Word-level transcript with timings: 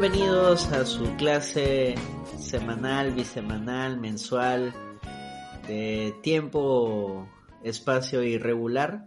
Bienvenidos 0.00 0.72
a 0.72 0.86
su 0.86 1.14
clase 1.16 1.94
semanal, 2.38 3.12
bisemanal, 3.12 4.00
mensual, 4.00 4.72
de 5.68 6.14
tiempo, 6.22 7.28
espacio 7.62 8.22
irregular 8.22 9.04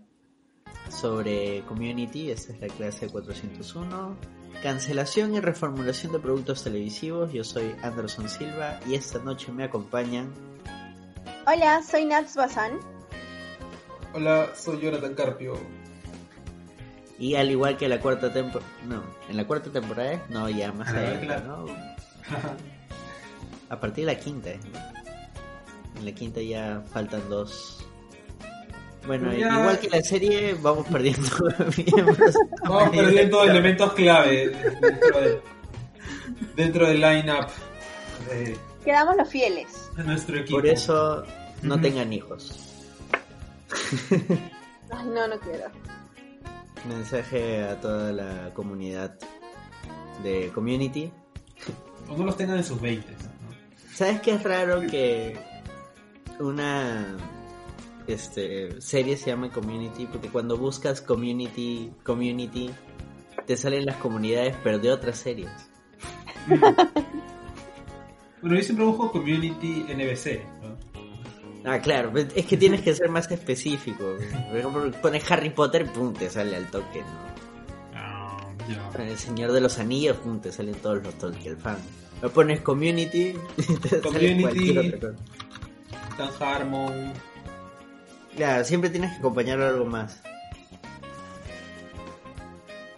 sobre 0.89 1.63
community. 1.65 2.29
Esta 2.29 2.53
es 2.53 2.61
la 2.61 2.67
clase 2.67 3.09
401. 3.09 4.17
Cancelación 4.61 5.33
y 5.33 5.39
reformulación 5.39 6.11
de 6.11 6.19
productos 6.19 6.63
televisivos. 6.63 7.33
Yo 7.33 7.43
soy 7.43 7.75
Anderson 7.81 8.29
Silva 8.29 8.79
y 8.85 8.93
esta 8.93 9.17
noche 9.17 9.51
me 9.51 9.63
acompañan. 9.63 10.31
Hola, 11.47 11.81
soy 11.81 12.05
Nats 12.05 12.35
Bazán. 12.35 12.79
Hola, 14.13 14.51
soy 14.55 14.79
Jonathan 14.79 15.15
Carpio. 15.15 15.55
Y 17.19 17.35
al 17.35 17.51
igual 17.51 17.77
que 17.77 17.87
la 17.87 17.99
cuarta 17.99 18.33
temporada, 18.33 18.69
no, 18.87 19.03
en 19.29 19.37
la 19.37 19.45
cuarta 19.45 19.69
temporada, 19.71 20.19
no, 20.29 20.49
ya 20.49 20.71
más 20.71 20.89
adelante, 20.89 21.25
claro. 21.27 21.65
¿no? 21.67 21.67
A 23.69 23.79
partir 23.79 24.05
de 24.05 24.13
la 24.13 24.19
quinta, 24.19 24.51
¿eh? 24.51 24.59
En 25.97 26.05
la 26.05 26.11
quinta 26.11 26.41
ya 26.41 26.83
faltan 26.91 27.27
dos. 27.29 27.85
Bueno, 29.07 29.27
Pues 29.29 29.39
Ya- 29.39 29.59
igual 29.59 29.79
que 29.79 29.89
la 29.89 30.01
serie, 30.01 30.53
vamos 30.61 30.87
perdiendo 30.87 31.27
miembros. 31.77 32.35
Vamos 32.63 32.89
perdiendo 32.95 33.43
elementos 33.43 33.93
clave 33.93 34.49
dentro, 34.81 35.21
de- 35.21 35.41
dentro 36.55 36.87
del 36.87 37.01
line-up 37.01 37.47
de, 38.29 38.57
Quedamos 38.83 39.15
los 39.17 39.29
fieles. 39.29 39.67
de 39.97 40.03
nuestro 40.03 40.37
equipo. 40.37 40.57
Por 40.57 40.67
eso 40.67 41.23
no 41.61 41.79
tengan 41.79 42.11
hijos. 42.13 42.59
Ay, 44.91 45.07
no, 45.07 45.27
no 45.27 45.39
quiero. 45.39 45.65
Mensaje 46.87 47.63
a 47.63 47.79
toda 47.79 48.11
la 48.11 48.53
comunidad 48.53 49.17
de 50.21 50.51
community. 50.53 51.11
O 52.09 52.17
no 52.17 52.25
los 52.25 52.37
tengan 52.37 52.57
en 52.57 52.63
sus 52.63 52.81
20. 52.81 53.09
¿no? 53.11 53.17
¿Sabes 53.93 54.21
qué 54.21 54.31
es 54.31 54.43
raro 54.43 54.81
que 54.81 55.37
una 56.39 57.15
este 58.07 58.81
serie 58.81 59.15
se 59.17 59.27
llame 59.27 59.49
Community? 59.49 60.05
Porque 60.07 60.29
cuando 60.29 60.57
buscas 60.57 61.01
Community, 61.01 61.91
Community, 62.03 62.69
te 63.45 63.55
salen 63.55 63.85
las 63.85 63.97
comunidades, 63.97 64.55
pero 64.63 64.79
de 64.79 64.91
otras 64.91 65.17
series. 65.17 65.51
Bueno, 68.43 68.57
yo 68.57 68.63
siempre 68.63 68.85
busco 68.85 69.09
Community 69.09 69.85
NBC. 69.87 70.43
¿no? 70.61 70.92
Ah, 71.65 71.79
claro, 71.79 72.11
es 72.17 72.45
que 72.45 72.57
tienes 72.57 72.81
que 72.81 72.93
ser 72.93 73.09
más 73.09 73.31
específico. 73.31 74.17
Por 74.49 74.57
ejemplo, 74.57 74.91
pones 75.01 75.29
Harry 75.31 75.49
Potter, 75.49 75.85
pum, 75.91 76.13
te 76.13 76.29
sale 76.29 76.55
al 76.57 76.69
toque, 76.69 76.99
¿no? 77.01 77.33
Ah, 77.95 78.37
ya. 78.67 79.03
El 79.03 79.17
Señor 79.17 79.51
de 79.53 79.61
los 79.61 79.79
Anillos, 79.79 80.17
pum, 80.17 80.39
te 80.41 80.51
salen 80.51 80.75
todos 80.75 81.01
los 81.03 81.13
Tolkien 81.17 81.57
fan. 81.57 81.77
Lo 82.21 82.29
pones 82.31 82.59
Community, 82.61 83.33
te 83.81 83.89
sale 83.89 84.01
Community. 84.01 84.41
cualquier 84.41 84.79
otra 84.79 84.99
cosa. 84.99 85.23
Dan 86.17 86.29
Harmon. 86.39 87.13
Claro, 88.35 88.63
siempre 88.65 88.89
tienes 88.89 89.11
que 89.11 89.17
acompañarlo 89.19 89.65
a 89.65 89.69
algo 89.69 89.85
más. 89.85 90.21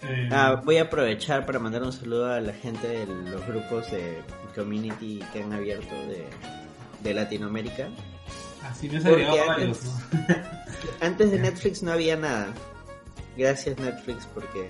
eh, 0.04 0.30
Ah, 0.32 0.62
voy 0.64 0.78
a 0.78 0.84
aprovechar 0.84 1.46
para 1.46 1.60
mandar 1.60 1.84
un 1.84 1.92
saludo 1.94 2.32
a 2.32 2.40
la 2.40 2.54
gente 2.54 2.88
de 2.88 3.06
los 3.06 3.46
grupos 3.48 3.92
de 3.92 4.22
community 4.56 5.20
que 5.34 5.44
han 5.44 5.54
abierto 5.54 5.94
de, 6.08 6.26
de 7.04 7.14
Latinoamérica. 7.14 7.90
Así 8.70 8.90
me 8.90 8.98
han 8.98 9.04
porque 9.04 9.26
agregado 9.26 9.52
antes- 9.52 9.84
varios. 10.14 10.30
¿no? 10.30 10.56
Antes 11.02 11.32
de 11.32 11.40
Netflix 11.40 11.84
no 11.84 11.92
había 11.92 12.16
nada. 12.16 12.54
Gracias 13.38 13.78
Netflix 13.80 14.26
porque 14.34 14.70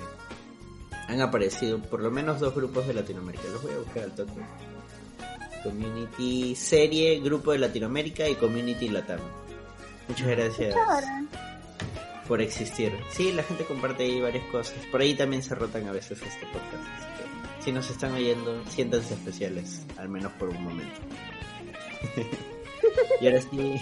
han 1.07 1.21
aparecido 1.21 1.79
por 1.81 1.99
lo 2.01 2.09
menos 2.09 2.39
dos 2.39 2.55
grupos 2.55 2.87
de 2.87 2.93
Latinoamérica. 2.95 3.43
Los 3.51 3.61
voy 3.61 3.73
a 3.73 3.77
buscar 3.77 4.03
al 4.03 4.11
toque. 4.15 4.31
Community 5.63 6.55
Serie, 6.55 7.19
Grupo 7.19 7.51
de 7.51 7.59
Latinoamérica 7.59 8.27
y 8.29 8.35
Community 8.35 8.89
Latam. 8.89 9.19
Muchas 10.07 10.27
gracias 10.27 10.75
por 12.27 12.41
existir. 12.41 12.91
Sí, 13.11 13.31
la 13.31 13.43
gente 13.43 13.65
comparte 13.65 14.03
ahí 14.03 14.19
varias 14.21 14.45
cosas. 14.51 14.75
Por 14.91 15.01
ahí 15.01 15.15
también 15.15 15.41
se 15.43 15.53
rotan 15.55 15.87
a 15.87 15.91
veces 15.91 16.19
este 16.21 16.45
podcast. 16.47 16.83
así 16.97 17.05
que 17.57 17.63
si 17.63 17.71
nos 17.71 17.89
están 17.89 18.13
oyendo, 18.13 18.63
siéntanse 18.69 19.13
especiales, 19.15 19.81
al 19.97 20.09
menos 20.09 20.31
por 20.33 20.49
un 20.49 20.63
momento. 20.63 21.01
y 23.21 23.27
ahora 23.27 23.41
sí, 23.41 23.81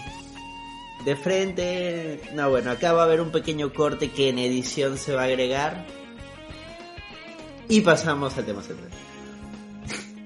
de 1.06 1.16
frente. 1.16 2.22
No, 2.34 2.50
bueno, 2.50 2.72
acá 2.72 2.94
va 2.94 3.02
a 3.02 3.06
haber 3.06 3.22
un 3.22 3.32
pequeño 3.32 3.74
corte 3.74 4.12
que 4.12 4.30
en 4.30 4.40
edición 4.40 4.98
se 4.98 5.14
va 5.14 5.22
a 5.22 5.26
agregar. 5.26 5.86
Y 7.70 7.82
pasamos 7.82 8.38
al 8.38 8.46
tema 8.46 8.62
central. 8.62 8.90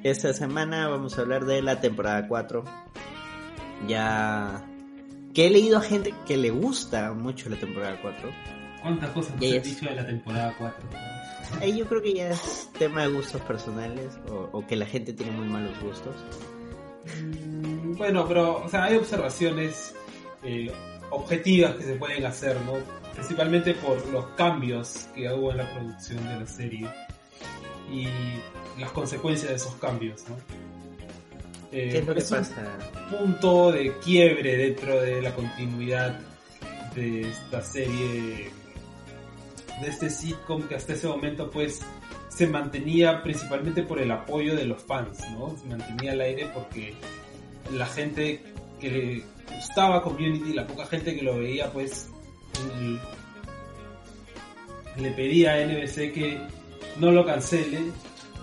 Esta 0.04 0.34
semana 0.34 0.88
vamos 0.88 1.18
a 1.18 1.22
hablar 1.22 1.46
de 1.46 1.62
la 1.62 1.82
temporada 1.82 2.28
4. 2.28 2.64
Ya 3.88 4.64
que 5.34 5.48
he 5.48 5.50
leído 5.50 5.78
a 5.78 5.82
gente 5.82 6.14
que 6.26 6.38
le 6.38 6.50
gusta 6.50 7.14
mucho 7.14 7.50
la 7.50 7.58
temporada 7.58 8.00
4. 8.02 8.30
¿Cuántas 8.82 9.10
cosas 9.12 9.34
han 9.34 9.40
dicho 9.40 9.86
de 9.86 9.96
la 9.96 10.06
temporada 10.06 10.56
4? 10.58 10.90
Ahí 11.62 11.78
yo 11.78 11.86
creo 11.86 12.02
que 12.02 12.14
ya 12.14 12.30
es 12.32 12.70
tema 12.78 13.04
de 13.04 13.10
gustos 13.10 13.42
personales 13.42 14.18
o, 14.30 14.50
o 14.52 14.66
que 14.66 14.76
la 14.76 14.86
gente 14.86 15.14
tiene 15.14 15.32
muy 15.32 15.48
malos 15.48 15.80
gustos. 15.82 16.16
Mm, 17.24 17.96
Bueno, 17.98 18.28
pero 18.28 18.64
o 18.64 18.70
sea, 18.70 18.86
hay 18.86 18.96
observaciones 18.98 19.94
eh, 20.44 20.72
objetivas 21.10 21.76
que 21.76 21.84
se 21.84 21.94
pueden 21.96 22.26
hacer, 22.26 22.56
¿no? 22.62 22.74
Principalmente 23.14 23.74
por 23.74 24.06
los 24.08 24.26
cambios 24.36 25.08
que 25.16 25.28
hubo 25.32 25.52
en 25.52 25.58
la 25.58 25.74
producción 25.74 26.24
de 26.28 26.40
la 26.40 26.46
serie 26.46 26.88
y 27.92 28.08
las 28.80 28.92
consecuencias 28.92 29.50
de 29.50 29.56
esos 29.56 29.74
cambios, 29.76 30.24
¿no? 30.30 30.36
Eh, 31.72 31.90
¿Qué 31.92 31.98
es 32.00 32.06
lo 32.06 32.14
que 32.14 32.20
es 32.22 32.32
un 32.32 32.38
pasa? 32.38 32.78
punto 33.10 33.72
de 33.72 33.94
quiebre 34.00 34.56
dentro 34.58 35.02
de 35.02 35.22
la 35.22 35.34
continuidad 35.34 36.20
de 36.96 37.22
esta 37.30 37.62
serie, 37.62 38.52
de 39.82 39.88
este 39.88 40.10
sitcom 40.10 40.64
que 40.68 40.76
hasta 40.76 40.94
ese 40.94 41.08
momento 41.08 41.50
pues 41.50 41.82
se 42.38 42.46
mantenía 42.46 43.24
principalmente 43.24 43.82
por 43.82 44.00
el 44.00 44.12
apoyo 44.12 44.56
de 44.56 44.66
los 44.66 44.84
fans, 44.84 45.20
¿no? 45.32 45.58
Se 45.58 45.66
mantenía 45.66 46.12
al 46.12 46.22
aire 46.22 46.48
porque 46.54 46.94
la 47.72 47.88
gente 47.88 48.44
que 48.80 48.92
le 48.92 49.24
gustaba 49.56 50.04
Community, 50.04 50.54
la 50.54 50.68
poca 50.68 50.86
gente 50.86 51.16
que 51.16 51.24
lo 51.24 51.40
veía 51.40 51.72
pues 51.72 52.10
le 54.98 55.12
pedía 55.12 55.54
a 55.54 55.66
NBC 55.66 56.14
que 56.14 56.38
no 57.00 57.12
lo 57.12 57.26
cancele 57.26 57.80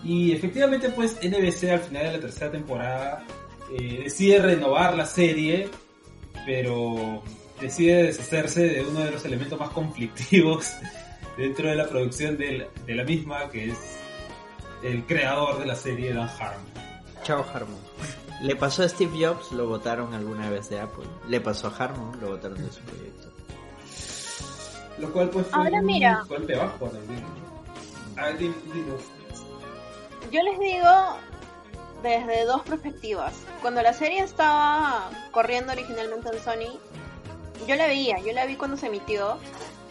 y 0.03 0.33
efectivamente 0.33 0.88
pues 0.88 1.16
NBC 1.22 1.71
al 1.71 1.81
final 1.81 2.06
de 2.06 2.12
la 2.15 2.21
tercera 2.21 2.50
temporada 2.50 3.25
eh, 3.78 4.00
decide 4.03 4.41
renovar 4.41 4.97
la 4.97 5.06
serie, 5.06 5.69
pero 6.44 7.22
decide 7.60 8.03
deshacerse 8.03 8.69
de 8.69 8.83
uno 8.83 9.00
de 9.04 9.12
los 9.12 9.25
elementos 9.25 9.59
más 9.59 9.71
conflictivos 9.71 10.72
dentro 11.37 11.69
de 11.69 11.77
la 11.77 11.87
producción 11.89 12.37
del- 12.37 12.69
de 12.87 12.95
la 12.95 13.05
misma, 13.05 13.49
que 13.50 13.71
es 13.71 13.78
el 14.83 15.05
creador 15.06 15.59
de 15.59 15.67
la 15.67 15.75
serie, 15.77 16.12
Dan 16.12 16.28
Harmon. 16.28 16.72
Chao 17.22 17.45
Harmon. 17.53 17.81
Le 18.43 18.56
pasó 18.56 18.83
a 18.83 18.89
Steve 18.89 19.12
Jobs, 19.27 19.53
lo 19.53 19.66
votaron 19.66 20.13
alguna 20.13 20.51
vez 20.51 20.69
de 20.69 20.81
Apple. 20.81 21.04
Le 21.28 21.41
pasó 21.41 21.69
a 21.69 21.77
Harmon, 21.77 22.21
lo 22.21 22.28
votaron 22.31 22.59
de 22.65 22.71
su 22.72 22.81
proyecto. 22.81 23.28
Lo 24.98 25.13
cual 25.13 25.31
pues 25.31 25.47
fue 25.47 25.59
Ahora 25.59 25.78
un 25.81 25.86
mira. 25.86 26.25
golpe 26.28 26.54
bajo 26.54 26.86
también. 26.86 27.22
Ah, 28.16 28.28
dinos. 28.31 29.03
Yo 30.31 30.42
les 30.42 30.59
digo 30.59 31.16
desde 32.03 32.45
dos 32.45 32.63
perspectivas. 32.63 33.33
Cuando 33.63 33.83
la 33.83 33.92
serie 33.92 34.21
estaba 34.21 35.10
corriendo 35.33 35.72
originalmente 35.72 36.28
en 36.28 36.42
Sony, 36.42 36.78
yo 37.66 37.75
la 37.77 37.86
veía, 37.86 38.19
yo 38.21 38.33
la 38.33 38.47
vi 38.47 38.57
cuando 38.57 38.77
se 38.77 38.86
emitió 38.86 39.39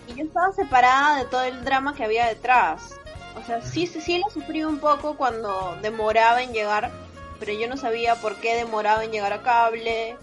y 0.08 0.16
yo 0.16 0.26
estaba 0.26 0.52
separada 0.54 1.18
de 1.18 1.26
todo 1.26 1.44
el 1.44 1.64
drama 1.64 1.94
que 1.96 2.04
había 2.04 2.28
detrás. 2.28 2.96
O 3.36 3.44
sea, 3.46 3.62
sí, 3.62 3.88
sí, 3.88 4.02
sí 4.02 4.20
la 4.20 4.30
sufrí 4.32 4.64
un 4.64 4.80
poco 4.80 5.16
cuando 5.18 5.78
demoraba 5.82 6.44
en 6.44 6.54
llegar, 6.54 6.92
pero 7.40 7.54
yo 7.54 7.68
no 7.68 7.78
sabía 7.78 8.16
por 8.16 8.36
qué 8.36 8.56
demoraba 8.56 9.04
en 9.04 9.12
llegar 9.12 9.34
a 9.34 9.42
cable, 9.42 10.16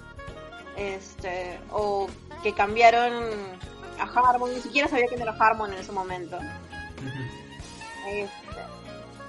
este, 0.77 1.59
o 1.71 2.09
que 2.43 2.55
cambiaron 2.55 3.25
a 3.99 4.05
Harmon, 4.05 4.55
ni 4.55 4.61
siquiera 4.61 4.89
sabía 4.89 5.07
quién 5.09 5.21
era 5.21 5.37
Harmon 5.39 5.73
en 5.73 5.79
ese 5.79 5.93
momento. 5.93 6.39
Este, 8.09 8.31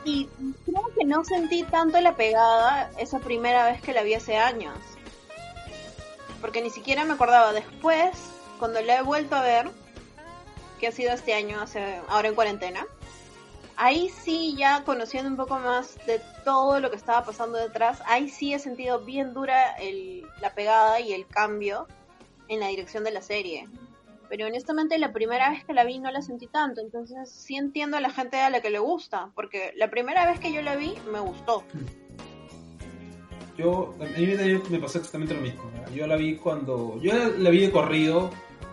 y 0.04 0.28
creo 0.66 0.84
que 0.98 1.06
no 1.06 1.24
sentí 1.24 1.64
tanto 1.64 2.00
la 2.02 2.16
pegada 2.16 2.90
esa 2.98 3.20
primera 3.20 3.66
vez 3.66 3.82
que 3.82 3.94
la 3.94 4.04
vi 4.04 4.14
hace 4.14 4.38
años. 4.38 4.78
Porque 6.40 6.62
ni 6.62 6.70
siquiera 6.70 7.06
me 7.06 7.14
acordaba 7.14 7.54
después, 7.54 8.12
cuando 8.58 8.82
la 8.82 8.98
he 8.98 9.02
vuelto 9.02 9.36
a 9.36 9.42
ver, 9.42 9.70
que 10.82 10.88
ha 10.88 10.92
sido 10.92 11.14
este 11.14 11.34
año, 11.34 11.62
hace, 11.62 12.02
ahora 12.10 12.28
en 12.28 12.36
cuarentena. 12.36 12.86
Ahí 13.78 14.10
sí, 14.10 14.56
ya 14.58 14.84
conociendo 14.84 15.30
un 15.30 15.38
poco 15.38 15.60
más 15.60 15.96
de 16.08 16.20
todo 16.44 16.80
lo 16.80 16.90
que 16.90 16.98
estaba 16.98 17.24
pasando 17.24 17.58
detrás, 17.58 18.02
ahí 18.08 18.30
sí 18.30 18.54
he 18.54 18.60
sentido 18.60 19.00
bien 19.00 19.34
dura 19.34 19.72
el, 19.74 20.26
la 20.42 20.54
pegada 20.54 21.00
y 21.00 21.14
el 21.14 21.26
cambio 21.28 21.88
en 22.48 22.60
la 22.60 22.68
dirección 22.68 23.04
de 23.04 23.12
la 23.12 23.22
serie. 23.22 23.70
pero 24.28 24.48
honestamente 24.48 24.98
la 24.98 25.14
primera 25.14 25.50
vez 25.50 25.64
que 25.66 25.74
la 25.74 25.84
vi 25.84 26.00
no 26.00 26.10
la 26.12 26.22
sentí 26.22 26.48
tanto, 26.48 26.82
entonces 26.82 27.30
sí 27.30 27.56
entiendo 27.56 27.98
a 27.98 28.02
la 28.02 28.10
gente 28.10 28.40
a 28.40 28.50
la 28.50 28.62
que 28.62 28.70
le 28.70 28.80
gusta, 28.80 29.30
porque 29.36 29.74
la 29.76 29.90
primera 29.90 30.26
vez 30.26 30.40
que 30.40 30.52
yo 30.52 30.62
la 30.62 30.76
vi 30.76 30.96
me 31.12 31.20
gustó. 31.20 31.64
Yo, 33.58 33.94
a 34.00 34.06
mí 34.06 34.26
me 34.70 34.80
pasó 34.80 34.98
exactamente 34.98 35.34
lo 35.34 35.42
mismo. 35.42 35.64
Yo 35.94 36.08
la 36.08 36.16
vi 36.16 36.38
cuando, 36.38 37.00
yo 37.02 37.14
la 37.38 37.50
vi 37.50 37.60
de 37.60 37.72
corrido, 37.72 38.32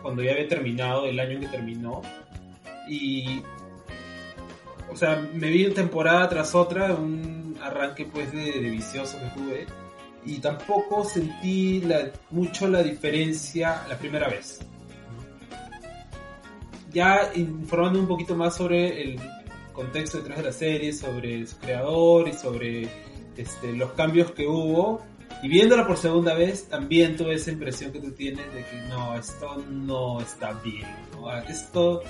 cuando 0.08 0.22
ya 0.22 0.32
había 0.32 0.49
terminado, 0.49 1.05
el 1.05 1.20
año 1.20 1.38
que 1.38 1.49
terminó, 1.49 2.00
y 2.88 3.43
o 4.90 4.96
sea, 4.96 5.28
me 5.34 5.50
vi 5.50 5.69
temporada 5.69 6.26
tras 6.31 6.55
otra, 6.55 6.94
un 6.94 7.58
arranque 7.62 8.06
pues 8.06 8.32
de, 8.32 8.58
vicioso 8.70 9.19
que 9.19 9.38
tuve 9.38 9.66
y 10.25 10.38
tampoco 10.38 11.05
sentí 11.05 11.82
mucho 12.31 12.69
la 12.69 12.82
diferencia 12.82 13.82
la 13.87 13.99
primera 13.99 14.28
vez. 14.28 14.60
Ya 16.90 17.31
informando 17.34 18.00
un 18.00 18.08
poquito 18.08 18.34
más 18.34 18.56
sobre 18.56 19.02
el 19.02 19.20
contexto 19.75 20.19
detrás 20.19 20.38
de 20.38 20.44
la 20.44 20.52
serie, 20.52 20.94
sobre 20.94 21.46
su 21.46 21.58
creador 21.58 22.28
y 22.28 22.32
sobre 22.32 22.88
este, 23.37 23.75
los 23.75 23.93
cambios 23.93 24.31
que 24.31 24.46
hubo, 24.46 25.02
y 25.43 25.49
viéndola 25.49 25.87
por 25.87 25.96
segunda 25.96 26.35
vez, 26.35 26.69
también 26.69 27.17
tuve 27.17 27.35
esa 27.35 27.50
impresión 27.52 27.93
que 27.93 28.00
tú 28.00 28.11
tienes 28.12 28.52
de 28.52 28.64
que 28.64 28.81
no, 28.88 29.14
esto 29.14 29.56
no 29.70 30.20
está 30.20 30.52
bien. 30.64 30.87
Esto 31.49 32.02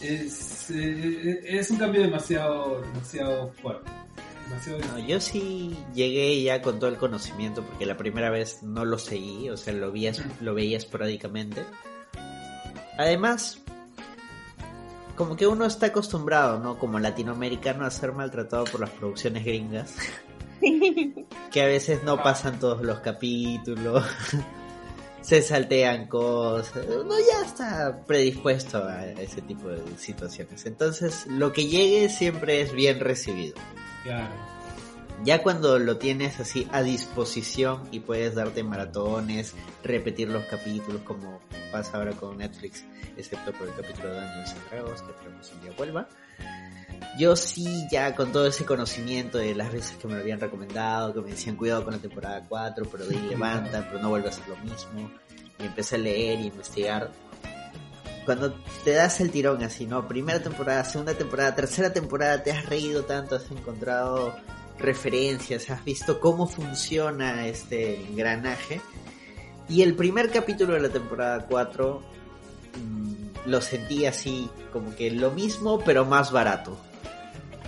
es, 0.00 0.70
eh, 0.70 1.40
es 1.44 1.70
un 1.70 1.76
cambio 1.76 2.02
demasiado, 2.02 2.80
demasiado 2.80 3.52
fuerte. 3.62 3.90
yo 5.06 5.20
sí 5.20 5.76
llegué 5.94 6.42
ya 6.42 6.60
con 6.60 6.78
todo 6.78 6.90
el 6.90 6.96
conocimiento 6.96 7.64
porque 7.64 7.86
la 7.86 7.96
primera 7.96 8.30
vez 8.30 8.62
no 8.62 8.84
lo 8.84 8.98
seguí, 8.98 9.48
o 9.50 9.56
sea, 9.56 9.72
lo, 9.72 9.92
veía, 9.92 10.12
lo 10.40 10.54
veía 10.54 10.78
esporádicamente. 10.78 11.64
Además, 12.98 13.62
como 15.16 15.36
que 15.36 15.46
uno 15.46 15.66
está 15.66 15.86
acostumbrado, 15.86 16.58
¿no? 16.58 16.78
Como 16.78 16.98
latinoamericano 16.98 17.84
a 17.84 17.90
ser 17.90 18.12
maltratado 18.12 18.64
por 18.64 18.80
las 18.80 18.90
producciones 18.90 19.44
gringas. 19.44 19.94
que 21.50 21.62
a 21.62 21.66
veces 21.66 22.02
no 22.04 22.22
pasan 22.22 22.58
todos 22.58 22.82
los 22.82 23.00
capítulos. 23.00 24.04
se 25.22 25.40
saltean 25.40 26.08
cosas. 26.08 26.84
Uno 26.86 27.14
ya 27.18 27.46
está 27.46 28.04
predispuesto 28.06 28.84
a 28.84 29.06
ese 29.06 29.40
tipo 29.42 29.68
de 29.68 29.80
situaciones. 29.96 30.66
Entonces, 30.66 31.26
lo 31.28 31.52
que 31.52 31.66
llegue 31.66 32.08
siempre 32.08 32.60
es 32.60 32.72
bien 32.72 33.00
recibido. 33.00 33.54
Claro. 34.02 34.34
Ya 35.24 35.40
cuando 35.40 35.78
lo 35.78 35.98
tienes 35.98 36.40
así 36.40 36.66
a 36.72 36.82
disposición 36.82 37.88
y 37.92 38.00
puedes 38.00 38.34
darte 38.34 38.64
maratones, 38.64 39.54
repetir 39.84 40.28
los 40.28 40.44
capítulos 40.46 41.02
como 41.02 41.40
pasa 41.70 41.98
ahora 41.98 42.10
con 42.12 42.38
Netflix, 42.38 42.84
excepto 43.16 43.52
por 43.52 43.68
el 43.68 43.74
capítulo 43.74 44.12
de 44.12 44.18
and 44.18 44.70
Dragons, 44.70 45.02
que 45.02 45.12
esperamos 45.12 45.52
un 45.52 45.60
día 45.60 45.72
vuelva. 45.76 46.08
Yo 47.18 47.36
sí, 47.36 47.86
ya 47.90 48.14
con 48.14 48.32
todo 48.32 48.46
ese 48.46 48.64
conocimiento 48.64 49.38
de 49.38 49.54
las 49.54 49.72
veces 49.72 49.96
que 49.96 50.08
me 50.08 50.14
lo 50.14 50.20
habían 50.20 50.40
recomendado, 50.40 51.12
que 51.12 51.20
me 51.20 51.30
decían 51.30 51.56
cuidado 51.56 51.84
con 51.84 51.94
la 51.94 52.00
temporada 52.00 52.44
4, 52.48 52.86
pero 52.90 53.06
de 53.06 53.16
ahí 53.16 53.22
levanta, 53.30 53.86
pero 53.86 54.02
no 54.02 54.08
vuelve 54.08 54.28
a 54.28 54.32
ser 54.32 54.48
lo 54.48 54.56
mismo. 54.58 55.10
Y 55.58 55.64
empecé 55.66 55.96
a 55.96 55.98
leer 55.98 56.40
y 56.40 56.46
investigar. 56.46 57.10
Cuando 58.24 58.54
te 58.84 58.92
das 58.92 59.20
el 59.20 59.30
tirón 59.30 59.62
así, 59.62 59.86
¿no? 59.86 60.06
Primera 60.06 60.42
temporada, 60.42 60.84
segunda 60.84 61.14
temporada, 61.14 61.54
tercera 61.54 61.92
temporada, 61.92 62.42
te 62.42 62.52
has 62.52 62.66
reído 62.66 63.04
tanto, 63.04 63.36
has 63.36 63.50
encontrado 63.50 64.34
referencias, 64.78 65.70
has 65.70 65.84
visto 65.84 66.20
cómo 66.20 66.46
funciona 66.46 67.46
este 67.46 68.00
engranaje. 68.04 68.80
Y 69.68 69.82
el 69.82 69.94
primer 69.94 70.30
capítulo 70.30 70.74
de 70.74 70.80
la 70.80 70.88
temporada 70.88 71.46
4 71.48 72.02
mm, 72.76 73.48
lo 73.50 73.60
sentí 73.60 74.06
así, 74.06 74.48
como 74.72 74.94
que 74.94 75.10
lo 75.10 75.30
mismo, 75.32 75.80
pero 75.80 76.04
más 76.04 76.30
barato. 76.30 76.76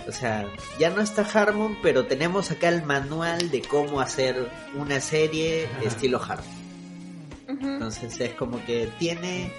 O 0.07 0.11
sea, 0.11 0.47
ya 0.79 0.89
no 0.89 1.01
está 1.01 1.23
Harmon, 1.23 1.77
pero 1.81 2.05
tenemos 2.05 2.51
acá 2.51 2.69
el 2.69 2.83
manual 2.83 3.49
de 3.49 3.61
cómo 3.61 4.01
hacer 4.01 4.49
una 4.75 4.99
serie 4.99 5.67
estilo 5.83 6.21
Harmon. 6.21 6.65
Entonces 7.47 8.19
es 8.19 8.33
como 8.33 8.63
que 8.65 8.89
tiene 8.99 9.51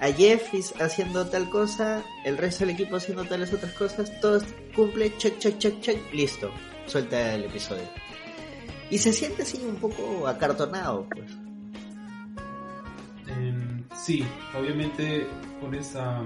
a 0.00 0.10
Jeff 0.12 0.50
haciendo 0.80 1.26
tal 1.26 1.48
cosa, 1.50 2.02
el 2.24 2.38
resto 2.38 2.64
del 2.64 2.74
equipo 2.74 2.96
haciendo 2.96 3.24
tales 3.24 3.52
otras 3.52 3.72
cosas, 3.74 4.20
todo 4.20 4.40
cumple, 4.74 5.14
check, 5.18 5.38
check, 5.38 5.58
check, 5.58 5.80
check, 5.80 6.12
listo, 6.12 6.50
suelta 6.86 7.34
el 7.34 7.44
episodio. 7.44 7.84
Y 8.90 8.98
se 8.98 9.12
siente 9.12 9.42
así 9.42 9.60
un 9.62 9.76
poco 9.76 10.26
acartonado, 10.26 11.06
pues. 11.10 11.30
Em, 13.28 13.84
sí, 13.94 14.24
obviamente 14.58 15.26
por 15.60 15.74
esa... 15.74 16.22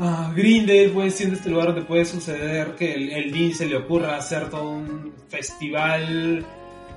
Ah, 0.00 0.32
Grindel 0.34 0.92
pues 0.92 1.16
siendo 1.16 1.34
este 1.34 1.50
lugar 1.50 1.68
donde 1.68 1.82
puede 1.82 2.04
suceder 2.04 2.76
que 2.76 2.94
el, 2.94 3.10
el 3.10 3.54
se 3.54 3.66
le 3.66 3.76
ocurra 3.76 4.16
hacer 4.16 4.48
todo 4.48 4.70
un 4.70 5.12
festival, 5.28 6.46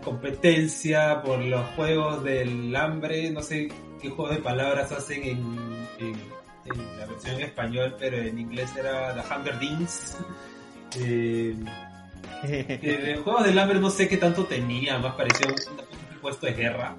competencia 0.03 1.21
por 1.23 1.39
los 1.39 1.65
juegos 1.71 2.23
del 2.23 2.75
hambre, 2.75 3.31
no 3.31 3.41
sé 3.41 3.69
qué 3.99 4.09
juego 4.09 4.31
de 4.31 4.39
palabras 4.39 4.91
hacen 4.91 5.23
en, 5.23 6.31
la 6.99 7.05
versión 7.07 7.41
español, 7.41 7.95
pero 7.97 8.17
en 8.17 8.37
inglés 8.37 8.69
era 8.77 9.15
The 9.15 9.33
Hunger 9.33 9.55
Games. 9.59 10.17
Eh, 10.99 11.55
eh, 12.43 13.19
juegos 13.23 13.45
del 13.45 13.57
hambre 13.57 13.79
no 13.79 13.89
sé 13.89 14.07
qué 14.07 14.17
tanto 14.17 14.45
tenía, 14.45 14.99
más 14.99 15.15
parecía 15.15 15.47
un, 15.47 16.21
puesto 16.21 16.45
de 16.45 16.53
guerra. 16.53 16.95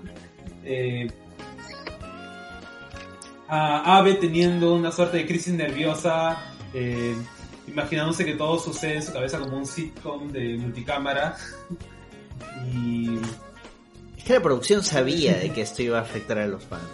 Eh, 0.65 1.09
a 3.55 3.99
Ave 3.99 4.15
teniendo 4.15 4.75
una 4.75 4.91
suerte 4.91 5.19
de 5.19 5.27
crisis 5.27 5.53
nerviosa, 5.53 6.43
eh, 6.73 7.15
imaginándose 7.69 8.25
que 8.25 8.33
todo 8.33 8.59
sucede 8.59 8.95
en 8.95 9.03
su 9.03 9.13
cabeza 9.13 9.39
como 9.39 9.59
un 9.59 9.67
sitcom 9.67 10.33
de 10.33 10.57
multicámara. 10.57 11.37
y... 12.73 13.19
Es 14.17 14.25
que 14.25 14.33
la 14.33 14.41
producción 14.41 14.83
sabía 14.83 15.37
de 15.37 15.53
que 15.53 15.61
esto 15.61 15.83
iba 15.83 15.99
a 15.99 16.01
afectar 16.01 16.39
a 16.39 16.47
los 16.47 16.65
fans. 16.65 16.89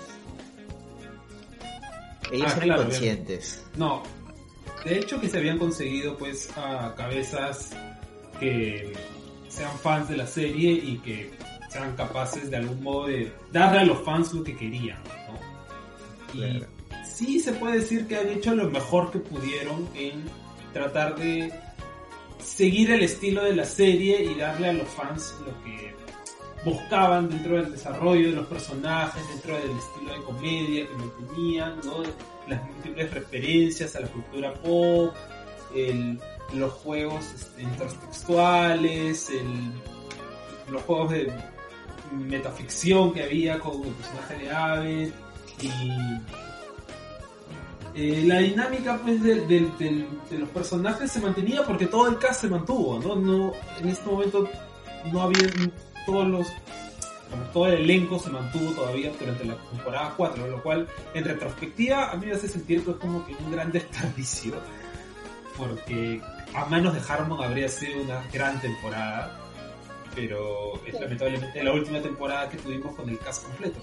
Ellos 2.33 2.53
ah, 2.53 2.61
eran 2.61 2.83
conscientes. 2.83 3.65
No, 3.77 4.03
de 4.85 4.99
hecho 4.99 5.21
que 5.21 5.29
se 5.29 5.39
habían 5.39 5.59
conseguido 5.59 6.19
pues 6.19 6.51
a 6.57 6.93
cabezas 6.97 7.71
que 8.41 8.95
sean 9.49 9.79
fans 9.79 10.09
de 10.09 10.17
la 10.17 10.27
serie 10.27 10.73
y 10.73 10.99
que 10.99 11.31
sean 11.69 11.95
capaces 11.95 12.51
de 12.51 12.57
algún 12.57 12.83
modo 12.83 13.07
de 13.07 13.33
darle 13.53 13.79
a 13.79 13.85
los 13.85 14.03
fans 14.05 14.33
lo 14.33 14.43
que 14.43 14.57
querían. 14.57 14.99
Y 16.35 16.63
sí 17.05 17.41
se 17.41 17.53
puede 17.53 17.81
decir 17.81 18.07
que 18.07 18.17
han 18.17 18.29
hecho 18.29 18.55
lo 18.55 18.71
mejor 18.71 19.11
que 19.11 19.19
pudieron 19.19 19.89
en 19.95 20.25
tratar 20.73 21.17
de 21.17 21.53
seguir 22.39 22.91
el 22.91 23.03
estilo 23.03 23.45
de 23.45 23.57
la 23.57 23.65
serie 23.65 24.23
y 24.23 24.35
darle 24.35 24.69
a 24.69 24.73
los 24.73 24.89
fans 24.89 25.35
lo 25.45 25.65
que 25.65 25.95
buscaban 26.65 27.29
dentro 27.29 27.57
del 27.57 27.73
desarrollo 27.73 28.31
de 28.31 28.37
los 28.37 28.47
personajes, 28.47 29.23
dentro 29.29 29.55
del 29.55 29.71
estilo 29.77 30.13
de 30.13 30.23
comedia 30.23 30.87
que 30.87 30.95
mantenían, 30.95 31.81
¿no? 31.85 32.03
las 32.49 32.65
múltiples 32.65 33.13
referencias 33.13 33.97
a 33.97 34.01
la 34.01 34.09
cultura 34.09 34.55
pop, 34.55 35.15
los 36.55 36.73
juegos 36.73 37.25
este, 37.35 37.63
intertextuales, 37.63 39.31
los 40.71 40.83
juegos 40.83 41.11
de 41.13 41.33
metaficción 42.13 43.13
que 43.13 43.23
había 43.23 43.59
con 43.59 43.85
el 43.85 43.93
personaje 43.93 44.39
de 44.39 44.51
Ave 44.51 45.13
y 45.61 46.21
eh, 47.95 48.23
la 48.27 48.39
dinámica 48.39 48.99
pues 49.03 49.23
de, 49.23 50.07
los 50.39 50.49
personajes 50.51 51.11
se 51.11 51.21
mantenía 51.21 51.65
porque 51.65 51.87
todo 51.87 52.09
el 52.09 52.19
cast 52.19 52.43
se 52.43 52.49
mantuvo, 52.49 52.99
¿no? 53.01 53.17
no 53.17 53.53
en 53.81 53.89
este 53.89 54.09
momento 54.09 54.49
no 55.13 55.23
había 55.23 55.49
todos 56.07 56.29
los 56.29 56.47
todo 57.53 57.67
el 57.67 57.83
elenco 57.83 58.19
se 58.19 58.31
mantuvo 58.31 58.73
todavía 58.73 59.13
durante 59.19 59.45
la 59.45 59.57
temporada 59.57 60.15
4, 60.17 60.47
lo 60.47 60.63
cual 60.63 60.89
en 61.15 61.25
retrospectiva 61.25 62.11
a 62.11 62.17
mí 62.17 62.27
me 62.27 62.33
hace 62.33 62.49
sentir 62.49 62.85
que 62.85 62.93
es 62.93 62.97
como 62.97 63.27
que 63.27 63.35
un 63.35 63.53
gran 63.53 63.71
desperdicio, 63.71 64.55
porque 65.57 66.23
a 66.55 66.65
manos 66.67 66.95
de 66.95 67.01
Harmon 67.01 67.43
habría 67.43 67.69
sido 67.69 68.01
una 68.03 68.23
gran 68.33 68.61
temporada, 68.61 69.39
pero 70.15 70.81
es 70.87 70.99
lamentablemente 70.99 71.63
la 71.63 71.73
última 71.73 72.01
temporada 72.01 72.49
que 72.49 72.57
tuvimos 72.59 72.95
con 72.95 73.09
el 73.09 73.19
cast 73.19 73.45
completo. 73.45 73.81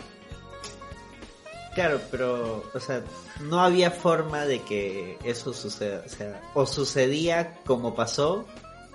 Claro, 1.76 2.00
pero, 2.10 2.64
o 2.74 2.80
sea, 2.80 3.04
no 3.42 3.60
había 3.60 3.92
forma 3.92 4.46
de 4.46 4.62
que 4.62 5.18
eso 5.26 5.54
suceda. 5.54 6.04
O 6.06 6.10
sea, 6.10 6.42
o 6.54 6.66
sucedía 6.66 7.60
como 7.66 7.94
pasó, 7.94 8.48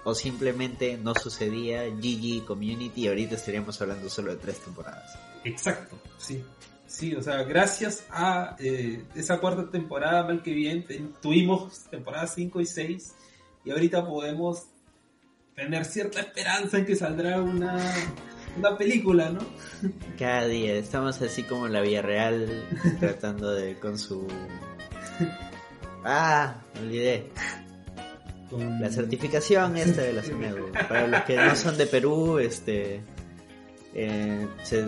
o 0.02 0.14
simplemente 0.14 0.96
no 0.96 1.14
sucedía. 1.14 1.84
GG 1.84 2.46
Community, 2.46 3.02
y 3.02 3.08
ahorita 3.08 3.34
estaríamos 3.34 3.80
hablando 3.82 4.08
solo 4.08 4.30
de 4.30 4.38
tres 4.38 4.58
temporadas. 4.60 5.18
Exacto, 5.44 5.98
sí. 6.16 6.42
Sí, 6.86 7.14
o 7.14 7.22
sea, 7.22 7.42
gracias 7.44 8.04
a 8.10 8.56
eh, 8.58 9.04
esa 9.14 9.38
cuarta 9.38 9.70
temporada, 9.70 10.24
mal 10.24 10.42
que 10.42 10.52
bien, 10.52 10.84
tuvimos 11.20 11.84
temporadas 11.90 12.32
5 12.34 12.60
y 12.62 12.66
6, 12.66 13.14
y 13.64 13.70
ahorita 13.70 14.06
podemos 14.06 14.64
tener 15.54 15.84
cierta 15.84 16.20
esperanza 16.20 16.78
en 16.78 16.86
que 16.86 16.96
saldrá 16.96 17.40
una 17.42 17.78
una 18.58 18.76
película, 18.76 19.30
¿no? 19.30 19.40
Cada 20.18 20.46
día 20.46 20.74
estamos 20.74 21.20
así 21.22 21.42
como 21.44 21.68
la 21.68 21.80
Vía 21.80 22.02
Real 22.02 22.48
tratando 23.00 23.52
de 23.52 23.76
con 23.78 23.98
su 23.98 24.26
Ah, 26.04 26.56
me 26.74 26.80
olvidé. 26.80 27.30
Con- 28.50 28.80
La 28.80 28.90
certificación 28.90 29.76
esta 29.76 30.02
de 30.02 30.12
la 30.12 30.22
CEMEDU. 30.24 30.72
Para 30.72 31.06
los 31.06 31.22
que 31.22 31.36
no 31.36 31.54
son 31.54 31.76
de 31.76 31.86
Perú, 31.86 32.38
este 32.38 33.00
eh, 33.94 34.46
se 34.62 34.86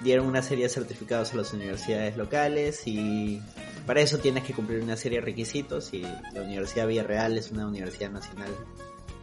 dieron 0.00 0.26
una 0.26 0.42
serie 0.42 0.64
de 0.64 0.70
certificados 0.70 1.32
a 1.32 1.36
las 1.36 1.52
universidades 1.52 2.16
locales 2.16 2.82
y 2.86 3.40
para 3.86 4.00
eso 4.00 4.18
tienes 4.18 4.44
que 4.44 4.52
cumplir 4.52 4.80
una 4.82 4.96
serie 4.96 5.18
de 5.20 5.24
requisitos 5.24 5.92
y 5.92 6.02
la 6.02 6.42
Universidad 6.42 6.86
Villarreal 6.86 7.36
es 7.38 7.50
una 7.50 7.66
universidad 7.66 8.10
nacional 8.10 8.50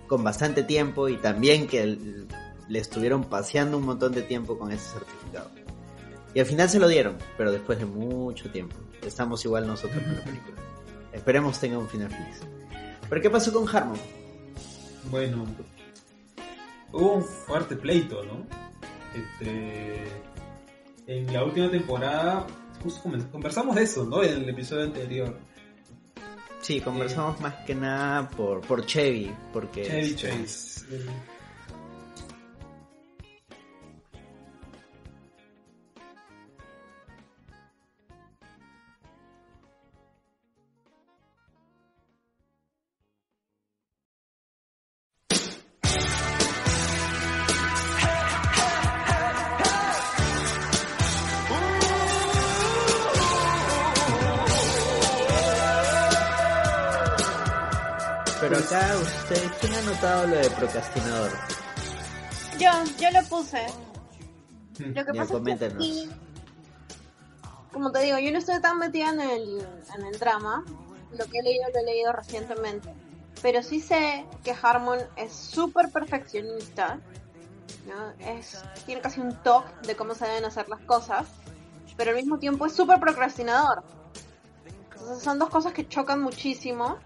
con 0.08 0.24
bastante 0.24 0.64
tiempo 0.64 1.08
y 1.10 1.18
también 1.18 1.68
que 1.68 1.82
el- 1.84 2.28
le 2.68 2.80
estuvieron 2.80 3.24
paseando 3.24 3.78
un 3.78 3.86
montón 3.86 4.14
de 4.14 4.22
tiempo 4.22 4.58
con 4.58 4.72
ese 4.72 4.94
certificado. 4.94 5.50
Y 6.34 6.40
al 6.40 6.46
final 6.46 6.70
se 6.70 6.80
lo 6.80 6.88
dieron, 6.88 7.18
pero 7.38 7.52
después 7.52 7.80
de 7.80 7.86
mucho 7.86 8.52
tiempo. 8.52 8.76
Estamos 9.02 9.44
igual 9.46 9.68
nosotros 9.68 10.04
con 10.04 10.16
la 10.16 10.24
película. 10.24 10.58
Esperemos 11.14 11.60
tenga 11.60 11.78
un 11.78 11.88
final 11.88 12.10
feliz. 12.10 12.42
¿Pero 13.08 13.22
qué 13.22 13.30
pasó 13.30 13.54
con 13.54 13.74
Harmon? 13.74 13.98
Bueno, 15.10 15.46
hubo 16.92 17.14
un 17.14 17.24
fuerte 17.24 17.76
pleito, 17.76 18.24
¿no? 18.24 18.46
Este, 19.16 20.04
en 21.08 21.32
la 21.32 21.44
última 21.44 21.70
temporada, 21.70 22.46
justo 22.84 23.10
conversamos 23.32 23.76
de 23.76 23.84
eso, 23.84 24.04
¿no? 24.04 24.24
En 24.24 24.44
el 24.44 24.50
episodio 24.50 24.84
anterior. 24.84 25.38
Sí, 26.62 26.82
conversamos 26.82 27.40
más 27.40 27.54
que 27.66 27.76
nada 27.76 28.28
por, 28.30 28.62
por 28.62 28.86
Chevy, 28.86 29.32
porque 29.54 29.84
Chevy 29.84 30.10
este, 30.10 30.16
Chase. 30.16 30.86
Procrastinador? 60.66 61.32
Yo, 62.60 62.72
yo 63.00 63.12
lo 63.12 63.28
puse. 63.28 63.66
Lo 64.80 65.06
que 65.06 65.14
Ya, 65.14 65.26
pasa 65.26 65.38
es 65.38 65.74
que 65.74 66.10
como 67.76 67.92
te 67.92 68.00
digo, 68.00 68.18
yo 68.20 68.32
no 68.32 68.38
estoy 68.38 68.62
tan 68.62 68.80
metida 68.80 69.10
en 69.10 69.20
el, 69.20 69.68
en 69.98 70.06
el 70.06 70.18
drama. 70.18 70.64
Lo 71.12 71.26
que 71.26 71.40
he 71.40 71.44
leído 71.44 71.66
lo 71.74 71.80
he 71.82 71.84
leído 71.84 72.14
recientemente. 72.14 72.94
Pero 73.42 73.62
sí 73.62 73.82
sé 73.82 74.26
que 74.46 74.56
Harmon 74.62 75.00
es 75.18 75.34
súper 75.34 75.92
perfeccionista. 75.92 77.02
¿no? 77.86 78.12
Es, 78.26 78.64
tiene 78.86 79.02
casi 79.02 79.20
un 79.20 79.36
toque 79.44 79.70
de 79.88 79.96
cómo 79.98 80.16
se 80.16 80.26
deben 80.26 80.46
hacer 80.46 80.70
las 80.70 80.80
cosas. 80.84 81.28
Pero 81.98 82.12
al 82.12 82.16
mismo 82.16 82.40
tiempo 82.40 82.66
es 82.66 82.72
súper 82.72 82.98
procrastinador. 83.02 83.84
Entonces 84.94 85.22
son 85.22 85.38
dos 85.38 85.50
cosas 85.50 85.74
que 85.74 85.86
chocan 85.86 86.22
muchísimo. 86.22 86.98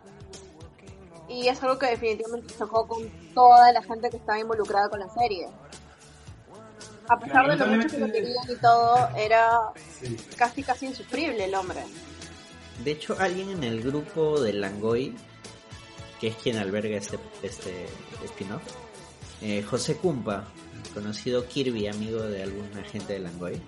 Y 1.27 1.47
es 1.47 1.63
algo 1.63 1.79
que 1.79 1.87
definitivamente 1.87 2.53
chocó 2.55 2.87
con 2.87 3.09
toda 3.39 3.71
la 3.71 3.81
gente 3.81 4.09
que 4.09 4.17
estaba 4.17 4.37
involucrada 4.37 4.89
con 4.89 4.99
la 4.99 5.07
serie. 5.07 5.47
A 7.07 7.17
pesar 7.17 7.47
de 7.47 7.55
lo 7.55 7.67
mucho 7.67 7.87
que 7.87 7.97
lo 7.99 8.11
querían 8.11 8.43
y 8.49 8.55
todo, 8.57 9.09
era 9.15 9.71
sí. 10.01 10.17
casi 10.35 10.61
casi 10.61 10.87
insufrible 10.87 11.45
el 11.45 11.55
hombre. 11.55 11.79
De 12.83 12.91
hecho, 12.91 13.15
alguien 13.17 13.49
en 13.49 13.63
el 13.63 13.81
grupo 13.81 14.41
de 14.41 14.51
Langoy, 14.51 15.15
que 16.19 16.27
es 16.27 16.35
quien 16.35 16.57
alberga 16.57 16.97
este, 16.97 17.17
este 17.41 17.87
spin-off, 18.25 18.61
eh, 19.41 19.63
José 19.63 19.95
Cumpa, 19.95 20.43
conocido 20.93 21.47
Kirby, 21.47 21.87
amigo 21.87 22.19
de 22.19 22.43
alguna 22.43 22.83
gente 22.83 23.13
de 23.13 23.19
Langoy, 23.19 23.61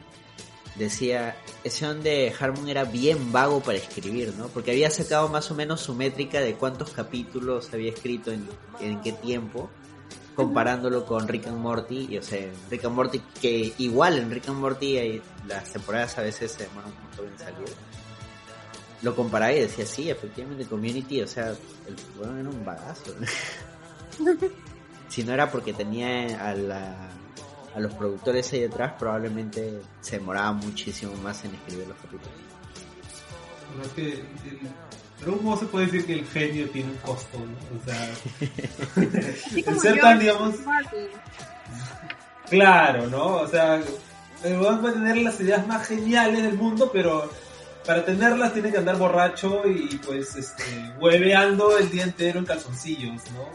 decía, 0.76 1.36
ese 1.64 1.94
de 1.96 2.34
Harmon 2.40 2.70
era 2.70 2.86
bien 2.86 3.32
vago 3.32 3.62
para 3.62 3.78
escribir, 3.78 4.34
¿no? 4.38 4.48
Porque 4.48 4.72
había 4.72 4.90
sacado 4.90 5.28
más 5.30 5.52
o 5.52 5.56
menos 5.56 5.82
su 5.82 5.94
métrica 5.94 6.40
de 6.40 6.56
cuántos 6.56 6.92
capítulos 6.92 7.70
había 7.74 7.92
escrito 7.92 8.32
en, 8.32 8.48
en 8.80 9.02
qué 9.02 9.12
tiempo, 9.12 9.70
comparándolo 10.36 11.06
con 11.06 11.28
Rick 11.28 11.48
and 11.48 11.58
Morty, 11.58 12.08
y 12.10 12.18
o 12.18 12.24
sea, 12.24 12.48
Rick 12.70 12.86
and 12.86 12.96
Morty, 12.96 13.20
que 13.42 13.74
igual 13.78 14.18
en 14.18 14.32
Rick 14.32 14.50
and 14.50 14.60
Morty 14.60 14.98
hay- 14.98 15.22
las 15.48 15.72
temporadas 15.72 16.18
a 16.18 16.22
veces 16.22 16.52
se 16.52 16.64
demoran 16.64 16.92
un 17.20 17.28
en 17.28 17.38
salir. 17.38 17.74
Lo 19.02 19.16
comparaba 19.16 19.52
y 19.52 19.62
decía, 19.62 19.86
sí, 19.86 20.10
efectivamente, 20.10 20.66
Community, 20.66 21.22
o 21.22 21.28
sea, 21.28 21.50
el 21.50 21.96
bueno 22.18 22.38
era 22.38 22.50
un 22.50 22.64
bagazo. 22.64 23.16
si 25.10 25.24
no 25.24 25.34
era 25.34 25.52
porque 25.52 25.74
tenía 25.74 26.50
a, 26.50 26.54
la, 26.56 27.10
a 27.76 27.80
los 27.80 27.94
productores 27.94 28.52
ahí 28.54 28.62
detrás, 28.62 28.94
probablemente 29.00 29.82
se 30.02 30.18
demoraba 30.18 30.52
muchísimo 30.54 31.14
más 31.18 31.44
en 31.46 31.56
escribir 31.56 31.88
los 31.88 31.98
capítulos. 31.98 32.28
Pero 33.74 33.84
es 33.88 33.94
que, 33.94 34.04
el- 34.50 34.60
de 35.20 35.26
algún 35.28 35.44
modo 35.46 35.60
se 35.60 35.66
puede 35.68 35.86
decir 35.86 36.06
que 36.06 36.14
el 36.14 36.26
genio 36.26 36.70
tiene 36.72 36.92
un 36.92 36.98
costo, 36.98 37.38
¿no? 37.38 37.80
O 37.80 37.86
sea, 37.86 38.10
el 39.72 39.80
ser 39.80 40.00
tan, 40.00 40.20
digamos, 40.20 40.56
claro, 42.50 43.08
¿no? 43.08 43.26
O 43.38 43.48
sea, 43.48 43.82
el 44.44 44.60
weón 44.60 44.82
puede 44.82 44.96
tener 44.96 45.18
las 45.18 45.40
ideas 45.40 45.66
más 45.68 45.88
geniales 45.88 46.44
del 46.44 46.56
mundo, 46.56 46.90
pero 46.92 47.30
para 47.86 48.04
tenerlas 48.06 48.54
tiene 48.54 48.72
que 48.72 48.78
andar 48.78 48.98
borracho 48.98 49.64
y 49.68 49.98
pues 50.06 50.36
este 50.36 50.64
hueveando 51.00 51.78
el 51.78 51.90
día 51.90 52.04
entero 52.04 52.40
en 52.40 52.46
calzoncillos, 52.46 53.22
¿no? 53.32 53.48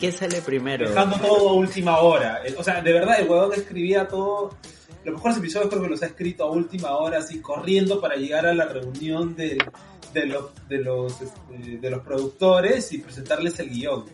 ¿Qué 0.00 0.12
sale 0.12 0.40
primero? 0.42 0.88
dejando 0.88 1.16
todo 1.18 1.48
a 1.50 1.52
última 1.54 1.98
hora. 1.98 2.40
O 2.56 2.62
sea, 2.64 2.80
de 2.82 2.92
verdad, 2.92 3.20
el 3.20 3.28
huevón 3.28 3.52
escribía 3.54 4.06
todo. 4.08 4.50
Los 5.04 5.14
mejores 5.14 5.38
episodios 5.38 5.68
creo 5.70 5.82
que 5.82 5.88
los 5.88 6.02
ha 6.02 6.06
escrito 6.06 6.44
a 6.44 6.50
última 6.50 6.90
hora, 6.96 7.18
así 7.18 7.40
corriendo 7.40 8.00
para 8.00 8.16
llegar 8.16 8.46
a 8.46 8.54
la 8.54 8.66
reunión 8.66 9.34
del- 9.36 9.62
de, 10.12 10.26
los, 10.26 10.44
de, 10.68 10.78
los, 10.78 11.20
este, 11.20 11.78
de 11.78 11.90
los 11.90 12.00
productores 12.02 12.92
y 12.92 12.98
presentarles 12.98 13.58
el 13.60 13.70
guion. 13.70 14.04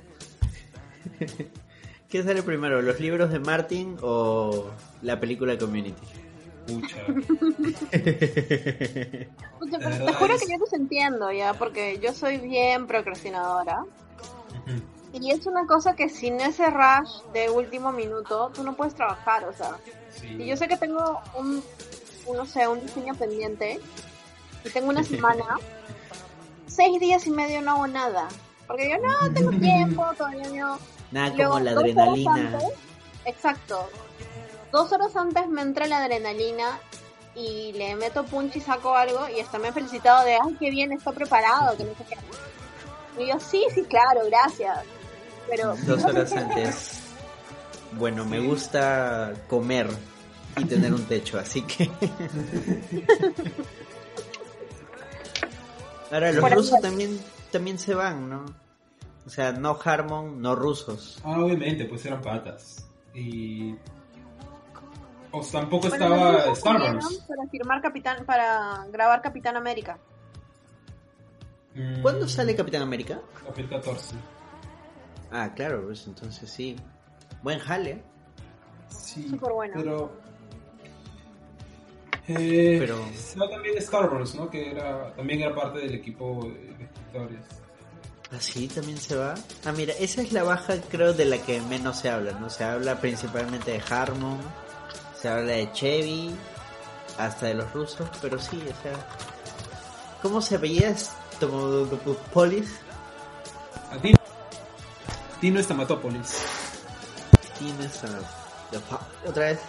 ¿Qué 2.09 2.23
sale 2.23 2.43
primero, 2.43 2.81
los 2.83 3.01
libros 3.01 3.31
de 3.33 3.39
Martin 3.41 3.97
o 4.03 4.71
la 5.03 5.19
película 5.21 5.57
Community? 5.59 6.01
Pucha. 6.67 6.97
Pucha, 9.59 9.79
pero 9.79 10.05
te 10.07 10.13
juro 10.15 10.35
es- 10.35 10.41
que 10.43 10.53
yo 10.53 10.59
los 10.59 10.73
entiendo 10.73 11.31
ya, 11.33 11.55
porque 11.55 11.99
yo 12.03 12.13
soy 12.13 12.39
bien 12.39 12.87
procrastinadora. 12.87 13.85
Y 15.15 15.31
es 15.31 15.47
una 15.47 15.65
cosa 15.67 15.95
que 15.95 16.09
sin 16.09 16.41
ese 16.41 16.69
rush 16.71 17.23
de 17.33 17.49
último 17.49 17.93
minuto, 17.93 18.51
tú 18.53 18.63
no 18.65 18.75
puedes 18.75 18.95
trabajar, 18.95 19.45
o 19.45 19.53
sea. 19.53 19.77
Sí. 20.21 20.37
Si 20.37 20.45
yo 20.47 20.57
sé 20.57 20.67
que 20.69 20.77
tengo 20.77 21.21
un, 21.39 21.63
un, 22.27 22.37
no 22.37 22.45
sé, 22.47 22.67
un 22.67 22.81
diseño 22.81 23.15
pendiente, 23.15 23.81
y 24.65 24.71
tengo 24.71 24.89
una 24.89 25.05
semana, 25.15 25.45
seis 26.67 26.99
días 27.01 27.27
y 27.27 27.31
medio 27.31 27.63
no 27.63 27.73
hago 27.73 27.87
nada. 27.87 28.27
Porque 28.67 28.91
yo 28.91 28.97
no 28.99 29.33
tengo 29.33 29.51
tiempo, 29.61 30.05
todavía 30.19 30.49
no. 30.51 30.79
Nada 31.13 31.29
Luego, 31.37 31.53
como 31.53 31.65
la 31.65 31.71
adrenalina. 31.71 32.35
antes- 32.35 32.73
exacto. 33.25 33.89
Dos 34.73 34.91
horas 34.91 35.15
antes 35.15 35.47
me 35.49 35.63
entra 35.63 35.87
la 35.87 35.99
adrenalina 35.99 36.81
y 37.37 37.73
le 37.75 37.95
meto 37.95 38.25
punch 38.25 38.57
y 38.57 38.61
saco 38.61 38.95
algo 38.97 39.29
y 39.29 39.39
hasta 39.39 39.59
me 39.61 39.71
felicitado 39.71 40.25
de, 40.25 40.35
ay, 40.35 40.57
qué 40.59 40.71
bien, 40.71 40.91
está 40.93 41.13
preparado, 41.13 41.77
que 41.77 41.85
no 41.85 41.93
sé 41.95 42.05
qué. 42.09 43.23
Y 43.23 43.29
yo, 43.29 43.39
sí, 43.39 43.65
sí, 43.73 43.85
claro, 43.85 44.23
gracias. 44.27 44.81
Pero 45.49 45.77
Dos 45.87 46.05
horas 46.05 46.33
antes. 46.33 47.01
Bueno, 47.93 48.25
me 48.25 48.41
gusta 48.41 49.33
comer 49.49 49.89
y 50.57 50.65
tener 50.65 50.93
un 50.93 51.05
techo, 51.05 51.39
así 51.39 51.63
que... 51.63 51.91
Ahora, 56.11 56.33
los 56.33 56.41
Por 56.41 56.53
rusos 56.53 56.81
también, 56.81 57.21
también 57.51 57.79
se 57.79 57.95
van, 57.95 58.29
¿no? 58.31 58.45
O 59.27 59.31
sea, 59.31 59.53
no 59.53 59.79
Harmon, 59.83 60.41
no 60.41 60.55
rusos. 60.55 61.21
Ah, 61.25 61.41
obviamente, 61.41 61.87
pues 61.87 62.05
eran 62.07 62.21
patas. 62.21 62.87
Y. 63.15 63.75
O 65.31 65.43
sea, 65.43 65.61
tampoco 65.61 65.89
Bueno, 65.89 66.05
estaba 66.05 66.53
Star 66.53 66.81
Wars. 66.81 67.25
para 67.27 67.49
firmar 67.49 67.81
Capitán, 67.81 68.25
para 68.25 68.87
grabar 68.93 69.23
Capitán 69.23 69.57
América. 69.57 69.99
Mm, 71.75 72.03
¿Cuándo 72.03 72.29
sale 72.29 72.55
Capitán 72.55 72.83
América? 72.83 73.21
2014. 73.47 74.15
Ah, 75.37 75.53
claro, 75.53 75.83
pues 75.85 76.07
entonces 76.07 76.49
sí. 76.49 76.77
Buen 77.43 77.59
jale. 77.59 78.01
Sí, 78.89 79.29
Súper 79.29 79.53
bueno. 79.53 79.75
pero... 79.77 80.13
Eh, 82.29 82.77
Pero- 82.79 83.05
estaba 83.13 83.51
también 83.51 83.77
Star 83.79 84.09
Wars, 84.11 84.35
¿no? 84.37 84.49
Que 84.49 84.71
era, 84.71 85.13
también 85.15 85.41
era 85.43 85.55
parte 85.55 85.81
del 85.81 85.95
equipo 85.95 86.41
de 86.45 86.85
escritores. 86.85 87.41
Así 88.31 88.69
también 88.69 88.97
se 88.97 89.17
va. 89.17 89.35
Ah, 89.65 89.73
mira, 89.73 89.93
esa 89.99 90.23
es 90.23 90.33
la 90.33 90.45
baja, 90.45 90.77
creo, 90.89 91.13
de 91.13 91.25
la 91.25 91.39
que 91.39 91.61
menos 91.63 91.99
se 91.99 92.09
habla, 92.11 92.33
¿no? 92.39 92.49
Se 92.49 92.63
habla 92.65 93.01
principalmente 93.01 93.73
de 93.73 93.83
Harmon, 93.91 94.39
se 95.21 95.29
habla 95.29 95.53
de 95.53 95.71
Chevy, 95.73 96.31
hasta 97.19 97.47
de 97.47 97.55
los 97.55 97.73
rusos, 97.75 98.09
pero 98.23 98.39
sí, 98.39 98.57
o 98.63 98.83
sea, 98.83 98.95
¿cómo 100.23 100.41
se 100.41 100.57
apellida 100.57 100.95
Polis? 102.33 102.79
A 103.91 103.99
Dino, 105.41 105.59
Dino 105.59 105.61
Stamatópolis. 105.61 106.47
Dino 107.61 107.83
Stamatópolis. 107.85 108.45
Otra 109.27 109.45
vez. 109.47 109.61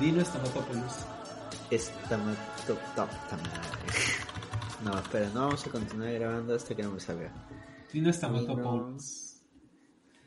Dino 0.00 0.22
Stamatópolis. 0.22 1.06
Stamatópolis. 1.70 2.78
No, 4.84 4.98
espera, 4.98 5.28
no 5.34 5.40
vamos 5.40 5.66
a 5.66 5.70
continuar 5.70 6.12
grabando 6.12 6.54
hasta 6.54 6.74
que 6.74 6.82
no 6.82 6.92
me 6.92 7.00
salga. 7.00 7.32
Dino 7.92 8.12
Stamatópolis. 8.12 9.42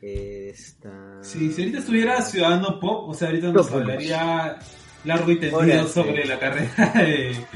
Esta... 0.00 1.22
Sí, 1.22 1.52
si 1.52 1.62
ahorita 1.62 1.78
estuviera 1.78 2.22
Ciudadano 2.22 2.80
Pop, 2.80 3.10
o 3.10 3.14
sea, 3.14 3.28
ahorita 3.28 3.52
nos 3.52 3.70
hablaría 3.70 4.58
largo 5.04 5.30
y 5.30 5.38
tendido 5.38 5.86
sobre 5.86 6.24
la 6.26 6.38
carrera 6.38 6.92
de, 6.94 7.46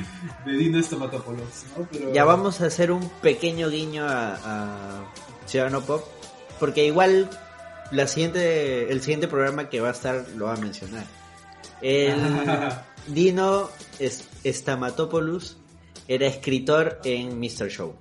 Dino 0.47 0.83
Stamatopoulos. 0.83 1.65
¿no? 1.77 2.13
Ya 2.13 2.25
vamos 2.25 2.61
a 2.61 2.67
hacer 2.67 2.93
un 2.93 3.09
pequeño 3.23 3.71
guiño 3.71 4.05
a, 4.05 4.35
a 4.35 5.05
Ciudadano 5.55 5.83
Pop, 5.83 6.03
porque 6.59 6.85
igual 6.85 7.31
la 7.93 8.09
siguiente, 8.09 8.91
el 8.91 9.01
siguiente 9.03 9.29
programa 9.29 9.69
que 9.69 9.81
va 9.81 9.91
a 9.91 9.93
estar 9.93 10.27
lo 10.31 10.47
va 10.47 10.55
a 10.55 10.57
mencionar. 10.57 11.05
El 11.81 12.17
Dino 13.07 13.71
Stamatopoulos 14.45 15.57
era 16.09 16.27
escritor 16.27 16.99
en 17.05 17.39
Mr. 17.39 17.69
Show. 17.71 17.95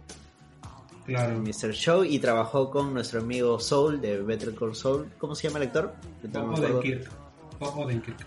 Claro. 1.06 1.38
Mr. 1.38 1.74
Show 1.74 2.04
y 2.04 2.18
trabajó 2.18 2.72
con 2.72 2.92
nuestro 2.92 3.20
amigo 3.20 3.60
Soul 3.60 4.02
de 4.02 4.18
Better 4.24 4.56
Call 4.56 4.74
Soul. 4.74 5.12
¿Cómo 5.20 5.36
se 5.36 5.48
llama 5.48 5.60
el 5.60 5.68
actor? 5.68 5.94
Bob 6.24 6.58
Odenkirk. 6.58 7.08
Bob 7.60 7.78
Odenkirk. 7.78 8.26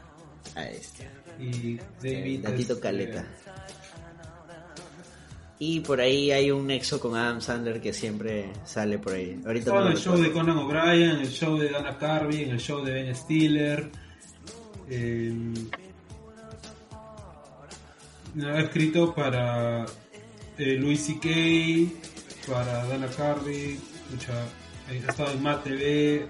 Ahí 0.54 0.76
está. 0.76 1.02
Y 1.40 1.80
David. 2.00 2.44
Gatito 2.44 2.74
este, 2.74 2.80
Caleta. 2.80 3.26
Y 5.58 5.80
por 5.80 6.00
ahí 6.00 6.30
hay 6.32 6.50
un 6.50 6.66
nexo 6.66 7.00
con 7.00 7.16
Adam 7.16 7.40
Sandler 7.40 7.80
que 7.80 7.92
siempre 7.92 8.52
sale 8.64 8.98
por 8.98 9.14
ahí. 9.14 9.40
Ahorita 9.44 9.72
no 9.72 9.88
el 9.88 9.96
show 9.96 10.16
de 10.16 10.30
Conan 10.30 10.58
O'Brien, 10.58 11.16
el 11.16 11.30
show 11.30 11.56
de 11.56 11.70
Dana 11.70 11.96
Carvey, 11.96 12.42
el 12.42 12.60
show 12.60 12.84
de 12.84 12.92
Ben 12.92 13.16
Stiller. 13.16 13.90
Eh, 14.88 15.32
ha 18.44 18.60
escrito 18.60 19.14
para 19.14 19.86
eh, 20.58 20.76
Louis 20.78 21.00
C.K., 21.00 22.52
para 22.52 22.84
Dana 22.86 23.08
Carvey, 23.08 23.78
ha 24.88 24.92
estado 24.92 25.32
en 25.32 25.42
Matt 25.42 25.64
TV, 25.64 26.28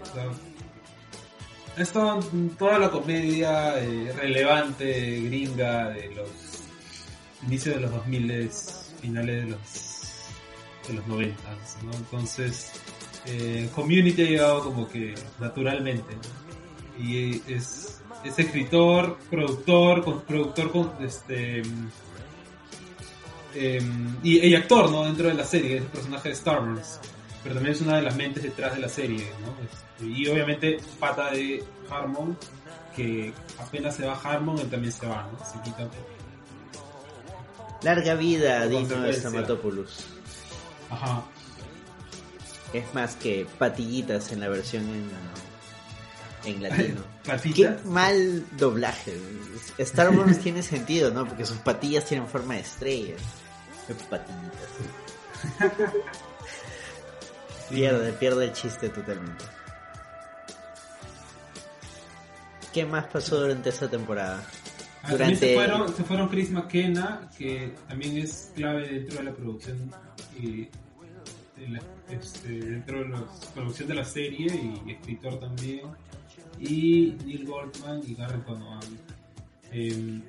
ha 1.76 1.82
estado 1.82 2.20
en 2.32 2.50
toda 2.50 2.78
la 2.78 2.90
comedia 2.90 3.78
eh, 3.78 4.12
relevante 4.16 5.20
gringa 5.20 5.90
de 5.90 6.14
los 6.14 6.28
inicios 7.46 7.74
de 7.74 7.80
los 7.82 7.90
2000 7.90 8.50
finales 9.06 9.44
de 9.44 9.50
los 9.50 9.60
de 10.88 10.94
los 10.94 11.06
90 11.06 11.42
¿no? 11.84 11.92
entonces 11.92 12.72
eh, 13.26 13.68
Community 13.74 14.22
ha 14.22 14.26
llegado 14.26 14.64
como 14.64 14.88
que 14.88 15.14
naturalmente 15.38 16.14
y 16.98 17.42
es, 17.52 18.02
es 18.24 18.38
escritor 18.38 19.18
productor 19.30 20.04
con, 20.04 20.22
productor 20.22 20.72
con 20.72 20.92
este 21.00 21.62
em, 23.54 24.16
y, 24.22 24.54
actor 24.54 24.90
no 24.90 25.04
dentro 25.04 25.28
de 25.28 25.34
la 25.34 25.44
serie 25.44 25.76
es 25.76 25.82
el 25.82 25.88
personaje 25.88 26.28
de 26.28 26.34
Star 26.34 26.62
Wars 26.62 27.00
pero 27.42 27.54
también 27.54 27.76
es 27.76 27.80
una 27.80 27.96
de 27.96 28.02
las 28.02 28.16
mentes 28.16 28.42
detrás 28.42 28.74
de 28.74 28.80
la 28.80 28.88
serie 28.88 29.30
¿no? 29.40 30.06
y 30.06 30.26
obviamente 30.28 30.78
pata 30.98 31.30
de 31.30 31.62
Harmon 31.90 32.36
que 32.94 33.32
apenas 33.58 33.94
se 33.96 34.06
va 34.06 34.14
Harmon 34.14 34.58
él 34.58 34.68
también 34.68 34.92
se 34.92 35.06
va 35.06 35.28
se 35.44 35.60
quita 35.62 35.88
Larga 37.82 38.14
vida, 38.14 38.66
Dino 38.66 39.12
Stamatopoulos. 39.12 40.06
Ajá. 40.90 41.24
Es 42.72 42.94
más 42.94 43.14
que 43.16 43.46
patillitas 43.58 44.32
en 44.32 44.40
la 44.40 44.48
versión 44.48 44.84
en, 44.84 45.10
en 46.44 46.62
latino. 46.62 47.02
Qué 47.54 47.76
mal 47.84 48.44
doblaje. 48.56 49.18
Star 49.78 50.10
Wars 50.10 50.38
tiene 50.42 50.62
sentido, 50.62 51.10
¿no? 51.10 51.26
Porque 51.26 51.44
sus 51.44 51.58
patillas 51.58 52.04
tienen 52.04 52.28
forma 52.28 52.54
de 52.54 52.60
estrellas. 52.60 53.20
Patillitas. 54.10 54.68
pierde, 57.70 58.12
pierde 58.12 58.44
el 58.46 58.52
chiste 58.52 58.88
totalmente. 58.88 59.44
¿Qué 62.72 62.84
más 62.84 63.06
pasó 63.06 63.40
durante 63.40 63.70
esta 63.70 63.88
temporada? 63.88 64.44
También 65.06 65.36
se 65.36 65.54
fueron, 65.54 65.94
se 65.94 66.04
fueron 66.04 66.28
Chris 66.28 66.50
McKenna, 66.50 67.30
que 67.36 67.74
también 67.88 68.16
es 68.18 68.52
clave 68.54 68.88
dentro 68.88 69.18
de 69.18 69.24
la 69.24 69.32
producción 69.32 69.90
y 70.40 70.68
este, 72.10 72.48
dentro 72.48 73.00
de 73.00 73.08
la 73.08 73.24
producción 73.54 73.88
de 73.88 73.94
la 73.94 74.04
serie 74.04 74.46
y 74.86 74.90
escritor 74.90 75.38
también. 75.38 75.86
Y 76.58 77.16
Neil 77.24 77.46
Goldman 77.46 78.02
y 78.06 78.14
Garrett 78.14 78.44
Donovan. 78.44 78.80
Em, 79.70 80.22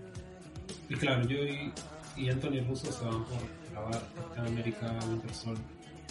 y 0.89 0.95
claro, 0.95 1.25
yo 1.27 1.37
y, 1.43 1.71
y, 2.17 2.29
Anthony 2.29 2.61
Russo 2.67 2.91
se 2.91 3.05
van 3.05 3.23
por 3.25 3.37
grabar 3.71 4.09
Captain 4.15 4.47
America 4.47 4.99
Winter 5.07 5.33
Soldier. 5.33 5.65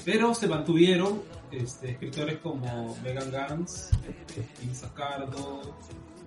Pero 0.05 0.35
se 0.35 0.47
mantuvieron 0.47 1.23
este, 1.51 1.91
escritores 1.91 2.39
como 2.39 2.97
Megan 3.03 3.31
Gans, 3.31 3.91
Tim 4.61 4.73
Sacardo, 4.73 5.77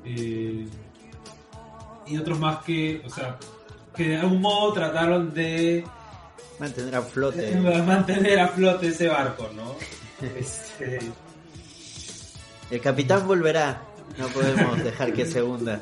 eh, 0.04 0.67
y 2.10 2.17
otros 2.17 2.39
más 2.39 2.63
que, 2.63 3.02
o 3.06 3.10
sea, 3.10 3.38
que 3.95 4.10
de 4.10 4.17
algún 4.17 4.41
modo 4.41 4.74
trataron 4.74 5.34
de 5.34 5.84
mantener 6.60 6.95
a 6.95 7.02
flote. 7.02 7.56
mantener 7.86 8.39
a 8.39 8.48
flote 8.48 8.88
ese 8.88 9.08
barco, 9.08 9.50
¿no? 9.56 9.76
este... 10.38 11.00
El 12.72 12.82
capitán 12.82 13.26
volverá. 13.28 13.82
No 14.17 14.28
podemos 14.28 14.84
dejar 14.84 15.13
que 15.13 15.26
se 15.26 15.41
hunda. 15.41 15.82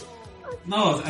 no, 0.66 1.02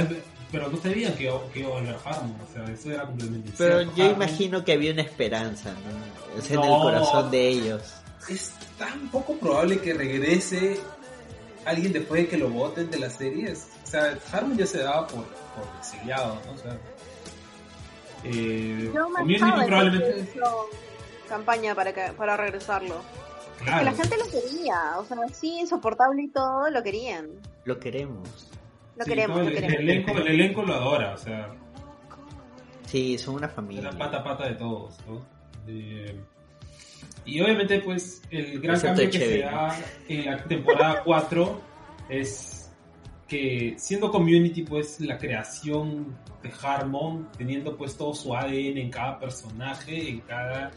pero 0.50 0.70
no 0.70 0.80
sabían 0.80 1.12
que, 1.14 1.30
que 1.52 1.60
iba 1.60 1.68
a 1.68 1.72
volver 1.72 1.96
Harmon, 2.04 2.36
o 2.40 2.52
sea, 2.52 2.72
eso 2.72 2.90
era 2.90 3.04
completamente 3.04 3.52
Pero 3.56 3.94
yo 3.94 4.10
imagino 4.10 4.64
que 4.64 4.72
había 4.72 4.92
una 4.92 5.02
esperanza, 5.02 5.72
¿no? 5.72 6.38
Es 6.38 6.50
en 6.50 6.62
el 6.62 6.70
corazón 6.70 7.30
de 7.30 7.48
ellos. 7.48 7.82
Es 8.28 8.52
tan 8.78 9.08
poco 9.10 9.36
probable 9.36 9.80
que 9.80 9.94
regrese 9.94 10.78
alguien 11.64 11.92
después 11.92 12.22
de 12.22 12.28
que 12.28 12.36
lo 12.38 12.48
voten 12.48 12.90
de 12.90 12.98
las 12.98 13.14
series. 13.14 13.66
O 13.88 13.90
sea, 13.90 14.18
Harmon 14.32 14.58
ya 14.58 14.66
se 14.66 14.82
daba 14.82 15.06
por, 15.06 15.24
por 15.24 15.66
exiliado, 15.78 16.38
¿no? 16.44 16.52
O 16.52 16.58
sea, 16.58 16.78
eh, 18.22 18.92
Community 18.92 19.66
probablemente 19.66 20.20
hizo 20.20 20.68
campaña 21.26 21.74
para 21.74 21.94
que, 21.94 22.12
para 22.12 22.36
regresarlo. 22.36 23.00
Claro. 23.64 23.86
la 23.86 23.92
gente 23.94 24.16
lo 24.18 24.26
quería, 24.26 24.98
o 24.98 25.04
sea, 25.06 25.16
sí, 25.32 25.60
insoportable 25.60 26.22
y 26.22 26.28
todo, 26.28 26.68
lo 26.68 26.82
querían. 26.82 27.30
Lo 27.64 27.80
queremos. 27.80 28.50
Lo 28.94 29.06
queremos, 29.06 29.38
lo 29.38 29.46
queremos. 29.46 29.78
El 29.78 29.88
elenco, 29.88 30.10
el 30.12 30.26
elenco 30.28 30.62
lo 30.64 30.74
adora, 30.74 31.14
o 31.14 31.18
sea. 31.18 31.54
Sí, 32.84 33.16
son 33.16 33.36
una 33.36 33.48
familia. 33.48 33.84
La 33.84 33.96
pata 33.98 34.22
pata 34.22 34.48
de 34.48 34.54
todos, 34.54 34.98
¿no? 35.06 35.24
Eh, 35.66 36.14
y 37.24 37.40
obviamente, 37.40 37.80
pues, 37.80 38.20
el 38.30 38.60
gran 38.60 38.78
cambio 38.78 39.10
que 39.10 39.18
se 39.18 39.38
da 39.38 39.74
en 40.08 40.26
la 40.26 40.44
temporada 40.44 41.02
4 41.04 41.60
es 42.10 42.57
que 43.28 43.74
siendo 43.78 44.10
community, 44.10 44.62
pues, 44.62 44.98
la 45.00 45.18
creación 45.18 46.16
de 46.42 46.50
Harmon, 46.62 47.28
teniendo 47.36 47.76
pues 47.76 47.96
todo 47.96 48.14
su 48.14 48.34
ADN 48.34 48.78
en 48.78 48.90
cada 48.90 49.18
personaje, 49.18 50.08
en 50.08 50.20
cada, 50.20 50.70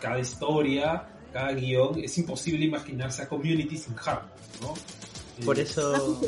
cada 0.00 0.18
historia, 0.18 1.06
cada 1.32 1.52
guion, 1.52 1.98
es 2.02 2.16
imposible 2.18 2.64
imaginarse 2.64 3.22
a 3.22 3.28
community 3.28 3.76
sin 3.76 3.96
Harmon, 3.98 4.30
¿no? 4.62 4.74
Por 5.44 5.58
eso... 5.58 6.20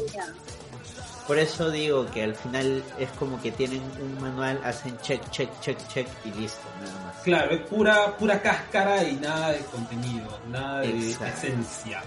Por 1.27 1.39
eso 1.39 1.71
digo 1.71 2.11
que 2.11 2.25
al 2.25 2.35
final 2.35 2.83
es 2.99 3.09
como 3.11 3.41
que 3.41 3.53
tienen 3.53 3.81
un 4.03 4.21
manual, 4.21 4.61
hacen 4.65 4.99
check, 4.99 5.23
check, 5.31 5.49
check, 5.61 5.79
check 5.87 6.09
y 6.25 6.41
listo, 6.41 6.63
nada 6.81 7.05
más. 7.05 7.17
Claro, 7.23 7.53
es 7.53 7.61
pura, 7.69 8.17
pura 8.17 8.43
cáscara 8.43 9.05
y 9.05 9.15
nada 9.15 9.53
de 9.53 9.61
contenido, 9.61 10.41
nada 10.51 10.81
de 10.81 11.11
esencia. 11.11 12.03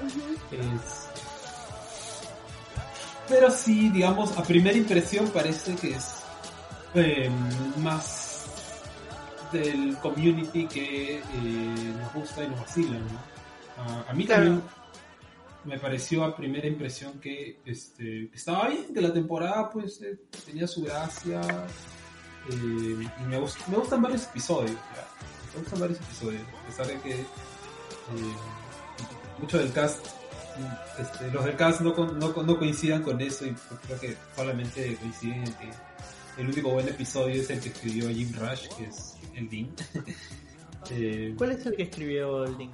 Pero 3.28 3.50
sí, 3.50 3.90
digamos, 3.90 4.38
a 4.38 4.44
primera 4.44 4.78
impresión 4.78 5.28
parece 5.30 5.76
que 5.76 5.96
es 5.96 6.24
em, 6.94 7.34
más 7.78 8.46
del 9.52 9.98
community 9.98 10.68
que 10.68 11.18
eh, 11.18 11.22
nos 12.00 12.14
gusta 12.14 12.44
y 12.44 12.48
nos 12.50 12.60
vacila, 12.60 12.98
¿no? 12.98 13.34
a 14.08 14.14
mí 14.14 14.26
también 14.26 14.62
me 15.66 15.80
pareció 15.80 16.24
a 16.24 16.36
primera 16.36 16.68
impresión 16.68 17.20
que 17.20 17.60
este, 17.66 18.30
estaba 18.34 18.68
bien, 18.68 18.94
que 18.94 19.02
la 19.02 19.14
temporada 19.14 19.70
pues 19.70 20.02
eh, 20.02 20.20
tenía 20.46 20.68
su 20.68 20.84
gracia 20.84 21.42
eh, 22.50 22.54
y 22.54 23.24
me, 23.24 23.40
me, 23.40 23.78
gustan 23.78 24.02
varios 24.02 24.26
episodios, 24.26 24.78
me 25.54 25.62
gustan 25.62 25.80
varios 25.80 26.00
episodios, 26.00 26.42
a 26.42 26.68
pesar 26.68 26.88
de 26.88 27.00
que 27.00 27.14
eh, 27.14 27.26
mucho 29.40 29.58
del 29.58 29.72
cast 29.72 30.06
este, 31.00 31.32
los 31.32 31.46
del 31.46 31.56
cast 31.56 31.82
no, 31.82 31.94
no, 31.96 32.44
no 32.44 32.58
coincidan 32.58 33.02
con 33.04 33.20
eso 33.22 33.46
y 33.46 33.54
creo 33.86 34.00
que 34.00 34.18
solamente 34.36 34.96
coinciden 34.98 35.40
en 35.40 35.54
que 35.54 35.70
el 36.38 36.48
único 36.50 36.70
buen 36.72 36.88
episodio 36.88 37.42
es 37.42 37.50
el 37.50 37.60
que 37.60 37.70
escribió 37.70 38.10
Jim 38.10 38.32
Rush, 38.34 38.68
que 38.78 38.86
es 38.86 39.16
el 39.36 39.50
Dean. 39.50 39.70
Eh, 40.92 41.34
¿Cuál 41.38 41.54
es 41.54 41.66
el 41.66 41.78
que 41.78 41.84
escribió 41.84 42.44
el 42.44 42.58
link? 42.58 42.74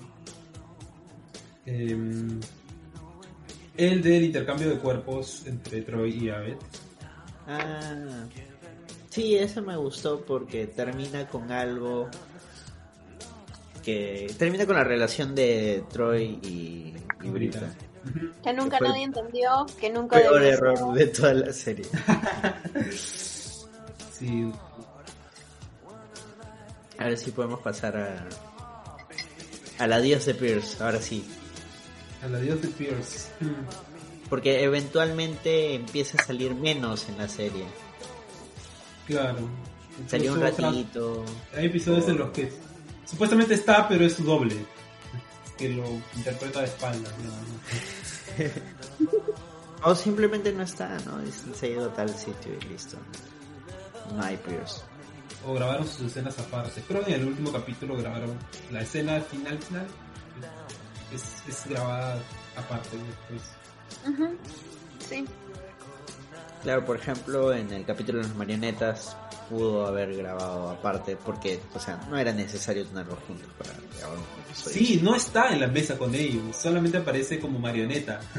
em, 1.67 2.39
el 3.77 4.01
del 4.01 4.23
intercambio 4.23 4.67
de 4.67 4.79
cuerpos 4.79 5.43
entre 5.45 5.83
Troy 5.83 6.25
y 6.25 6.29
Abed. 6.31 6.57
Ah, 7.47 8.25
sí, 9.09 9.35
ese 9.35 9.61
me 9.61 9.77
gustó 9.77 10.21
porque 10.25 10.65
termina 10.65 11.27
con 11.27 11.51
algo 11.51 12.09
que 13.79 14.33
termina 14.37 14.65
con 14.65 14.75
la 14.75 14.83
relación 14.83 15.35
de 15.35 15.83
Troy 15.91 16.39
y, 16.43 16.93
y 17.23 17.29
Brita. 17.29 17.73
Que 18.43 18.53
nunca 18.53 18.79
nadie 18.79 19.03
entendió, 19.03 19.65
que 19.79 19.89
nunca 19.89 20.17
Peor 20.17 20.41
error 20.41 20.77
ser. 20.77 20.87
de 20.93 21.07
toda 21.07 21.33
la 21.33 21.53
serie. 21.53 21.85
Sí, 24.19 24.51
Ahora 26.97 27.15
sí 27.15 27.31
podemos 27.31 27.61
pasar 27.61 27.95
a 27.95 28.27
al 29.77 29.93
adiós 29.93 30.25
de 30.25 30.33
Pierce, 30.33 30.83
ahora 30.83 31.01
sí. 31.01 31.23
al 32.21 32.35
adiós 32.35 32.61
de 32.61 32.67
Pierce. 32.67 33.29
Porque 34.29 34.61
eventualmente 34.63 35.75
empieza 35.75 36.21
a 36.21 36.25
salir 36.25 36.53
menos 36.53 37.07
en 37.07 37.17
la 37.17 37.29
serie. 37.29 37.63
Claro. 39.07 39.47
Salió 40.07 40.33
un 40.33 40.41
ratito. 40.41 41.23
Hay 41.55 41.67
episodios 41.67 42.09
en 42.09 42.17
los 42.17 42.31
que 42.31 42.51
supuestamente 43.09 43.53
está, 43.53 43.87
pero 43.87 44.05
es 44.05 44.13
su 44.13 44.23
doble. 44.23 44.65
Que 45.57 45.69
lo 45.69 45.85
interpreta 46.15 46.59
de 46.59 46.65
espaldas. 46.65 47.13
¿no? 47.17 48.45
O 49.83 49.95
simplemente 49.95 50.51
no 50.51 50.63
está, 50.63 50.97
¿no? 51.05 51.19
Se 51.55 51.65
ha 51.65 51.69
ido 51.69 51.89
a 51.89 51.93
tal 51.93 52.09
sitio 52.09 52.53
y 52.53 52.65
listo. 52.65 52.97
No 54.13 54.23
hay 54.23 54.35
Pierce. 54.37 54.81
O 55.47 55.53
grabaron 55.53 55.87
sus 55.87 56.07
escenas 56.07 56.37
aparte. 56.37 56.83
Pero 56.85 57.05
en 57.07 57.13
el 57.13 57.25
último 57.25 57.51
capítulo 57.51 57.95
grabaron 57.95 58.37
la 58.71 58.81
escena 58.81 59.21
final 59.21 59.57
final. 59.59 59.87
Es, 61.13 61.43
es 61.47 61.65
grabada 61.69 62.21
aparte 62.57 62.97
después. 62.97 64.13
Ujú. 64.13 64.37
Sí. 65.07 65.25
Claro, 66.63 66.83
por 66.83 66.97
ejemplo, 66.97 67.53
en 67.53 67.71
el 67.71 67.85
capítulo 67.85 68.19
de 68.19 68.25
las 68.25 68.35
marionetas 68.35 69.15
pudo 69.49 69.87
haber 69.87 70.15
grabado 70.15 70.69
aparte 70.69 71.17
porque, 71.17 71.59
o 71.73 71.79
sea, 71.79 71.97
no 72.09 72.17
era 72.17 72.31
necesario 72.31 72.85
tenerlos 72.85 73.17
juntos 73.27 73.47
para 73.57 73.71
grabar 73.97 74.17
un 74.17 74.43
episodio. 74.45 74.77
Sí, 74.77 74.99
no 75.01 75.15
está 75.15 75.51
en 75.51 75.61
la 75.61 75.67
mesa 75.67 75.97
con 75.97 76.13
ellos. 76.13 76.55
Solamente 76.55 76.97
aparece 76.97 77.39
como 77.39 77.59
marioneta. 77.59 78.19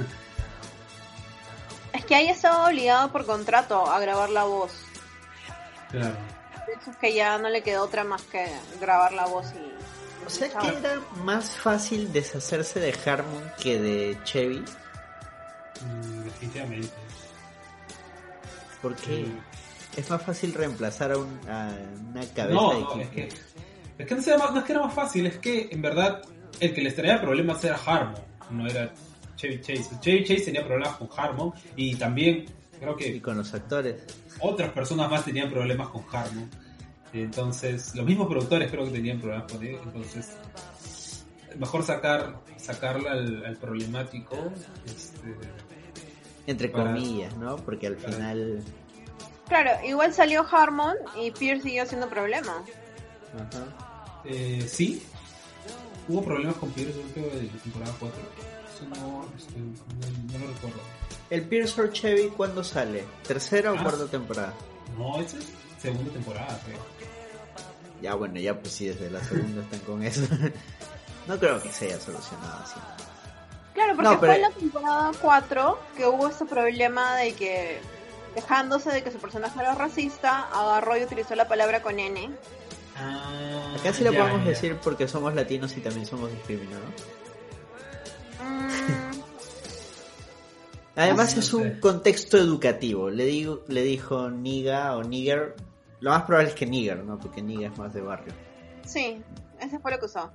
Es 1.93 2.05
que 2.05 2.15
ahí 2.15 2.29
estaba 2.29 2.69
obligado 2.69 3.11
por 3.11 3.27
contrato 3.27 3.85
a 3.91 3.99
grabar 3.99 4.31
la 4.31 4.45
voz. 4.45 4.71
Claro. 5.91 6.15
Por 6.65 6.81
eso 6.81 6.91
es 6.93 6.97
que 6.99 7.13
ya 7.13 7.37
no 7.39 7.49
le 7.49 7.65
quedó 7.65 7.83
otra 7.83 8.05
más 8.05 8.23
que 8.23 8.47
grabar 8.81 9.13
la 9.13 9.27
voz 9.27 9.47
y... 9.53 10.25
O 10.25 10.31
sea 10.31 10.49
que 10.49 10.69
era 10.69 11.01
más 11.25 11.57
fácil 11.57 12.13
deshacerse 12.13 12.79
de 12.79 12.95
Harmon 13.05 13.43
que 13.61 13.81
de 13.81 14.19
Chevy. 14.23 14.65
Mm, 15.85 16.23
definitivamente. 16.23 16.91
Porque 18.81 19.27
es 20.01 20.11
más 20.11 20.23
fácil 20.23 20.53
reemplazar 20.55 21.13
a, 21.13 21.19
un- 21.19 21.39
a 21.49 21.75
una 22.11 22.21
cabeza 22.35 22.55
No, 22.61 22.71
de 22.75 22.81
no, 22.81 22.91
equipo. 22.91 23.01
es 23.01 23.09
que, 23.11 23.29
es 23.99 24.07
que 24.07 24.15
no, 24.15 24.23
sea 24.23 24.39
más- 24.39 24.53
no 24.53 24.59
es 24.59 24.65
que 24.65 24.73
era 24.73 24.83
más 24.83 24.95
fácil, 24.95 25.27
es 25.27 25.39
que 25.39 25.69
en 25.71 25.83
verdad 25.83 26.23
el 26.61 26.75
que 26.75 26.83
les 26.83 26.95
traía 26.95 27.21
problemas 27.21 27.63
era 27.65 27.77
Harmon, 27.77 28.21
no 28.51 28.67
era 28.67 28.93
Chevy 29.37 29.61
Chase. 29.61 29.91
Chevy 30.01 30.25
Chase 30.25 30.43
tenía 30.47 30.67
problemas 30.67 30.97
con 30.97 31.09
Harmon 31.17 31.53
y 31.77 31.95
también 31.97 32.45
creo 32.79 32.95
Y 32.99 33.03
que 33.05 33.23
con 33.23 33.37
los 33.39 33.53
actores. 33.55 33.97
otras 34.41 34.71
personas 34.73 35.11
más 35.11 35.25
tenían 35.25 35.51
problemas 35.51 35.89
con 35.89 36.05
Harmon. 36.13 36.49
Entonces, 37.13 37.95
los 37.97 38.07
mismos 38.07 38.29
productores 38.29 38.71
creo 38.71 38.85
que 38.85 38.91
tenían 38.93 39.19
problemas 39.21 39.51
con 39.51 39.65
él, 39.67 39.77
entonces 39.83 40.37
mejor 41.59 41.83
sacar 41.83 42.41
sacarla 42.57 43.13
al, 43.13 43.45
al 43.45 43.57
problemático 43.57 44.37
este, 44.87 45.35
Entre 46.47 46.69
Para- 46.69 46.93
comillas, 46.93 47.37
¿no? 47.37 47.57
Porque 47.57 47.87
al 47.89 47.97
para- 47.97 48.13
final... 48.13 48.63
Claro, 49.51 49.71
igual 49.87 50.15
salió 50.15 50.47
Harmon 50.51 50.97
y 51.17 51.31
Pierce 51.33 51.65
siguió 51.65 51.85
siendo 51.85 52.09
problema. 52.09 52.65
Ajá. 53.35 54.23
eh, 54.25 54.67
sí 54.69 55.03
hubo 56.09 56.23
problemas 56.25 56.57
con 56.57 56.71
Pierce 56.73 56.99
creo 57.15 57.27
de 57.31 57.43
la 57.45 57.63
temporada 57.63 57.95
4 58.01 58.19
eso 58.75 58.85
no, 58.89 59.25
este, 59.39 59.59
no, 59.61 60.33
no 60.39 60.45
lo 60.47 60.53
recuerdo 60.53 60.81
¿El 61.31 61.43
Pierce 61.43 61.81
or 61.81 61.93
Chevy 61.93 62.29
cuándo 62.31 62.65
sale? 62.65 63.05
¿Tercera 63.29 63.71
o 63.73 63.77
Ah. 63.79 63.83
cuarta 63.85 64.07
temporada? 64.07 64.53
No, 64.99 65.21
esa 65.21 65.39
es 65.39 65.45
segunda 65.81 66.13
temporada, 66.13 66.59
creo. 66.67 66.79
Ya 68.03 68.15
bueno, 68.17 68.41
ya 68.41 68.59
pues 68.59 68.75
sí, 68.75 68.89
desde 68.89 69.09
la 69.11 69.23
segunda 69.23 69.63
están 69.63 69.79
con 69.81 70.03
eso. 70.03 70.23
no 71.29 71.39
creo 71.39 71.63
que 71.63 71.71
se 71.71 71.87
haya 71.87 72.01
solucionado 72.01 72.59
así. 72.65 72.75
Claro, 73.75 73.95
porque 73.95 74.03
No, 74.11 74.21
pero- 74.21 74.33
fue 74.33 74.37
en 74.37 74.43
la 74.43 74.51
temporada 74.51 75.11
4 75.23 75.79
que 75.97 76.07
hubo 76.07 76.29
este 76.29 76.45
problema 76.47 77.15
de 77.17 77.33
que, 77.35 77.81
dejándose 78.35 78.91
de 78.91 79.03
que 79.03 79.11
su 79.11 79.19
personaje 79.19 79.59
era 79.61 79.75
racista, 79.75 80.49
agarró 80.53 80.97
y 80.97 81.03
utilizó 81.05 81.35
la 81.35 81.49
palabra 81.49 81.83
con 81.83 81.99
N. 81.99 82.31
Ah, 82.97 83.75
Acá 83.79 83.93
sí 83.93 84.05
lo 84.05 84.13
ya, 84.13 84.21
podemos 84.21 84.45
ya. 84.45 84.51
decir 84.51 84.77
porque 84.83 85.09
somos 85.09 85.35
latinos 85.35 85.77
y 85.77 85.81
también 85.81 86.07
somos 86.07 86.31
discriminados. 86.31 86.85
Mm, 88.43 89.21
Además 90.97 91.35
no 91.35 91.41
es 91.43 91.55
un 91.55 91.81
contexto 91.81 92.37
educativo. 92.37 93.11
Le 93.11 93.25
digo, 93.25 93.63
le 93.69 93.83
dijo 93.83 94.31
niga 94.31 94.97
o 94.97 95.03
nigger. 95.03 95.57
Lo 96.01 96.11
más 96.11 96.23
probable 96.25 96.51
es 96.51 96.55
que 96.55 96.67
nigger, 96.67 97.05
¿no? 97.05 97.19
Porque 97.19 97.43
niga 97.43 97.69
es 97.69 97.79
más 97.79 97.93
de 97.95 98.01
barrio. 98.01 98.33
sí, 98.85 99.23
ese 99.61 99.79
fue 99.79 99.91
lo 99.93 99.99
que 99.99 100.07
usó. 100.07 100.31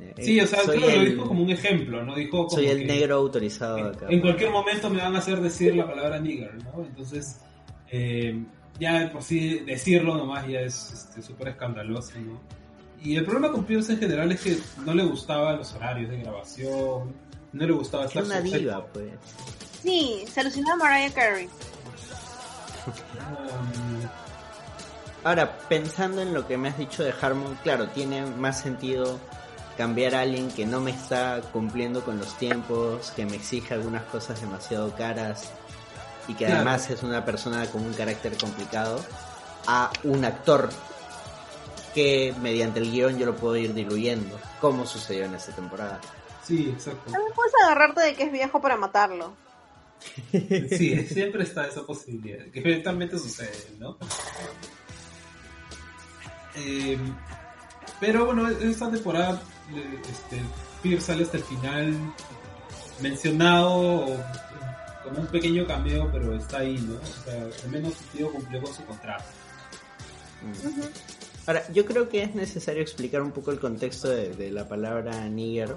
Eh, 0.00 0.14
Sí, 0.22 0.40
o 0.40 0.46
sea, 0.46 0.60
soy 0.64 0.78
creo 0.78 0.88
que 0.90 0.96
lo 0.96 1.02
el, 1.02 1.10
dijo 1.12 1.26
como 1.28 1.42
un 1.42 1.50
ejemplo, 1.50 2.04
¿no? 2.04 2.14
Dijo 2.14 2.38
como 2.46 2.50
soy 2.50 2.66
el 2.68 2.78
que 2.80 2.84
negro 2.86 3.16
autorizado 3.16 3.76
de 3.76 3.82
acá. 3.96 4.06
En 4.08 4.20
cualquier 4.20 4.50
momento 4.50 4.88
me 4.90 5.00
van 5.00 5.14
a 5.14 5.18
hacer 5.18 5.40
decir 5.40 5.74
la 5.74 5.86
palabra 5.86 6.18
nigger, 6.18 6.54
¿no? 6.64 6.84
Entonces, 6.84 7.40
eh, 7.90 8.42
ya 8.78 9.10
por 9.12 9.22
sí 9.22 9.60
decirlo 9.60 10.16
nomás 10.16 10.46
ya 10.48 10.60
es 10.60 10.92
este, 10.92 11.22
súper 11.22 11.48
escandaloso, 11.48 12.18
¿no? 12.20 12.40
Y 13.02 13.16
el 13.16 13.24
problema 13.24 13.50
con 13.52 13.64
Pierce 13.64 13.92
en 13.94 13.98
general 13.98 14.30
es 14.32 14.40
que 14.40 14.56
no 14.84 14.92
le 14.94 15.04
gustaban 15.04 15.56
los 15.58 15.72
horarios 15.74 16.10
de 16.10 16.18
grabación, 16.18 17.14
no 17.52 17.66
le 17.66 17.72
gustaba 17.72 18.04
Es 18.04 18.10
estar 18.10 18.24
una 18.24 18.38
sujeto- 18.40 18.58
diva, 18.58 18.86
pues. 18.92 19.10
Sí, 19.82 20.24
se 20.30 20.40
alucinó 20.40 20.72
a 20.74 20.76
Mariah 20.76 21.10
Carey. 21.12 21.46
Um, 22.86 24.02
Ahora, 25.24 25.58
pensando 25.68 26.22
en 26.22 26.32
lo 26.32 26.46
que 26.46 26.56
me 26.56 26.68
has 26.68 26.78
dicho 26.78 27.02
de 27.04 27.12
Harmon, 27.20 27.58
claro, 27.62 27.88
tiene 27.88 28.24
más 28.24 28.60
sentido 28.60 29.18
cambiar 29.80 30.14
a 30.14 30.20
alguien 30.20 30.50
que 30.50 30.66
no 30.66 30.78
me 30.82 30.90
está 30.90 31.40
cumpliendo 31.54 32.04
con 32.04 32.18
los 32.18 32.36
tiempos, 32.36 33.12
que 33.16 33.24
me 33.24 33.36
exige 33.36 33.72
algunas 33.72 34.02
cosas 34.02 34.38
demasiado 34.38 34.94
caras 34.94 35.50
y 36.28 36.34
que 36.34 36.44
Claro. 36.44 36.56
además 36.56 36.90
es 36.90 37.02
una 37.02 37.24
persona 37.24 37.64
con 37.70 37.80
un 37.86 37.94
carácter 37.94 38.36
complicado, 38.36 39.02
a 39.66 39.90
un 40.04 40.22
actor 40.26 40.68
que 41.94 42.34
mediante 42.42 42.78
el 42.80 42.90
guion 42.92 43.18
yo 43.18 43.24
lo 43.24 43.34
puedo 43.36 43.56
ir 43.56 43.72
diluyendo, 43.72 44.38
como 44.60 44.84
sucedió 44.84 45.24
en 45.24 45.34
esta 45.34 45.52
temporada. 45.52 45.98
sí, 46.46 46.68
exacto. 46.68 47.10
También 47.10 47.32
puedes 47.34 47.52
agarrarte 47.64 48.02
de 48.02 48.14
que 48.16 48.24
es 48.24 48.32
viejo 48.32 48.60
para 48.60 48.76
matarlo. 48.76 49.32
Sí, 50.76 51.06
siempre 51.06 51.44
está 51.44 51.66
esa 51.66 51.86
posibilidad, 51.86 52.44
que 52.52 52.58
eventualmente 52.60 53.18
sucede, 53.18 53.76
¿no? 53.78 53.96
Eh, 56.56 56.98
pero 57.98 58.26
bueno, 58.26 58.46
en 58.50 58.70
esta 58.70 58.90
temporada 58.90 59.40
este, 59.76 60.40
Pierce 60.82 61.06
sale 61.06 61.22
hasta 61.24 61.36
el 61.38 61.44
final 61.44 61.96
mencionado 63.00 64.06
como 65.04 65.20
un 65.20 65.26
pequeño 65.28 65.66
cameo, 65.66 66.08
pero 66.12 66.34
está 66.34 66.58
ahí, 66.58 66.76
¿no? 66.78 66.94
O 66.96 67.24
sea, 67.24 67.42
al 67.64 67.70
menos 67.70 67.94
su 67.94 68.04
tío 68.16 68.30
cumplió 68.32 68.62
con 68.62 68.74
su 68.74 68.84
contrato. 68.84 69.24
Ahora, 71.46 71.62
yo 71.72 71.84
creo 71.84 72.08
que 72.08 72.22
es 72.22 72.34
necesario 72.34 72.82
explicar 72.82 73.22
un 73.22 73.32
poco 73.32 73.50
el 73.50 73.58
contexto 73.58 74.08
de, 74.08 74.30
de 74.34 74.50
la 74.50 74.68
palabra 74.68 75.28
nigger, 75.28 75.74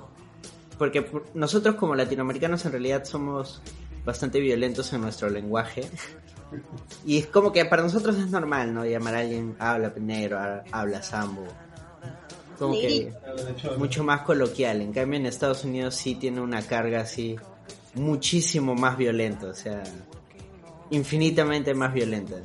porque 0.78 1.02
por- 1.02 1.26
nosotros 1.34 1.76
como 1.76 1.96
latinoamericanos 1.96 2.66
en 2.66 2.72
realidad 2.74 3.06
somos 3.06 3.62
bastante 4.06 4.40
violentos 4.40 4.92
en 4.94 5.02
nuestro 5.02 5.30
lenguaje, 5.30 5.90
y 7.06 7.18
es 7.20 7.28
como 7.28 7.52
que 7.52 7.66
para 7.66 7.82
nosotros 7.84 8.18
es 8.18 8.28
normal, 8.30 8.74
¿no? 8.74 8.86
Llamar 8.86 9.16
a 9.16 9.20
alguien, 9.20 9.56
habla 9.60 9.94
negro, 10.00 10.40
ha- 10.40 10.64
habla 10.72 11.02
sambo, 11.02 11.46
como 12.68 12.80
que 12.80 13.12
Sí. 13.62 13.68
Mucho 13.78 14.04
más 14.04 14.22
coloquial, 14.22 14.82
en 14.82 14.92
cambio 14.94 15.20
en 15.20 15.26
Estados 15.26 15.64
Unidos 15.64 15.96
sí 15.96 16.16
tiene 16.16 16.42
una 16.42 16.62
carga 16.62 17.02
así 17.02 17.36
muchísimo 17.96 18.76
más 18.76 18.98
violenta, 18.98 19.48
o 19.48 19.54
sea, 19.54 19.84
infinitamente 20.90 21.74
más 21.74 21.94
violenta. 21.94 22.36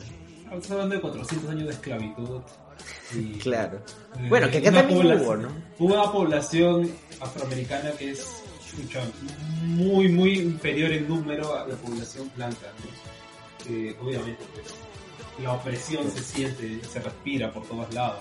Estamos 0.44 0.70
hablando 0.70 0.94
de 0.94 1.00
400 1.00 1.50
años 1.50 1.64
de 1.66 1.72
esclavitud. 1.72 2.40
y- 3.14 3.32
Claro. 3.38 3.80
Bueno, 4.28 4.50
que 4.50 4.58
acá 4.58 4.72
también 4.72 4.98
población- 5.00 5.26
hubo, 5.26 5.36
¿no? 5.36 5.48
Hubo 5.78 5.94
una 5.94 6.12
población 6.12 6.90
afroamericana 7.20 7.90
que 7.92 8.10
es 8.12 8.42
chucha, 8.70 9.00
muy, 9.62 10.08
muy 10.08 10.38
inferior 10.38 10.92
en 10.92 11.08
número 11.08 11.54
a 11.54 11.66
la 11.66 11.74
población 11.76 12.30
blanca. 12.36 12.66
¿no? 12.78 13.64
Que 13.66 13.96
obviamente 14.00 14.42
pues, 14.54 14.74
la 15.42 15.52
opresión 15.52 16.10
se 16.10 16.22
siente, 16.22 16.80
se 16.84 17.00
respira 17.00 17.52
por 17.52 17.66
todos 17.66 17.92
lados. 17.94 18.20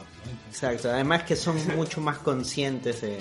Exacto, 0.50 0.90
además 0.90 1.24
que 1.24 1.36
son 1.36 1.58
mucho 1.76 2.02
más 2.02 2.18
conscientes 2.20 3.02
de, 3.02 3.20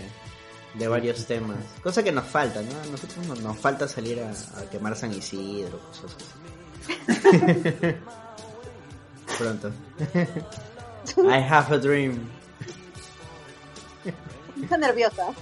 de 0.75 0.89
varios 0.89 1.27
temas. 1.27 1.59
Cosa 1.83 2.03
que 2.03 2.13
nos 2.13 2.27
falta, 2.27 2.63
¿no? 2.63 2.81
A 2.81 2.87
nosotros 2.87 3.27
nos, 3.27 3.41
nos 3.41 3.59
falta 3.59 3.89
salir 3.89 4.21
a, 4.21 4.31
a 4.61 4.71
quemar 4.71 4.97
San 4.97 5.13
Isidro, 5.13 5.79
cosas 5.81 6.17
así. 6.17 6.87
Pronto. 9.39 9.73
I 11.29 11.39
have 11.39 11.73
a 11.73 11.79
dream. 11.79 12.29
Está 14.63 14.77
nerviosa. 14.79 15.35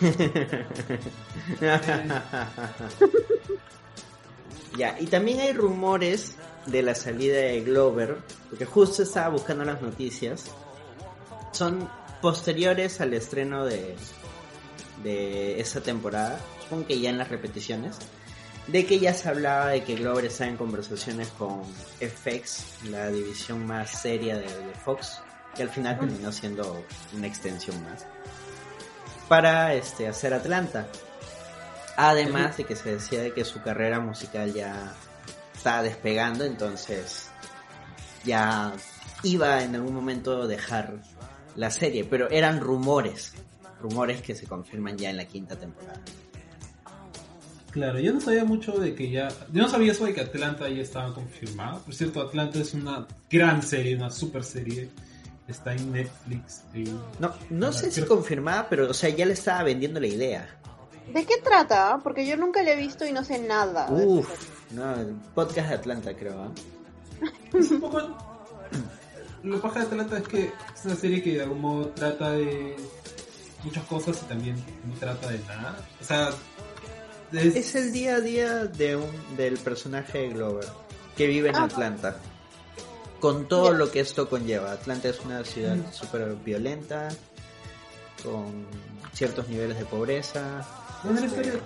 ya, 4.76 4.96
y 4.98 5.06
también 5.06 5.38
hay 5.40 5.52
rumores 5.52 6.36
de 6.66 6.82
la 6.82 6.94
salida 6.94 7.36
de 7.36 7.60
Glover, 7.62 8.18
porque 8.48 8.64
justo 8.64 9.02
estaba 9.02 9.28
buscando 9.28 9.64
las 9.64 9.82
noticias. 9.82 10.44
Son 11.52 11.88
posteriores 12.20 13.00
al 13.00 13.14
estreno 13.14 13.64
de, 13.64 13.96
de 15.02 15.60
esa 15.60 15.80
temporada, 15.82 16.38
supongo 16.62 16.86
que 16.86 17.00
ya 17.00 17.10
en 17.10 17.18
las 17.18 17.28
repeticiones, 17.28 17.98
de 18.66 18.86
que 18.86 18.98
ya 19.00 19.12
se 19.12 19.28
hablaba 19.28 19.68
de 19.68 19.82
que 19.82 19.96
Glover 19.96 20.26
estaba 20.26 20.50
en 20.50 20.56
conversaciones 20.56 21.28
con 21.28 21.62
FX, 22.00 22.84
la 22.90 23.08
división 23.08 23.66
más 23.66 23.90
seria 23.90 24.36
de, 24.36 24.46
de 24.46 24.74
Fox, 24.84 25.20
que 25.54 25.62
al 25.62 25.68
final 25.68 25.98
terminó 25.98 26.32
siendo 26.32 26.84
una 27.14 27.26
extensión 27.26 27.82
más, 27.84 28.06
para 29.28 29.74
este, 29.74 30.06
hacer 30.08 30.34
Atlanta. 30.34 30.86
Además 31.96 32.56
de 32.56 32.64
que 32.64 32.74
se 32.74 32.92
decía 32.92 33.20
de 33.20 33.34
que 33.34 33.44
su 33.44 33.60
carrera 33.60 34.00
musical 34.00 34.52
ya 34.54 34.94
estaba 35.62 35.84
despegando, 35.84 36.44
entonces 36.44 37.28
ya 38.24 38.72
iba 39.22 39.62
en 39.62 39.76
algún 39.76 39.94
momento 39.94 40.42
a 40.42 40.46
dejar 40.48 40.94
la 41.54 41.70
serie, 41.70 42.04
pero 42.04 42.28
eran 42.30 42.58
rumores, 42.58 43.34
rumores 43.80 44.22
que 44.22 44.34
se 44.34 44.46
confirman 44.48 44.96
ya 44.98 45.10
en 45.10 45.18
la 45.18 45.24
quinta 45.26 45.54
temporada. 45.54 46.00
Claro, 47.70 48.00
yo 48.00 48.12
no 48.12 48.20
sabía 48.20 48.44
mucho 48.44 48.72
de 48.72 48.94
que 48.96 49.08
ya. 49.10 49.28
Yo 49.52 49.62
no 49.62 49.68
sabía 49.68 49.92
eso 49.92 50.04
de 50.04 50.12
que 50.12 50.20
Atlanta 50.20 50.68
ya 50.68 50.82
estaba 50.82 51.14
confirmado. 51.14 51.78
Por 51.82 51.94
cierto, 51.94 52.20
Atlanta 52.20 52.58
es 52.58 52.74
una 52.74 53.06
gran 53.30 53.62
serie, 53.62 53.94
una 53.96 54.10
super 54.10 54.42
serie. 54.44 54.90
Está 55.48 55.72
en 55.74 55.92
Netflix. 55.92 56.64
y- 56.74 56.84
No, 57.20 57.32
no 57.50 57.68
Ah, 57.68 57.72
sé 57.72 57.90
si 57.92 58.02
confirmada, 58.02 58.68
pero 58.68 58.90
o 58.90 58.94
sea, 58.94 59.08
ya 59.10 59.24
le 59.24 59.32
estaba 59.34 59.62
vendiendo 59.62 60.00
la 60.00 60.06
idea. 60.08 60.48
¿De 61.14 61.24
qué 61.24 61.36
trata? 61.42 61.98
Porque 62.02 62.26
yo 62.26 62.36
nunca 62.36 62.62
la 62.62 62.72
he 62.72 62.76
visto 62.76 63.06
y 63.06 63.12
no 63.12 63.24
sé 63.24 63.38
nada. 63.38 63.86
de 63.90 64.06
Uf. 64.06 64.28
No, 64.74 64.94
el 64.94 65.14
podcast 65.34 65.68
de 65.68 65.74
Atlanta 65.74 66.14
creo. 66.14 66.42
¿ah? 66.42 66.50
Es 67.58 67.70
un 67.70 67.80
poco. 67.80 68.00
Lo 69.42 69.60
paja 69.60 69.80
de 69.80 69.86
Atlanta 69.86 70.18
es 70.18 70.28
que 70.28 70.44
es 70.44 70.84
una 70.84 70.94
serie 70.94 71.22
que 71.22 71.34
de 71.34 71.42
algún 71.42 71.60
modo 71.60 71.86
trata 71.88 72.30
de 72.32 72.76
muchas 73.64 73.84
cosas 73.84 74.20
y 74.22 74.26
también 74.26 74.56
no 74.86 74.94
trata 74.98 75.28
de 75.28 75.38
nada. 75.40 75.76
O 76.00 76.04
sea, 76.04 76.30
es, 77.32 77.56
Es 77.56 77.74
el 77.74 77.92
día 77.92 78.16
a 78.16 78.20
día 78.20 78.64
de 78.66 78.96
un, 78.96 79.36
del 79.36 79.58
personaje 79.58 80.18
de 80.18 80.28
Glover, 80.30 80.66
que 81.16 81.26
vive 81.26 81.48
en 81.50 81.56
Ah. 81.56 81.64
Atlanta. 81.64 82.16
Con 83.20 83.46
todo 83.48 83.72
lo 83.72 83.90
que 83.90 84.00
esto 84.00 84.28
conlleva. 84.28 84.72
Atlanta 84.72 85.08
es 85.08 85.20
una 85.20 85.44
ciudad 85.44 85.76
súper 85.92 86.34
violenta, 86.44 87.08
con 88.22 88.66
ciertos 89.12 89.48
niveles 89.48 89.78
de 89.78 89.84
pobreza. 89.84 90.60
es 91.04 91.10
una 91.10 91.24
este, 91.24 91.40
historia 91.40 91.60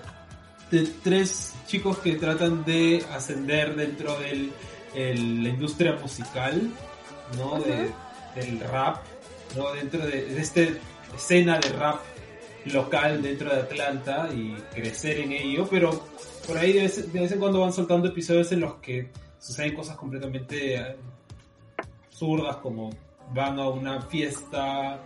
de 0.70 0.86
tres 1.02 1.54
chicos 1.66 1.98
que 1.98 2.14
tratan 2.16 2.64
de 2.64 3.04
ascender 3.12 3.74
dentro 3.76 4.18
de 4.18 4.50
la 4.94 5.48
industria 5.48 5.92
musical, 6.00 6.70
¿no? 7.36 7.58
De- 7.60 7.90
del 8.34 8.60
rap, 8.60 8.98
¿no? 9.56 9.72
Dentro 9.72 10.06
de, 10.06 10.26
de 10.26 10.40
esta 10.40 10.60
escena 11.14 11.58
de 11.58 11.68
rap 11.70 12.00
local 12.66 13.22
dentro 13.22 13.48
de 13.48 13.60
Atlanta 13.62 14.28
y 14.34 14.54
crecer 14.74 15.20
en 15.20 15.32
ello, 15.32 15.66
pero 15.70 16.04
por 16.46 16.58
ahí 16.58 16.72
de 16.72 16.82
vez, 16.82 17.12
de 17.12 17.20
vez 17.20 17.32
en 17.32 17.38
cuando 17.38 17.60
van 17.60 17.72
soltando 17.72 18.08
episodios 18.08 18.50
en 18.52 18.60
los 18.60 18.74
que 18.74 19.08
suceden 19.38 19.74
cosas 19.74 19.96
completamente 19.96 20.74
eh, 20.74 20.96
absurdas, 22.08 22.56
como 22.56 22.90
van 23.32 23.58
a 23.58 23.68
una 23.68 24.02
fiesta 24.02 25.00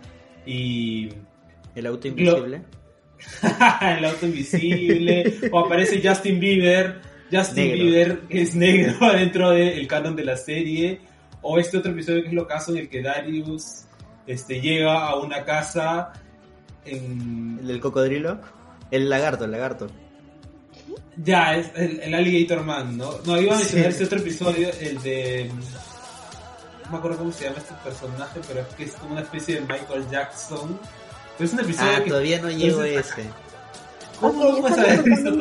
y 0.45 1.09
El 1.75 1.85
auto 1.85 2.07
invisible. 2.07 2.63
el 3.81 4.05
auto 4.05 4.25
invisible, 4.25 5.35
o 5.51 5.59
aparece 5.59 6.01
Justin 6.03 6.39
Bieber, 6.39 7.01
Justin 7.31 7.67
Negro. 7.67 7.83
Bieber 7.85 8.19
que 8.21 8.41
es 8.41 8.55
negro 8.55 9.11
dentro 9.13 9.51
del 9.51 9.87
canon 9.87 10.15
de 10.15 10.25
la 10.25 10.37
serie, 10.37 11.01
o 11.41 11.57
este 11.57 11.77
otro 11.77 11.91
episodio 11.91 12.21
que 12.21 12.27
es 12.29 12.33
lo 12.33 12.47
caso 12.47 12.71
en 12.71 12.77
el 12.79 12.89
que 12.89 13.01
Darius 13.01 13.85
este, 14.27 14.61
llega 14.61 15.07
a 15.07 15.15
una 15.15 15.43
casa 15.43 16.13
en... 16.85 17.57
El 17.61 17.67
del 17.67 17.79
cocodrilo. 17.79 18.39
El 18.91 19.09
lagarto, 19.09 19.45
el 19.45 19.51
lagarto. 19.51 19.87
Ya, 21.17 21.55
es 21.55 21.71
el, 21.75 21.99
el 22.01 22.13
Alligator 22.13 22.63
Man, 22.63 22.97
¿no? 22.97 23.13
No, 23.25 23.39
iba 23.39 23.55
a 23.55 23.57
mencionar 23.57 23.91
Sí. 23.91 24.03
este 24.03 24.05
otro 24.05 24.19
episodio, 24.19 24.69
el 24.79 25.01
de... 25.01 25.51
No 26.85 26.91
me 26.91 26.97
acuerdo 26.97 27.19
cómo 27.19 27.31
se 27.31 27.45
llama 27.45 27.57
este 27.57 27.73
personaje, 27.83 28.39
pero 28.47 28.61
es 28.61 28.67
que 28.75 28.83
es 28.83 28.91
como 28.93 29.13
una 29.13 29.21
especie 29.21 29.55
de 29.55 29.61
Michael 29.61 30.05
Jackson. 30.11 30.77
Es 31.39 31.53
un 31.53 31.59
episodio 31.61 31.91
Ah, 31.97 32.03
que... 32.03 32.09
todavía 32.09 32.41
no 32.41 32.49
llego 32.51 32.83
ese. 32.83 33.29
¿Cómo 34.19 34.43
Ok, 34.43 34.55
no 34.57 34.61
vas 34.61 34.77
a 34.77 34.81
haber 34.81 35.03
visto. 35.03 35.31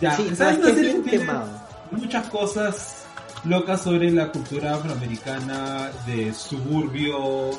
Ya, 0.00 0.16
Sí, 0.16 0.26
no, 0.30 0.36
¿sabes? 0.36 0.54
es 0.54 0.58
que 0.58 0.62
Una 0.62 0.68
es 0.70 0.74
serie 0.74 0.82
bien 0.92 1.02
que 1.04 1.10
tiene 1.10 1.24
quemado. 1.26 1.60
muchas 1.90 2.26
cosas 2.28 3.04
locas 3.44 3.82
sobre 3.82 4.10
la 4.10 4.30
cultura 4.32 4.74
afroamericana 4.74 5.90
de 6.06 6.32
suburbio 6.34 7.50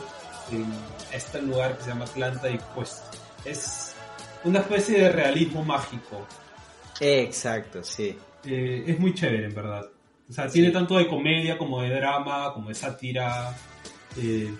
en 0.51 0.65
este 1.13 1.41
lugar 1.41 1.77
que 1.77 1.83
se 1.83 1.89
llama 1.89 2.05
Atlanta 2.05 2.49
y 2.49 2.59
pues 2.75 3.01
es 3.45 3.93
una 4.43 4.59
especie 4.59 4.99
de 5.03 5.09
realismo 5.09 5.63
mágico. 5.63 6.25
Exacto, 6.99 7.83
sí. 7.83 8.17
Eh, 8.45 8.83
es 8.87 8.99
muy 8.99 9.13
chévere 9.13 9.45
en 9.45 9.55
verdad. 9.55 9.85
O 10.29 10.33
sea, 10.33 10.47
Sí. 10.47 10.53
tiene 10.59 10.71
tanto 10.71 10.97
de 10.97 11.07
comedia 11.07 11.57
como 11.57 11.81
de 11.81 11.89
drama, 11.95 12.53
como 12.53 12.69
de 12.69 12.75
sátira. 12.75 13.53
eh, 14.17 14.53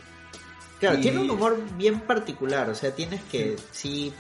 Claro, 0.80 0.98
Y- 0.98 1.02
tiene 1.02 1.20
un 1.20 1.30
humor 1.30 1.62
bien 1.78 2.00
particular, 2.02 2.70
o 2.70 2.76
sea, 2.76 2.96
tienes 2.96 3.22
que, 3.24 3.56
sí, 3.72 4.14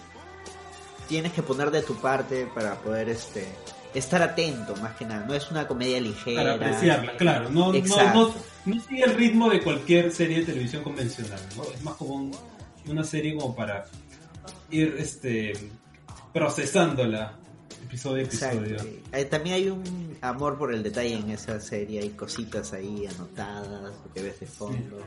tienes 1.08 1.32
que 1.34 1.42
poner 1.42 1.72
de 1.72 1.82
tu 1.82 1.96
parte 1.96 2.48
para 2.54 2.76
poder, 2.76 3.10
este, 3.10 3.48
estar 3.94 4.22
atento, 4.22 4.76
más 4.76 4.96
que 4.96 5.06
nada. 5.06 5.26
No 5.26 5.34
es 5.34 5.50
una 5.52 5.68
comedia 5.68 6.00
ligera. 6.00 6.42
para 6.44 6.54
apreciarla, 6.56 7.14
claro. 7.18 7.50
No, 7.50 7.72
no, 7.74 8.14
no, 8.14 8.34
no 8.66 8.82
sigue 8.82 9.04
el 9.04 9.16
ritmo 9.16 9.50
de 9.50 9.62
cualquier 9.64 10.12
serie 10.12 10.40
de 10.42 10.46
televisión 10.48 10.84
convencional, 10.84 11.40
¿no? 11.58 11.64
Es 11.64 11.82
más 11.82 11.96
como 11.96 12.14
un- 12.16 12.36
una 12.88 13.04
serie 13.04 13.36
como 13.36 13.56
para 13.56 13.86
ir 14.70 14.96
este 15.00 15.54
procesándola 16.34 17.34
episodio 17.84 18.24
Exacto. 18.24 18.64
episodio. 18.64 19.00
Eh, 19.12 19.26
también 19.26 19.56
hay 19.56 19.70
un 19.70 20.18
amor 20.22 20.58
por 20.58 20.74
el 20.74 20.84
detalle 20.84 21.16
en 21.16 21.30
esa 21.32 21.60
serie, 21.60 22.02
hay 22.02 22.10
cositas 22.10 22.74
ahí 22.74 23.06
anotadas, 23.08 23.94
lo 24.06 24.14
que 24.14 24.22
ves 24.22 24.40
de 24.40 24.46
fondo. 24.46 25.00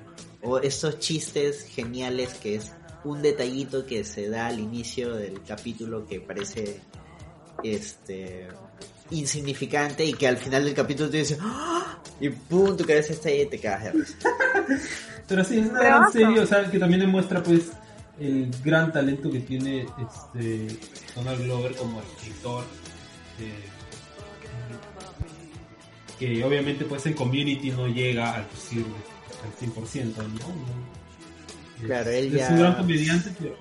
O 0.42 0.58
esos 0.58 0.98
chistes 0.98 1.64
geniales 1.64 2.34
que 2.34 2.56
es 2.56 2.72
un 3.04 3.22
detallito 3.22 3.84
que 3.86 4.04
se 4.04 4.28
da 4.28 4.46
al 4.46 4.60
inicio 4.60 5.14
del 5.14 5.42
capítulo 5.42 6.06
que 6.06 6.20
parece 6.20 6.80
este 7.62 8.48
insignificante 9.10 10.04
y 10.04 10.14
que 10.14 10.26
al 10.26 10.36
final 10.36 10.64
del 10.64 10.74
capítulo 10.74 11.10
te 11.10 11.18
dice 11.18 11.38
¡Ah! 11.40 11.98
y 12.20 12.30
pum 12.30 12.76
tu 12.76 12.84
cabeza 12.84 13.12
está 13.12 13.28
ahí 13.28 13.42
y 13.42 13.46
te 13.46 13.58
cagas 13.58 13.84
de 13.84 13.92
risa. 13.92 14.16
Pero 15.28 15.44
sí, 15.44 15.58
es 15.58 15.70
una 15.70 15.82
gran 15.82 16.12
serie, 16.12 16.40
o 16.40 16.46
sea, 16.46 16.70
que 16.70 16.78
también 16.78 17.00
demuestra 17.00 17.42
pues 17.42 17.70
el 18.20 18.50
gran 18.64 18.92
talento 18.92 19.30
que 19.30 19.40
tiene 19.40 19.86
este 19.98 20.78
Donald 21.16 21.42
Glover 21.42 21.74
como 21.76 22.00
escritor. 22.02 22.64
eh, 23.40 23.68
que 26.18 26.44
obviamente 26.44 26.84
pues 26.84 27.04
en 27.06 27.14
Community 27.14 27.70
no 27.72 27.88
llega 27.88 28.34
al, 28.34 28.46
cien- 28.50 28.84
al 29.44 29.52
100%, 29.58 30.16
¿no? 30.16 30.22
No- 30.24 30.38
es- 31.80 31.86
Claro, 31.86 32.10
él 32.10 32.26
es 32.26 32.32
ya- 32.32 32.48
un 32.50 32.58
gran 32.60 32.74
comediante, 32.76 33.32
pero 33.40 33.56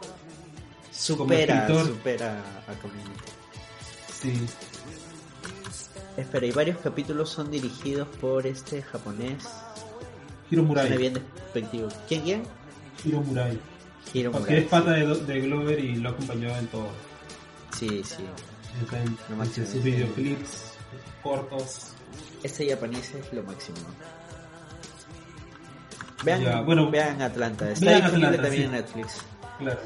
Supera, 0.91 1.67
supera 1.85 2.43
a 2.67 2.73
Community. 2.81 3.11
sí. 4.13 4.33
Espera, 6.17 6.45
y 6.45 6.51
varios 6.51 6.77
capítulos 6.79 7.29
son 7.29 7.49
dirigidos 7.49 8.07
por 8.19 8.45
este 8.45 8.81
japonés. 8.83 9.43
Hiro 10.51 10.61
Murai. 10.63 10.95
bien 10.97 11.13
despectivo. 11.15 11.87
¿Quién, 12.07 12.21
quién? 12.21 12.43
Hiro 13.05 13.21
Murai. 13.21 13.57
Porque 14.31 14.57
es 14.59 14.65
pata 14.67 14.91
de, 14.91 15.05
de 15.05 15.41
Glover 15.41 15.79
y 15.79 15.95
lo 15.95 16.09
ha 16.09 16.11
acompañado 16.11 16.57
en 16.57 16.67
todo. 16.67 16.89
Sí, 17.77 18.01
sí. 18.03 18.23
En, 18.93 19.37
máximo. 19.37 19.65
en 19.65 19.71
sus 19.71 19.83
videoclips 19.83 20.73
cortos. 21.23 21.87
Este 22.43 22.69
japonés 22.69 23.13
es 23.13 23.31
lo 23.33 23.43
máximo. 23.43 23.77
Vean, 26.23 26.41
Ya, 26.43 26.61
bueno, 26.61 26.89
vean 26.91 27.21
Atlanta. 27.21 27.71
Está 27.71 27.85
vean 27.85 28.01
disponible 28.01 28.27
Atlanta, 28.27 28.43
también 28.49 28.63
sí. 28.63 28.65
en 28.65 28.71
Netflix. 28.71 29.21
Claro. 29.59 29.79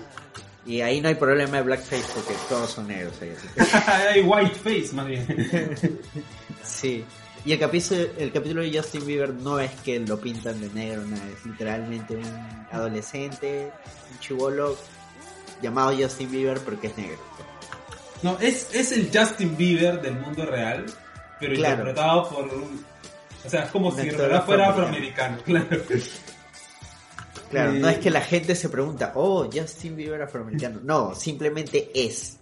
Y 0.66 0.82
ahí 0.82 1.00
no 1.00 1.10
hay 1.10 1.16
problema 1.16 1.58
de 1.58 1.64
blackface 1.64 2.06
porque 2.16 2.34
todos 2.50 2.72
son 2.72 2.88
negros 2.88 3.14
ahí, 3.22 3.34
así 3.38 3.48
que- 3.50 3.92
Hay 3.92 4.22
whiteface, 4.22 4.94
más 4.94 5.06
bien. 5.08 5.26
Sí. 6.64 7.06
Y 7.46 7.54
el 7.54 7.60
capítulo, 7.60 8.02
el 8.18 8.32
capítulo 8.32 8.62
de 8.64 8.76
Justin 8.76 9.06
Bieber 9.06 9.34
no 9.34 9.60
es 9.60 9.72
que 9.82 10.00
lo 10.00 10.20
pintan 10.20 10.60
de 10.60 10.70
negro, 10.70 11.04
nada, 11.06 11.24
es 11.28 11.46
literalmente 11.46 12.16
un 12.16 12.26
adolescente, 12.72 13.72
un 14.12 14.20
chivolo 14.20 14.76
llamado 15.62 15.96
Justin 15.96 16.32
Bieber 16.32 16.60
porque 16.60 16.88
es 16.88 16.98
negro. 16.98 17.18
No, 18.24 18.40
es, 18.40 18.74
es 18.74 18.92
el 18.94 19.12
Justin 19.14 19.56
Bieber 19.56 20.02
del 20.02 20.16
mundo 20.16 20.44
real, 20.46 20.86
pero 21.40 21.54
Claro. 21.54 21.74
interpretado 21.82 22.30
por 22.30 22.46
un... 22.46 22.84
O 23.46 23.50
sea, 23.50 23.66
es 23.66 23.70
como 23.72 23.92
si 23.92 24.02
en 24.10 24.18
realidad 24.18 24.44
fuera 24.44 24.70
afroamericano. 24.70 25.38
afroamericano, 25.38 25.68
claro. 25.68 25.84
Claro, 27.52 27.72
Eh, 27.74 27.80
no 27.80 27.90
es 27.90 28.00
que 28.00 28.10
la 28.10 28.22
gente 28.22 28.56
se 28.56 28.70
pregunta, 28.70 29.12
oh, 29.16 29.48
Justin 29.54 29.96
Bieber 29.96 30.20
afroamericano. 30.24 30.80
No, 30.84 31.14
simplemente 31.14 31.92
es. 31.94 32.38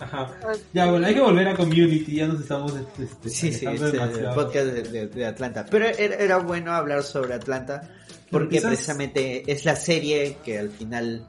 Ajá. 0.00 0.30
Ya, 0.74 0.90
bueno, 0.90 1.06
hay 1.06 1.14
que 1.14 1.20
volver 1.20 1.48
a 1.48 1.54
Community, 1.56 2.16
ya 2.16 2.26
nos 2.26 2.40
estamos... 2.40 2.72
Este, 2.98 3.28
Sí, 3.30 3.52
sí, 3.52 3.64
alejando 3.66 3.88
es 3.88 4.18
el 4.18 4.28
podcast 4.34 4.66
de, 4.66 4.82
de- 4.82 5.06
de 5.08 5.26
Atlanta. 5.26 5.64
Pero 5.70 5.86
era, 5.86 6.14
era 6.16 6.38
bueno 6.38 6.72
hablar 6.72 7.02
sobre 7.02 7.34
Atlanta 7.34 7.88
porque 8.30 8.56
quizás- 8.56 8.68
precisamente 8.72 9.50
es 9.50 9.64
la 9.64 9.74
serie 9.76 10.36
que 10.44 10.58
al 10.58 10.68
final 10.70 11.26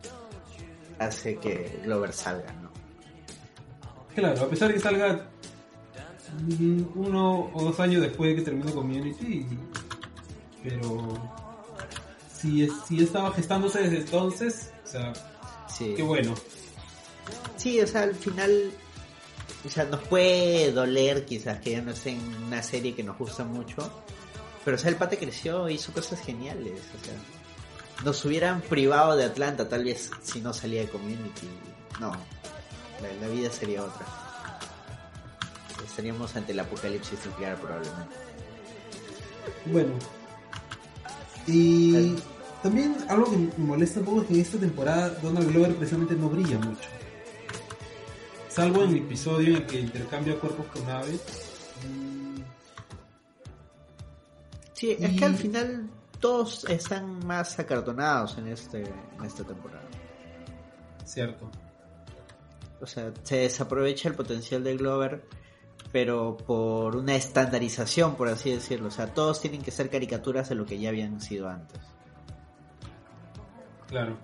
hace 1.00 1.38
que 1.38 1.80
Glover 1.86 2.12
salga, 2.12 2.52
¿no? 2.62 2.72
Claro, 4.15 4.41
a 4.41 4.50
pesar 4.50 4.74
que 4.74 4.80
salga 4.80 5.28
uno 6.96 7.50
o 7.54 7.63
dos 7.63 7.80
años 7.80 8.02
después 8.02 8.32
de 8.32 8.36
que 8.38 8.41
termine 8.41 8.72
Community, 8.74 9.46
pero 10.63 11.08
si, 12.34 12.63
es, 12.63 12.72
si 12.88 13.02
estaba 13.04 13.32
gestándose 13.32 13.80
desde 13.82 13.98
entonces, 14.00 14.72
o 14.84 14.88
sea, 14.88 15.13
Sí. 15.70 15.93
qué 15.96 16.02
bueno. 16.04 16.34
Sí, 17.58 17.82
o 17.82 17.88
sea, 17.88 18.04
al 18.04 18.15
final, 18.15 18.72
o 19.65 19.70
sea, 19.70 19.86
nos 19.86 20.02
puede 20.04 20.72
doler 20.72 21.26
quizás 21.26 21.60
que 21.60 21.72
ya 21.72 21.82
no 21.82 21.91
esté 21.91 22.12
en 22.12 22.36
una 22.46 22.62
serie 22.62 22.93
que 22.96 23.04
nos 23.04 23.17
gusta 23.17 23.43
mucho, 23.43 23.91
pero 24.63 24.76
o 24.76 24.80
sea, 24.80 24.89
el 24.89 24.96
pate 24.96 25.17
creció, 25.17 25.67
hizo 25.70 25.91
cosas 25.91 26.22
geniales, 26.22 26.80
o 27.00 27.06
sea, 27.06 27.15
nos 28.06 28.24
hubieran 28.26 28.62
privado 28.62 29.15
de 29.15 29.26
Atlanta 29.26 29.67
tal 29.67 29.84
vez 29.84 30.12
si 30.22 30.39
no 30.39 30.54
salía 30.54 30.82
de 30.82 30.89
Community, 30.89 31.50
no, 32.00 32.12
la, 32.12 33.13
la 33.20 33.28
vida 33.28 33.50
sería 33.52 33.84
otra. 33.84 34.06
Estaríamos 35.84 36.36
ante 36.36 36.52
el 36.52 36.60
apocalipsis 36.60 37.26
nuclear 37.26 37.58
probablemente. 37.58 38.15
Bueno. 39.65 39.93
Y 41.48 42.15
también 42.62 42.98
algo 43.08 43.32
que 43.32 43.38
me 43.38 43.52
molesta 43.58 44.02
un 44.02 44.06
poco 44.06 44.22
es 44.22 44.28
que 44.28 44.34
en 44.36 44.41
esta 44.41 44.58
temporada 44.58 45.10
Donald 45.22 45.52
Glover 45.52 45.76
precisamente 45.76 46.15
no 46.15 46.30
brilla 46.30 46.60
mucho. 46.60 46.97
Salvo 48.58 48.82
en 48.84 48.89
el 48.89 48.98
episodio 48.98 49.50
en 49.50 49.56
el 49.58 49.65
que 49.67 49.80
intercambia 49.82 50.39
cuerpos 50.39 50.65
con 50.67 50.89
aves. 50.89 51.22
Mm, 51.88 52.38
Sí, 54.74 54.91
es 55.00 55.13
Y- 55.13 55.15
que 55.15 55.26
al 55.26 55.36
final 55.36 55.89
todos 56.20 56.63
están 56.65 57.26
más 57.26 57.58
acartonados 57.60 58.38
en 58.39 58.48
este 58.48 58.82
en 58.84 59.26
esta 59.26 59.43
temporada. 59.43 59.88
Cierto. 61.06 61.50
O 62.82 62.86
sea, 62.88 63.12
se 63.24 63.38
desaprovecha 63.38 64.10
el 64.10 64.15
potencial 64.15 64.63
de 64.63 64.76
Glover, 64.76 65.24
pero 65.91 66.36
por 66.38 66.96
una 66.96 67.15
estandarización, 67.15 68.15
por 68.15 68.28
así 68.28 68.52
decirlo. 68.52 68.88
O 68.88 68.91
sea, 68.91 69.13
todos 69.13 69.39
tienen 69.39 69.62
que 69.62 69.70
ser 69.72 69.89
caricaturas 69.91 70.50
de 70.50 70.56
lo 70.56 70.65
que 70.65 70.80
ya 70.80 70.89
habían 70.89 71.22
sido 71.22 71.48
antes. 71.50 71.80
Claro. 73.88 74.17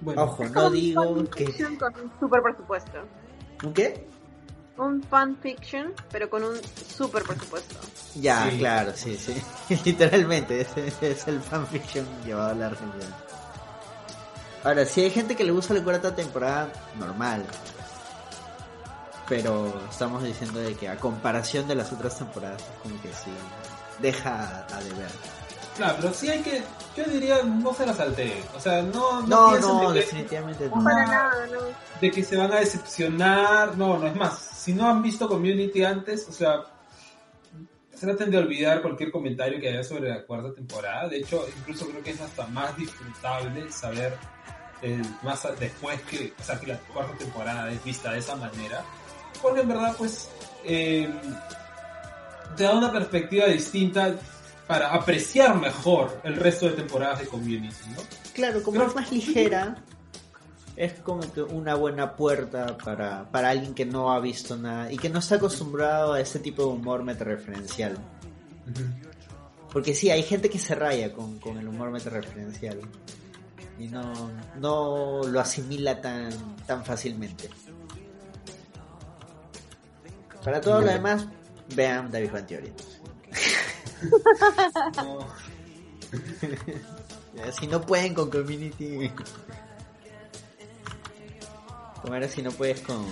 Bueno, 0.00 0.22
Ojo, 0.24 0.44
no 0.46 0.70
digo 0.70 1.24
que... 1.30 1.44
fanfiction 1.44 1.76
con 1.76 1.94
un 2.00 2.12
super 2.18 2.42
presupuesto. 2.42 2.98
¿Un 3.62 3.72
qué? 3.74 4.06
Un 4.78 5.02
fanfiction, 5.02 5.92
pero 6.10 6.30
con 6.30 6.42
un 6.42 6.56
super 6.88 7.22
presupuesto. 7.22 7.76
Ya, 8.14 8.48
Sí. 8.50 8.58
claro, 8.58 8.92
sí, 8.94 9.16
sí. 9.16 9.34
Literalmente, 9.84 10.62
ese, 10.62 10.86
ese 10.86 11.10
es 11.12 11.28
el 11.28 11.40
fanfiction 11.40 12.06
llevado 12.24 12.50
a 12.50 12.54
la 12.54 12.68
realidad. 12.70 13.16
Ahora, 14.64 14.84
si 14.86 15.02
hay 15.02 15.10
gente 15.10 15.36
que 15.36 15.44
le 15.44 15.52
gusta 15.52 15.74
la 15.74 15.82
cuarta 15.84 16.14
temporada, 16.14 16.72
normal. 16.98 17.44
Pero 19.28 19.80
estamos 19.88 20.22
diciendo 20.22 20.58
de 20.58 20.74
que 20.74 20.88
a 20.88 20.96
comparación 20.96 21.68
de 21.68 21.74
las 21.76 21.92
otras 21.92 22.18
temporadas, 22.18 22.60
es 22.62 22.78
como 22.82 23.00
que 23.00 23.08
sí, 23.12 23.30
deja 24.00 24.66
a 24.74 24.82
deber. 24.82 25.10
Claro, 25.76 25.96
pero 26.00 26.14
sí 26.14 26.28
hay 26.30 26.40
que. 26.40 26.62
Yo 26.96 27.04
diría, 27.04 27.42
no 27.44 27.72
se 27.72 27.86
la 27.86 27.94
salteen. 27.94 28.42
O 28.56 28.60
sea, 28.60 28.82
no. 28.82 29.22
No, 29.22 29.26
No, 29.26 29.50
piensen 29.50 29.70
no, 29.76 29.92
de 29.92 30.00
que- 30.00 30.06
definitivamente 30.06 30.68
No. 30.68 30.76
no. 30.76 30.84
Para 30.84 31.06
nada, 31.06 31.46
no. 31.46 31.58
de 32.00 32.10
que 32.10 32.24
se 32.24 32.36
van 32.36 32.52
a 32.52 32.56
decepcionar. 32.60 33.76
No, 33.76 33.98
no 33.98 34.06
es 34.06 34.16
más. 34.16 34.38
Si 34.38 34.72
no 34.74 34.88
han 34.88 35.00
visto 35.02 35.28
Community 35.28 35.84
antes, 35.84 36.26
o 36.28 36.32
sea, 36.32 36.64
traten 37.98 38.30
de 38.30 38.38
olvidar 38.38 38.80
cualquier 38.82 39.10
comentario 39.10 39.60
que 39.60 39.68
haya 39.68 39.84
sobre 39.84 40.08
la 40.10 40.22
cuarta 40.24 40.52
temporada. 40.54 41.08
De 41.08 41.18
hecho, 41.18 41.46
incluso 41.58 41.86
creo 41.88 42.02
que 42.02 42.10
es 42.10 42.20
hasta 42.20 42.46
más 42.46 42.76
disfrutable 42.76 43.70
saber 43.70 44.16
eh, 44.82 45.02
más 45.22 45.46
después 45.58 46.00
que, 46.02 46.32
o 46.38 46.42
sea, 46.42 46.58
que 46.58 46.68
la 46.68 46.78
cuarta 46.78 47.12
temporada 47.18 47.70
es 47.70 47.84
vista 47.84 48.12
de 48.12 48.18
esa 48.20 48.34
manera. 48.36 48.82
Porque 49.42 49.60
en 49.60 49.68
verdad, 49.68 49.94
pues, 49.98 50.28
eh, 50.64 51.08
te 52.56 52.64
da 52.64 52.72
una 52.74 52.90
perspectiva 52.90 53.46
distinta 53.46 54.14
para 54.70 54.94
apreciar 54.94 55.58
mejor 55.58 56.20
el 56.22 56.36
resto 56.36 56.66
de 56.66 56.76
temporadas 56.76 57.18
de 57.18 57.26
Community, 57.26 57.74
¿no? 57.92 58.02
Claro, 58.32 58.62
como 58.62 58.80
es 58.84 58.94
más 58.94 59.10
ligera, 59.10 59.82
es 60.76 60.92
como 61.00 61.22
que 61.32 61.42
una 61.42 61.74
buena 61.74 62.14
puerta 62.14 62.78
para, 62.78 63.28
para 63.32 63.50
alguien 63.50 63.74
que 63.74 63.84
no 63.84 64.12
ha 64.12 64.20
visto 64.20 64.56
nada 64.56 64.92
y 64.92 64.96
que 64.96 65.08
no 65.08 65.18
está 65.18 65.34
acostumbrado 65.34 66.12
a 66.12 66.20
ese 66.20 66.38
tipo 66.38 66.62
de 66.62 66.68
humor 66.68 67.02
metareferencial. 67.02 67.98
Porque 69.72 69.92
sí, 69.92 70.08
hay 70.08 70.22
gente 70.22 70.48
que 70.48 70.60
se 70.60 70.76
raya 70.76 71.12
con, 71.12 71.40
con 71.40 71.58
el 71.58 71.66
humor 71.66 71.90
metareferencial 71.90 72.78
y 73.76 73.88
no, 73.88 74.30
no 74.60 75.22
lo 75.24 75.40
asimila 75.40 76.00
tan, 76.00 76.30
tan 76.64 76.84
fácilmente. 76.84 77.50
Para 80.44 80.60
todo 80.60 80.80
lo 80.80 80.86
demás, 80.86 81.26
vean 81.74 82.08
David 82.08 82.30
Van 82.30 82.46
Theory. 82.46 82.72
No. 84.96 85.26
Si 87.52 87.66
no 87.66 87.80
pueden 87.80 88.14
con 88.14 88.30
Community. 88.30 89.10
Como 92.02 92.14
era 92.14 92.28
si 92.28 92.42
no 92.42 92.50
puedes 92.50 92.80
con, 92.80 93.04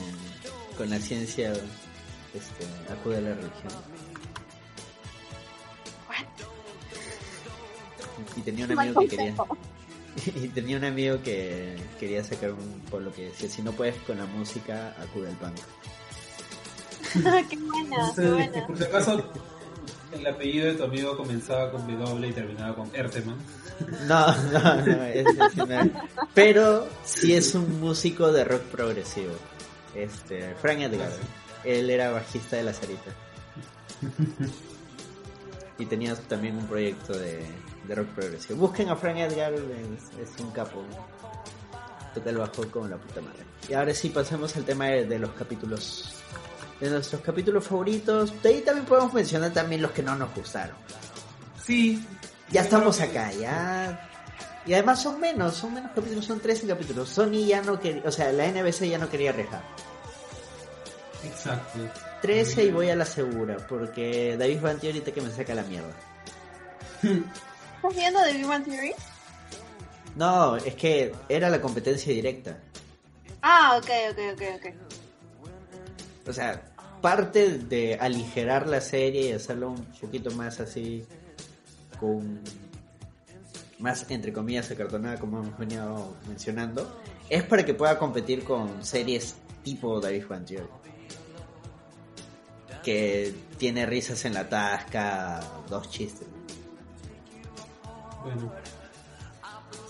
con 0.76 0.90
la 0.90 0.98
ciencia, 0.98 1.52
este, 1.52 2.92
acude 2.92 3.18
a 3.18 3.20
la 3.20 3.34
religión. 3.34 3.72
Y 8.36 8.40
tenía 8.42 8.64
un 8.66 8.78
amigo 8.78 9.00
que 9.00 9.08
quería. 9.08 9.34
Y 10.34 10.48
tenía 10.48 10.76
un 10.78 10.84
amigo 10.84 11.22
que 11.22 11.76
quería 12.00 12.24
sacar 12.24 12.50
un 12.52 12.80
polo 12.90 13.12
que 13.12 13.26
decía: 13.26 13.48
si 13.48 13.62
no 13.62 13.70
puedes 13.72 13.94
con 14.02 14.18
la 14.18 14.26
música, 14.26 14.92
acude 15.00 15.28
al 15.28 15.36
punk. 15.36 15.56
qué 17.14 17.20
buena, 17.20 17.48
qué 17.48 17.54
Entonces, 18.22 18.32
buena. 18.32 18.66
por 18.66 18.78
si 18.78 18.84
acaso, 18.84 19.30
el 20.12 20.26
apellido 20.26 20.66
de 20.66 20.74
tu 20.74 20.84
amigo 20.84 21.16
comenzaba 21.16 21.70
con 21.70 21.86
W 21.86 22.28
y 22.28 22.32
terminaba 22.32 22.74
con 22.74 22.90
Erteman. 22.94 23.36
No, 24.06 24.26
no, 24.52 24.76
no, 24.76 24.86
no 24.86 25.04
es. 25.04 25.26
Pero 26.34 26.88
sí 27.04 27.34
es 27.34 27.54
un 27.54 27.80
músico 27.80 28.32
de 28.32 28.44
rock 28.44 28.62
progresivo. 28.62 29.32
Este, 29.94 30.54
Frank 30.56 30.80
Edgar. 30.80 31.12
Él 31.64 31.90
era 31.90 32.10
bajista 32.10 32.56
de 32.56 32.62
la 32.62 32.72
Sarita. 32.72 33.10
Y 35.78 35.86
tenía 35.86 36.16
también 36.16 36.56
un 36.56 36.66
proyecto 36.66 37.16
de, 37.16 37.46
rock 37.88 38.08
progresivo. 38.08 38.58
Busquen 38.58 38.88
a 38.88 38.96
Frank 38.96 39.18
Edgar, 39.18 39.54
es, 39.54 40.30
es 40.30 40.40
un 40.40 40.50
capo. 40.50 40.82
Toca 42.14 42.30
el 42.30 42.38
bajo 42.38 42.68
con 42.68 42.90
la 42.90 42.96
puta 42.96 43.20
madre. 43.20 43.44
Y 43.68 43.74
ahora 43.74 43.94
sí 43.94 44.08
pasemos 44.08 44.56
al 44.56 44.64
tema 44.64 44.86
de 44.86 45.18
los 45.18 45.30
capítulos. 45.30 46.14
De 46.80 46.90
nuestros 46.90 47.20
capítulos 47.22 47.66
favoritos. 47.66 48.40
De 48.42 48.50
ahí 48.50 48.60
también 48.60 48.86
podemos 48.86 49.12
mencionar 49.12 49.52
también 49.52 49.82
los 49.82 49.90
que 49.90 50.02
no 50.02 50.14
nos 50.14 50.34
gustaron. 50.34 50.76
Sí. 51.64 52.04
Ya 52.50 52.62
estamos 52.62 53.00
acá, 53.00 53.32
ya. 53.32 54.08
Y 54.64 54.74
además 54.74 55.02
son 55.02 55.18
menos, 55.18 55.54
son 55.54 55.74
menos 55.74 55.92
capítulos, 55.94 56.24
son 56.24 56.40
13 56.40 56.66
capítulos. 56.66 57.08
Sony 57.08 57.46
ya 57.46 57.62
no 57.62 57.80
quería, 57.80 58.02
o 58.04 58.12
sea, 58.12 58.30
la 58.32 58.46
NBC 58.46 58.88
ya 58.88 58.98
no 58.98 59.08
quería 59.08 59.32
rejar. 59.32 59.62
Exacto. 61.24 61.78
13 62.22 62.64
y 62.64 62.70
voy 62.70 62.90
a 62.90 62.96
la 62.96 63.04
segura, 63.04 63.56
porque 63.68 64.36
David 64.36 64.60
Banti 64.60 64.86
ahorita 64.88 65.12
que 65.12 65.20
me 65.20 65.30
saca 65.30 65.54
la 65.54 65.62
mierda. 65.62 65.94
¿Estás 67.02 67.94
viendo 67.94 68.18
Big 68.32 68.46
Bang 68.46 68.64
Theory? 68.64 68.92
No, 70.16 70.56
es 70.56 70.74
que 70.74 71.14
era 71.28 71.48
la 71.48 71.60
competencia 71.60 72.12
directa. 72.12 72.58
Ah, 73.40 73.78
ok, 73.78 73.88
ok, 74.10 74.18
ok, 74.34 74.42
ok. 74.56 76.28
O 76.28 76.32
sea, 76.32 76.60
parte 77.00 77.58
de 77.58 77.96
aligerar 77.96 78.68
la 78.68 78.80
serie 78.80 79.30
y 79.30 79.32
hacerlo 79.32 79.70
un 79.70 79.84
poquito 80.00 80.30
más 80.32 80.60
así 80.60 81.04
con 81.98 82.40
más 83.78 84.10
entre 84.10 84.32
comillas 84.32 84.70
acartonada 84.70 85.18
como 85.18 85.38
hemos 85.40 85.58
venido 85.58 86.14
mencionando, 86.26 87.00
es 87.28 87.42
para 87.44 87.64
que 87.64 87.74
pueda 87.74 87.98
competir 87.98 88.44
con 88.44 88.84
series 88.84 89.36
tipo 89.62 90.00
David 90.00 90.24
Frontier. 90.24 90.66
Que 92.82 93.34
tiene 93.58 93.84
risas 93.86 94.24
en 94.24 94.34
la 94.34 94.48
tasca, 94.48 95.40
dos 95.68 95.90
chistes. 95.90 96.26
Bueno. 98.24 98.52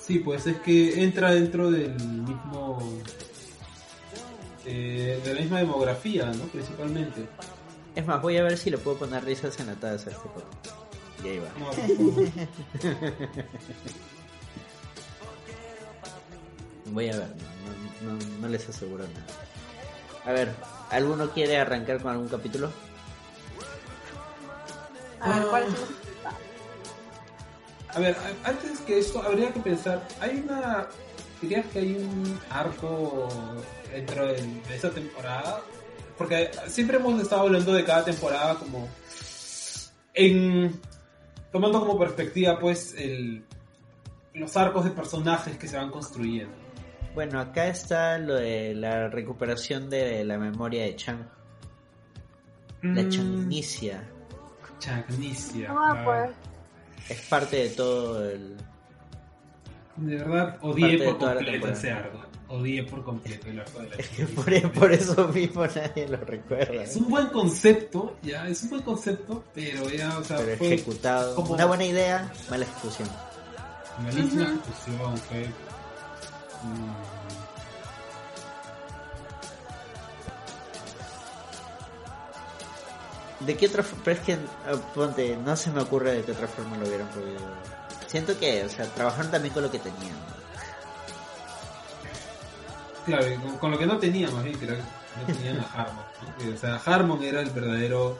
Sí, 0.05 0.21
pues 0.21 0.47
es 0.47 0.57
que 0.61 1.05
entra 1.05 1.33
dentro 1.33 1.71
del 1.71 1.95
mismo. 1.95 2.79
Eh, 4.69 5.21
de 5.25 5.35
la 5.35 5.41
misma 5.41 5.59
demografía, 5.59 6.27
¿no? 6.27 6.45
Principalmente. 6.45 7.27
Es 7.95 8.07
más, 8.07 8.21
voy 8.23 8.37
a 8.37 8.43
ver 8.43 8.57
si 8.59 8.71
le 8.71 8.79
puedo 8.79 8.99
poner 8.99 9.25
risas 9.25 9.59
en 9.61 9.67
la 9.69 9.75
taza 9.75 10.11
a 10.11 10.13
este 10.13 10.29
podcast. 10.29 10.67
Y 11.25 11.29
ahí 11.29 11.39
va. 11.39 11.49
No. 11.59 11.71
Voy 16.87 17.09
a 17.11 17.17
ver, 17.19 17.29
no, 18.03 18.13
no- 18.13 18.19
no- 18.19 18.39
no 18.41 18.49
les 18.49 18.69
aseguro 18.69 19.05
nada. 19.05 19.27
A 20.25 20.33
ver, 20.33 20.55
¿alguno 20.91 21.31
quiere 21.31 21.59
arrancar 21.59 22.01
con 22.01 22.13
algún 22.13 22.29
capítulo? 22.29 22.71
A 25.21 25.39
ver, 25.39 25.49
¿cuál 25.49 25.63
es 25.65 25.69
el- 25.75 25.97
A 27.97 27.99
ver, 28.01 28.17
antes 28.45 28.79
que 28.81 28.99
esto, 28.99 29.23
habría 29.23 29.53
que 29.53 29.61
pensar, 29.61 30.07
hay 30.21 30.45
una... 30.47 30.87
¿Dirías 31.41 31.67
que 31.67 31.79
hay 31.79 31.95
un 31.95 32.39
arco 32.51 33.29
dentro 33.93 34.27
de, 34.27 34.43
de 34.43 34.77
esta 34.77 34.91
temporada? 34.91 35.61
Porque 36.17 36.51
siempre 36.67 36.97
hemos 36.97 37.21
estado 37.21 37.43
hablando 37.43 37.73
de 37.73 37.85
cada 37.85 38.05
temporada 38.05 38.55
como... 38.57 38.89
En, 40.15 40.81
tomando 41.53 41.79
como 41.81 41.99
perspectiva, 41.99 42.59
pues, 42.59 42.95
el, 42.99 43.45
los 44.35 44.57
arcos 44.57 44.85
de 44.85 44.91
personajes 44.91 45.57
que 45.57 45.69
se 45.69 45.77
van 45.77 45.91
construyendo. 45.91 46.55
Bueno, 47.15 47.41
acá 47.41 47.69
está 47.69 48.19
lo 48.19 48.35
de 48.35 48.75
la 48.75 49.09
recuperación 49.09 49.89
de 49.89 50.25
la 50.25 50.39
memoria 50.39 50.85
de 50.85 50.97
Chang. 50.97 51.21
La 52.83 53.03
Mm, 53.03 53.09
Changnicia. 53.09 54.09
Chagnicia. 54.79 55.69
Ah, 55.71 56.03
pues. 56.05 56.31
Es 57.11 57.27
parte 57.27 57.57
de 57.57 57.71
todo 57.71 58.29
el... 58.29 58.57
De 59.99 60.17
verdad, 60.17 60.57
odié 60.63 60.99
por 61.05 61.19
completo 61.19 61.69
ese 61.69 61.91
arco. 61.91 62.19
Odié 62.51 62.83
por 62.85 63.05
completo 63.05 63.47
el 63.49 63.61
arco 63.61 63.81
de 63.81 63.89
la 63.91 63.97
por, 64.35 64.45
Chagnicia. 64.47 64.73
por 64.73 64.93
eso 64.93 65.29
mismo 65.29 65.67
nadie 65.67 66.09
lo 66.09 66.17
recuerda. 66.19 66.83
Es 66.83 66.97
un 66.97 67.09
buen 67.11 67.27
concepto, 67.27 68.17
ya, 68.23 68.49
es 68.49 68.63
un 68.63 68.71
buen 68.71 68.83
concepto, 68.83 69.45
pero 69.55 69.89
ya, 69.91 70.17
o 70.19 70.25
sea, 70.25 70.39
Pero 70.39 70.57
fue 70.57 70.75
ejecutado. 70.75 71.35
como- 71.35 71.53
Una 71.55 71.67
buena 71.67 71.85
idea, 71.85 72.33
mala 72.49 72.65
ejecución. 72.65 73.09
malísima 74.03 74.45
ejecución, 74.45 75.17
fue... 75.19 75.41
mm, 75.45 76.93
¿De 83.41 83.57
qué 83.57 83.67
otra 83.67 83.83
forma? 83.83 84.05
Pero 84.05 84.19
es 84.21 84.27
que, 84.27 84.33
ah, 84.35 84.77
ponte, 84.95 85.37
no 85.37 85.55
se 85.57 85.71
me 85.71 85.81
ocurre 85.81 86.13
de 86.13 86.23
qué 86.25 86.33
otra 86.33 86.49
forma 86.49 86.77
lo 86.77 86.87
hubieran 86.87 87.07
podido. 87.09 87.39
Siento 88.09 88.39
que, 88.39 88.65
o 88.65 88.69
sea, 88.69 88.87
trabajaron 88.87 89.31
también 89.31 89.55
con 89.55 89.63
lo 89.63 89.71
que 89.71 89.79
tenían. 89.79 90.17
Claro, 93.05 93.27
con, 93.43 93.59
con 93.59 93.71
lo 93.71 93.79
que 93.79 93.87
no 93.87 93.99
tenía, 93.99 94.31
más 94.31 94.43
bien, 94.43 94.59
que 94.59 94.67
no 94.67 94.75
tenían 95.27 95.61
a 95.61 95.73
Harmon. 95.73 96.05
Que, 96.39 96.49
O 96.51 96.57
sea, 96.57 96.77
Harmon 96.77 97.23
era 97.23 97.41
el 97.41 97.51
verdadero 97.51 98.19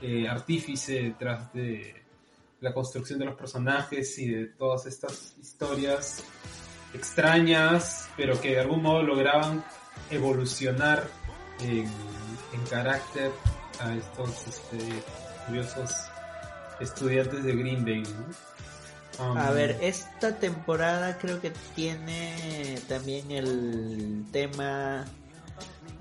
eh, 0.00 0.28
artífice 0.28 1.02
detrás 1.02 1.52
de 1.52 2.04
la 2.60 2.72
construcción 2.72 3.18
de 3.18 3.26
los 3.26 3.34
personajes 3.34 4.16
y 4.18 4.30
de 4.30 4.46
todas 4.46 4.86
estas 4.86 5.34
historias 5.40 6.22
extrañas, 6.94 8.08
pero 8.16 8.40
que 8.40 8.50
de 8.52 8.60
algún 8.60 8.82
modo 8.82 9.02
lograban 9.02 9.64
evolucionar 10.10 11.06
en, 11.60 11.84
en 12.52 12.66
carácter 12.70 13.32
a 13.80 13.92
estos 13.94 14.46
este, 14.46 15.02
curiosos 15.46 15.90
estudiantes 16.80 17.42
de 17.44 17.54
Green 17.54 17.84
Bay. 17.84 18.02
¿no? 18.02 18.45
Um, 19.18 19.36
A 19.36 19.50
ver, 19.50 19.78
esta 19.80 20.36
temporada 20.36 21.16
creo 21.18 21.40
que 21.40 21.52
tiene 21.74 22.78
también 22.88 23.30
el 23.30 24.24
tema 24.30 25.04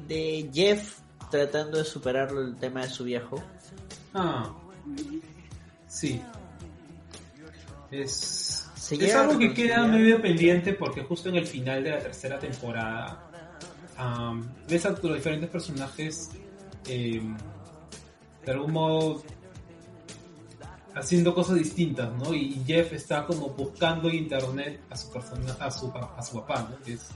de 0.08 0.50
Jeff 0.54 1.00
tratando 1.32 1.78
de 1.78 1.86
superar 1.86 2.30
el 2.32 2.56
tema 2.58 2.82
de 2.82 2.90
su 2.90 3.04
viejo. 3.04 3.42
Ah, 4.14 4.52
sí. 5.88 6.22
Es, 7.92 8.70
es 8.92 9.16
algo 9.16 9.40
que 9.40 9.54
queda 9.54 9.86
medio 9.88 10.22
pendiente 10.22 10.74
porque 10.74 11.04
justo 11.04 11.30
en 11.30 11.36
el 11.36 11.48
final 11.48 11.84
de 11.84 11.92
la 11.92 12.00
tercera 12.00 12.40
temporada 12.40 13.26
ves 14.68 14.86
a 14.86 14.90
los 14.90 15.16
diferentes 15.16 15.50
personajes 15.50 16.32
em, 16.88 17.38
de 18.46 18.52
algún 18.52 18.74
modo 18.74 19.24
haciendo 20.96 21.36
cosas 21.36 21.58
distintas, 21.58 22.12
¿no? 22.14 22.34
Y 22.34 22.64
Jeff 22.66 22.94
está 22.94 23.26
como 23.26 23.50
buscando 23.50 24.10
en 24.10 24.16
internet 24.16 24.82
a 24.90 24.98
su 24.98 25.12
persona, 25.12 25.54
a 25.60 25.70
su, 25.70 25.92
a 25.96 26.22
su 26.24 26.40
papá, 26.42 26.68
¿no? 26.70 26.82
Que 26.84 26.94
es 26.94 27.08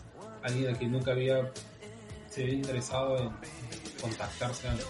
alguien 0.44 0.74
a 0.74 0.78
quien 0.78 0.92
nunca 0.92 1.12
había 1.12 1.52
se 2.30 2.44
había 2.44 2.56
interesado 2.56 3.18
en 3.18 3.32
contactarse 4.00 4.68
antes. 4.68 4.86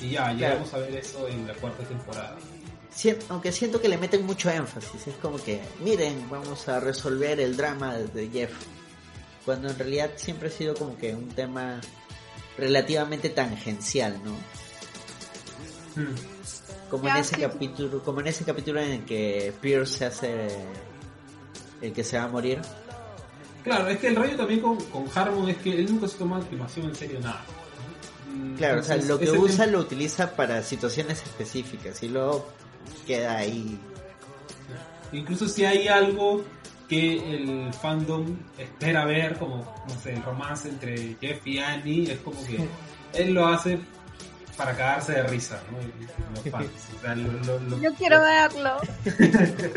Y 0.00 0.10
ya, 0.10 0.32
llegamos 0.32 0.72
a 0.74 0.78
ver 0.78 0.94
eso 0.96 1.26
en 1.26 1.46
la 1.48 1.54
cuarta 1.54 1.82
temporada. 1.82 2.36
Sien- 2.94 3.18
aunque 3.28 3.50
siento 3.50 3.80
que 3.80 3.88
le 3.88 3.98
meten 3.98 4.24
mucho 4.24 4.48
énfasis, 4.48 5.08
es 5.08 5.14
como 5.16 5.38
que, 5.38 5.60
miren, 5.82 6.28
vamos 6.30 6.68
a 6.68 6.78
resolver 6.78 7.40
el 7.40 7.56
drama 7.56 7.96
de 7.96 8.28
Jeff. 8.28 8.52
Cuando 9.44 9.68
en 9.68 9.78
realidad 9.78 10.10
siempre 10.16 10.48
ha 10.48 10.52
sido 10.52 10.74
como 10.74 10.96
que 10.96 11.14
un 11.14 11.28
tema 11.28 11.80
relativamente 12.56 13.30
tangencial, 13.30 14.20
¿no? 14.24 14.32
Hmm. 16.00 16.14
Como 16.90 17.04
Ya, 17.04 17.14
en 17.14 17.20
ese 17.20 17.34
sí. 17.34 17.40
capítulo, 17.40 18.02
como 18.02 18.20
en 18.20 18.28
ese 18.28 18.44
capítulo 18.44 18.80
en 18.80 18.90
el 18.92 19.04
que 19.04 19.52
Pierce 19.60 19.98
se 19.98 20.04
hace 20.06 20.48
el 21.82 21.92
que 21.92 22.02
se 22.04 22.16
va 22.18 22.24
a 22.24 22.28
morir. 22.28 22.60
Claro, 23.64 23.88
es 23.88 23.98
que 23.98 24.08
el 24.08 24.16
rollo 24.16 24.36
también 24.36 24.60
con, 24.60 24.76
con 24.86 25.04
Harmon 25.14 25.48
es 25.50 25.58
que 25.58 25.72
él 25.74 25.86
nunca 25.90 26.08
se 26.08 26.16
toma 26.18 26.36
animación 26.38 26.86
en 26.86 26.94
serio 26.94 27.20
nada. 27.20 27.42
¿no? 28.34 28.56
Claro, 28.56 28.80
o 28.80 28.82
sea, 28.82 28.96
lo 28.96 29.18
que 29.18 29.30
usa 29.30 29.66
lo 29.66 29.80
utiliza 29.80 30.34
para 30.34 30.62
situaciones 30.62 31.22
específicas 31.22 32.02
y 32.02 32.08
luego 32.08 32.48
queda 33.06 33.36
ahí. 33.38 33.78
Incluso 35.12 35.48
si 35.48 35.64
hay 35.64 35.88
algo 35.88 36.42
que 36.88 37.18
el 37.34 37.72
fandom 37.74 38.36
espera 38.56 39.04
ver, 39.04 39.38
como, 39.38 39.56
no 39.86 39.94
sé, 40.02 40.14
el 40.14 40.22
romance 40.22 40.68
entre 40.68 41.16
Jeff 41.20 41.46
y 41.46 41.58
Annie, 41.58 42.10
es 42.10 42.18
como 42.20 42.42
que 42.46 42.66
él 43.14 43.34
lo 43.34 43.46
hace 43.46 43.78
para 44.58 44.76
cagarse 44.76 45.12
de 45.12 45.22
risa, 45.22 45.58
¿no? 45.70 45.78
Los 46.34 46.50
fans. 46.52 46.68
O 46.98 47.00
sea, 47.00 47.14
lo, 47.14 47.32
lo- 47.32 47.58
lo- 47.60 47.80
Yo 47.80 47.94
quiero 47.94 48.20
verlo. 48.20 48.76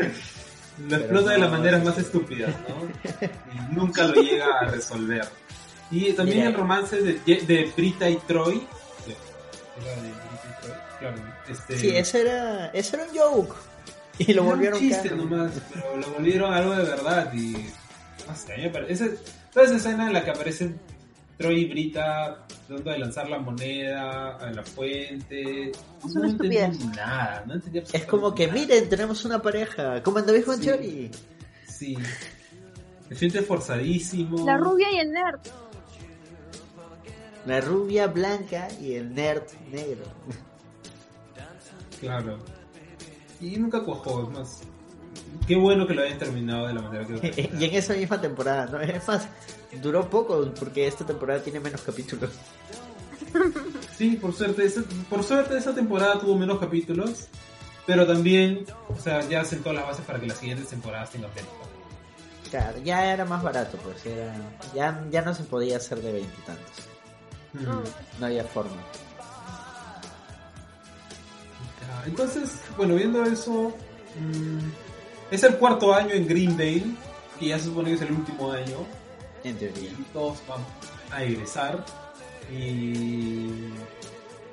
Lo 0.88 0.96
explota 0.96 1.32
de 1.32 1.38
las 1.38 1.50
maneras 1.50 1.84
más 1.84 1.98
estúpidas, 1.98 2.50
¿no? 2.68 2.88
Y 3.52 3.74
nunca 3.74 4.04
lo 4.04 4.14
llega 4.22 4.46
a 4.60 4.64
resolver. 4.70 5.24
Y 5.90 6.12
también 6.14 6.38
Mira. 6.38 6.48
el 6.50 6.56
romance 6.56 6.96
de, 7.00 7.12
de 7.26 7.72
Brita 7.76 8.08
y 8.08 8.16
Troy. 8.16 8.66
Era 9.76 9.90
de 10.02 10.08
Brita 10.08 10.48
y 10.48 10.62
Troy, 10.66 10.76
claro. 10.98 11.16
Este, 11.48 11.78
Sí, 11.78 11.90
eso 11.94 12.18
era, 12.18 12.66
eso 12.68 12.96
era 12.96 13.04
un 13.04 13.16
joke. 13.16 13.54
Y 14.18 14.24
lo 14.24 14.30
era 14.32 14.42
un 14.42 14.48
volvieron 14.48 14.78
chiste 14.80 15.10
canon. 15.10 15.30
nomás, 15.30 15.52
pero 15.72 15.96
lo 15.98 16.06
volvieron 16.10 16.52
algo 16.54 16.74
de 16.74 16.84
verdad. 16.84 17.32
Y. 17.34 17.52
No 18.26 18.34
sé, 18.34 18.54
a 18.54 18.56
mí 18.56 18.62
me 18.64 18.70
parece. 18.70 19.04
esa- 19.04 19.14
toda 19.52 19.66
esa 19.66 19.76
escena 19.76 20.06
en 20.06 20.14
la 20.14 20.24
que 20.24 20.30
aparecen 20.30 20.80
Troy 21.42 21.62
y 21.62 21.64
Brita 21.66 22.46
tratando 22.68 22.90
de 22.92 22.98
lanzar 23.00 23.28
la 23.28 23.38
moneda 23.40 24.36
a 24.36 24.50
la 24.52 24.62
fuente. 24.62 25.70
Es 25.70 26.14
una 26.14 26.28
estupidez. 26.28 26.78
nada, 26.94 27.42
no 27.46 27.54
entendí 27.54 27.82
Es 27.92 28.04
como 28.06 28.32
que, 28.34 28.46
miren, 28.46 28.88
tenemos 28.88 29.24
una 29.24 29.42
pareja. 29.42 30.02
¿Cómo 30.04 30.18
andabais 30.18 30.44
con 30.44 30.58
Sí. 30.58 30.66
Chori? 30.66 31.10
Sí. 31.66 31.96
Se 33.08 33.14
siente 33.16 33.42
forzadísimo. 33.42 34.46
La 34.46 34.56
rubia 34.56 34.86
y 34.92 34.98
el 34.98 35.10
nerd. 35.10 35.40
La 37.44 37.60
rubia 37.60 38.06
blanca 38.06 38.68
y 38.80 38.94
el 38.94 39.12
nerd 39.12 39.42
negro. 39.72 40.04
Claro. 42.00 42.38
Y 43.40 43.56
nunca 43.56 43.82
cuajó, 43.82 44.22
es 44.22 44.28
más. 44.30 44.60
Qué 45.48 45.56
bueno 45.56 45.86
que 45.86 45.94
lo 45.94 46.02
hayan 46.02 46.18
terminado 46.18 46.68
de 46.68 46.74
la 46.74 46.82
manera 46.82 47.04
que 47.04 47.12
lo 47.14 47.18
y 47.60 47.64
en 47.64 47.74
esa 47.74 47.94
misma 47.94 48.20
temporada, 48.20 48.66
¿no? 48.66 48.80
Es 48.80 49.06
más, 49.08 49.28
duró 49.80 50.08
poco 50.08 50.52
porque 50.58 50.86
esta 50.86 51.04
temporada 51.06 51.42
tiene 51.42 51.60
menos 51.60 51.80
capítulos. 51.82 52.30
Sí, 53.96 54.16
por 54.16 54.34
suerte, 54.34 54.64
esa, 54.64 54.82
por 55.08 55.22
suerte 55.22 55.56
esa 55.56 55.72
temporada 55.72 56.18
tuvo 56.18 56.36
menos 56.36 56.58
capítulos, 56.58 57.28
pero 57.86 58.04
también, 58.04 58.64
o 58.88 58.98
sea, 58.98 59.20
ya 59.28 59.44
sentó 59.44 59.72
las 59.72 59.86
bases 59.86 60.04
para 60.04 60.18
que 60.18 60.26
las 60.26 60.38
siguientes 60.38 60.66
temporadas 60.68 61.10
tengan 61.10 61.30
menos. 61.34 61.50
Claro, 62.50 62.78
ya 62.82 63.12
era 63.12 63.24
más 63.24 63.42
barato, 63.42 63.78
pues 63.78 64.04
era, 64.04 64.34
ya, 64.74 65.04
ya 65.10 65.22
no 65.22 65.34
se 65.34 65.44
podía 65.44 65.76
hacer 65.76 66.00
de 66.00 66.12
veintitantos. 66.14 66.88
Mm. 67.52 68.20
No 68.20 68.26
había 68.26 68.44
forma. 68.44 68.76
Entonces, 72.06 72.60
bueno, 72.76 72.94
viendo 72.96 73.22
eso, 73.24 73.72
mm, 74.18 74.58
es 75.30 75.42
el 75.44 75.56
cuarto 75.56 75.94
año 75.94 76.14
en 76.14 76.26
Greendale, 76.26 76.84
que 77.38 77.46
ya 77.48 77.58
se 77.58 77.66
supone 77.66 77.90
que 77.90 77.94
es 77.96 78.02
el 78.02 78.12
último 78.12 78.50
año. 78.50 78.78
En 79.44 79.56
teoría. 79.56 79.90
Y 79.90 80.02
todos 80.12 80.42
van 80.46 80.60
a 81.10 81.24
egresar. 81.24 81.84
Y 82.50 83.50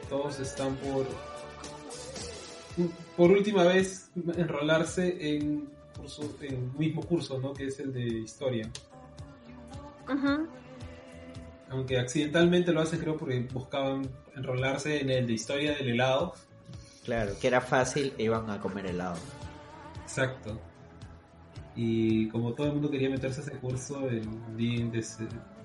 todos 0.09 0.39
están 0.39 0.75
por 0.77 1.05
por 3.17 3.31
última 3.31 3.63
vez 3.63 4.09
enrolarse 4.37 5.35
en 5.35 5.69
curso, 5.97 6.35
en 6.41 6.53
el 6.53 6.71
mismo 6.77 7.01
curso, 7.01 7.39
¿no? 7.39 7.53
Que 7.53 7.67
es 7.67 7.79
el 7.79 7.91
de 7.91 8.05
historia. 8.19 8.69
Ujú. 10.07 10.47
Aunque 11.69 11.99
accidentalmente 11.99 12.71
lo 12.71 12.81
hacen, 12.81 12.99
creo, 12.99 13.17
porque 13.17 13.39
buscaban 13.53 14.09
enrolarse 14.35 15.01
en 15.01 15.09
el 15.09 15.27
de 15.27 15.33
historia 15.33 15.75
del 15.75 15.89
helado. 15.89 16.33
Claro, 17.03 17.33
que 17.39 17.47
era 17.47 17.61
fácil 17.61 18.13
e 18.17 18.23
iban 18.23 18.49
a 18.49 18.59
comer 18.59 18.87
helado. 18.87 19.17
Exacto. 20.03 20.59
Y 21.81 22.27
como 22.27 22.51
todo 22.53 22.67
el 22.67 22.73
mundo 22.73 22.89
quería 22.91 23.09
meterse 23.09 23.39
a 23.39 23.43
ese 23.45 23.53
curso, 23.53 24.09
el 24.09 24.27
Dean 24.57 24.91
des- 24.91 25.17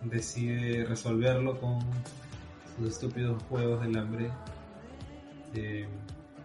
decide 0.04 0.84
resolverlo 0.84 1.58
con 1.58 1.80
sus 2.78 2.88
estúpidos 2.90 3.42
juegos 3.48 3.80
del 3.80 3.96
hambre. 3.98 4.30
Eh, 5.54 5.88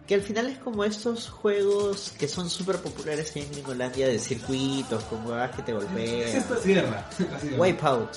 Que 0.08 0.16
al 0.16 0.22
final 0.22 0.46
es 0.48 0.58
como 0.58 0.82
estos 0.82 1.28
juegos 1.30 2.12
que 2.18 2.26
son 2.26 2.50
súper 2.50 2.78
populares 2.78 3.36
en 3.36 3.48
Gringolandia 3.52 4.08
de 4.08 4.18
circuitos, 4.18 5.04
con 5.04 5.24
huevas 5.24 5.54
que 5.54 5.62
te 5.62 5.70
es 5.70 5.78
golpean. 5.78 6.28
esta 6.36 6.56
tierra. 6.56 7.08
Wipeout. 7.56 8.10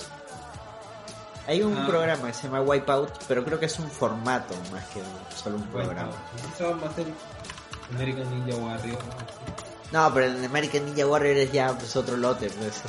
Hay 1.45 1.61
un 1.61 1.77
Ah. 1.77 1.85
programa 1.87 2.27
que 2.29 2.33
se 2.33 2.47
llama 2.47 2.61
Wipeout, 2.61 3.11
pero 3.27 3.43
creo 3.45 3.59
que 3.59 3.67
es 3.67 3.77
un 3.77 3.87
formato 3.91 4.55
más 4.71 4.85
que 4.85 5.01
solo 5.35 5.57
un 5.57 5.63
programa. 5.67 6.09
Wipeout. 6.09 6.55
Eso 6.55 6.79
va 6.81 6.89
a 6.89 6.93
ser 6.95 7.05
American 7.93 8.27
Ninja 8.45 8.57
Warrior. 8.59 8.97
No, 8.97 9.72
pero 10.13 10.25
en 10.27 10.43
American 10.43 10.85
Ninja 10.85 11.05
Warrior 11.07 11.37
es 11.37 11.51
ya 11.51 11.77
pues, 11.77 11.95
otro 11.95 12.17
lote, 12.17 12.49
pues. 12.49 12.81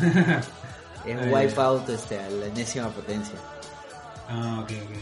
Es 1.06 1.32
Wipeout 1.32 1.88
este, 1.90 2.18
a 2.18 2.28
la 2.28 2.46
enésima 2.46 2.88
potencia. 2.88 3.36
ah, 4.28 4.60
ok, 4.64 4.70
ok. 4.72 4.96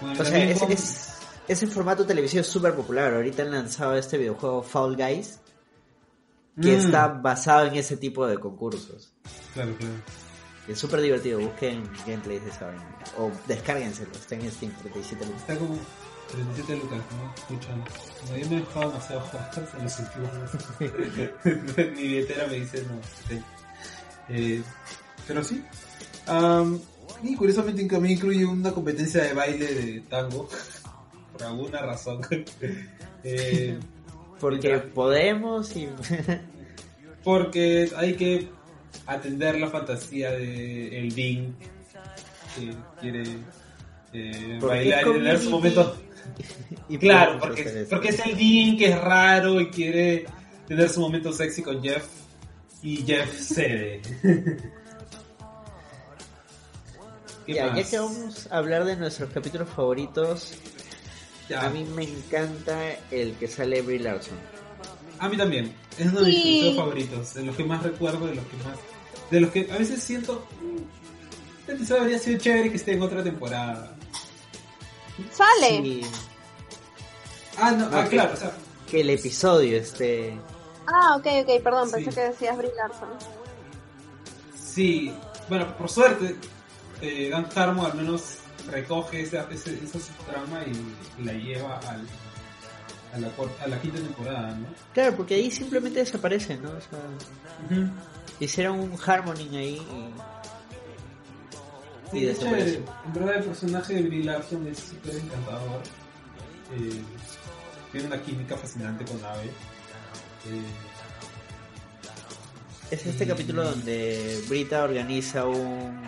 Bueno, 0.00 0.20
O 0.20 0.24
sea, 0.24 0.38
es, 0.44 0.62
es- 0.62 1.12
ese 1.46 1.66
formato 1.68 2.04
televisivo 2.04 2.40
es 2.40 2.48
súper 2.48 2.74
popular. 2.74 3.14
Ahorita 3.14 3.42
han 3.42 3.52
lanzado 3.52 3.94
este 3.94 4.18
videojuego 4.18 4.62
Fall 4.64 4.96
Guys, 4.96 5.38
que 6.60 6.76
Mm, 6.76 6.80
está 6.80 7.06
basado 7.06 7.66
en 7.66 7.76
ese 7.76 7.96
tipo 7.96 8.26
de 8.26 8.38
concursos. 8.40 9.12
Claro, 9.54 9.76
claro. 9.78 9.94
Es 10.68 10.78
súper 10.78 11.00
divertido, 11.00 11.38
busquen 11.38 11.88
gameplays 12.06 12.42
de 12.44 12.50
esa 12.50 12.66
vaina. 12.66 12.84
O 13.18 13.30
descárguenselo, 13.46 14.10
está 14.12 14.34
en 14.34 14.50
Steam, 14.50 14.72
37 14.72 15.24
lucas. 15.24 15.40
Está 15.42 15.56
como 15.56 15.78
37 16.32 16.76
lucas, 16.76 16.98
¿no? 16.98 17.34
Escuchan. 17.36 17.84
Como 18.20 18.38
yo 18.38 18.50
me 18.50 18.56
he 18.56 18.60
dejado 18.60 18.90
demasiado 18.90 19.20
jugar 19.20 19.50
en 19.76 19.84
los 19.84 19.98
últimos. 20.00 20.30
Mi 21.96 22.02
billetera 22.02 22.46
me 22.48 22.54
dice 22.54 22.82
no. 22.82 23.00
sí. 23.28 23.42
Eh, 24.28 24.62
pero 25.26 25.44
sí. 25.44 25.62
Y 27.22 27.36
curiosamente 27.36 27.84
también 27.84 28.16
incluye 28.16 28.44
una 28.44 28.72
competencia 28.72 29.22
de 29.22 29.34
baile 29.34 29.66
de 29.74 30.00
tango. 30.02 30.48
Por 31.32 31.42
alguna 31.42 31.80
razón. 31.82 32.20
Eh, 33.28 33.76
Porque 34.38 34.78
podemos 34.78 35.74
y... 35.74 35.88
porque 37.24 37.90
hay 37.96 38.14
que 38.14 38.48
atender 39.06 39.58
la 39.58 39.68
fantasía 39.68 40.30
de 40.32 40.98
el 40.98 41.14
Dean 41.14 41.56
que 42.54 42.74
quiere 43.00 43.24
eh, 44.12 44.58
bailar 44.60 45.06
y 45.06 45.10
es 45.10 45.14
tener 45.14 45.38
su 45.38 45.50
community. 45.50 45.76
momento 45.76 45.96
y 46.88 46.98
Claro, 46.98 47.38
porque, 47.38 47.86
porque 47.88 48.08
es 48.08 48.20
el 48.26 48.36
Dean 48.36 48.76
que 48.76 48.88
es 48.88 49.00
raro 49.00 49.60
y 49.60 49.70
quiere 49.70 50.26
tener 50.66 50.88
su 50.88 51.00
momento 51.00 51.32
sexy 51.32 51.62
con 51.62 51.82
Jeff. 51.82 52.04
Y 52.82 52.98
Jeff 53.04 53.32
cede. 53.32 54.02
¿Qué 57.46 57.54
Ya, 57.54 57.72
que 57.72 57.98
vamos 57.98 58.48
a 58.50 58.58
hablar 58.58 58.84
de 58.84 58.96
nuestros 58.96 59.30
capítulos 59.30 59.68
favoritos, 59.68 60.54
Ya, 61.48 61.64
a 61.64 61.70
mí 61.70 61.84
me 61.84 62.02
encanta 62.02 62.96
el 63.12 63.34
que 63.34 63.46
sale 63.46 63.82
Brie 63.82 64.00
Larson. 64.00 64.36
a 65.20 65.28
mí 65.28 65.36
también. 65.36 65.72
Es 65.98 66.06
uno 66.06 66.20
de 66.20 66.26
mis 66.26 66.34
Sí. 66.34 66.50
episodios 66.50 66.76
favoritos. 66.76 67.34
De 67.34 67.42
los 67.44 67.56
que 67.56 67.64
más 67.64 67.82
recuerdo, 67.82 68.26
de 68.26 68.34
los 68.34 68.44
que 68.46 68.56
más. 68.58 68.78
De 69.30 69.40
los 69.40 69.50
que 69.50 69.68
a 69.72 69.76
veces 69.78 70.02
siento. 70.02 70.46
"Mm, 70.62 70.76
Este 71.60 71.72
episodio 71.72 72.02
habría 72.02 72.18
sido 72.20 72.38
chévere 72.38 72.70
que 72.70 72.76
esté 72.76 72.92
en 72.92 73.02
otra 73.02 73.24
temporada. 73.24 73.96
Sale. 75.32 75.82
Sí, 75.82 76.02
Ah, 77.58 77.70
no, 77.72 77.88
No, 77.88 77.96
ah, 77.96 78.04
que- 78.04 78.10
claro, 78.10 78.34
o 78.34 78.36
sea, 78.36 78.52
que 78.88 79.00
el 79.00 79.08
episodio 79.10 79.78
esté... 79.78 80.38
Ah, 80.86 81.16
ok, 81.16 81.26
ok, 81.42 81.62
perdón, 81.64 81.88
Sí. 81.88 81.94
pensé 81.94 82.10
que 82.14 82.20
decías 82.28 82.56
Brie 82.58 82.70
Larson. 82.76 83.08
Sí, 84.54 85.12
bueno, 85.48 85.76
por 85.76 85.88
suerte, 85.88 86.36
eh, 87.00 87.30
Dan 87.30 87.48
Harmon 87.54 87.86
al 87.86 87.94
menos 87.96 88.22
recoge 88.70 89.22
esa, 89.22 89.48
ese, 89.50 89.74
esa 89.82 89.98
subtrama 89.98 90.62
y 90.66 91.24
la 91.24 91.32
lleva 91.32 91.78
al, 91.88 92.06
a, 93.16 93.20
la, 93.20 93.36
cuar- 93.36 93.50
a 93.64 93.66
la 93.66 93.80
quinta 93.80 93.98
temporada, 93.98 94.48
¿no? 94.54 94.66
Claro, 94.92 95.16
porque 95.16 95.34
ahí 95.34 95.50
simplemente 95.50 95.98
desaparece, 96.00 96.56
¿no? 96.58 96.70
O 96.70 96.80
sea, 96.80 97.88
hicieron 98.40 98.78
un 98.80 98.98
harmoning 99.04 99.56
ahí 99.56 99.74
y... 99.76 100.10
Sí, 102.12 102.18
Y 102.18 102.26
es 102.28 102.38
desaparece. 102.38 102.72
chévere. 102.76 102.90
En 103.06 103.12
verdad 103.14 103.34
el 103.36 103.44
personaje 103.44 103.94
de 103.94 104.02
Brie 104.02 104.24
Larson 104.24 104.66
es 104.68 104.78
súper 104.78 105.16
encantador. 105.16 105.82
Eh, 106.78 107.00
tiene 107.92 108.06
una 108.06 108.22
química 108.22 108.56
fascinante 108.56 109.04
con 109.04 109.24
Ave. 109.24 109.44
Eh, 109.44 110.62
Es 112.90 113.04
este 113.06 113.24
Y- 113.24 113.26
capítulo 113.26 113.64
donde 113.64 114.40
Brita 114.48 114.84
organiza 114.84 115.44
un, 115.46 116.00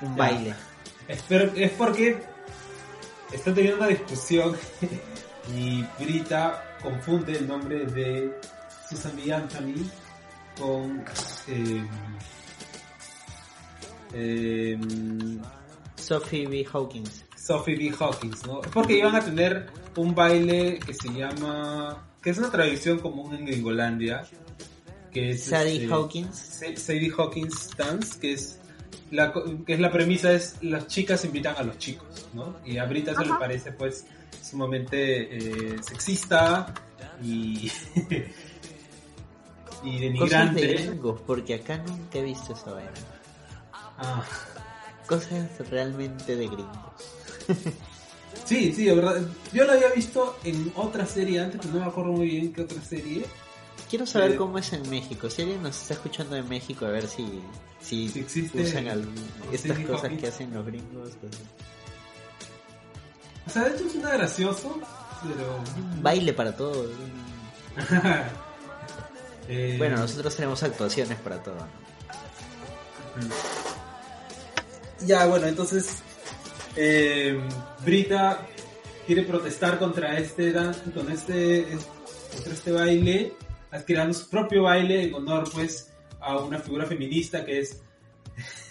un 0.00 0.16
baile. 0.16 0.54
Espero- 1.06 1.52
es 1.54 1.70
porque 1.72 2.20
está 3.32 3.54
teniendo 3.54 3.78
una 3.78 3.88
discusión 3.88 4.56
y 5.54 5.84
Brita 6.02 6.76
confunde 6.82 7.32
el 7.38 7.46
nombre 7.48 7.84
de 7.86 8.32
Susan 8.88 9.12
B. 9.16 9.32
Anthony 9.32 9.84
con 10.58 11.04
eh, 11.48 11.84
eh, 14.14 14.78
Sophie 15.96 16.46
B. 16.46 16.66
Hawkins. 16.72 17.24
Sophie 17.36 17.76
B. 17.76 17.94
Hawkins, 17.98 18.46
¿no? 18.46 18.62
Es 18.62 18.68
porque 18.68 18.98
iban 18.98 19.14
a 19.16 19.20
tener 19.24 19.68
un 19.96 20.14
baile 20.14 20.78
que 20.78 20.94
se 20.94 21.08
llama, 21.12 22.06
que 22.22 22.30
es 22.30 22.38
una 22.38 22.50
tradición 22.50 22.98
común 22.98 23.34
en 23.34 23.46
Gringolandia, 23.46 24.24
que 25.10 25.30
es 25.30 25.44
Sadie 25.44 25.82
este, 25.82 25.92
Hawkins. 25.94 26.36
Sa- 26.38 26.76
Sadie 26.76 27.10
Hawkins 27.16 27.70
Dance, 27.76 28.18
que 28.20 28.32
es 28.34 28.58
la 29.10 29.32
que 29.66 29.74
es 29.74 29.80
la 29.80 29.90
premisa 29.92 30.32
es 30.32 30.56
las 30.62 30.86
chicas 30.86 31.24
invitan 31.24 31.56
a 31.56 31.62
los 31.62 31.76
chicos, 31.78 32.28
¿no? 32.32 32.56
Y 32.64 32.78
a 32.78 32.84
Brita 32.86 33.12
eso 33.12 33.22
le 33.24 33.34
parece 33.34 33.72
pues 33.72 34.06
sumamente 34.40 35.36
eh, 35.74 35.76
sexista 35.82 36.72
y 37.22 37.70
y 39.84 40.12
Cosas 40.16 40.54
de 40.54 40.60
denigrante. 40.60 40.66
gringos, 40.66 41.20
porque 41.26 41.54
acá 41.54 41.78
nunca 41.78 42.18
he 42.18 42.22
visto 42.22 42.52
esa 42.52 42.72
vaina. 42.72 42.90
Ah, 43.98 44.24
Cosas 45.06 45.48
realmente 45.70 46.36
de 46.36 46.46
gringos. 46.46 46.92
sí, 48.44 48.72
sí, 48.72 48.84
de 48.84 48.94
verdad. 48.94 49.20
Yo 49.52 49.64
lo 49.64 49.72
había 49.72 49.88
visto 49.90 50.38
en 50.44 50.72
otra 50.76 51.04
serie 51.06 51.40
antes, 51.40 51.60
pero 51.60 51.74
no 51.74 51.80
me 51.80 51.86
acuerdo 51.86 52.12
muy 52.12 52.28
bien 52.28 52.52
qué 52.52 52.62
otra 52.62 52.80
serie. 52.82 53.24
Quiero 53.90 54.06
saber 54.06 54.32
Eh, 54.32 54.36
cómo 54.36 54.56
es 54.58 54.72
en 54.72 54.88
México. 54.88 55.28
Si 55.28 55.42
alguien 55.42 55.62
nos 55.62 55.76
está 55.82 55.94
escuchando 55.94 56.34
de 56.36 56.42
México, 56.44 56.86
a 56.86 56.90
ver 56.90 57.06
si, 57.08 57.26
si, 57.80 58.08
Si 58.08 58.20
existe 58.20 58.62
usan 58.62 58.86
estas 59.52 59.78
cosas 59.80 60.12
que 60.18 60.28
hacen 60.28 60.54
los 60.54 60.64
gringos. 60.64 61.10
pues, 61.20 61.32
O 63.46 63.50
sea, 63.50 63.64
de 63.64 63.76
hecho 63.76 63.88
suena 63.90 64.10
gracioso, 64.12 64.78
pero 65.22 65.56
un 65.76 66.02
baile 66.02 66.32
para 66.32 66.56
todo. 66.56 66.90
Eh, 69.48 69.74
Bueno, 69.76 69.96
nosotros 69.96 70.36
tenemos 70.36 70.62
actuaciones 70.62 71.18
para 71.18 71.42
todo. 71.42 71.56
Ya, 75.04 75.26
bueno, 75.26 75.46
entonces 75.48 75.96
eh, 76.76 77.40
Brita 77.84 78.46
quiere 79.06 79.22
protestar 79.24 79.78
contra 79.80 80.16
este 80.18 80.52
con 80.94 81.10
este 81.10 81.72
es- 81.74 81.88
contra 82.34 82.52
este 82.54 82.70
baile, 82.72 83.32
creando 83.84 84.14
su 84.14 84.28
propio 84.30 84.62
baile 84.62 85.02
en 85.04 85.14
honor 85.14 85.50
pues 85.52 85.90
a 86.20 86.36
una 86.38 86.58
figura 86.60 86.86
feminista 86.86 87.44
que 87.44 87.60
es 87.60 87.80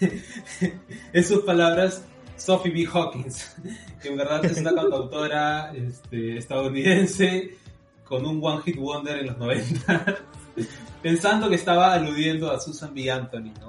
en 1.12 1.24
sus 1.24 1.42
palabras 1.44 2.02
Sophie 2.38 2.72
B. 2.72 2.88
Hawkins, 2.92 3.54
que 4.02 4.08
en 4.08 4.16
verdad 4.16 4.44
es 4.44 4.58
una 4.58 4.74
cantautora 4.74 5.72
este, 5.72 6.36
estadounidense 6.38 7.56
con 8.04 8.26
un 8.26 8.40
one 8.42 8.62
hit 8.62 8.76
wonder 8.76 9.18
en 9.20 9.28
los 9.28 9.38
90, 9.38 10.18
pensando 11.02 11.48
que 11.48 11.54
estaba 11.54 11.94
aludiendo 11.94 12.50
a 12.50 12.60
Susan 12.60 12.92
B. 12.92 13.10
Anthony, 13.10 13.54
¿no? 13.60 13.68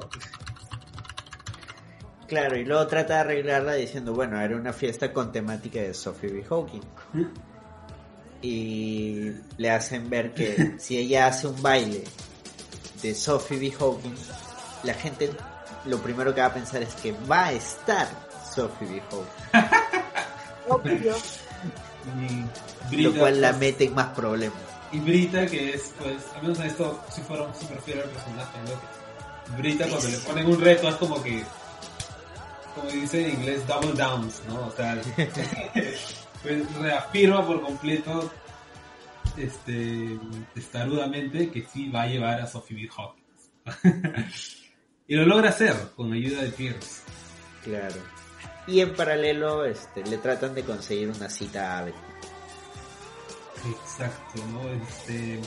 Claro, 2.28 2.58
y 2.58 2.66
luego 2.66 2.88
trata 2.88 3.14
de 3.14 3.20
arreglarla 3.20 3.74
diciendo, 3.76 4.14
bueno, 4.14 4.42
era 4.42 4.56
una 4.56 4.74
fiesta 4.74 5.14
con 5.14 5.32
temática 5.32 5.80
de 5.80 5.94
Sophie 5.94 6.30
B. 6.30 6.44
Hawking. 6.44 6.82
y 8.42 9.32
le 9.58 9.70
hacen 9.70 10.10
ver 10.10 10.34
que 10.34 10.74
si 10.80 10.98
ella 10.98 11.28
hace 11.28 11.48
un 11.48 11.62
baile 11.62 12.04
de 13.02 13.14
Sophie 13.14 13.60
B. 13.60 13.74
Hawkins, 13.80 14.30
la 14.84 14.94
gente 14.96 15.30
lo 15.86 16.00
primero 16.00 16.34
que 16.34 16.42
va 16.42 16.48
a 16.48 16.54
pensar 16.54 16.82
es 16.82 16.96
que 16.96 17.14
va 17.30 17.48
a 17.48 17.52
estar 17.54 18.08
Sophie 18.54 18.88
B. 18.88 19.02
Hawkins. 19.12 19.80
Obvio. 20.68 21.16
Y 22.92 22.98
Lo 22.98 23.14
cual 23.14 23.42
la 23.42 23.50
pues, 23.50 23.60
mete 23.60 23.86
en 23.86 23.96
más 23.96 24.10
problemas. 24.10 24.58
Y 24.92 25.00
Brita, 25.00 25.46
que 25.48 25.74
es, 25.74 25.94
pues, 26.00 26.18
al 26.36 26.44
menos 26.44 26.60
en 26.60 26.66
esto 26.68 27.04
sí 27.12 27.22
fueron 27.22 27.54
súper 27.56 27.82
fiel 27.82 28.02
al 28.02 28.10
personaje, 28.10 28.58
¿no? 28.66 29.56
Que 29.56 29.62
Brita, 29.62 29.88
cuando 29.88 30.08
le 30.08 30.18
ponen 30.18 30.46
un 30.46 30.62
reto, 30.62 30.90
es 30.90 30.96
como 30.96 31.24
que, 31.24 31.44
como 32.76 32.90
dice 32.90 33.26
en 33.26 33.40
inglés, 33.40 33.68
double 33.68 33.94
downs, 33.94 34.42
¿no? 34.48 34.68
O 34.68 34.72
sea, 34.72 35.02
pues 36.44 36.76
reafirma 36.76 37.46
por 37.46 37.62
completo, 37.62 38.32
este, 39.38 40.20
testarudamente, 40.54 41.50
que 41.50 41.66
sí 41.66 41.90
va 41.90 42.04
a 42.04 42.08
llevar 42.08 42.42
a 42.42 42.48
Sophie 42.48 42.84
B. 42.84 42.90
Hawkins. 42.96 43.24
y 45.08 45.16
lo 45.16 45.26
logra 45.26 45.50
hacer 45.50 45.76
con 45.96 46.14
ayuda 46.14 46.44
de 46.44 46.50
Pierce. 46.50 47.02
Claro. 47.64 48.23
Y 48.68 48.80
en 48.80 48.94
paralelo 48.96 49.66
este, 49.66 50.04
le 50.04 50.18
tratan 50.18 50.56
de 50.56 50.64
conseguir 50.64 51.10
una 51.10 51.30
cita 51.30 51.74
a 51.74 51.80
Abed. 51.80 51.94
Exacto, 53.66 54.42
¿no? 54.52 54.70
Este, 54.70 55.40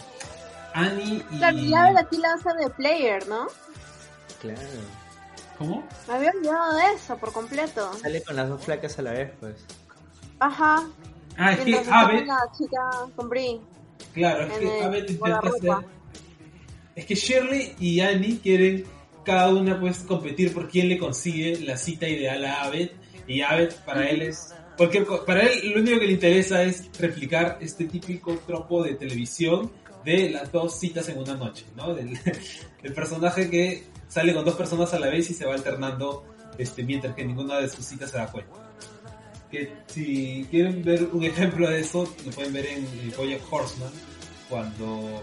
Annie 0.74 1.24
y... 1.30 1.38
Claro, 1.38 1.58
y 1.58 1.74
Abel 1.74 1.96
aquí 1.96 2.16
la 2.18 2.34
hace 2.34 2.48
de 2.58 2.70
player, 2.70 3.26
¿no? 3.28 3.46
Claro. 4.40 4.60
¿Cómo? 5.58 5.86
Me 6.06 6.14
había 6.14 6.30
olvidado 6.32 6.76
de 6.76 6.92
eso 6.94 7.16
por 7.16 7.32
completo. 7.32 7.92
Sale 7.94 8.22
con 8.22 8.36
las 8.36 8.48
dos 8.48 8.62
flacas 8.62 8.98
a 8.98 9.02
la 9.02 9.12
vez, 9.12 9.32
pues. 9.40 9.64
Ajá. 10.38 10.86
Ah, 11.38 11.52
es 11.52 11.60
que 11.60 11.76
con 11.76 12.26
la 12.26 12.50
chica 12.56 12.80
con 13.14 13.28
Brie. 13.28 13.60
Claro, 14.12 14.46
es 14.46 14.58
que 14.58 14.78
el 14.78 14.84
Abed 14.84 15.08
intenta 15.08 15.38
hacer. 15.38 15.88
Es 16.94 17.06
que 17.06 17.14
Shirley 17.14 17.74
y 17.78 18.00
Annie 18.00 18.38
quieren 18.42 18.84
cada 19.24 19.48
una 19.48 19.78
pues 19.78 19.98
competir 19.98 20.54
por 20.54 20.68
quién 20.68 20.88
le 20.88 20.98
consigue 20.98 21.58
la 21.60 21.76
cita 21.76 22.08
ideal 22.08 22.44
a 22.44 22.62
Abed. 22.62 22.90
Y 23.26 23.42
Abed 23.42 23.74
para 23.84 24.08
él 24.08 24.22
es. 24.22 24.54
Cualquier 24.76 25.06
para 25.26 25.40
él 25.42 25.72
lo 25.72 25.80
único 25.80 26.00
que 26.00 26.06
le 26.06 26.12
interesa 26.12 26.62
es 26.62 26.90
replicar 26.98 27.58
este 27.62 27.86
típico 27.86 28.36
tropo 28.46 28.84
de 28.84 28.94
televisión 28.94 29.72
de 30.04 30.28
las 30.30 30.52
dos 30.52 30.78
citas 30.78 31.08
en 31.08 31.18
una 31.18 31.34
noche, 31.34 31.64
¿no? 31.74 31.94
Del, 31.94 32.18
el 32.82 32.92
personaje 32.92 33.48
que 33.48 33.84
sale 34.06 34.34
con 34.34 34.44
dos 34.44 34.54
personas 34.54 34.92
a 34.92 34.98
la 34.98 35.08
vez 35.08 35.30
y 35.30 35.34
se 35.34 35.46
va 35.46 35.54
alternando 35.54 36.24
este, 36.58 36.82
mientras 36.82 37.14
que 37.14 37.24
ninguna 37.24 37.58
de 37.58 37.68
sus 37.68 37.84
citas 37.84 38.10
se 38.10 38.18
da 38.18 38.30
cuenta. 38.30 38.52
Que 39.50 39.72
si 39.86 40.46
quieren 40.50 40.82
ver 40.82 41.08
un 41.12 41.24
ejemplo 41.24 41.68
de 41.68 41.80
eso, 41.80 42.12
lo 42.24 42.32
pueden 42.32 42.52
ver 42.52 42.66
en 42.66 43.12
Bojack 43.16 43.40
Horseman, 43.50 43.92
cuando 44.48 45.22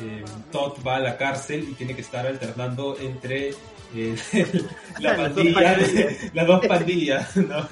eh, 0.00 0.24
Todd 0.52 0.78
va 0.86 0.96
a 0.96 1.00
la 1.00 1.16
cárcel 1.16 1.66
y 1.70 1.74
tiene 1.74 1.94
que 1.94 2.02
estar 2.02 2.26
alternando 2.26 2.96
entre 2.98 3.54
eh, 3.94 4.16
la 5.00 5.16
Las 5.16 5.34
dos 5.34 5.44
pandilla, 5.44 5.74
pandillas. 5.76 6.16
las 6.34 6.46
dos 6.46 6.66
pandillas, 6.66 7.36
¿no? 7.36 7.68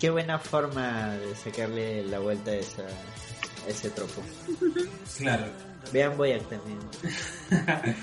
Qué 0.00 0.10
buena 0.10 0.38
forma 0.38 1.14
de 1.16 1.34
sacarle 1.36 2.02
la 2.04 2.18
vuelta 2.18 2.50
a, 2.50 2.54
esa, 2.56 2.82
a 2.82 3.68
ese 3.70 3.90
tropo. 3.90 4.22
Claro. 5.18 5.46
Vean 5.92 6.16
Boyac 6.16 6.48
también. 6.48 6.78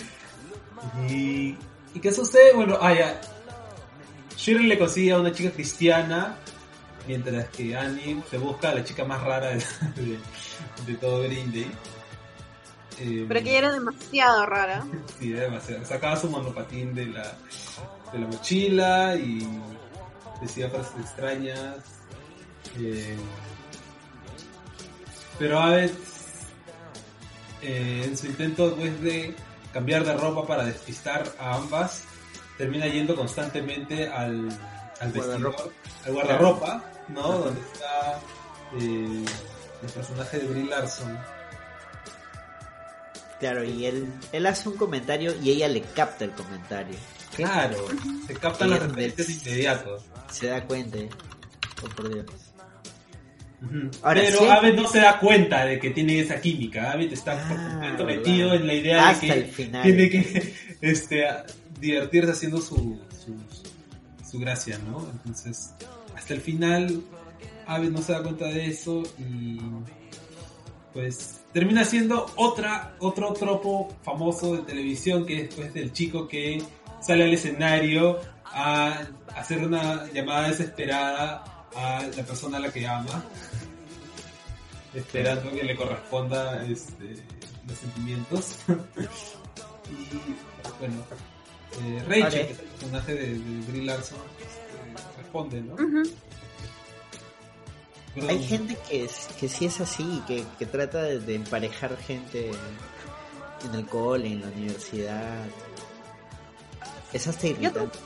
Y, 1.08 1.56
¿Y 1.94 2.00
qué 2.02 2.12
sucede? 2.12 2.54
Bueno, 2.54 2.76
ah, 2.82 2.92
ya. 2.94 3.22
Shirley 4.36 4.66
le 4.66 4.80
consigue 4.80 5.12
a 5.12 5.20
una 5.20 5.32
chica 5.32 5.52
cristiana, 5.52 6.36
mientras 7.08 7.50
que 7.50 7.76
Annie 7.78 8.20
se 8.32 8.40
busca 8.40 8.70
a 8.70 8.76
la 8.76 8.84
chica 8.84 9.06
más 9.06 9.22
rara 9.22 9.50
de, 9.50 9.58
de- 9.96 10.18
de 10.88 10.96
todo 10.96 11.22
Green 11.22 11.52
Day. 11.52 11.70
Eh, 13.04 13.26
Pero 13.28 13.42
que 13.44 13.50
ella 13.50 13.58
era 13.60 13.72
demasiado 13.72 14.46
rara. 14.46 14.86
Sí, 15.20 15.32
era 15.34 15.42
demasiado. 15.44 15.86
Sacaba 15.86 16.16
su 16.16 16.30
monopatín 16.30 16.94
de 16.94 17.08
la, 17.08 17.24
de 18.14 18.20
la 18.20 18.28
mochila 18.28 19.16
y 19.16 19.48
decía 20.42 20.70
frases 20.70 20.94
extrañas. 21.00 21.78
Eh, 22.80 23.18
pero 25.40 25.60
Abed, 25.60 25.92
eh, 27.62 28.04
en 28.06 28.18
su 28.18 28.28
intento 28.28 28.76
pues, 28.76 29.02
de 29.02 29.36
cambiar 29.74 30.04
de 30.06 30.14
ropa 30.14 30.46
para 30.46 30.66
despistar 30.66 31.24
a 31.40 31.56
ambas, 31.56 32.04
termina 32.58 32.86
yendo 32.88 33.16
constantemente 33.16 34.08
al, 34.08 34.50
al 35.00 35.12
Guardarropa. 35.12 35.64
vestidor, 35.64 35.74
al 36.06 36.14
guardarropa, 36.14 36.84
¿no? 37.08 37.22
Donde 37.40 37.62
está 37.62 38.20
eh, 38.80 39.26
el 39.84 39.90
personaje 39.94 40.40
de 40.40 40.48
Brie 40.48 40.66
Larson. 40.66 41.18
Claro, 43.42 43.64
y 43.66 43.86
él, 43.86 44.08
él 44.32 44.46
hace 44.46 44.70
un 44.70 44.78
comentario 44.78 45.34
y 45.44 45.50
ella 45.52 45.68
le 45.68 45.82
capta 45.82 46.24
el 46.24 46.32
comentario. 46.32 46.96
Claro, 47.36 47.78
se 48.28 48.34
captan 48.36 48.70
las 48.70 48.84
referencias 48.84 49.28
de 49.28 49.34
inmediato. 49.34 49.98
Se 50.30 50.48
da 50.48 50.64
cuenta. 50.66 50.98
¿eh? 51.00 51.10
Oh, 51.84 51.90
por 51.90 52.14
Dios. 52.14 52.26
Ahora, 54.02 54.22
Pero 54.22 54.40
sí 54.40 54.46
Abed 54.48 54.76
no 54.76 54.88
se 54.88 55.00
da 55.00 55.20
cuenta 55.20 55.66
de 55.66 55.80
que 55.80 55.92
tiene 55.92 56.20
esa 56.20 56.40
química. 56.42 56.92
Abed 56.92 57.12
está 57.14 57.34
por 57.48 57.58
Ah, 57.60 57.94
completo 57.98 58.06
metido 58.06 58.54
en 58.54 58.66
la 58.68 58.74
idea 58.74 59.10
Hasta 59.10 59.26
de 59.28 59.34
que 59.34 59.40
el 59.40 59.46
final. 59.52 59.84
tiene 59.84 60.10
que 60.10 60.54
este, 60.82 61.26
divertirse 61.80 62.32
haciendo 62.32 62.60
su, 62.60 63.00
su, 63.24 63.36
su 64.30 64.40
gracia, 64.40 64.80
¿no? 64.88 65.08
Entonces, 65.12 65.72
hasta 66.16 66.34
el 66.34 66.42
final, 66.42 67.02
Abed 67.68 67.90
no 67.90 68.02
se 68.02 68.14
da 68.14 68.24
cuenta 68.24 68.46
de 68.46 68.66
eso 68.68 69.04
y 69.20 69.60
pues 70.94 71.41
termina 71.54 71.84
siendo 71.84 72.28
otra, 72.36 72.96
otro 73.00 73.34
tropo 73.34 73.90
famoso 74.04 74.56
de 74.56 74.62
televisión 74.64 75.26
que 75.26 75.42
es 75.42 75.56
pues 75.56 75.74
del 75.74 75.92
chico 75.92 76.28
que 76.28 76.62
sale 77.02 77.24
al 77.24 77.34
escenario 77.34 78.20
a 78.46 79.02
hacer 79.36 79.60
una 79.60 80.10
llamada 80.12 80.50
desesperada 80.50 81.44
a 81.76 82.04
la 82.16 82.24
persona 82.24 82.58
a 82.58 82.62
la 82.62 82.72
que 82.72 82.88
ama 82.88 83.24
esperando 84.94 85.52
que 85.52 85.64
le 85.64 85.76
corresponda 85.76 86.64
este, 86.66 87.16
los 87.68 87.78
sentimientos 87.78 88.56
y 88.68 88.74
bueno 90.80 91.04
eh, 91.82 92.04
Rachel 92.06 92.24
Vale. 92.24 92.48
que 92.48 92.54
es 92.54 92.60
el 92.60 92.66
personaje 92.66 93.14
de, 93.14 93.40
de 93.40 93.72
Brie 93.72 93.86
Larson 93.86 94.20
este, 94.40 95.22
responde 95.22 95.62
¿no? 95.62 95.76
Hay 98.28 98.44
gente 98.44 98.78
que, 98.90 99.06
es, 99.06 99.28
que 99.40 99.48
sí 99.48 99.66
es 99.66 99.80
así, 99.80 100.22
que, 100.28 100.46
que 100.60 100.66
trata 100.66 101.02
de, 101.04 101.20
de 101.20 101.36
emparejar 101.36 101.96
gente 101.98 102.52
en 103.64 103.76
el 103.76 103.86
cole, 103.86 104.28
en 104.28 104.42
la 104.42 104.48
universidad. 104.48 105.46
Es 107.14 107.28
hasta 107.28 107.48
irritante. 107.48 107.98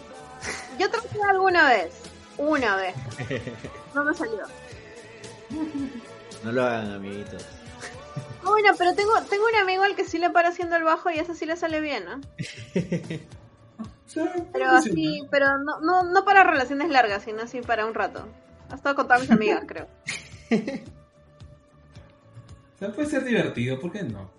Yo 0.79 0.89
traté 0.91 1.17
alguna 1.23 1.69
vez. 1.69 1.93
Una 2.37 2.75
vez. 2.75 2.95
No 3.95 4.03
me 4.03 4.13
salió. 4.13 4.41
No 6.43 6.51
lo 6.51 6.63
hagan, 6.65 6.91
amiguitos. 6.91 7.45
Ah, 8.43 8.49
Bueno, 8.49 8.73
pero 8.77 8.93
tengo, 8.93 9.13
tengo 9.29 9.45
un 9.47 9.55
amigo 9.55 9.83
al 9.83 9.95
que 9.95 10.03
sí 10.03 10.17
le 10.17 10.29
para 10.29 10.49
haciendo 10.49 10.75
el 10.75 10.83
bajo 10.83 11.09
y 11.09 11.17
ese 11.19 11.33
sí 11.33 11.45
le 11.45 11.55
sale 11.55 11.79
bien, 11.79 12.03
¿no? 12.05 12.19
Sí, 14.07 14.19
Pero 14.53 14.69
así, 14.69 15.23
pero 15.31 15.57
no, 15.57 15.79
no, 15.81 16.03
no 16.03 16.23
para 16.25 16.43
relaciones 16.43 16.89
largas, 16.89 17.23
sino 17.23 17.41
así 17.43 17.61
para 17.61 17.85
un 17.85 17.93
rato. 17.93 18.25
Ha 18.75 18.77
estado 18.77 18.95
con 18.95 19.07
todas 19.07 19.21
mis 19.21 19.31
amigas, 19.31 19.63
creo. 19.67 19.87
O 22.75 22.77
sea, 22.77 22.91
puede 22.91 23.09
ser 23.09 23.23
divertido, 23.23 23.79
¿por 23.79 23.89
qué 23.93 24.03
no? 24.03 24.29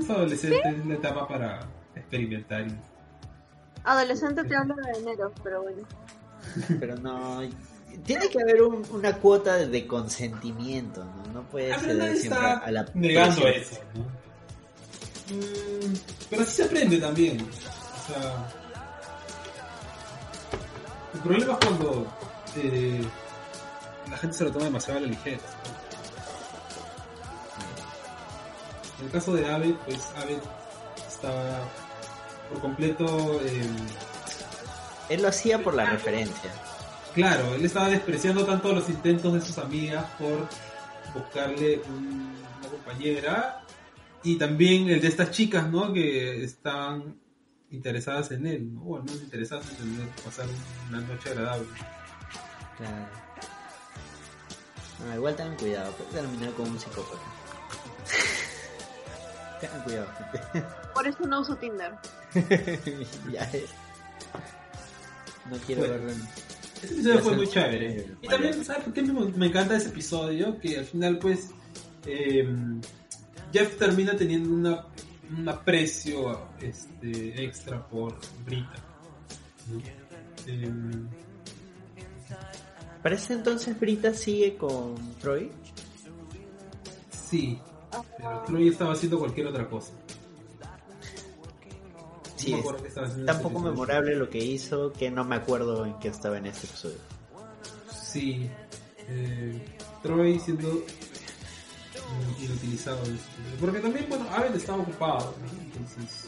Es 0.00 0.10
adolescente, 0.10 0.60
es 0.68 0.84
la 0.86 0.94
etapa 0.94 1.28
para 1.28 1.60
experimentar. 1.94 2.66
y- 2.66 2.76
Adolescente 3.84 4.42
te 4.42 4.56
hablo 4.56 4.74
de 4.74 4.98
enero, 4.98 5.32
pero 5.44 5.62
bueno. 5.62 5.82
Pero 6.80 6.96
no. 6.96 7.42
Tiene 8.04 8.28
que 8.28 8.42
haber 8.42 8.60
un- 8.62 8.84
una 8.90 9.12
cuota 9.18 9.56
de 9.56 9.86
consentimiento, 9.86 11.04
¿no? 11.04 11.32
No 11.32 11.42
puede 11.44 11.72
Ah, 11.72 11.78
ser 11.78 11.94
nadie 11.96 12.16
siempre 12.16 12.40
está 12.40 12.58
a 12.58 12.70
la 12.72 12.86
negando 12.94 13.42
presión. 13.42 13.62
eso, 13.62 13.80
¿no? 13.94 14.02
Mm, 15.36 15.94
pero 16.28 16.42
así 16.42 16.50
se 16.56 16.64
aprende 16.64 16.98
también. 16.98 17.40
O 17.40 18.12
sea, 18.12 18.48
el 21.14 21.20
problema 21.20 21.52
es 21.52 21.58
cuando 21.64 22.06
eh, 22.56 23.00
la 24.10 24.16
gente 24.18 24.36
se 24.36 24.44
lo 24.44 24.52
toma 24.52 24.66
demasiado 24.66 24.98
a 24.98 25.02
la 25.02 25.08
ligera. 25.08 25.40
En 28.98 29.06
el 29.06 29.12
caso 29.12 29.34
de 29.34 29.46
Abed, 29.46 29.74
pues 29.84 30.08
Abed 30.16 30.38
estaba 31.06 31.60
por 32.50 32.60
completo, 32.60 33.40
eh, 33.44 33.68
Él 35.08 35.22
lo 35.22 35.28
hacía 35.28 35.62
por 35.62 35.74
la 35.74 35.84
referencia. 35.86 36.50
claro, 37.14 37.54
él 37.54 37.64
estaba 37.64 37.88
despreciando 37.88 38.44
tanto 38.44 38.72
los 38.72 38.88
intentos 38.90 39.32
de 39.34 39.40
sus 39.40 39.56
amigas 39.58 40.04
por 40.18 40.48
buscarle 41.14 41.80
un- 41.88 42.34
una 42.58 42.68
compañera 42.68 43.62
y 44.22 44.36
también 44.36 44.88
el 44.90 45.00
de 45.00 45.08
estas 45.08 45.30
chicas, 45.30 45.68
¿no? 45.70 45.92
Que 45.92 46.44
estaban 46.44 47.18
interesadas 47.70 48.30
en 48.32 48.46
él, 48.46 48.74
¿no? 48.74 48.82
O 48.82 48.96
al 48.96 49.04
menos 49.04 49.22
interesadas 49.22 49.66
en 49.70 49.76
tener, 49.76 50.08
pasar 50.24 50.46
una 50.88 51.00
noche 51.00 51.30
agradable. 51.30 51.66
Claro. 52.78 53.06
Ah, 55.10 55.14
igual 55.14 55.36
tengan 55.36 55.56
cuidado, 55.56 55.92
puede 55.92 56.10
terminar 56.10 56.52
con 56.52 56.70
un 56.70 56.78
psicópata. 56.80 57.22
tengan 59.60 59.82
cuidado, 59.82 60.08
gente. 60.18 60.66
Por 60.94 61.06
eso 61.06 61.26
no 61.26 61.40
uso 61.40 61.56
Tinder. 61.56 61.92
ya 63.32 63.42
es. 63.52 63.70
No 65.50 65.56
quiero 65.66 65.82
Bueno. 65.82 65.94
verlo. 66.06 66.24
Ese 66.82 66.92
episodio 66.94 67.18
fue 67.20 67.36
muy 67.36 67.48
chévere. 67.48 68.06
Y 68.22 68.28
también, 68.28 68.64
¿sabes 68.64 68.84
por 68.84 68.92
qué 68.92 69.02
me, 69.02 69.12
me 69.32 69.46
encanta 69.46 69.76
ese 69.76 69.88
episodio? 69.88 70.58
Que 70.60 70.78
al 70.78 70.84
final, 70.84 71.18
pues, 71.18 71.50
eh, 72.06 72.46
Jeff 73.52 73.78
termina 73.78 74.14
teniendo 74.16 74.50
una, 74.50 74.86
un 75.36 75.48
aprecio 75.48 76.48
este, 76.60 77.42
extra 77.44 77.86
por 77.86 78.18
Brita. 78.44 78.74
¿no? 79.70 79.80
Eh, 80.46 80.70
Parece 83.06 83.34
entonces 83.34 83.78
Brita 83.78 84.12
sigue 84.12 84.56
con 84.56 84.96
Troy. 85.20 85.48
sí, 87.08 87.56
pero 88.16 88.42
Troy 88.48 88.66
estaba 88.66 88.94
haciendo 88.94 89.20
cualquier 89.20 89.46
otra 89.46 89.70
cosa. 89.70 89.92
Sí, 92.34 92.52
me 92.52 92.58
es 92.88 92.94
tan 92.94 93.28
ese 93.28 93.42
poco 93.44 93.60
memorable 93.60 94.16
lo 94.16 94.28
que 94.28 94.38
hizo 94.38 94.92
que 94.92 95.08
no 95.08 95.22
me 95.22 95.36
acuerdo 95.36 95.86
en 95.86 95.96
qué 96.00 96.08
estaba 96.08 96.36
en 96.38 96.46
este 96.46 96.66
episodio. 96.66 96.96
Sí, 97.92 98.50
eh, 99.06 99.64
Troy 100.02 100.40
siendo 100.40 100.68
mm, 100.68 102.42
inutilizado 102.42 103.00
este. 103.02 103.56
Porque 103.60 103.78
también, 103.78 104.06
bueno, 104.08 104.28
Abel 104.30 104.54
estaba 104.54 104.82
ocupado, 104.82 105.32
¿no? 105.40 105.62
entonces. 105.62 106.24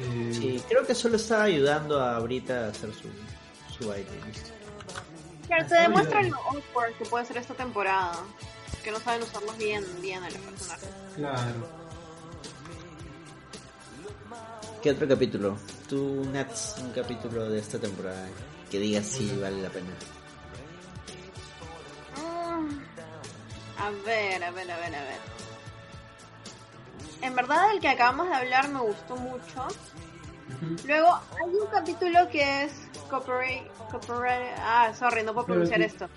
eh, 0.00 0.30
Sí, 0.34 0.62
creo 0.68 0.86
que 0.86 0.94
solo 0.94 1.16
estaba 1.16 1.44
ayudando 1.44 1.98
a 1.98 2.18
Brita 2.20 2.66
a 2.66 2.68
hacer 2.68 2.92
su, 2.92 3.08
su 3.82 3.88
baile. 3.88 4.06
listo. 4.26 4.50
Claro, 5.46 5.66
te 5.66 5.74
demuestra 5.74 6.22
lo 6.22 6.36
awkward 6.36 6.94
que 6.98 7.04
puede 7.06 7.26
ser 7.26 7.36
esta 7.38 7.54
temporada. 7.54 8.14
Que 8.82 8.90
no 8.90 8.98
saben 9.00 9.22
usarlos 9.22 9.56
bien, 9.58 9.84
bien 10.00 10.22
a 10.22 10.30
los 10.30 10.38
personajes. 10.38 10.88
Claro. 11.16 11.82
¿Qué 14.82 14.90
otro 14.90 15.06
capítulo? 15.06 15.56
Tú, 15.88 16.24
Nats, 16.32 16.74
un 16.80 16.90
capítulo 16.92 17.48
de 17.48 17.60
esta 17.60 17.78
temporada 17.78 18.26
que 18.70 18.78
digas 18.80 19.06
si 19.06 19.36
vale 19.36 19.62
la 19.62 19.68
pena. 19.70 19.90
Mm, 22.16 22.78
A 23.78 23.90
ver, 24.04 24.42
a 24.42 24.50
ver, 24.50 24.70
a 24.70 24.76
ver, 24.78 24.94
a 24.96 25.02
ver. 25.02 25.20
En 27.20 27.34
verdad 27.36 27.72
el 27.72 27.80
que 27.80 27.88
acabamos 27.88 28.28
de 28.28 28.34
hablar 28.34 28.68
me 28.70 28.80
gustó 28.80 29.16
mucho. 29.16 29.68
Luego 30.86 31.08
hay 31.14 31.54
un 31.54 31.66
capítulo 31.68 32.28
que 32.30 32.64
es 32.64 32.72
Cooperate... 33.12 33.70
Cooperate 33.90 34.54
ah, 34.58 34.90
sorry, 34.94 35.22
no 35.22 35.34
puedo 35.34 35.48
pronunciar 35.48 35.82
esto. 35.82 36.08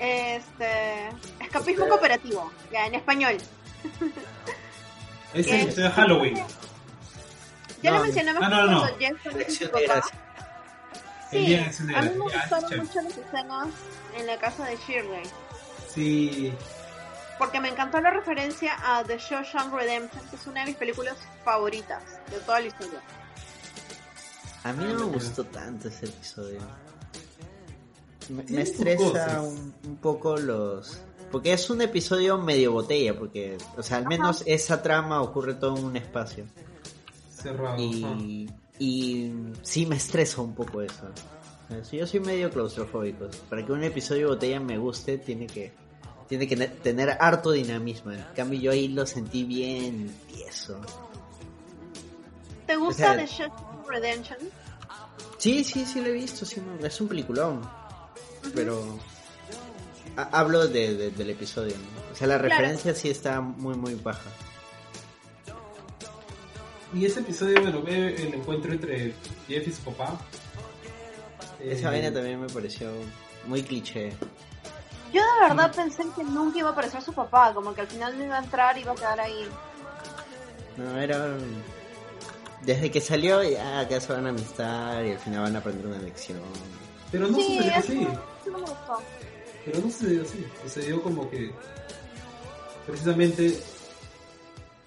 Este... 0.00 1.08
Escapismo 1.38 1.84
Eh. 1.84 1.88
cooperativo, 1.88 2.50
ya, 2.72 2.86
en 2.86 2.96
español. 2.96 3.36
Ese 5.32 5.40
es 5.40 5.46
¿Qué? 5.46 5.54
el 5.54 5.62
episodio 5.62 5.84
de 5.88 5.94
Halloween. 5.94 6.36
Ya 7.82 7.90
No, 7.92 7.98
lo 7.98 8.02
mencionamos 8.02 8.42
ah, 8.44 8.48
no, 8.48 8.66
no. 8.66 8.86
El 8.88 9.16
Sí, 11.30 11.56
a 11.94 12.02
mí 12.02 12.10
me 12.10 12.18
gustaron 12.18 12.78
mucho 12.78 13.00
las 13.00 13.16
escenas 13.16 13.68
en 14.18 14.26
la 14.26 14.36
casa 14.38 14.66
de 14.66 14.76
Shirley. 14.76 15.22
Sí. 15.88 16.52
Porque 17.38 17.60
me 17.60 17.68
encantó 17.68 18.00
la 18.00 18.10
referencia 18.10 18.76
a 18.84 19.04
The 19.04 19.18
Shawshank 19.18 19.72
Redemption, 19.72 20.28
que 20.28 20.36
es 20.36 20.46
una 20.46 20.60
de 20.60 20.66
mis 20.66 20.76
películas 20.76 21.16
favoritas 21.44 22.02
de 22.28 22.38
toda 22.40 22.60
la 22.60 22.66
historia. 22.66 23.00
A 24.64 24.72
mí 24.72 24.84
no 24.84 25.06
me 25.06 25.12
gustó 25.14 25.44
tanto 25.44 25.88
ese 25.88 26.06
episodio. 26.06 26.60
Me, 28.28 28.62
estresa 28.62 29.40
un, 29.42 29.74
un 29.84 29.96
poco 29.96 30.36
los... 30.36 30.98
Porque 31.32 31.52
es 31.52 31.68
un 31.70 31.80
episodio 31.80 32.38
medio 32.38 32.72
botella, 32.72 33.18
porque, 33.18 33.56
o 33.76 33.82
sea, 33.82 33.96
al 33.96 34.06
menos 34.06 34.42
esa 34.46 34.82
trama 34.82 35.20
ocurre 35.22 35.54
todo 35.54 35.76
en 35.78 35.84
un 35.84 35.96
espacio. 35.96 36.44
Cerrado. 37.34 37.76
Y, 37.82 38.48
y 38.78 39.32
sí 39.62 39.86
me 39.86 39.96
estresa 39.96 40.42
un 40.42 40.54
poco 40.54 40.82
eso. 40.82 41.08
O 41.80 41.84
sea, 41.84 41.98
Yo 41.98 42.06
soy 42.06 42.20
medio 42.20 42.50
claustrofóbico. 42.50 43.26
Para 43.48 43.64
que 43.64 43.72
un 43.72 43.82
episodio 43.82 44.26
de 44.28 44.34
botella 44.34 44.60
me 44.60 44.76
guste, 44.78 45.18
tiene 45.18 45.46
que 45.46 45.72
tiene 46.28 46.46
que 46.46 46.56
ne- 46.56 46.68
tener 46.68 47.16
harto 47.20 47.50
dinamismo. 47.50 48.12
En 48.12 48.24
cambio, 48.36 48.60
yo 48.60 48.70
ahí 48.70 48.88
lo 48.88 49.04
sentí 49.06 49.44
bien 49.44 50.14
tieso. 50.32 50.80
¿Te 52.66 52.76
gusta 52.76 53.14
sea- 53.14 53.16
The 53.16 53.26
Shawshank 53.26 53.71
Redemption? 53.88 54.38
Sí, 55.38 55.64
sí, 55.64 55.84
sí 55.86 56.00
lo 56.00 56.08
he 56.08 56.12
visto. 56.12 56.44
Sí, 56.46 56.60
no, 56.60 56.86
es 56.86 57.00
un 57.00 57.08
peliculón. 57.08 57.60
Pero 58.54 58.98
ha- 60.16 60.28
hablo 60.40 60.66
de, 60.68 60.94
de- 60.96 61.10
del 61.10 61.30
episodio. 61.30 61.74
¿no? 61.76 62.12
O 62.12 62.14
sea, 62.16 62.26
la 62.26 62.38
Claro. 62.38 62.48
referencia 62.50 62.94
sí 62.94 63.08
está 63.10 63.40
muy, 63.40 63.74
muy 63.74 63.94
baja. 63.94 64.30
Y 66.94 67.06
ese 67.06 67.20
episodio, 67.20 67.60
bueno, 67.62 67.82
ve 67.82 68.14
el 68.16 68.34
encuentro 68.34 68.70
entre 68.72 69.14
Jeff 69.48 69.66
y 69.66 69.72
su 69.72 69.80
papá. 69.82 70.18
Esa 71.58 71.88
Eh, 71.88 71.90
vaina 71.90 72.12
también 72.12 72.40
me 72.40 72.48
pareció 72.48 72.90
muy 73.46 73.62
cliché. 73.62 74.12
Yo 75.12 75.22
de 75.22 75.48
verdad 75.48 75.74
pensé 75.74 76.04
que 76.16 76.24
nunca 76.24 76.58
iba 76.58 76.68
a 76.68 76.72
aparecer 76.72 77.00
su 77.02 77.12
papá, 77.12 77.52
como 77.54 77.74
que 77.74 77.80
al 77.82 77.86
final 77.86 78.18
no 78.18 78.24
iba 78.24 78.36
a 78.36 78.42
entrar 78.42 78.76
y 78.76 78.80
iba 78.82 78.92
a 78.92 78.94
quedar 78.94 79.20
ahí. 79.20 79.48
No, 80.76 80.98
era. 80.98 81.36
Desde 82.64 82.90
que 82.90 83.00
salió, 83.00 83.42
ya 83.42 83.80
acá 83.80 84.00
se 84.00 84.12
van 84.12 84.26
a 84.26 84.28
amistad 84.30 85.02
y 85.04 85.10
al 85.12 85.18
final 85.18 85.42
van 85.42 85.56
a 85.56 85.58
aprender 85.58 85.86
una 85.86 85.98
lección. 85.98 86.40
Pero 87.10 87.28
no 87.28 87.36
sí, 87.38 87.56
sucedió 87.56 87.74
así. 87.76 88.02
eso 88.02 88.50
no 88.50 88.58
me 88.58 88.60
gustó. 88.60 88.98
Pero 89.64 89.78
no 89.80 89.90
sucedió 89.90 90.22
así. 90.22 90.46
Sucedió 90.62 91.02
como 91.02 91.28
que. 91.28 91.50
Precisamente. 92.86 93.58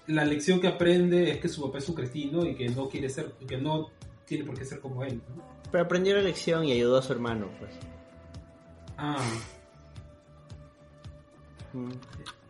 La 0.06 0.24
lección 0.24 0.60
que 0.60 0.68
aprende 0.68 1.32
es 1.32 1.38
que 1.38 1.48
su 1.48 1.62
papá 1.62 1.78
es 1.78 1.88
un 1.88 1.94
cretino 1.96 2.44
y 2.46 2.54
que 2.54 2.68
no 2.68 2.88
quiere 2.88 3.10
ser. 3.10 3.32
que 3.46 3.56
no 3.58 3.90
tiene 4.24 4.44
por 4.44 4.56
qué 4.58 4.64
ser 4.64 4.80
como 4.80 5.02
él. 5.04 5.20
¿no? 5.36 5.42
Pero 5.70 5.84
aprendió 5.84 6.14
la 6.16 6.22
lección 6.22 6.64
y 6.64 6.72
ayudó 6.72 6.98
a 6.98 7.02
su 7.02 7.12
hermano, 7.12 7.48
pues. 7.58 7.72
Ah. 8.96 9.16
Mm. 11.72 11.90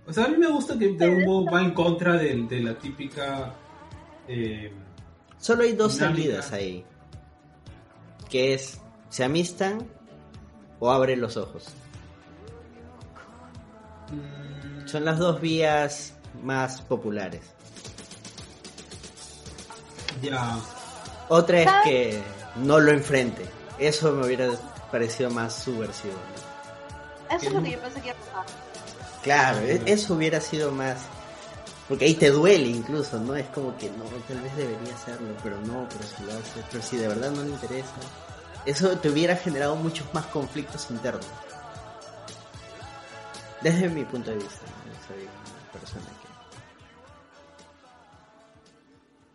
O 0.06 0.12
sea, 0.12 0.24
a 0.26 0.28
mí 0.28 0.36
me 0.36 0.48
gusta 0.50 0.78
que 0.78 0.92
de 0.92 1.04
algún 1.04 1.24
modo 1.24 1.44
va 1.52 1.62
en 1.62 1.72
contra 1.72 2.14
de, 2.16 2.34
de 2.48 2.60
la 2.60 2.78
típica. 2.78 3.54
eh, 4.28 4.70
Solo 5.38 5.62
hay 5.62 5.72
dos 5.74 5.94
Dinámica. 5.94 6.20
salidas 6.22 6.52
ahí. 6.52 6.84
Que 8.30 8.54
es, 8.54 8.78
se 9.10 9.24
amistan 9.24 9.86
o 10.80 10.90
abre 10.90 11.16
los 11.16 11.36
ojos. 11.36 11.66
mm, 14.12 14.86
Son 14.88 15.04
las 15.04 15.18
dos 15.18 15.40
vías 15.40 16.14
más 16.42 16.80
populares. 16.82 17.42
ya. 20.22 20.58
Otra 21.28 21.60
es 21.62 21.70
que 21.84 22.22
no 22.56 22.78
lo 22.78 22.92
enfrente. 22.92 23.44
Eso 23.78 24.12
me 24.12 24.26
hubiera 24.26 24.50
parecido 24.90 25.28
más 25.30 25.54
subversivo. 25.54 26.14
¿no? 26.14 27.36
Eso 27.36 27.46
es 27.48 27.52
lo 27.52 27.62
que 27.62 27.70
yo 27.72 27.80
pensé 27.80 28.00
que 28.00 28.08
iba 28.08 28.16
a 28.16 28.42
pasar. 28.44 28.56
Claro, 29.22 29.58
e- 29.60 29.82
eso 29.86 30.14
hubiera 30.14 30.40
sido 30.40 30.70
más... 30.70 30.98
Porque 31.88 32.04
ahí 32.06 32.14
te 32.14 32.30
duele 32.30 32.66
incluso, 32.68 33.18
¿no? 33.20 33.36
Es 33.36 33.46
como 33.50 33.76
que 33.78 33.88
no, 33.90 34.04
tal 34.26 34.40
vez 34.40 34.56
debería 34.56 34.94
hacerlo, 34.94 35.28
pero 35.42 35.60
no, 35.62 35.86
pero 35.88 36.02
si 36.04 36.24
lo 36.24 36.32
hace, 36.32 36.62
pero 36.70 36.82
si 36.82 36.96
de 36.96 37.06
verdad 37.08 37.30
no 37.30 37.42
le 37.42 37.50
interesa. 37.50 37.94
Eso 38.64 38.98
te 38.98 39.08
hubiera 39.10 39.36
generado 39.36 39.76
muchos 39.76 40.12
más 40.12 40.26
conflictos 40.26 40.90
internos. 40.90 41.24
Desde 43.62 43.88
mi 43.88 44.04
punto 44.04 44.30
de 44.30 44.36
vista, 44.36 44.60
¿no? 44.66 45.06
soy 45.06 45.22
una 45.22 45.72
persona 45.72 46.04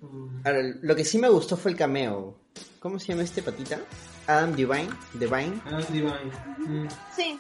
que... 0.02 0.06
mm, 0.06 0.42
Ahora, 0.46 0.62
lo 0.82 0.96
que 0.96 1.06
sí 1.06 1.18
me 1.18 1.30
gustó 1.30 1.56
fue 1.58 1.72
el 1.72 1.78
cameo. 1.78 2.36
¿Cómo 2.80 3.00
se 3.00 3.08
llama 3.08 3.24
este 3.24 3.42
patita? 3.42 3.80
Adam 4.28 4.54
Divine, 4.56 4.90
Divine, 5.14 5.62
Ah, 5.66 5.80
Divine. 5.90 6.32
Mm, 6.58 6.88
Sí, 7.16 7.40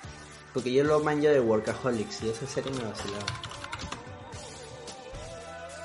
porque 0.53 0.71
yo 0.71 0.83
lo 0.85 0.99
manjo 1.01 1.27
de 1.27 1.39
Workaholics 1.39 2.23
y 2.23 2.29
esa 2.29 2.47
serie 2.47 2.71
me 2.71 2.83
vacilaba. 2.83 3.25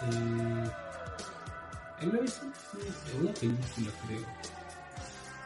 Eh, 0.03 0.71
¿Él 2.03 2.11
lo 2.13 2.25
hizo? 2.25 2.43
En 3.15 3.21
una 3.23 3.33
película, 3.33 3.91
creo. 4.07 4.27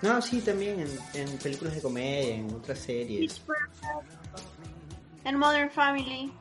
No, 0.03 0.23
sí, 0.23 0.41
también 0.41 0.81
en, 0.81 0.89
en 1.15 1.39
películas 1.39 1.75
de 1.75 1.83
comedia, 1.83 2.37
en 2.37 2.55
otras 2.55 2.79
series. 2.79 3.43
En 5.25 5.37
Modern 5.39 5.71
Family. 5.71 6.33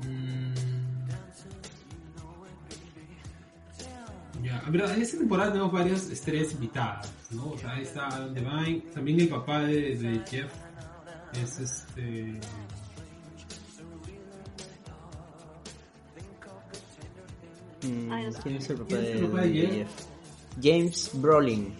Mm. 0.00 0.54
Ya, 4.42 4.62
pero 4.70 4.88
en 4.88 5.02
esta 5.02 5.18
temporada 5.18 5.52
tenemos 5.52 5.72
varias 5.72 6.08
estrellas 6.10 6.52
invitadas, 6.52 7.10
¿no? 7.30 7.50
O 7.50 7.58
sea, 7.58 7.72
ahí 7.72 7.82
está 7.82 8.06
Adam 8.08 8.32
Devine, 8.32 8.80
también 8.94 9.20
el 9.20 9.28
papá 9.28 9.60
de, 9.60 9.96
de 9.96 10.22
Jeff 10.28 10.52
es 11.42 11.58
este... 11.58 12.40
Mm. 17.86 18.32
¿Quién 18.42 18.56
es 18.56 18.70
el 18.70 18.76
papá 18.76 18.88
¿Quién 18.88 19.02
es 19.04 19.32
de, 19.52 19.68
Jeff? 19.68 19.88
James 20.62 21.10
Brolin. 21.14 21.74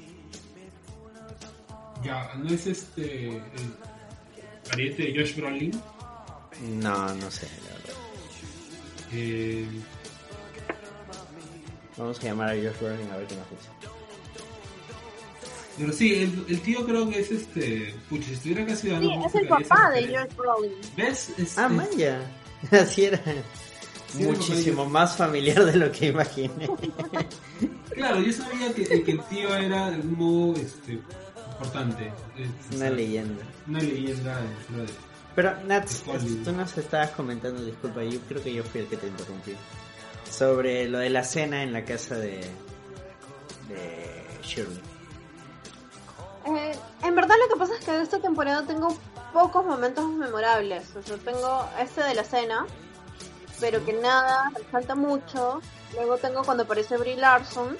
Ya, 2.04 2.32
no 2.36 2.50
es 2.50 2.66
este... 2.66 3.28
el- 3.36 3.42
pariente 4.68 5.02
de 5.04 5.14
Josh 5.18 5.36
Brolin. 5.36 5.70
No, 6.80 7.14
no 7.14 7.30
sé, 7.30 7.46
la 7.64 7.72
verdad. 7.72 7.94
Eh, 9.12 9.66
Vamos 11.96 12.18
a 12.20 12.22
llamar 12.22 12.50
a 12.50 12.54
Josh 12.54 12.78
Brolin 12.80 13.10
a 13.10 13.16
ver 13.16 13.26
qué 13.26 13.36
nos 13.36 13.50
dice. 13.50 13.68
pero 15.78 15.92
sí, 15.92 16.14
el, 16.14 16.44
el 16.48 16.60
tío 16.60 16.84
creo 16.84 17.08
que 17.08 17.20
es 17.20 17.30
este. 17.30 17.94
Pucha, 18.08 18.24
si 18.26 18.32
estuviera 18.34 18.66
casi 18.66 18.88
dando. 18.88 19.08
Sí, 19.08 19.16
es 19.26 19.34
el 19.34 19.48
papá 19.48 19.90
de 19.90 20.06
George 20.08 20.34
Brolin. 20.36 20.72
¿Ves? 20.96 21.30
Es- 21.38 21.56
Ah, 21.58 21.66
es- 21.66 21.72
Maya. 21.72 22.20
Así 22.70 23.04
era. 23.06 23.20
Sí, 24.16 24.24
Muchísimo 24.24 24.86
más 24.86 25.16
familiar 25.16 25.64
de 25.64 25.76
lo 25.76 25.90
que 25.92 26.06
imaginé. 26.08 26.68
Claro, 27.94 28.20
yo 28.20 28.32
sabía 28.32 28.72
que, 28.74 28.84
que 29.02 29.10
el 29.12 29.20
tío 29.24 29.54
era 29.54 29.90
de 29.90 29.94
algún 29.96 30.18
modo 30.18 30.56
este, 30.60 30.92
importante. 31.52 32.12
Es- 32.36 32.48
o 32.72 32.76
Una 32.76 32.78
sea, 32.86 32.90
leyenda. 32.90 33.44
Una 33.68 33.80
leyenda 33.80 34.40
dentro 34.40 34.84
de. 34.84 34.92
Pero, 35.34 35.54
Nats, 35.64 36.02
tú 36.44 36.52
nos 36.52 36.76
estabas 36.78 37.10
comentando, 37.10 37.62
disculpa, 37.62 38.02
yo 38.02 38.18
creo 38.28 38.42
que 38.42 38.54
yo 38.54 38.64
fui 38.64 38.80
el 38.82 38.86
que 38.86 38.96
te 38.96 39.06
interrumpí. 39.08 39.52
Sobre 40.30 40.88
lo 40.88 40.98
de 40.98 41.10
la 41.10 41.24
cena 41.24 41.62
en 41.62 41.72
la 41.72 41.84
casa 41.84 42.16
de. 42.16 42.40
de 43.68 44.22
Shirley. 44.42 44.80
Eh, 46.46 46.72
en 47.02 47.14
verdad 47.14 47.34
lo 47.42 47.52
que 47.54 47.58
pasa 47.58 47.74
es 47.78 47.84
que 47.84 47.90
de 47.92 48.02
esta 48.02 48.18
temporada 48.20 48.64
tengo 48.66 48.96
pocos 49.32 49.64
momentos 49.66 50.08
memorables. 50.10 50.84
O 50.96 51.02
sea, 51.02 51.16
tengo 51.18 51.68
este 51.80 52.02
de 52.02 52.14
la 52.14 52.24
cena, 52.24 52.66
pero 53.60 53.84
que 53.84 53.92
nada, 53.92 54.50
falta 54.70 54.94
mucho. 54.94 55.60
Luego 55.94 56.18
tengo 56.18 56.42
cuando 56.44 56.64
aparece 56.64 56.96
Brie 56.96 57.16
Larson. 57.16 57.76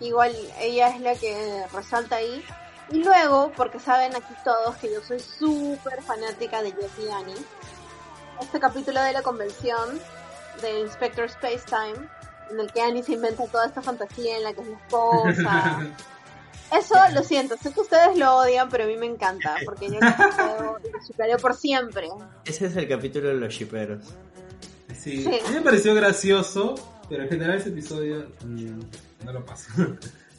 Igual 0.00 0.34
ella 0.60 0.88
es 0.88 1.00
la 1.00 1.14
que 1.14 1.64
resalta 1.72 2.16
ahí. 2.16 2.44
Y 2.90 3.02
luego, 3.02 3.52
porque 3.56 3.80
saben 3.80 4.14
aquí 4.14 4.34
todos 4.44 4.76
que 4.76 4.92
yo 4.92 5.00
soy 5.02 5.18
súper 5.18 6.02
fanática 6.02 6.62
de 6.62 6.70
Jeff 6.72 6.98
y 7.00 7.10
Annie, 7.10 7.34
este 8.40 8.60
capítulo 8.60 9.02
de 9.02 9.12
la 9.12 9.22
convención 9.22 10.00
de 10.62 10.80
Inspector 10.80 11.24
Space 11.24 11.64
Time, 11.66 12.08
en 12.50 12.60
el 12.60 12.72
que 12.72 12.80
Annie 12.82 13.02
se 13.02 13.14
inventa 13.14 13.46
toda 13.46 13.66
esta 13.66 13.82
fantasía 13.82 14.36
en 14.36 14.44
la 14.44 14.52
que 14.52 14.60
es 14.60 14.68
la 14.68 14.76
esposa. 14.76 15.86
Eso 16.72 16.96
lo 17.12 17.22
siento, 17.22 17.56
sé 17.56 17.72
que 17.72 17.80
ustedes 17.80 18.16
lo 18.16 18.36
odian, 18.38 18.68
pero 18.68 18.84
a 18.84 18.86
mí 18.88 18.96
me 18.96 19.06
encanta, 19.06 19.54
porque 19.64 19.86
yo 19.86 20.00
lo 20.00 20.76
supero 21.06 21.38
por 21.38 21.54
siempre. 21.54 22.08
Ese 22.44 22.66
es 22.66 22.76
el 22.76 22.88
capítulo 22.88 23.28
de 23.28 23.34
los 23.34 23.52
shiperos. 23.52 24.04
Sí, 25.06 25.22
Sí. 25.22 25.28
a 25.44 25.48
mí 25.50 25.54
me 25.54 25.62
pareció 25.62 25.94
gracioso, 25.94 26.74
pero 27.08 27.22
en 27.22 27.28
general 27.28 27.58
ese 27.58 27.68
episodio 27.68 28.26
mm, 28.44 28.80
no 29.24 29.32
lo 29.32 29.44
paso. 29.44 29.68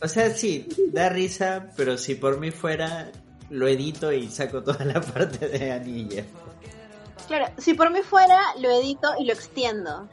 O 0.02 0.08
sea, 0.10 0.30
sí, 0.32 0.68
da 0.92 1.08
risa, 1.10 1.70
pero 1.78 1.98
si 1.98 2.16
por 2.16 2.38
mí 2.40 2.52
fuera, 2.52 3.10
lo 3.50 3.68
edito 3.68 4.12
y 4.12 4.28
saco 4.30 4.62
toda 4.62 4.84
la 4.86 5.00
parte 5.02 5.48
de 5.48 5.72
Anilla. 5.72 6.24
Claro, 7.28 7.48
si 7.58 7.74
por 7.74 7.92
mí 7.92 8.02
fuera, 8.02 8.40
lo 8.60 8.70
edito 8.70 9.08
y 9.20 9.26
lo 9.26 9.34
extiendo. 9.34 10.08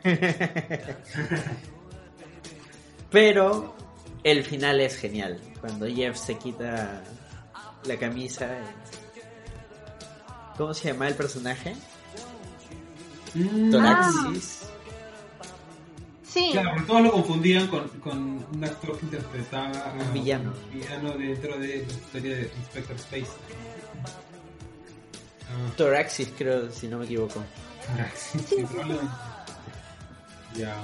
Pero 3.11 3.75
el 4.23 4.43
final 4.45 4.81
es 4.81 4.97
genial. 4.97 5.39
Cuando 5.61 5.87
Jeff 5.87 6.17
se 6.17 6.37
quita 6.39 7.03
la 7.85 7.97
camisa. 7.99 8.49
¿Cómo 10.57 10.73
se 10.75 10.89
llama 10.93 11.09
el 11.09 11.15
personaje? 11.15 11.75
Toraxis. 13.71 14.61
Sí, 16.29 16.49
Claro, 16.53 16.83
todos 16.87 17.03
lo 17.03 17.13
confundían 17.13 17.69
con, 17.69 17.89
con 18.01 18.19
un 18.53 18.65
actor 18.65 18.99
que 18.99 19.05
interpretaba 19.07 19.71
a 19.79 19.93
Un 19.93 20.13
villano. 20.13 20.53
un 20.73 20.81
villano 20.81 21.11
dentro 21.17 21.59
de 21.59 21.69
la 21.87 21.93
historia 21.93 22.37
de 22.37 22.51
Inspector 22.59 22.97
Space. 22.97 23.31
Ah, 25.49 25.71
Toraxis, 25.77 26.29
creo, 26.37 26.71
si 26.73 26.89
no 26.89 26.99
me 26.99 27.05
equivoco. 27.05 27.43
sí, 28.17 28.39
sí, 28.49 28.65
probablemente. 28.69 29.13
Ya. 30.57 30.75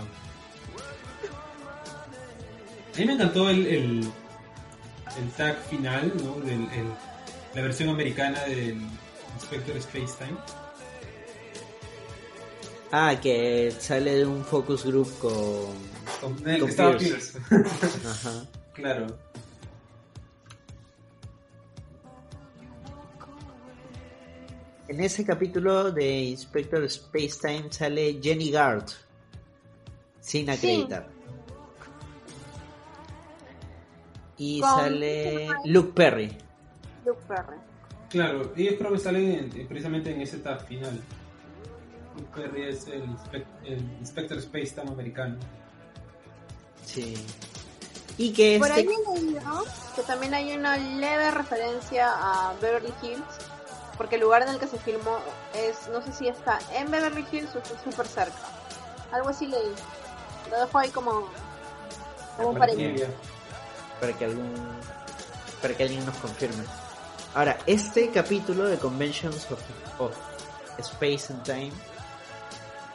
A 2.94 2.98
mí 2.98 3.04
me 3.06 3.12
encantó 3.14 3.48
el, 3.50 3.66
el, 3.66 4.00
el 5.18 5.30
tag 5.36 5.56
final, 5.64 6.12
¿no? 6.22 6.34
Del, 6.44 6.62
el- 6.72 6.92
la 7.54 7.62
versión 7.62 7.88
americana 7.88 8.40
del 8.44 8.80
Inspector 9.34 9.76
Space 9.78 10.14
Time. 10.18 10.36
Ah, 12.92 13.14
que 13.20 13.70
sale 13.78 14.16
de 14.16 14.26
un 14.26 14.44
focus 14.44 14.84
group 14.84 15.08
con. 15.18 15.30
Con, 16.20 16.48
el 16.48 16.58
Con 16.58 16.66
que 16.68 16.70
estaba 16.70 16.96
Pierce. 16.98 17.38
Pierce. 17.48 18.06
Ajá. 18.08 18.46
claro. 18.72 19.06
En 24.88 25.00
ese 25.00 25.24
capítulo 25.24 25.92
de 25.92 26.22
Inspector 26.22 26.88
Spacetime 26.90 27.66
sale 27.70 28.18
Jenny 28.20 28.50
Gard. 28.50 28.86
Sin 30.20 30.50
acreditar. 30.50 31.08
Y 34.36 34.60
Con- 34.60 34.70
sale 34.70 35.48
Luke 35.66 35.92
Perry. 35.94 36.36
Luke 37.06 37.20
Perry. 37.28 37.56
Claro, 38.08 38.52
ellos 38.56 38.74
creo 38.78 38.92
que 38.92 38.98
salen 38.98 39.52
en- 39.54 39.68
precisamente 39.68 40.12
en 40.12 40.20
ese 40.22 40.38
tag 40.38 40.66
final. 40.66 41.00
Perry 42.34 42.68
es 42.68 42.86
el, 42.86 43.04
inspec- 43.04 43.46
el 43.64 43.80
Inspector 44.00 44.38
Space 44.38 44.70
Time 44.74 44.90
americano. 44.90 45.36
Sí. 46.84 47.14
Y 48.18 48.32
que 48.32 48.58
Por 48.58 48.68
este. 48.68 48.80
ahí 48.80 48.86
he 48.86 49.20
leído 49.20 49.64
que 49.96 50.02
también 50.02 50.34
hay 50.34 50.56
una 50.56 50.76
leve 50.76 51.30
referencia 51.30 52.10
a 52.12 52.52
Beverly 52.60 52.92
Hills, 53.02 53.22
porque 53.96 54.16
el 54.16 54.22
lugar 54.22 54.42
en 54.42 54.48
el 54.48 54.58
que 54.58 54.66
se 54.66 54.78
filmó 54.78 55.18
es, 55.54 55.88
no 55.88 56.02
sé 56.02 56.12
si 56.12 56.28
está 56.28 56.58
en 56.74 56.90
Beverly 56.90 57.24
Hills 57.30 57.54
o 57.54 57.58
está 57.58 57.82
súper 57.82 58.06
cerca. 58.06 58.38
Algo 59.12 59.28
así 59.30 59.46
leí. 59.46 59.72
Lo 60.50 60.58
dejo 60.60 60.78
ahí 60.78 60.90
como, 60.90 61.28
como 62.36 62.54
Para. 62.58 62.72
Trivia. 62.72 63.08
para 64.00 64.12
que 64.16 64.24
algún 64.24 64.52
para 65.62 65.74
que 65.76 65.82
alguien 65.82 66.04
nos 66.06 66.16
confirme. 66.16 66.64
Ahora, 67.34 67.58
este 67.66 68.10
capítulo 68.10 68.64
de 68.64 68.78
Conventions 68.78 69.46
of, 69.50 69.60
of 70.00 70.12
Space 70.78 71.32
and 71.32 71.42
Time 71.44 71.72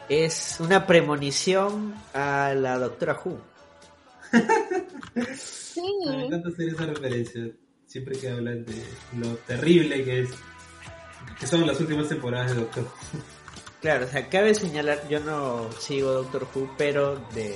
es 0.08 0.56
una 0.60 0.86
premonición 0.86 1.94
a 2.14 2.54
la 2.54 2.78
Doctora 2.78 3.20
Who. 3.24 3.40
Sí, 5.36 5.82
Me 6.06 6.26
encanta 6.26 6.48
hacer 6.48 6.68
esa 6.68 6.86
referencia. 6.86 7.50
Siempre 7.86 8.18
que 8.18 8.30
hablan 8.30 8.64
de 8.64 8.82
lo 9.18 9.34
terrible 9.36 10.04
que 10.04 10.22
es. 10.22 10.30
Que 11.38 11.46
son 11.46 11.66
las 11.66 11.78
últimas 11.80 12.08
temporadas 12.08 12.54
de 12.54 12.60
Doctor. 12.60 12.84
Who. 12.84 13.20
Claro, 13.80 14.06
o 14.06 14.08
sea, 14.08 14.28
cabe 14.28 14.54
señalar, 14.54 15.06
yo 15.08 15.20
no 15.20 15.70
sigo 15.78 16.12
Doctor 16.12 16.48
Who, 16.54 16.74
pero 16.78 17.16
de 17.34 17.54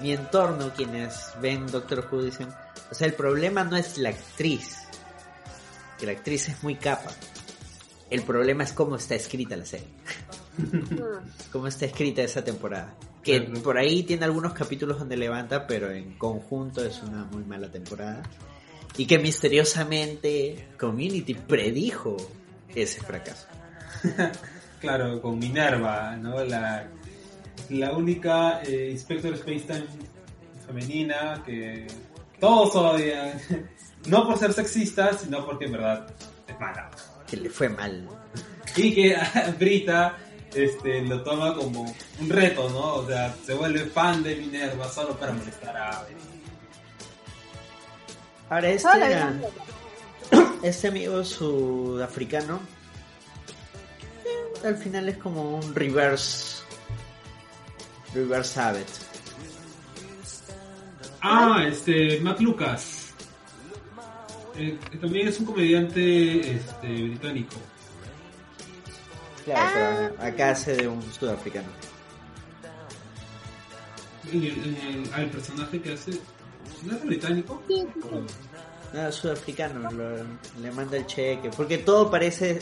mi 0.00 0.12
entorno, 0.12 0.72
quienes 0.74 1.32
ven 1.40 1.66
Doctor 1.66 2.08
Who 2.10 2.22
dicen, 2.22 2.48
o 2.90 2.94
sea, 2.94 3.06
el 3.06 3.14
problema 3.14 3.64
no 3.64 3.76
es 3.76 3.98
la 3.98 4.10
actriz, 4.10 4.78
que 5.98 6.06
la 6.06 6.12
actriz 6.12 6.48
es 6.48 6.62
muy 6.62 6.76
capa. 6.76 7.10
El 8.08 8.22
problema 8.22 8.64
es 8.64 8.72
cómo 8.72 8.96
está 8.96 9.14
escrita 9.14 9.56
la 9.56 9.66
serie. 9.66 9.88
Cómo 11.50 11.66
está 11.66 11.86
escrita 11.86 12.22
esa 12.22 12.44
temporada. 12.44 12.94
Que 13.22 13.40
por 13.40 13.78
ahí 13.78 14.02
tiene 14.02 14.24
algunos 14.24 14.52
capítulos 14.52 14.98
donde 14.98 15.16
levanta, 15.16 15.66
pero 15.66 15.90
en 15.90 16.18
conjunto 16.18 16.84
es 16.84 17.02
una 17.02 17.24
muy 17.24 17.44
mala 17.44 17.70
temporada. 17.70 18.22
Y 18.96 19.06
que 19.06 19.18
misteriosamente 19.18 20.68
Community 20.78 21.34
predijo 21.34 22.16
ese 22.74 23.00
fracaso. 23.00 23.46
Claro, 24.82 25.22
con 25.22 25.38
Minerva, 25.38 26.16
¿no? 26.16 26.42
La, 26.42 26.88
la 27.68 27.92
única 27.92 28.62
eh, 28.64 28.88
Inspector 28.90 29.34
Space 29.34 29.60
Time 29.60 29.86
femenina 30.66 31.40
que 31.46 31.86
todos 32.40 32.74
odian. 32.74 33.38
No 34.08 34.26
por 34.26 34.36
ser 34.36 34.52
sexista, 34.52 35.16
sino 35.16 35.46
porque 35.46 35.66
en 35.66 35.72
verdad 35.72 36.08
es 36.48 36.58
mala. 36.58 36.90
Que 37.24 37.36
le 37.36 37.48
fue 37.48 37.68
mal. 37.68 38.08
Y 38.76 38.92
que 38.92 39.16
Brita 39.60 40.18
este, 40.54 41.02
lo 41.02 41.22
toma 41.22 41.54
como 41.54 41.94
un 42.20 42.28
reto, 42.28 42.68
¿no? 42.70 42.94
O 42.96 43.06
sea, 43.06 43.34
se 43.44 43.54
vuelve 43.54 43.86
fan 43.86 44.22
de 44.22 44.36
Minerva 44.36 44.88
solo 44.88 45.16
para 45.18 45.32
molestar 45.32 45.76
a 45.76 45.98
Ave. 46.00 46.16
Ahora 48.50 48.68
este, 48.68 48.90
este 50.62 50.88
amigo 50.88 51.24
sudafricano 51.24 52.60
eh, 54.26 54.66
al 54.66 54.76
final 54.76 55.08
es 55.08 55.16
como 55.16 55.56
un 55.56 55.74
reverse 55.74 56.62
reverse 58.14 58.60
Abbott. 58.60 58.88
Ah, 61.22 61.64
este, 61.66 62.20
Matt 62.20 62.40
Lucas. 62.40 63.14
Eh, 64.56 64.78
también 65.00 65.28
es 65.28 65.38
un 65.40 65.46
comediante 65.46 66.56
este, 66.56 66.86
británico. 66.88 67.56
Claro, 69.44 70.14
pero 70.18 70.28
acá 70.28 70.50
hace 70.50 70.76
de 70.76 70.88
un 70.88 71.02
sudafricano. 71.12 71.68
En 74.32 74.44
el, 74.44 75.30
personaje 75.30 75.80
que 75.80 75.92
hace. 75.92 76.12
¿No 76.84 76.94
es 76.96 77.04
británico? 77.04 77.60
Sí, 77.68 77.74
sí, 77.94 78.00
sí. 78.02 78.08
No, 78.94 79.10
sudafricano, 79.12 79.90
lo- 79.90 80.16
le 80.60 80.70
manda 80.72 80.96
el 80.96 81.06
cheque. 81.06 81.50
Porque 81.56 81.78
todo 81.78 82.10
parece 82.10 82.60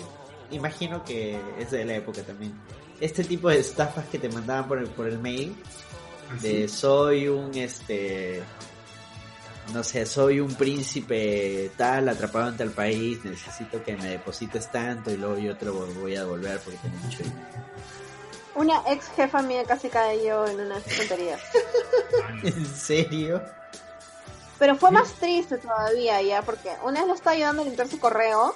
imagino 0.50 1.04
que 1.04 1.38
es 1.58 1.70
de 1.70 1.84
la 1.84 1.94
época 1.96 2.22
también. 2.22 2.52
Este 3.00 3.24
tipo 3.24 3.48
de 3.48 3.58
estafas 3.60 4.06
que 4.08 4.18
te 4.18 4.28
mandaban 4.28 4.68
por 4.68 4.78
el, 4.78 4.86
por 4.86 5.06
el 5.06 5.18
mail, 5.18 5.54
de 6.40 6.68
soy 6.68 7.28
un 7.28 7.54
este 7.54 8.42
no 9.72 9.84
sé, 9.84 10.06
soy 10.06 10.40
un 10.40 10.54
príncipe 10.54 11.70
tal 11.76 12.08
atrapado 12.08 12.48
en 12.48 12.56
tal 12.56 12.70
país, 12.70 13.24
necesito 13.24 13.82
que 13.82 13.96
me 13.96 14.10
deposites 14.10 14.70
tanto 14.70 15.10
y 15.10 15.16
luego 15.16 15.38
yo 15.38 15.56
te 15.56 15.66
lo 15.66 15.74
voy 15.74 16.16
a 16.16 16.20
devolver 16.20 16.60
porque 16.60 16.78
tengo 16.78 16.96
mucho 16.98 17.18
dinero. 17.18 17.40
Una 18.54 18.82
ex 18.88 19.08
jefa 19.14 19.42
mía 19.42 19.64
casi 19.64 19.88
cayó 19.88 20.46
en 20.46 20.60
una 20.60 20.80
tontería. 20.80 21.38
¿En 22.42 22.66
serio? 22.66 23.42
Pero 24.58 24.76
fue 24.76 24.90
más 24.90 25.12
triste 25.14 25.56
todavía 25.56 26.20
ya, 26.20 26.42
porque 26.42 26.70
una 26.84 27.00
vez 27.00 27.08
lo 27.08 27.14
estaba 27.14 27.34
ayudando 27.34 27.62
a 27.62 27.64
limpiar 27.64 27.88
su 27.88 27.98
correo 27.98 28.54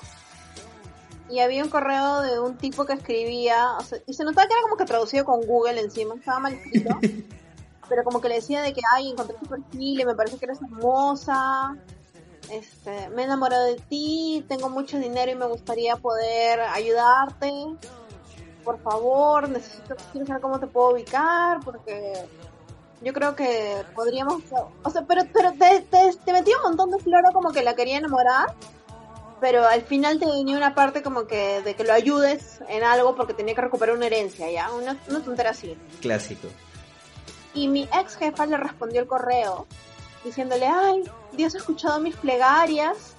y 1.30 1.38
había 1.38 1.64
un 1.64 1.70
correo 1.70 2.20
de 2.20 2.38
un 2.38 2.58
tipo 2.58 2.84
que 2.84 2.92
escribía, 2.92 3.68
y 4.06 4.12
se 4.12 4.24
notaba 4.24 4.46
que 4.46 4.52
era 4.52 4.62
como 4.62 4.76
que 4.76 4.84
traducido 4.84 5.24
con 5.24 5.40
Google 5.46 5.80
encima, 5.80 6.14
estaba 6.14 6.40
mal 6.40 6.54
escrito. 6.54 6.98
pero 7.88 8.04
como 8.04 8.20
que 8.20 8.28
le 8.28 8.36
decía 8.36 8.62
de 8.62 8.72
que, 8.72 8.80
ay, 8.94 9.10
encontré 9.10 9.36
tu 9.36 9.46
perfil 9.46 10.00
y 10.00 10.04
me 10.04 10.14
parece 10.14 10.38
que 10.38 10.46
eres 10.46 10.60
hermosa, 10.62 11.76
este, 12.50 13.08
me 13.10 13.22
he 13.22 13.24
enamorado 13.24 13.64
de 13.64 13.76
ti, 13.76 14.44
tengo 14.48 14.68
mucho 14.68 14.98
dinero 14.98 15.30
y 15.30 15.34
me 15.34 15.46
gustaría 15.46 15.96
poder 15.96 16.60
ayudarte, 16.60 17.50
por 18.64 18.78
favor, 18.80 19.48
necesito, 19.48 19.96
quiero 20.12 20.26
saber 20.26 20.42
cómo 20.42 20.60
te 20.60 20.66
puedo 20.66 20.92
ubicar, 20.92 21.60
porque 21.64 22.14
yo 23.02 23.12
creo 23.12 23.36
que 23.36 23.84
podríamos, 23.94 24.42
o 24.82 24.90
sea, 24.90 25.02
pero, 25.06 25.22
pero 25.32 25.52
te, 25.52 25.86
te, 26.24 26.32
metía 26.32 26.56
un 26.58 26.62
montón 26.62 26.90
de 26.90 26.98
floro 26.98 27.30
como 27.32 27.52
que 27.52 27.62
la 27.62 27.74
quería 27.74 27.98
enamorar, 27.98 28.54
pero 29.40 29.66
al 29.66 29.82
final 29.82 30.18
te 30.18 30.26
venía 30.26 30.56
una 30.56 30.74
parte 30.74 31.02
como 31.02 31.26
que 31.26 31.60
de 31.62 31.74
que 31.74 31.84
lo 31.84 31.92
ayudes 31.92 32.60
en 32.68 32.82
algo 32.82 33.14
porque 33.14 33.34
tenía 33.34 33.54
que 33.54 33.60
recuperar 33.60 33.94
una 33.94 34.06
herencia, 34.06 34.50
¿ya? 34.50 34.72
Una, 34.72 34.96
una 35.08 35.20
tontera 35.22 35.50
así. 35.50 35.76
Clásico. 36.00 36.48
Y 37.54 37.68
mi 37.68 37.88
ex 37.98 38.16
jefa 38.16 38.46
le 38.46 38.56
respondió 38.56 39.00
el 39.00 39.06
correo 39.06 39.66
diciéndole, 40.24 40.66
ay, 40.66 41.04
Dios 41.32 41.54
ha 41.54 41.58
escuchado 41.58 42.00
mis 42.00 42.16
plegarias, 42.16 43.14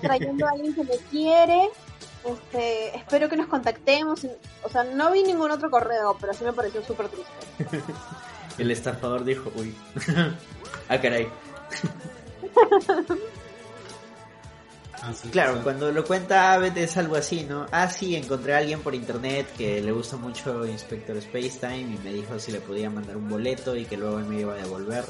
trayendo 0.00 0.46
a 0.46 0.50
alguien 0.50 0.74
que 0.74 0.82
me 0.84 0.96
quiere, 1.10 1.70
este, 2.24 2.96
espero 2.96 3.28
que 3.28 3.36
nos 3.36 3.46
contactemos. 3.46 4.26
O 4.62 4.68
sea, 4.68 4.84
no 4.84 5.12
vi 5.12 5.22
ningún 5.22 5.50
otro 5.50 5.70
correo, 5.70 6.16
pero 6.20 6.34
sí 6.34 6.44
me 6.44 6.52
pareció 6.52 6.82
súper 6.82 7.08
triste. 7.08 7.32
el 8.58 8.70
estafador 8.70 9.24
dijo, 9.24 9.52
uy, 9.54 9.74
ah, 10.88 11.00
caray. 11.00 11.28
Claro, 15.30 15.62
cuando 15.62 15.90
lo 15.92 16.04
cuenta 16.04 16.52
Abbott 16.52 16.76
es 16.76 16.96
algo 16.96 17.16
así, 17.16 17.44
¿no? 17.44 17.66
Ah, 17.70 17.88
sí, 17.88 18.16
encontré 18.16 18.54
a 18.54 18.58
alguien 18.58 18.80
por 18.80 18.94
internet 18.94 19.46
que 19.56 19.82
le 19.82 19.92
gusta 19.92 20.16
mucho 20.16 20.66
Inspector 20.66 21.20
Spacetime 21.20 21.94
y 21.94 21.98
me 22.02 22.12
dijo 22.12 22.38
si 22.38 22.52
le 22.52 22.60
podía 22.60 22.90
mandar 22.90 23.16
un 23.16 23.28
boleto 23.28 23.76
y 23.76 23.84
que 23.84 23.96
luego 23.96 24.18
me 24.20 24.40
iba 24.40 24.54
a 24.54 24.56
devolver. 24.56 25.04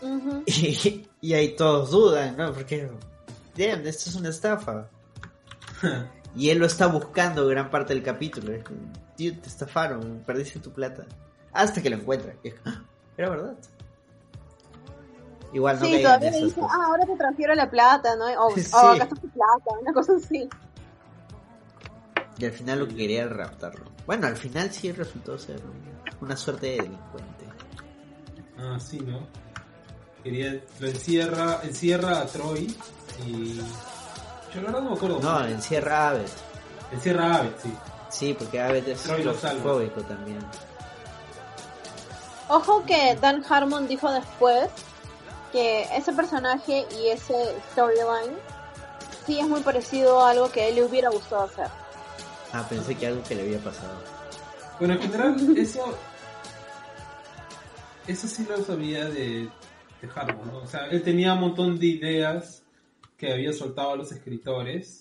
y, 0.46 1.32
ahí 1.34 1.56
todos 1.56 1.90
dudan, 1.90 2.36
¿no? 2.36 2.52
Porque, 2.52 2.88
damn, 3.56 3.86
esto 3.86 4.10
es 4.10 4.16
una 4.16 4.30
estafa. 4.30 4.88
y 6.36 6.50
él 6.50 6.58
lo 6.58 6.66
está 6.66 6.86
buscando 6.86 7.46
gran 7.46 7.70
parte 7.70 7.94
del 7.94 8.02
capítulo. 8.02 8.52
Tío, 9.16 9.38
te 9.38 9.48
estafaron, 9.48 10.22
perdiste 10.26 10.60
tu 10.60 10.72
plata. 10.72 11.04
Hasta 11.52 11.82
que 11.82 11.90
lo 11.90 11.96
encuentra. 11.96 12.34
Ah, 12.64 12.82
era 13.16 13.30
verdad. 13.30 13.56
Igual 15.52 15.80
no 15.80 15.86
Sí, 15.86 16.02
todavía 16.02 16.30
le 16.30 16.44
dice, 16.44 16.60
ah, 16.62 16.86
ahora 16.86 17.04
te 17.04 17.16
transfiero 17.16 17.54
la 17.54 17.70
plata, 17.70 18.16
¿no? 18.16 18.26
O, 18.46 18.50
sí. 18.54 18.70
acá 18.72 19.04
está 19.04 19.16
tu 19.16 19.28
plata, 19.28 19.78
una 19.80 19.92
cosa 19.92 20.14
así. 20.16 20.48
Y 22.38 22.44
al 22.44 22.52
final 22.52 22.78
lo 22.78 22.88
que 22.88 22.94
quería 22.94 23.22
era 23.24 23.34
raptarlo. 23.34 23.90
Bueno, 24.06 24.26
al 24.26 24.36
final 24.36 24.70
sí 24.70 24.90
resultó 24.92 25.38
ser 25.38 25.60
una 26.20 26.36
suerte 26.36 26.66
de 26.66 26.76
delincuente. 26.76 27.46
Ah, 28.58 28.78
sí, 28.78 29.00
¿no? 29.00 29.26
Quería, 30.22 30.62
lo 30.78 30.86
encierra, 30.86 31.60
encierra 31.62 32.20
a 32.20 32.26
Troy 32.26 32.74
y... 33.26 33.56
Yo 34.54 34.62
la 34.62 34.66
verdad 34.66 34.82
no 34.82 34.90
me 34.90 34.96
acuerdo. 34.96 35.20
No, 35.20 35.46
encierra 35.46 36.08
a 36.08 36.10
Abbott. 36.10 36.30
Encierra 36.92 37.26
a 37.26 37.36
Abbott, 37.36 37.58
sí. 37.62 37.74
Sí, 38.08 38.34
porque 38.38 38.60
Abbott 38.60 38.88
es 38.88 39.00
fóbico 39.62 40.02
también. 40.02 40.40
Ojo 42.48 42.84
que 42.84 43.16
Dan 43.20 43.44
Harmon 43.48 43.86
dijo 43.86 44.10
después 44.10 44.68
que 45.52 45.82
ese 45.96 46.12
personaje 46.12 46.86
y 47.00 47.08
ese 47.08 47.34
storyline 47.72 48.36
sí 49.26 49.38
es 49.38 49.48
muy 49.48 49.60
parecido 49.60 50.20
a 50.20 50.30
algo 50.30 50.50
que 50.50 50.62
a 50.62 50.68
él 50.68 50.76
le 50.76 50.84
hubiera 50.84 51.10
gustado 51.10 51.44
hacer. 51.44 51.68
Ah, 52.52 52.66
pensé 52.68 52.94
que 52.96 53.06
algo 53.06 53.22
que 53.22 53.34
le 53.34 53.42
había 53.42 53.58
pasado. 53.58 54.02
Bueno, 54.78 54.94
en 54.94 55.02
general, 55.02 55.58
eso. 55.58 55.96
Eso 58.06 58.26
sí 58.26 58.46
lo 58.48 58.62
sabía 58.64 59.04
de, 59.04 59.48
de 60.00 60.08
Harmon, 60.14 60.46
¿no? 60.48 60.58
O 60.58 60.66
sea, 60.66 60.86
él 60.86 61.02
tenía 61.02 61.34
un 61.34 61.40
montón 61.40 61.78
de 61.78 61.86
ideas 61.86 62.62
que 63.16 63.32
había 63.32 63.52
soltado 63.52 63.92
a 63.92 63.96
los 63.96 64.10
escritores 64.10 64.98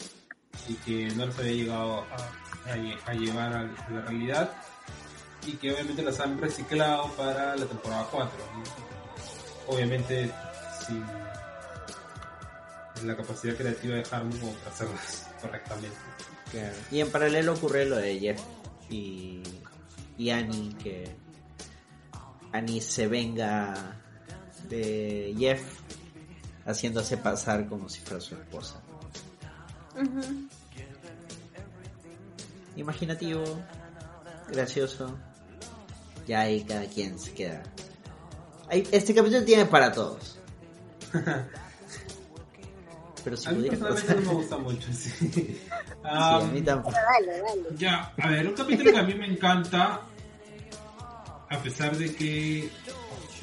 y 0.67 0.73
que 0.75 1.07
no 1.15 1.25
los 1.25 1.39
había 1.39 1.53
llegado 1.53 2.01
a, 2.01 2.71
a, 3.05 3.13
llevar 3.13 3.53
a, 3.53 3.63
la 3.89 4.01
realidad 4.01 4.51
y 5.47 5.53
que 5.53 5.71
obviamente 5.71 6.03
las 6.03 6.19
han 6.19 6.37
reciclado 6.37 7.07
para 7.13 7.55
la 7.55 7.65
temporada 7.65 8.07
4 8.11 8.29
obviamente 9.69 10.31
sin 10.85 11.05
la 13.07 13.15
capacidad 13.15 13.55
creativa 13.55 13.95
de 13.95 14.03
Harmon 14.11 14.37
como 14.39 14.53
para 14.53 14.71
hacerlas 14.71 15.27
correctamente. 15.41 15.97
Y 16.91 16.99
en 16.99 17.11
paralelo 17.11 17.53
ocurre 17.53 17.85
lo 17.85 17.97
de 17.97 18.19
Jeff 18.19 18.41
y, 18.89 19.43
y 20.17 20.29
Annie, 20.31 20.75
que 20.81 21.15
Annie 22.51 22.81
se 22.81 23.07
venga 23.07 23.95
de 24.67 25.35
Jeff 25.37 25.61
haciéndose 26.65 27.17
pasar 27.17 27.67
como 27.67 27.87
si 27.87 28.01
fuera 28.01 28.19
su 28.19 28.35
esposa. 28.35 28.81
Imaginativo, 32.75 33.43
gracioso. 34.51 35.17
Ya 36.27 36.41
ahí 36.41 36.63
cada 36.63 36.85
quien 36.85 37.17
se 37.19 37.33
queda 37.33 37.63
este 38.69 39.13
capítulo 39.13 39.43
tiene 39.43 39.65
para 39.65 39.91
todos. 39.91 40.39
Pero 43.23 43.37
si 43.37 43.49
a 43.49 43.51
mí 43.51 43.69
personalmente 43.69 44.15
no 44.15 44.21
me 44.21 44.33
gusta 44.33 44.57
mucho, 44.57 44.87
sí. 44.93 45.59
a 46.03 46.39
mí 46.51 46.61
tampoco. 46.61 46.95
Ya, 47.77 48.13
a 48.17 48.29
ver, 48.29 48.47
un 48.47 48.53
capítulo 48.53 48.91
que 48.91 48.97
a 48.97 49.03
mí 49.03 49.13
me 49.13 49.27
encanta, 49.27 50.01
a 51.49 51.57
pesar 51.59 51.95
de 51.97 52.13
que... 52.13 52.69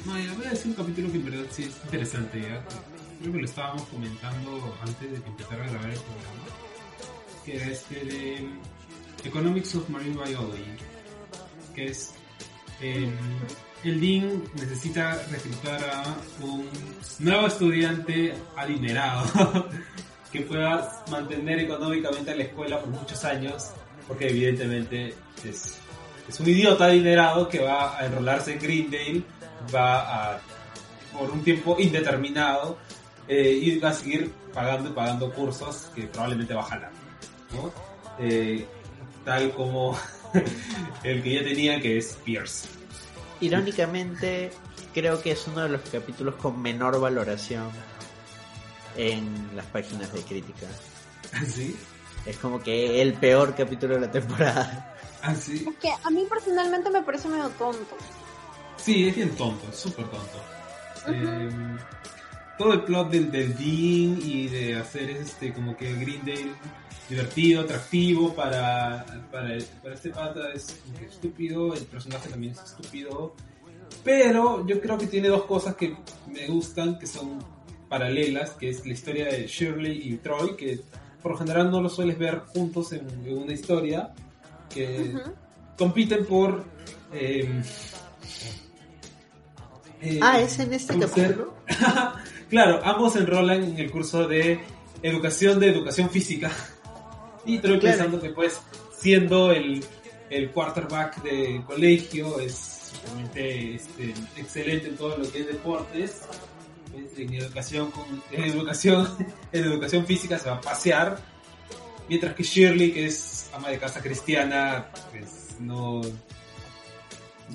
No, 0.05 0.17
ya 0.17 0.33
voy 0.33 0.45
a 0.45 0.49
decir 0.51 0.67
un 0.67 0.73
capítulo 0.73 1.11
que 1.11 1.17
en 1.17 1.25
verdad 1.25 1.45
sí 1.49 1.63
es 1.63 1.75
interesante, 1.83 2.41
¿ya? 2.41 2.63
Creo 3.19 3.33
que 3.33 3.39
lo 3.39 3.45
estábamos 3.45 3.83
comentando 3.83 4.75
antes 4.81 5.11
de 5.11 5.21
que 5.21 5.29
empezara 5.29 5.65
a 5.65 5.69
grabar 5.69 5.89
el 5.89 5.99
programa. 5.99 6.43
Que 7.43 7.55
era 7.55 7.67
este 7.67 8.05
de 8.05 8.49
Economics 9.23 9.75
of 9.75 9.89
Marine 9.89 10.15
Biology. 10.15 10.63
Que 11.73 11.87
es... 11.87 12.13
Eh, 12.79 13.11
el 13.87 14.01
Dean 14.01 14.43
necesita 14.55 15.21
reclutar 15.31 15.81
a 15.89 16.03
un 16.43 16.69
nuevo 17.19 17.47
estudiante 17.47 18.33
adinerado 18.57 19.69
que 20.31 20.41
pueda 20.41 21.03
mantener 21.09 21.59
económicamente 21.59 22.31
a 22.31 22.35
la 22.35 22.43
escuela 22.43 22.79
por 22.81 22.89
muchos 22.89 23.23
años, 23.23 23.71
porque 24.07 24.27
evidentemente 24.27 25.13
es, 25.43 25.79
un 26.39 26.49
idiota 26.49 26.85
adinerado 26.85 27.47
que 27.47 27.59
va 27.59 27.97
a 27.97 28.05
enrolarse 28.05 28.53
en 28.53 28.59
Greendale, 28.59 29.23
va 29.73 30.33
a, 30.33 30.39
por 31.17 31.31
un 31.31 31.41
tiempo 31.43 31.77
indeterminado, 31.79 32.77
eh, 33.25 33.57
y 33.61 33.79
va 33.79 33.89
a 33.89 33.93
seguir 33.93 34.31
pagando 34.53 34.89
y 34.89 34.93
pagando 34.93 35.31
cursos 35.31 35.89
que 35.95 36.03
probablemente 36.07 36.53
va 36.53 36.61
a 36.61 36.65
jalar. 36.65 36.91
Eh, 38.19 38.65
tal 39.23 39.51
como 39.51 39.97
el 41.03 41.23
que 41.23 41.33
ya 41.33 41.43
tenía, 41.43 41.79
que 41.79 41.97
es 41.97 42.17
Pierce 42.25 42.76
irónicamente, 43.41 44.51
creo 44.93 45.21
que 45.21 45.31
es 45.31 45.47
uno 45.47 45.63
de 45.63 45.69
los 45.69 45.81
capítulos 45.81 46.35
con 46.35 46.61
menor 46.61 46.99
valoración 46.99 47.69
en 48.95 49.55
las 49.55 49.65
páginas 49.67 50.11
de 50.13 50.21
crítica. 50.21 50.67
¿Ah, 51.33 51.43
¿Sí? 51.45 51.75
Es 52.25 52.37
como 52.37 52.61
que 52.61 53.01
el 53.01 53.13
peor 53.13 53.55
capítulo 53.55 53.95
de 53.95 54.01
la 54.01 54.11
temporada. 54.11 54.95
¿Ah, 55.21 55.33
sí? 55.35 55.65
Es 55.67 55.75
que 55.77 55.89
a 56.03 56.09
mí 56.09 56.25
personalmente 56.29 56.89
me 56.89 57.01
parece 57.01 57.27
medio 57.27 57.49
tonto. 57.49 57.95
Sí, 58.77 59.07
es 59.07 59.15
bien 59.15 59.35
tonto, 59.35 59.71
súper 59.73 60.05
tonto. 60.07 60.41
Em, 61.07 61.77
todo 62.57 62.73
el 62.73 62.81
plot 62.83 63.09
del, 63.11 63.31
del 63.31 63.55
Dean 63.55 64.19
y 64.21 64.47
de 64.47 64.75
hacer 64.75 65.09
este 65.09 65.53
como 65.53 65.75
que 65.77 65.93
Greendale 65.93 66.51
divertido, 67.09 67.61
atractivo 67.61 68.33
para, 68.33 69.05
para, 69.31 69.55
este 69.55 70.09
pata 70.09 70.51
es 70.53 70.77
estúpido, 71.07 71.73
el 71.73 71.85
personaje 71.85 72.29
también 72.29 72.53
es 72.53 72.59
estúpido, 72.59 73.33
pero 74.03 74.65
yo 74.67 74.81
creo 74.81 74.97
que 74.97 75.07
tiene 75.07 75.29
dos 75.29 75.45
cosas 75.45 75.75
que 75.75 75.95
me 76.29 76.47
gustan, 76.47 76.99
que 76.99 77.07
son 77.07 77.39
paralelas, 77.87 78.51
que 78.51 78.69
es 78.69 78.85
la 78.85 78.93
historia 78.93 79.25
de 79.27 79.47
Shirley 79.47 80.01
y 80.03 80.17
Troy, 80.17 80.55
que 80.57 80.81
por 81.21 81.31
lo 81.33 81.37
general 81.37 81.71
no 81.71 81.81
los 81.81 81.95
sueles 81.95 82.17
ver 82.17 82.39
juntos 82.39 82.91
en, 82.91 83.07
en 83.25 83.37
una 83.37 83.53
historia, 83.53 84.13
que 84.69 85.15
compiten 85.77 86.25
por... 86.25 86.65
eh, 87.13 87.61
eh, 90.01 90.19
Ah, 90.21 90.39
es 90.39 90.59
en 90.59 90.73
este 90.73 90.99
capítulo. 90.99 91.53
claro, 92.49 92.81
ambos 92.83 93.13
se 93.13 93.19
enrolan 93.19 93.63
en 93.63 93.77
el 93.77 93.91
curso 93.91 94.27
de 94.27 94.59
educación 95.01 95.59
de 95.59 95.69
educación 95.69 96.09
física. 96.09 96.51
Y 97.45 97.55
estoy 97.55 97.71
pensando 97.91 98.19
que 98.21 98.29
pues 98.31 98.59
siendo 98.97 99.51
el, 99.51 99.83
el 100.29 100.51
quarterback 100.51 101.21
de 101.23 101.61
colegio 101.65 102.39
es 102.39 102.91
realmente 103.05 103.75
este, 103.75 104.13
excelente 104.35 104.87
en 104.89 104.97
todo 104.97 105.17
lo 105.17 105.31
que 105.31 105.39
es 105.41 105.47
deportes. 105.47 106.21
En 107.15 107.33
educación, 107.33 107.91
con- 107.91 108.21
en 108.31 108.43
educación, 108.43 109.07
en 109.51 109.63
educación 109.65 110.05
física 110.05 110.37
se 110.39 110.49
va 110.49 110.55
a 110.57 110.61
pasear. 110.61 111.19
Mientras 112.09 112.33
que 112.35 112.43
Shirley, 112.43 112.91
que 112.93 113.05
es 113.05 113.49
ama 113.53 113.69
de 113.69 113.77
casa 113.79 114.01
cristiana, 114.01 114.87
pues 115.11 115.55
no 115.59 116.01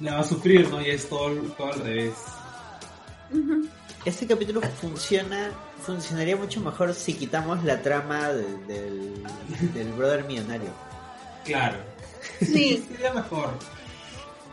la 0.01 0.15
va 0.15 0.21
a 0.21 0.25
sufrir, 0.25 0.69
¿no? 0.69 0.81
Y 0.81 0.91
es 0.91 1.09
todo, 1.09 1.31
todo 1.57 1.73
al 1.73 1.81
revés. 1.81 2.13
Ujú. 3.33 3.67
Este 4.05 4.27
capítulo 4.27 4.61
funciona, 4.81 5.53
funcionaría 5.81 6.37
mucho 6.37 6.61
mejor 6.61 6.93
si 6.95 7.15
quitamos 7.15 7.63
la 7.65 7.81
trama 7.83 8.33
de- 8.33 8.57
del, 8.67 9.23
del 9.75 9.93
brother 9.93 10.25
millonario. 10.25 10.71
Claro. 11.45 11.79
Sí. 12.41 12.85
Sería 12.91 13.13
mejor. 13.13 13.51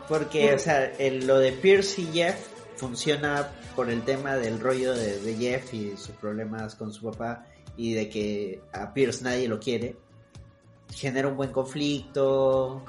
Porque, 0.08 0.54
o 0.54 0.58
sea, 0.58 0.84
el- 0.98 1.26
lo 1.26 1.38
de 1.38 1.52
Pierce 1.52 2.00
y 2.02 2.06
Jeff 2.12 2.36
funciona 2.76 3.48
por 3.74 3.90
el 3.90 4.02
tema 4.02 4.36
del 4.36 4.60
rollo 4.60 4.92
de, 4.94 5.18
de 5.20 5.34
Jeff 5.36 5.74
y 5.74 5.96
sus 5.96 6.14
problemas 6.16 6.74
con 6.76 6.92
su 6.92 7.10
papá 7.10 7.44
y 7.76 7.94
de 7.94 8.08
que 8.08 8.60
a 8.72 8.92
Pierce 8.94 9.24
nadie 9.24 9.48
lo 9.48 9.58
quiere. 9.58 9.96
Genera 10.94 11.28
un 11.28 11.36
buen 11.36 11.50
conflicto. 11.52 12.82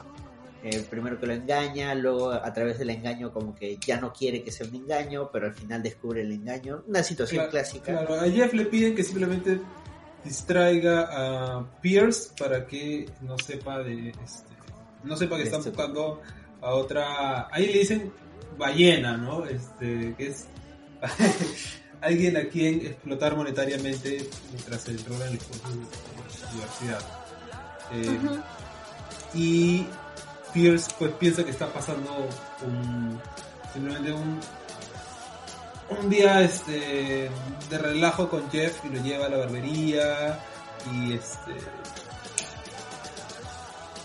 Eh, 0.63 0.85
primero 0.89 1.19
que 1.19 1.25
lo 1.27 1.33
engaña, 1.33 1.93
luego 1.95 2.31
a 2.31 2.53
través 2.53 2.77
del 2.79 2.89
engaño 2.91 3.31
como 3.31 3.55
que 3.55 3.77
ya 3.77 3.99
no 3.99 4.13
quiere 4.13 4.43
que 4.43 4.51
sea 4.51 4.67
un 4.67 4.75
engaño, 4.75 5.29
pero 5.31 5.47
al 5.47 5.53
final 5.53 5.81
descubre 5.81 6.21
el 6.21 6.31
engaño. 6.31 6.83
Una 6.87 7.01
situación 7.03 7.47
clásica. 7.49 7.91
Claro, 8.05 8.15
a 8.21 8.29
Jeff 8.29 8.53
le 8.53 8.65
piden 8.65 8.93
que 8.95 9.03
simplemente 9.03 9.59
distraiga 10.23 11.07
a 11.11 11.81
Pierce 11.81 12.29
para 12.37 12.65
que 12.67 13.09
no 13.21 13.37
sepa 13.39 13.79
de 13.79 14.09
este, 14.09 14.53
no 15.03 15.17
sepa 15.17 15.35
que 15.37 15.43
están 15.43 15.63
buscando 15.63 16.21
a 16.61 16.75
otra 16.75 17.47
ahí 17.51 17.65
le 17.73 17.79
dicen 17.79 18.13
ballena 18.55 19.17
no 19.17 19.45
este 19.47 20.13
que 20.15 20.27
es 20.27 20.45
alguien 22.01 22.37
a 22.37 22.43
quien 22.49 22.85
explotar 22.85 23.35
monetariamente 23.35 24.29
mientras 24.51 24.81
se 24.81 24.91
enrola 24.91 25.25
en 25.25 25.33
el 25.33 25.39
curso 25.39 25.69
de 25.69 25.75
universidad 26.53 27.01
Eh, 27.93 28.19
Ujú. 28.23 28.39
y 29.33 29.87
Pierce 30.53 30.91
pues 30.97 31.11
piensa 31.13 31.43
que 31.43 31.51
está 31.51 31.67
pasando 31.67 32.27
un 32.65 33.19
simplemente 33.73 34.11
un 34.11 34.39
un 35.89 36.09
día 36.09 36.41
este 36.41 37.29
de 37.69 37.77
relajo 37.77 38.29
con 38.29 38.49
Jeff 38.49 38.83
y 38.85 38.89
lo 38.89 39.01
lleva 39.01 39.25
a 39.25 39.29
la 39.29 39.37
barbería 39.37 40.39
y 40.93 41.13
este 41.13 41.51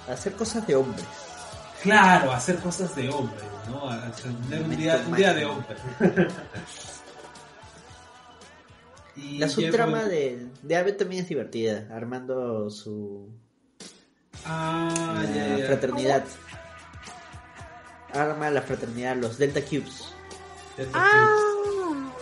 Hacer 0.09 0.35
cosas 0.35 0.65
de 0.67 0.77
hombres. 0.77 1.05
claro 1.83 2.33
hacer 2.33 2.57
cosas 2.59 2.95
de 2.95 3.09
hombre 3.09 3.45
no 3.69 3.87
un 3.87 4.77
día 4.77 5.05
un 5.07 5.15
día 5.15 5.35
de 5.35 5.45
hombre. 5.45 5.77
Y 9.17 9.39
La 9.39 9.49
subtrama 9.49 10.05
de, 10.05 10.47
de 10.63 10.77
Abed 10.77 10.97
también 10.97 11.23
es 11.23 11.29
divertida, 11.29 11.89
armando 11.91 12.69
su 12.69 13.31
ah 14.47 15.23
la 15.23 15.31
ya, 15.35 15.57
ya. 15.59 15.67
fraternidad. 15.67 16.25
Arma 18.13 18.51
la 18.51 18.63
fraternidad, 18.63 19.17
los 19.17 19.37
Delta 19.39 19.61
Cubes. 19.63 20.13
Ah, 20.95 21.29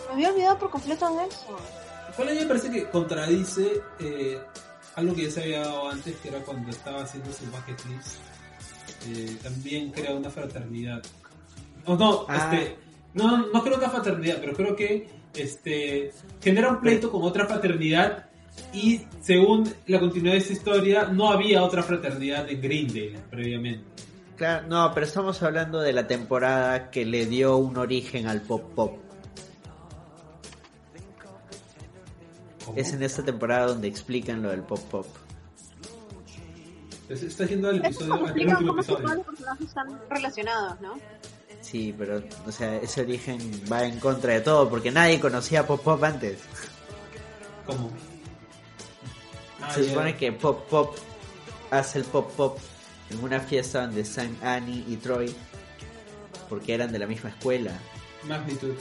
me 0.09 0.13
había 0.13 0.29
olvidado 0.31 0.57
por 0.59 0.69
completo 0.69 1.15
de 1.17 1.25
eso. 1.25 1.57
Cual 2.15 2.29
a 2.29 2.31
mí 2.31 2.39
me 2.39 2.45
parece 2.45 2.71
que 2.71 2.89
contradice 2.89 3.81
eh, 3.99 4.39
algo 4.95 5.13
que 5.15 5.23
ya 5.25 5.31
se 5.31 5.43
había 5.43 5.59
dado 5.61 5.89
antes, 5.89 6.15
que 6.17 6.29
era 6.29 6.39
cuando 6.39 6.69
estaba 6.69 7.03
haciendo 7.03 7.31
su 7.31 7.45
bucket 7.45 7.85
list. 7.85 8.17
Eh, 9.07 9.37
también 9.43 9.91
crea 9.91 10.13
una 10.13 10.29
fraternidad. 10.29 11.01
No, 11.87 11.95
no, 11.97 12.25
Ah. 12.27 12.49
este, 12.51 12.77
no, 13.13 13.47
no 13.47 13.63
creo 13.63 13.77
una 13.77 13.89
fraternidad, 13.89 14.37
pero 14.39 14.53
creo 14.53 14.75
que 14.75 15.09
este, 15.33 16.11
genera 16.41 16.69
un 16.69 16.79
pleito 16.81 17.11
con 17.11 17.23
otra 17.23 17.45
fraternidad 17.45 18.29
y 18.73 19.01
según 19.21 19.73
la 19.87 19.99
continuidad 19.99 20.33
de 20.33 20.39
esta 20.39 20.53
historia, 20.53 21.05
no 21.05 21.31
había 21.31 21.63
otra 21.63 21.81
fraternidad 21.81 22.49
en 22.49 22.61
Greendale 22.61 23.19
previamente. 23.29 23.85
Claro, 24.35 24.67
no, 24.67 24.91
pero 24.93 25.05
estamos 25.05 25.41
hablando 25.43 25.79
de 25.79 25.93
la 25.93 26.07
temporada 26.07 26.91
que 26.91 27.05
le 27.05 27.25
dio 27.25 27.55
un 27.57 27.77
origen 27.77 28.27
al 28.27 28.41
pop 28.41 28.63
pop. 28.75 28.97
¿Cómo? 32.65 32.77
Es 32.77 32.91
en 32.91 33.03
esta 33.03 33.23
temporada 33.23 33.67
donde 33.67 33.87
explican 33.87 34.41
lo 34.41 34.49
del 34.49 34.61
pop 34.61 34.79
pop. 34.91 35.07
Está 37.07 37.43
haciendo 37.45 37.69
el 37.69 37.77
Eso 37.77 37.87
episodio, 37.87 38.15
el 38.15 38.21
explica 38.25 38.51
último 38.53 38.71
cómo 38.71 38.81
que 38.81 38.87
todos 38.87 38.99
episodio. 38.99 39.15
los 39.17 39.25
personajes 39.25 39.67
están 39.67 39.99
relacionados, 40.09 40.81
¿no? 40.81 40.99
Sí, 41.61 41.95
pero, 41.97 42.21
o 42.45 42.51
sea, 42.51 42.75
ese 42.77 43.01
origen 43.01 43.39
va 43.71 43.85
en 43.85 43.99
contra 43.99 44.33
de 44.33 44.41
todo, 44.41 44.69
porque 44.69 44.91
nadie 44.91 45.19
conocía 45.19 45.61
a 45.61 45.67
pop 45.67 45.81
pop 45.81 46.03
antes. 46.03 46.39
¿Cómo? 47.65 47.89
Ah, 49.67 49.71
Se 49.73 49.87
supone 49.87 50.15
que 50.15 50.31
pop 50.31 50.67
pop 50.69 50.95
hace 51.71 51.99
el 51.99 52.05
pop 52.05 52.31
pop 52.35 52.57
en 53.09 53.23
una 53.23 53.39
fiesta 53.39 53.81
donde 53.81 54.01
están 54.01 54.35
Annie 54.43 54.83
y 54.87 54.97
Troy, 54.97 55.33
porque 56.49 56.73
eran 56.73 56.91
de 56.91 56.99
la 56.99 57.07
misma 57.07 57.29
escuela. 57.29 57.71
Magnitud. 58.23 58.75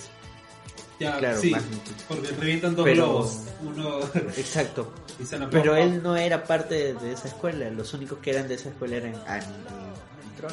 Ya, 1.01 1.19
Claro, 1.19 1.41
sí, 1.41 1.51
Magnitud. 1.51 1.93
porque 2.09 2.29
revientan 2.29 2.77
dos 2.77 2.85
Pero- 2.85 3.05
globos. 3.07 3.39
Uno 3.63 3.99
Exacto. 4.37 4.93
y 5.19 5.25
se 5.25 5.39
Pero 5.39 5.75
él 5.77 6.03
no 6.03 6.17
era 6.17 6.45
parte 6.45 6.95
de, 6.95 7.13
esa 7.13 7.29
escuela, 7.29 7.69
los 7.71 7.93
únicos 7.95 8.19
que 8.19 8.31
eran 8.31 8.47
de 8.49 8.55
esa 8.55 8.69
escuela 8.69 8.97
eran 8.97 9.15
Annie 9.27 9.47
y, 9.49 10.29
y 10.29 10.37
Troy. 10.37 10.53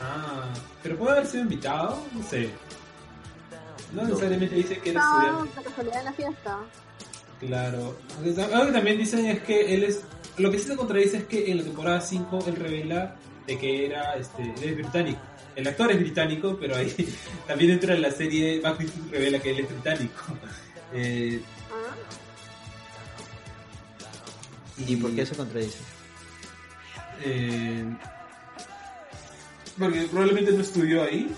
Ah, 0.00 0.44
pero 0.82 0.96
puede 0.98 1.12
haber 1.12 1.26
sido 1.26 1.42
invitado, 1.44 1.98
no 2.12 2.22
sé. 2.22 2.50
No 3.92 4.02
No. 4.02 4.08
necesariamente 4.08 4.54
dice 4.56 4.78
que 4.78 4.90
era 4.90 5.00
Estaba 5.00 5.22
estudiante. 5.24 5.58
de 5.60 5.64
casualidad 5.64 5.98
en 6.00 6.04
la 6.04 6.12
fiesta. 6.12 6.58
Claro. 7.40 7.98
Algo 8.52 8.66
que 8.66 8.72
también 8.72 8.98
dicen 8.98 9.26
es 9.26 9.40
que 9.40 9.74
él 9.74 9.84
es. 9.84 10.02
Lo 10.36 10.50
que 10.50 10.58
sí 10.58 10.66
se 10.66 10.76
contradice 10.76 11.18
es 11.18 11.24
que 11.24 11.50
en 11.50 11.58
la 11.58 11.64
temporada 11.64 12.00
5 12.00 12.44
él 12.46 12.56
revela 12.56 13.16
de 13.46 13.58
que 13.58 13.86
era 13.86 14.16
este, 14.16 14.42
él 14.42 14.64
es 14.64 14.74
británico. 14.76 15.20
El 15.54 15.68
actor 15.68 15.92
es 15.92 16.00
británico, 16.00 16.56
pero 16.58 16.76
ahí 16.76 16.92
también 17.46 17.70
dentro 17.70 17.92
de 17.92 18.00
la 18.00 18.10
serie 18.10 18.60
Magnitud 18.60 19.10
revela 19.10 19.38
que 19.38 19.50
él 19.50 19.60
es 19.60 19.68
británico. 19.68 20.22
Eh, 20.96 21.40
¿Y 24.86 24.94
por 24.94 25.12
qué 25.12 25.26
se 25.26 25.34
contradice? 25.34 25.78
Eh, 27.24 27.84
porque 29.76 30.02
probablemente 30.02 30.52
no 30.52 30.60
estudió 30.60 31.02
ahí, 31.02 31.34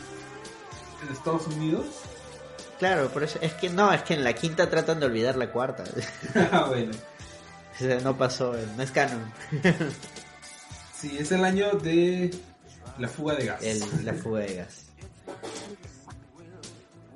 en 1.02 1.12
Estados 1.12 1.46
Unidos. 1.46 1.86
Claro, 2.78 3.08
por 3.08 3.22
eso 3.24 3.38
es 3.40 3.54
que 3.54 3.70
no, 3.70 3.92
es 3.92 4.02
que 4.02 4.14
en 4.14 4.24
la 4.24 4.34
quinta 4.34 4.68
tratan 4.68 5.00
de 5.00 5.06
olvidar 5.06 5.36
la 5.36 5.50
cuarta. 5.50 5.84
Ah, 6.52 6.66
bueno, 6.68 6.92
O 7.74 7.78
sea, 7.78 8.00
no 8.00 8.16
pasó, 8.16 8.54
no 8.76 8.82
es 8.82 8.90
canon. 8.90 9.32
sí, 11.00 11.16
es 11.18 11.32
el 11.32 11.44
año 11.44 11.72
de 11.72 12.30
la 12.98 13.08
fuga 13.08 13.34
de 13.34 13.46
gas. 13.46 13.62
El, 13.62 13.80
la 14.04 14.12
fuga 14.14 14.40
de 14.40 14.54
gas. 14.56 14.84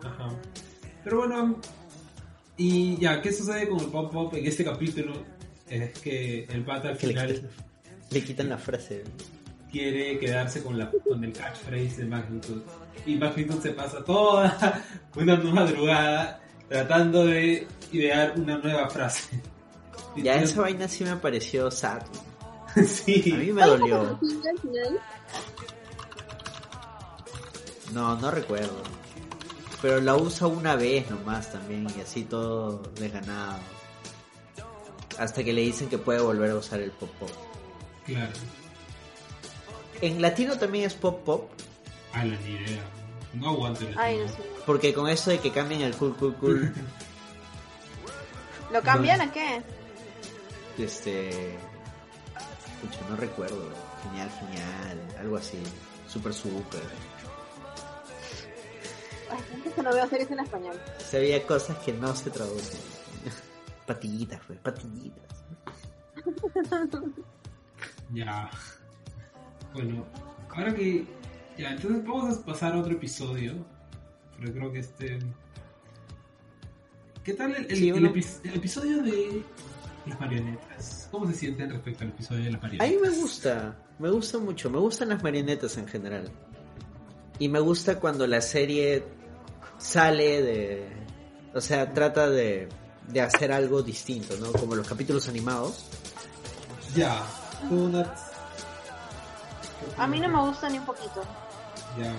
Ajá. 0.03 0.31
Pero 1.05 1.19
bueno, 1.19 1.61
y 2.57 2.99
ya, 2.99 3.21
¿qué 3.23 3.33
sucede 3.33 3.69
con 3.69 3.81
el 3.81 3.87
Pop 3.87 4.13
Pop 4.13 4.35
en 4.35 4.47
este 4.47 4.65
capítulo? 4.65 5.25
Es 5.69 5.99
que 6.01 6.45
el 6.45 6.65
pata 6.65 6.89
al 6.89 6.99
Que 6.99 7.07
le, 7.07 7.13
final 7.13 7.35
quitan, 7.35 7.51
le 8.11 8.25
quitan 8.25 8.49
la 8.49 8.59
frase. 8.59 9.05
Quiere 9.71 10.19
quedarse 10.19 10.63
con, 10.63 10.79
la, 10.79 10.91
con 10.91 11.23
el 11.25 11.33
catchphrase 11.33 11.97
de 12.03 12.05
Magnitud. 12.07 12.63
Y 13.07 13.17
Magnitud 13.17 13.61
se 13.61 13.71
pasa 13.71 14.05
toda 14.05 14.83
una 15.17 15.37
madrugada 15.37 16.41
tratando 16.69 17.25
de 17.27 17.67
idear 17.93 18.35
una 18.37 18.59
nueva 18.59 18.89
frase. 18.91 19.41
Y 20.17 20.23
Ya 20.23 20.35
esa 20.37 20.63
vaina 20.63 20.89
sí 20.89 21.05
me 21.05 21.17
pareció 21.17 21.71
sad. 21.71 22.03
sí. 22.87 23.33
A 23.33 23.37
mí 23.37 23.47
me 23.47 23.53
¿Cuál 23.53 23.63
es 23.63 23.67
la 23.71 23.77
dolió. 23.79 24.19
conocida 24.19 24.51
al 24.51 24.59
final? 24.59 25.01
No, 27.93 28.17
no 28.17 28.31
recuerdo. 28.31 28.83
Pero 29.83 30.01
la 30.01 30.15
usa 30.15 30.47
una 30.47 30.77
vez 30.77 31.11
nomás 31.11 31.51
también 31.53 31.87
y 31.97 32.01
así 32.01 32.25
todo 32.25 32.83
desganado. 32.97 33.59
Hasta 35.19 35.43
que 35.43 35.53
le 35.53 35.63
dicen 35.63 35.89
que 35.89 35.99
puede 35.99 36.21
volver 36.21 36.51
a 36.51 36.57
usar 36.57 36.81
el 36.81 36.91
pop 36.93 37.11
pop. 37.19 37.31
Claro. 38.07 38.33
En 40.01 40.23
latino 40.23 40.59
también 40.59 40.87
es 40.87 40.95
pop 40.95 41.23
pop. 41.25 41.51
A 42.13 42.25
la 42.25 42.37
ni 42.37 42.51
idea. 42.51 42.83
No 43.35 43.51
aguanto 43.51 43.87
el 43.87 43.97
Ay, 43.99 44.19
no 44.19 44.29
sé. 44.29 44.43
Porque 44.67 44.93
con 44.93 45.09
eso 45.09 45.31
de 45.31 45.39
que 45.39 45.53
cambien 45.53 45.83
el 45.83 45.95
cool 45.97 46.17
cool 46.17 46.35
cool. 46.37 46.75
¿Lo 48.73 48.83
cambian 48.83 49.21
a 49.21 49.33
qué? 49.33 49.63
este... 50.79 51.55
Escucha, 52.83 53.01
no 53.11 53.17
recuerdo. 53.17 53.63
Genial, 54.05 54.31
genial. 54.41 54.99
Algo 55.19 55.37
así. 55.37 55.59
Super, 56.09 56.33
super. 56.33 56.81
Ay, 59.31 59.39
es 59.67 59.75
que 59.75 59.83
no 59.83 59.93
veo 59.93 60.09
series 60.09 60.31
en 60.31 60.41
español. 60.41 60.81
Se 60.99 61.19
había 61.19 61.47
cosas 61.47 61.77
que 61.79 61.93
no 61.93 62.15
se 62.17 62.31
traducen. 62.31 62.81
patillitas, 63.87 64.41
pues, 64.47 64.59
patillitas. 64.61 65.45
Ya. 68.13 68.51
Bueno, 69.75 70.05
ahora 70.55 70.75
que. 70.75 71.05
Ya, 71.59 71.71
entonces 71.73 72.03
vamos 72.05 72.39
a 72.39 72.43
pasar 72.45 72.73
a 72.75 72.79
otro 72.79 72.93
episodio. 72.93 73.55
Pero 74.39 74.53
creo 74.53 74.73
que 74.73 74.79
este. 74.81 75.19
¿Qué 77.25 77.35
tal 77.35 77.55
el, 77.55 77.67
el- 77.71 77.77
Sí, 77.77 77.89
el 77.91 77.95
uno- 77.97 78.11
epi- 78.15 78.41
el 78.45 78.55
episodio 78.55 79.03
de 79.03 79.43
las 80.07 80.19
marionetas? 80.21 81.09
¿Cómo 81.11 81.27
se 81.27 81.35
sienten 81.35 81.71
respecto 81.71 82.05
al 82.05 82.11
episodio 82.11 82.45
de 82.45 82.53
las 82.53 82.65
A 82.65 82.69
mí 82.69 82.77
marionetas? 82.79 83.11
me 83.17 83.21
gusta, 83.23 83.77
me 83.99 84.11
gusta 84.11 84.39
mucho, 84.39 84.71
me 84.71 84.79
gustan 84.79 85.11
las 85.11 85.23
marionetas 85.23 85.77
en 85.77 85.87
general. 85.87 86.31
Y 87.39 87.49
me 87.49 87.61
gusta 87.61 87.99
cuando 88.01 88.27
la 88.27 88.41
serie 88.41 89.05
sale 89.79 90.43
de... 90.43 90.89
O 91.55 91.61
sea, 91.61 91.93
trata 91.93 92.29
de, 92.31 92.69
de 93.09 93.21
hacer 93.21 93.51
algo 93.53 93.83
distinto, 93.83 94.35
¿no? 94.39 94.53
Como 94.53 94.75
los 94.75 94.87
capítulos 94.89 95.29
animados. 95.29 95.87
Ya. 96.95 97.23
Nat. 97.71 98.17
A 99.99 100.07
mí 100.07 100.21
no 100.21 100.29
me 100.29 100.41
gusta 100.41 100.69
ni 100.69 100.79
un 100.79 100.85
poquito. 100.87 101.23
Ya. 101.99 102.13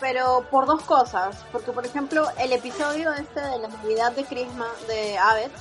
Pero 0.00 0.46
por 0.50 0.66
dos 0.66 0.82
cosas. 0.82 1.36
Porque, 1.52 1.72
por 1.72 1.84
ejemplo, 1.84 2.26
el 2.38 2.52
episodio 2.52 3.12
este 3.12 3.40
de 3.40 3.58
la 3.58 3.68
Navidad 3.68 4.12
de 4.12 4.24
Christmas 4.24 4.70
de 4.88 5.18
Abbott, 5.18 5.52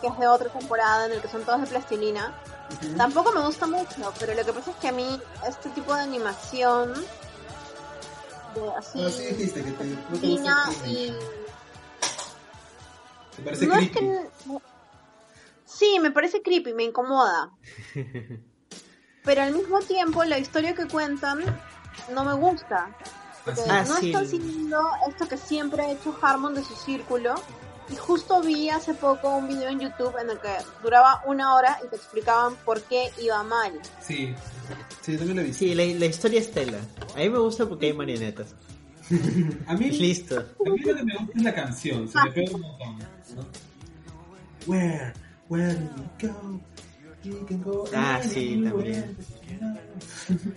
que 0.00 0.06
es 0.06 0.18
de 0.18 0.26
otra 0.26 0.48
temporada 0.48 1.06
en 1.06 1.12
el 1.12 1.20
que 1.20 1.28
son 1.28 1.44
todos 1.44 1.60
de 1.60 1.66
plastilina, 1.66 2.34
tampoco 2.96 3.32
me 3.32 3.40
gusta 3.42 3.66
mucho. 3.66 4.12
Pero 4.18 4.34
lo 4.34 4.44
que 4.44 4.52
pasa 4.52 4.70
es 4.70 4.76
que 4.78 4.88
a 4.88 4.92
mí 4.92 5.20
este 5.46 5.68
tipo 5.70 5.94
de 5.94 6.00
animación, 6.02 6.94
de 8.54 8.70
así, 8.78 9.10
sí 9.10 9.24
dijiste 9.34 9.62
que 9.62 9.70
te, 9.72 9.84
no 9.84 10.18
te 10.18 10.26
gusta 10.26 10.54
plastilina 10.58 10.70
el 10.84 10.90
y... 10.90 11.16
¿Te 13.36 13.42
parece 13.42 13.66
No 13.66 13.74
es 13.74 13.90
creepy? 13.90 13.98
que... 13.98 14.30
Sí, 15.66 15.98
me 16.00 16.10
parece 16.12 16.40
creepy, 16.40 16.72
me 16.72 16.84
incomoda. 16.84 17.50
Pero 19.24 19.42
al 19.42 19.52
mismo 19.54 19.80
tiempo 19.80 20.22
la 20.24 20.38
historia 20.38 20.74
que 20.74 20.86
cuentan 20.86 21.40
no 22.14 22.24
me 22.24 22.34
gusta. 22.34 22.88
Porque 23.44 23.60
Ah, 23.68 23.84
no 23.86 23.96
sí. 23.96 24.10
están 24.10 24.26
siguiendo 24.28 24.80
esto 25.08 25.28
que 25.28 25.36
siempre 25.36 25.82
ha 25.82 25.90
hecho 25.90 26.16
Harmon 26.20 26.54
de 26.54 26.64
su 26.64 26.74
círculo. 26.76 27.34
Y 27.90 27.96
justo 27.96 28.40
vi 28.40 28.70
hace 28.70 28.94
poco 28.94 29.36
un 29.36 29.46
video 29.46 29.68
en 29.68 29.78
YouTube 29.80 30.14
en 30.18 30.30
el 30.30 30.38
que 30.38 30.54
duraba 30.82 31.22
una 31.26 31.54
hora 31.54 31.78
y 31.84 31.88
te 31.88 31.96
explicaban 31.96 32.54
por 32.64 32.80
qué 32.82 33.10
iba 33.20 33.42
mal. 33.42 33.72
Sí. 34.00 34.34
Sí, 35.02 35.12
yo 35.12 35.18
también 35.18 35.36
lo 35.36 35.42
he 35.42 35.46
visto. 35.46 35.58
Sí, 35.58 35.74
la, 35.74 35.84
la 35.98 36.06
historia 36.06 36.40
es 36.40 36.50
tela. 36.50 36.78
A 37.14 37.18
mí 37.18 37.28
me 37.28 37.38
gusta 37.38 37.66
porque 37.68 37.86
hay 37.86 37.92
marionetas. 37.92 38.54
A 39.66 39.74
mí, 39.74 39.90
Listo. 39.90 40.38
a 40.38 40.70
mí 40.70 40.78
lo 40.80 40.96
que 40.96 41.04
me 41.04 41.14
gusta 41.18 41.32
es 41.36 41.42
la 41.42 41.54
canción. 41.54 42.08
Se 42.08 42.18
me 42.24 42.30
pega 42.32 42.54
un 42.54 42.62
montón. 42.62 42.98
¿no? 43.36 43.44
Where, 44.66 45.12
where 45.50 45.74
do 45.74 45.90
we 46.22 46.28
go? 46.28 46.60
Ah, 47.94 48.20
sí, 48.22 48.60
también. 48.64 49.16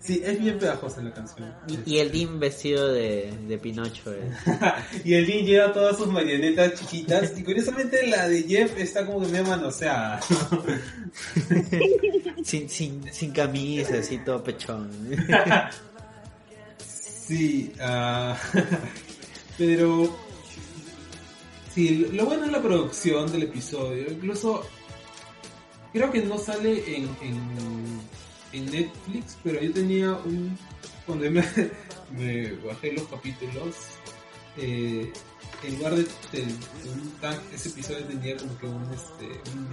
Sí, 0.00 0.22
es 0.24 0.40
bien 0.40 0.58
pegajosa 0.58 1.02
la 1.02 1.12
canción. 1.12 1.52
Y, 1.84 1.96
y 1.96 1.98
el 1.98 2.10
Dean 2.10 2.40
vestido 2.40 2.88
de, 2.90 3.30
de 3.46 3.58
Pinocho. 3.58 4.10
eh. 4.14 4.30
Y 5.04 5.12
el 5.12 5.26
Dean 5.26 5.44
lleva 5.44 5.72
todas 5.74 5.98
sus 5.98 6.06
marionetas 6.06 6.80
chiquitas. 6.80 7.38
Y 7.38 7.42
curiosamente 7.44 8.06
la 8.06 8.26
de 8.26 8.42
Jeff 8.44 8.78
está 8.78 9.04
como 9.04 9.20
que 9.20 9.26
medio 9.28 9.44
manoseada. 9.44 10.18
Sin, 12.42 12.70
sin, 12.70 13.12
sin 13.12 13.32
camisa, 13.32 13.98
así 13.98 14.16
todo 14.18 14.42
pechón. 14.42 14.88
Sí, 17.28 17.72
ah, 17.78 18.34
pero 19.58 20.16
sí, 21.74 22.08
lo 22.14 22.24
bueno 22.24 22.46
es 22.46 22.52
la 22.52 22.62
producción 22.62 23.30
del 23.30 23.42
episodio. 23.42 24.10
Incluso 24.10 24.64
creo 25.98 26.12
que 26.12 26.22
no 26.22 26.38
sale 26.38 26.96
en, 26.96 27.04
en, 27.20 28.00
en 28.52 28.66
Netflix, 28.70 29.36
pero 29.42 29.60
yo 29.60 29.72
tenía 29.72 30.12
un 30.12 30.56
cuando 31.06 31.30
me, 31.30 31.42
me 32.12 32.52
bajé 32.66 32.92
los 32.92 33.06
capítulos. 33.08 33.74
eh, 34.56 35.12
en 35.64 35.76
lugar 35.76 35.94
de, 35.96 36.02
de- 36.32 36.42
de 36.44 36.90
un 36.92 37.10
tag, 37.20 37.40
ese 37.52 37.68
episodio 37.70 38.04
tenía 38.04 38.36
como 38.36 38.56
que 38.58 38.66
un 38.66 38.84
este 38.94 39.26
un, 39.50 39.66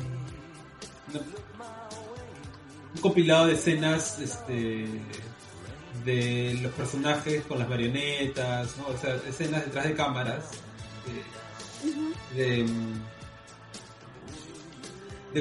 una- 1.13 1.25
un 2.95 3.01
compilado 3.01 3.45
de 3.47 3.53
escenas 3.53 4.17
este 4.19 4.87
de 6.05 6.59
los 6.61 6.71
personajes 6.73 7.43
con 7.45 7.59
las 7.59 7.69
marionetas, 7.69 8.77
¿no? 8.77 8.87
O 8.87 8.97
sea, 8.97 9.15
escenas 9.29 9.63
detrás 9.65 9.85
de 9.85 9.93
cámaras. 9.95 10.45
De, 12.33 12.43
de 12.43 12.65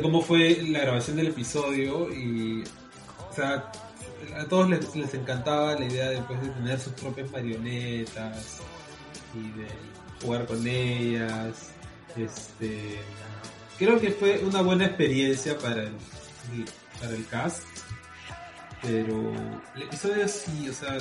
cómo 0.03 0.21
fue 0.21 0.62
la 0.69 0.81
grabación 0.81 1.16
del 1.16 1.29
episodio 1.29 2.12
y. 2.12 2.65
O 3.31 3.35
sea, 3.35 3.71
a 4.37 4.45
todos 4.47 4.69
les, 4.71 4.95
les 4.97 5.15
encantaba 5.15 5.75
la 5.75 5.85
idea 5.85 6.09
después 6.11 6.41
de 6.41 6.49
tener 6.49 6.81
sus 6.81 6.93
propias 6.95 7.31
marionetas 7.31 8.61
y 9.35 9.59
de 9.59 9.66
jugar 10.23 10.47
con 10.47 10.66
ellas. 10.66 11.71
Este. 12.16 12.99
Creo 13.79 14.01
que 14.01 14.12
fue 14.12 14.39
una 14.39 14.62
buena 14.62 14.87
experiencia 14.87 15.59
para 15.59 15.83
el, 15.83 15.97
para 17.01 17.15
el 17.15 17.27
cast. 17.27 17.65
Pero 18.83 19.33
el 19.75 19.83
episodio 19.83 20.29
sí, 20.29 20.69
o 20.69 20.73
sea, 20.73 20.99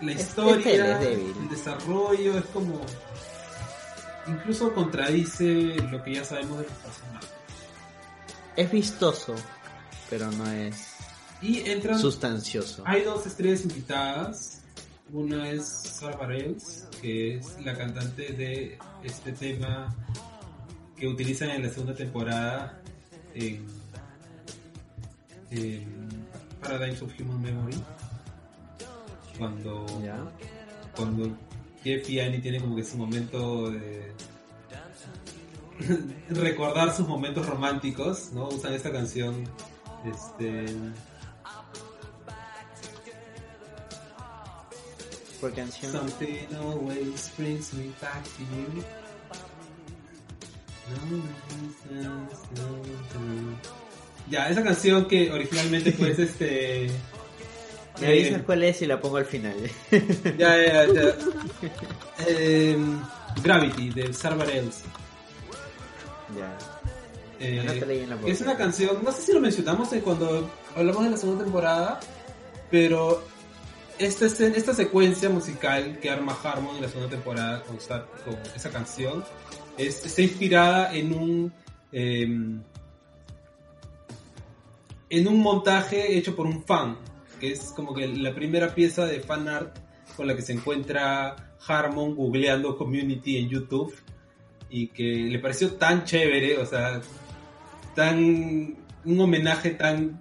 la 0.00 0.12
es 0.12 0.20
historia, 0.20 0.64
débil, 0.64 0.80
es 0.80 1.00
débil. 1.00 1.36
el 1.42 1.48
desarrollo 1.48 2.38
es 2.38 2.44
como. 2.46 2.80
Incluso 4.26 4.72
contradice 4.72 5.76
lo 5.90 6.02
que 6.02 6.14
ya 6.14 6.24
sabemos 6.24 6.58
de 6.58 6.64
los 6.64 6.72
personajes. 6.74 7.31
Es 8.56 8.70
vistoso, 8.70 9.34
pero 10.10 10.30
no 10.32 10.46
es 10.50 10.88
Y 11.40 11.60
entran. 11.68 11.98
sustancioso. 11.98 12.82
Hay 12.86 13.02
dos 13.02 13.26
estrellas 13.26 13.62
invitadas. 13.64 14.58
Una 15.12 15.50
es 15.50 15.66
Sarah 15.66 16.16
Bareilles, 16.16 16.86
que 17.00 17.36
es 17.36 17.60
la 17.64 17.76
cantante 17.76 18.32
de 18.32 18.78
este 19.02 19.32
tema 19.32 19.94
que 20.96 21.06
utilizan 21.08 21.50
en 21.50 21.62
la 21.64 21.68
segunda 21.70 21.94
temporada 21.94 22.80
en, 23.34 23.66
en 25.50 26.26
Paradigms 26.62 27.02
of 27.02 27.12
Human 27.20 27.42
Memory. 27.42 27.76
Cuando, 29.38 29.86
¿Ya? 30.02 30.18
cuando 30.94 31.36
Jeff 31.82 32.08
y 32.08 32.20
Annie 32.20 32.40
tienen 32.40 32.60
como 32.60 32.76
que 32.76 32.84
su 32.84 32.96
momento 32.96 33.70
de 33.70 34.12
recordar 36.30 36.94
sus 36.94 37.06
momentos 37.06 37.46
románticos, 37.46 38.32
¿no? 38.32 38.48
Usan 38.48 38.74
esta 38.74 38.92
canción 38.92 39.44
este 40.04 40.66
Por 45.40 45.52
canción. 45.54 45.90
Something 45.90 46.54
always 46.54 47.32
brings 47.36 47.74
me 47.74 47.86
back 48.00 48.22
to 48.22 48.42
you. 48.76 48.84
Ya, 54.30 54.48
esa 54.48 54.62
canción 54.62 55.06
que 55.06 55.32
originalmente 55.32 55.92
pues 55.92 56.18
este... 56.20 56.90
Me 58.00 58.06
eh, 58.06 58.22
avisas 58.22 58.42
cuál 58.42 58.62
es 58.62 58.82
y 58.82 58.86
la 58.86 59.00
pongo 59.00 59.18
al 59.18 59.26
final. 59.26 59.56
ya, 60.38 60.56
ya, 60.56 60.86
ya. 60.86 61.16
Em, 62.28 63.00
Gravity 63.42 63.90
de 63.90 64.12
Sarah 64.12 64.36
Bareilles. 64.36 64.84
Ya. 66.36 66.58
Eh, 67.40 67.56
la 67.64 67.72
es 68.28 68.40
una 68.40 68.56
canción, 68.56 68.98
no 69.02 69.10
sé 69.12 69.22
si 69.22 69.32
lo 69.32 69.40
mencionamos 69.40 69.92
en 69.92 70.00
cuando 70.00 70.48
hablamos 70.76 71.04
de 71.04 71.10
la 71.10 71.16
segunda 71.16 71.42
temporada, 71.44 72.00
pero 72.70 73.24
esta, 73.98 74.26
esta 74.26 74.74
secuencia 74.74 75.28
musical 75.28 75.98
que 76.00 76.08
arma 76.10 76.36
Harmon 76.42 76.76
en 76.76 76.82
la 76.82 76.88
segunda 76.88 77.10
temporada 77.10 77.62
con, 77.64 77.76
esta- 77.76 78.06
con 78.24 78.36
esa 78.54 78.70
canción 78.70 79.24
es- 79.76 80.04
está 80.06 80.22
inspirada 80.22 80.94
en 80.94 81.12
un 81.14 81.52
em, 81.92 82.62
en 85.10 85.28
un 85.28 85.40
montaje 85.40 86.16
hecho 86.16 86.34
por 86.34 86.46
un 86.46 86.62
fan, 86.64 86.96
que 87.38 87.52
es 87.52 87.72
como 87.76 87.92
que 87.94 88.08
la 88.08 88.34
primera 88.34 88.74
pieza 88.74 89.04
de 89.04 89.20
fan 89.20 89.46
art 89.48 89.76
con 90.16 90.26
la 90.26 90.34
que 90.36 90.42
se 90.42 90.52
encuentra 90.54 91.54
Harmon 91.66 92.14
googleando 92.14 92.76
community 92.78 93.36
en 93.38 93.48
YouTube 93.48 93.94
y 94.72 94.88
que 94.88 95.04
le 95.04 95.38
pareció 95.38 95.74
tan 95.74 96.04
chévere, 96.04 96.58
o 96.58 96.66
sea, 96.66 97.00
tan 97.94 98.74
un 99.04 99.20
homenaje 99.20 99.70
tan 99.70 100.20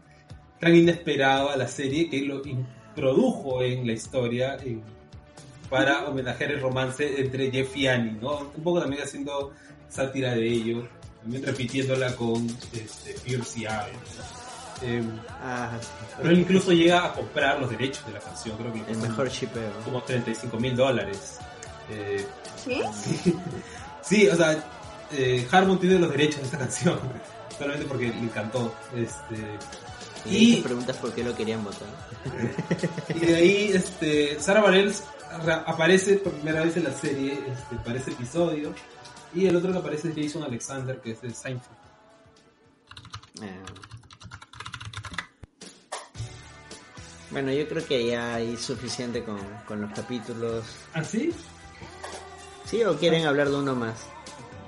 tan 0.60 0.76
inesperado 0.76 1.50
a 1.50 1.56
la 1.56 1.68
serie 1.68 2.08
que 2.10 2.22
lo 2.22 2.42
introdujo 2.46 3.64
en 3.64 3.88
la 3.88 3.94
historia 3.94 4.58
en- 4.64 4.84
para 5.70 6.06
homenajear 6.08 6.52
el 6.52 6.60
romance 6.62 7.20
entre 7.22 7.50
Jeff 7.50 7.76
y 7.78 7.88
Annie, 7.88 8.18
¿no? 8.22 8.40
Un 8.56 8.62
poco 8.64 8.82
también 8.82 9.02
haciendo 9.02 9.54
sátira 9.90 10.36
de 10.36 10.46
ello. 10.48 10.88
también 11.22 11.44
repitiéndola 11.46 12.16
con 12.16 12.46
este, 12.74 13.14
Pierce 13.24 13.60
y. 13.60 13.64
Eh, 13.64 15.04
Ah, 15.44 15.78
pero 16.18 16.32
él 16.32 16.40
incluso 16.40 16.72
llega 16.72 17.06
a 17.06 17.14
comprar 17.14 17.60
los 17.60 17.70
derechos 17.70 18.04
de 18.08 18.14
la 18.14 18.20
canción, 18.20 18.58
creo 18.58 18.74
que 18.74 18.92
El 18.92 18.98
mejor 18.98 19.30
shipeo. 19.30 19.72
como 19.86 20.02
35 20.02 20.60
mil 20.60 20.76
dólares. 20.76 21.38
Eh, 21.92 22.26
¿Sí? 22.58 22.82
sí, 24.02 24.28
o 24.28 24.36
sea, 24.36 24.64
eh, 25.12 25.48
Harmon 25.52 25.80
tiene 25.80 26.00
los 26.00 26.10
derechos 26.12 26.38
de 26.40 26.44
esta 26.46 26.58
canción, 26.60 27.00
solamente 27.58 27.86
porque 27.86 28.08
le 28.10 28.20
encantó. 28.20 28.74
Este, 28.96 29.58
Y, 30.26 30.58
Y- 30.58 30.62
preguntas 30.62 30.98
por 30.98 31.14
qué 31.14 31.24
lo 31.24 31.36
querían 31.36 31.64
votar. 31.64 31.88
y 33.16 33.20
de 33.26 33.36
ahí, 33.36 33.72
este, 33.74 34.40
Sarah 34.40 34.62
Bareilles 34.62 35.04
aparece 35.66 36.16
por 36.18 36.34
primera 36.34 36.64
vez 36.64 36.78
en 36.78 36.84
la 36.84 36.92
serie, 36.94 37.34
este, 37.34 37.76
para 37.84 37.98
ese 38.00 38.12
episodio. 38.12 38.74
Y 39.34 39.46
el 39.48 39.56
otro 39.56 39.72
que 39.72 39.78
aparece 39.80 40.10
es 40.10 40.16
Jason 40.16 40.44
Alexander, 40.44 41.00
que 41.00 41.12
es 41.12 41.22
de 41.22 41.34
Seinfeld. 41.34 41.78
Ah. 43.42 43.46
Bueno, 47.32 47.52
yo 47.54 47.66
creo 47.68 47.86
que 47.86 48.06
ya 48.08 48.36
hay 48.36 48.58
suficiente 48.58 49.24
con, 49.24 49.40
con 49.66 49.80
los 49.82 49.92
capítulos. 49.94 50.66
¿Ah, 50.94 51.04
sí? 51.04 51.34
¿Sí 52.72 52.84
o 52.84 52.98
quieren 52.98 53.26
hablar 53.26 53.50
de 53.50 53.56
uno 53.58 53.76
más? 53.76 54.00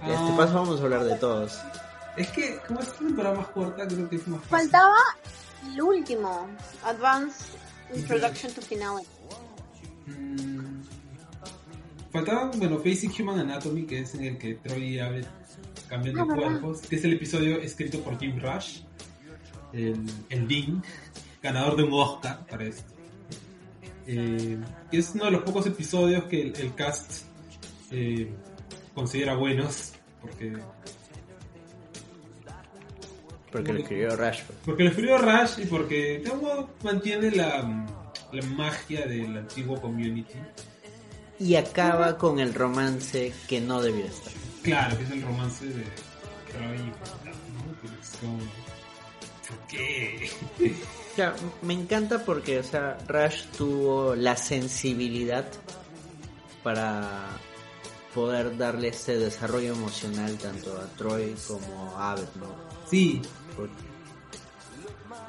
Este 0.02 0.14
Ah. 0.16 0.36
paso 0.38 0.54
vamos 0.56 0.80
a 0.82 0.84
hablar 0.84 1.06
de 1.06 1.16
todos. 1.16 1.58
Es 2.18 2.28
que, 2.32 2.60
como 2.68 2.82
es 2.82 2.90
una 3.00 3.08
temporada 3.08 3.36
más 3.38 3.48
corta, 3.48 3.88
creo 3.88 4.10
que 4.10 4.18
es 4.18 4.28
más 4.28 4.42
fácil. 4.44 4.70
Faltaba 4.70 4.98
el 5.72 5.82
último, 5.82 6.48
Advanced 6.84 7.46
Introduction 7.96 8.52
to 8.54 8.62
Finale. 8.62 9.04
Mm, 10.06 10.82
Faltaba, 12.12 12.52
bueno, 12.58 12.78
Basic 12.78 13.18
Human 13.20 13.40
Anatomy, 13.40 13.86
que 13.86 14.02
es 14.02 14.14
en 14.16 14.26
el 14.26 14.38
que 14.38 14.56
Troy 14.56 14.84
y 14.96 15.00
Abed 15.00 15.26
cambian 15.88 16.16
de 16.16 16.22
Ah, 16.22 16.26
cuerpos, 16.36 16.82
que 16.82 16.98
es 16.98 17.04
el 17.06 17.14
episodio 17.14 17.58
escrito 17.62 18.02
por 18.02 18.20
Jim 18.20 18.38
Rush, 18.40 18.82
el, 19.72 20.00
el 20.30 20.48
Dean, 20.48 20.84
ganador 21.42 21.78
de 21.78 21.84
un 21.84 21.94
Oscar 21.94 22.46
para 22.48 22.66
esto. 22.66 22.84
Eh, 24.06 24.58
es 24.92 25.12
uno 25.16 25.26
de 25.26 25.32
los 25.32 25.44
pocos 25.44 25.66
episodios 25.66 26.26
que 26.26 26.42
el, 26.42 26.56
el 26.58 26.76
cast 26.76 27.24
eh, 27.94 28.30
considera 28.94 29.36
buenos, 29.36 29.94
porque, 30.22 30.54
Porque 33.52 33.72
lo 33.74 33.80
escribió 33.80 34.16
Rashford. 34.16 34.56
porque 34.66 34.84
lo 34.84 34.90
escribió 34.90 35.18
Rush 35.20 35.60
y 35.60 35.66
porque 35.66 36.24
modo 36.42 36.70
mantiene 36.84 37.30
la, 37.32 37.86
la 38.32 38.46
magia 38.48 39.06
del 39.06 39.38
antiguo 39.38 39.80
community. 39.80 40.34
Y 41.40 41.56
acaba 41.56 42.18
con 42.18 42.40
el 42.40 42.54
romance 42.54 43.32
que 43.48 43.62
no 43.62 43.82
debió 43.82 44.06
estar. 44.06 44.34
Claro, 44.64 44.98
que 44.98 45.04
es 45.04 45.12
el 45.12 45.22
romance 45.22 45.66
de 45.66 45.84
¿Por 49.48 49.68
qué? 49.68 50.30
Claro, 51.16 51.36
me 51.62 51.74
encanta 51.74 52.26
porque, 52.26 52.60
o 52.60 52.64
sea, 52.64 52.98
Rush 53.08 53.46
tuvo 53.58 54.16
la 54.16 54.36
sensibilidad 54.36 55.46
para 56.64 57.30
poder 58.14 58.58
darle 58.58 58.90
ese 58.90 59.18
desarrollo 59.18 59.74
emocional 59.74 60.38
tanto 60.38 60.78
a 60.78 60.86
Troy 60.98 61.36
como 61.48 61.96
a 61.98 62.12
Abed, 62.12 62.28
¿no? 62.40 62.48
Sí, 62.90 63.22
Por- 63.56 63.70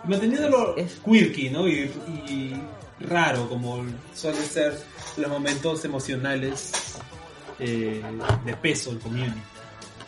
manteniéndolo 0.04 0.76
Es- 0.76 1.00
quirky, 1.04 1.50
¿no? 1.50 1.66
Y, 1.68 1.90
y 2.28 2.62
raro, 3.00 3.48
como 3.48 3.84
suelen 4.14 4.44
ser 4.44 4.78
los 5.16 5.30
momentos 5.30 5.84
emocionales 5.84 6.72
eh, 7.58 8.02
de 8.44 8.56
peso 8.56 8.90
en 8.90 8.98
community. 8.98 9.40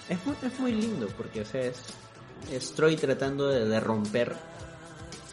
Es 0.08 0.24
muy, 0.26 0.36
es 0.42 0.58
muy 0.60 0.72
lindo 0.72 1.08
porque, 1.16 1.40
o 1.40 1.44
sea, 1.44 1.62
es, 1.62 1.76
es 2.52 2.72
Troy 2.74 2.96
tratando 2.96 3.48
de, 3.48 3.64
de 3.66 3.80
romper, 3.80 4.36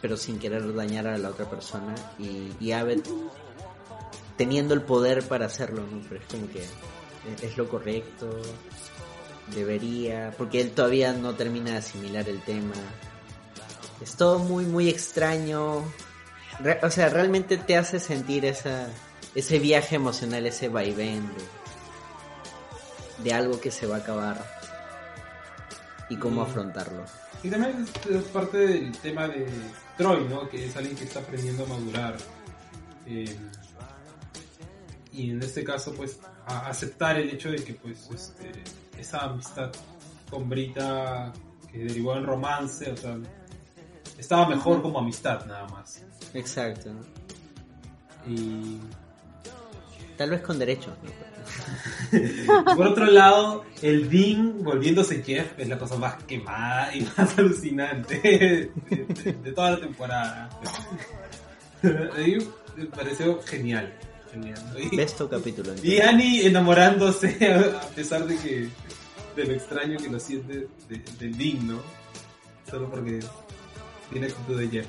pero 0.00 0.16
sin 0.16 0.38
querer 0.38 0.74
dañar 0.74 1.06
a 1.06 1.18
la 1.18 1.30
otra 1.30 1.48
persona. 1.48 1.94
Y, 2.18 2.52
y 2.60 2.72
Abed 2.72 3.00
teniendo 4.36 4.74
el 4.74 4.82
poder 4.82 5.22
para 5.28 5.46
hacerlo, 5.46 5.82
¿no? 5.90 6.00
Pero 6.08 6.20
es 6.20 6.26
como 6.28 6.48
que 6.50 6.64
es, 7.36 7.42
es 7.42 7.56
lo 7.56 7.68
correcto, 7.68 8.28
debería, 9.54 10.32
porque 10.36 10.60
él 10.60 10.70
todavía 10.72 11.12
no 11.12 11.34
termina 11.34 11.72
de 11.72 11.76
asimilar 11.78 12.28
el 12.28 12.40
tema. 12.42 12.74
Es 14.00 14.16
todo 14.16 14.38
muy, 14.38 14.64
muy 14.64 14.88
extraño. 14.88 15.82
Re- 16.60 16.80
o 16.82 16.90
sea, 16.90 17.08
realmente 17.08 17.56
te 17.56 17.76
hace 17.76 18.00
sentir 18.00 18.44
esa, 18.44 18.88
ese 19.34 19.58
viaje 19.58 19.96
emocional, 19.96 20.46
ese 20.46 20.68
vaivén 20.68 21.26
de, 23.18 23.24
de 23.24 23.32
algo 23.34 23.60
que 23.60 23.70
se 23.70 23.86
va 23.86 23.96
a 23.96 23.98
acabar 24.00 24.44
y 26.08 26.16
cómo 26.16 26.42
Mm. 26.42 26.48
afrontarlo. 26.48 27.04
Y 27.42 27.50
también 27.50 27.84
es, 27.84 28.10
es 28.10 28.22
parte 28.24 28.56
del 28.56 28.92
tema 28.98 29.28
de 29.28 29.46
Troy, 29.98 30.24
¿no? 30.28 30.48
Que 30.48 30.66
es 30.66 30.76
alguien 30.76 30.96
que 30.96 31.04
está 31.04 31.20
aprendiendo 31.20 31.64
a 31.64 31.66
madurar. 31.66 32.16
Eh, 33.06 33.36
y 35.12 35.30
en 35.30 35.42
este 35.42 35.62
caso, 35.62 35.92
pues, 35.92 36.18
a 36.46 36.68
aceptar 36.68 37.16
el 37.18 37.30
hecho 37.30 37.50
de 37.50 37.62
que, 37.62 37.74
pues, 37.74 38.08
este, 38.14 38.52
esa 38.98 39.20
amistad 39.24 39.70
con 40.30 40.48
Brita 40.48 41.32
que 41.70 41.78
derivó 41.84 42.16
en 42.16 42.24
romance, 42.26 42.90
o 42.90 42.96
sea, 42.96 43.16
estaba 44.18 44.48
mejor 44.48 44.80
como 44.82 44.98
amistad 44.98 45.44
nada 45.46 45.66
más. 45.68 46.02
Exacto. 46.34 46.90
Y 48.26 48.78
Tal 50.16 50.30
vez 50.30 50.42
con 50.42 50.58
derechos, 50.58 50.94
¿no? 51.02 51.10
por 52.76 52.86
otro 52.86 53.04
lado, 53.06 53.64
el 53.82 54.08
Dean 54.08 54.62
volviéndose 54.62 55.22
Jeff 55.22 55.58
es 55.58 55.68
la 55.68 55.76
cosa 55.78 55.96
más 55.96 56.22
quemada 56.24 56.94
y 56.94 57.02
más 57.16 57.36
alucinante 57.38 58.18
de, 58.20 58.70
de- 59.24 59.32
de 59.32 59.52
toda 59.52 59.72
la 59.72 59.80
temporada. 59.80 60.48
Me 62.76 62.86
pareció 62.86 63.40
genial. 63.42 63.92
Y- 64.78 64.96
Ves 64.96 65.16
tu 65.16 65.28
capítulo. 65.28 65.72
Y. 65.82 66.00
Annie 66.00 66.46
enamorándose 66.46 67.36
a 67.80 67.80
pesar 67.88 68.26
de 68.26 68.36
que 68.36 68.68
de 69.36 69.44
lo 69.44 69.52
extraño 69.54 69.98
que 69.98 70.08
lo 70.08 70.18
siente 70.20 70.68
de- 70.88 71.02
del 71.18 71.36
Dean, 71.36 71.66
¿no? 71.66 71.80
Solo 72.70 72.90
porque 72.90 73.20
tiene 74.10 74.26
actitud 74.28 74.58
de 74.60 74.68
Jeff. 74.68 74.86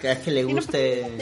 Cada 0.00 0.14
vez 0.14 0.24
que 0.24 0.30
le 0.30 0.44
guste, 0.44 1.18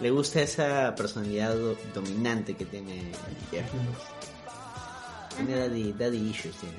le 0.00 0.10
gusta 0.10 0.40
esa 0.42 0.94
personalidad 0.94 1.54
do- 1.54 1.76
dominante 1.94 2.54
que 2.54 2.64
tiene 2.64 3.02
Jeff. 3.50 3.66
Tiene 5.36 5.56
daddy, 5.56 5.92
daddy 5.98 6.30
issues, 6.30 6.54
tiene. 6.56 6.76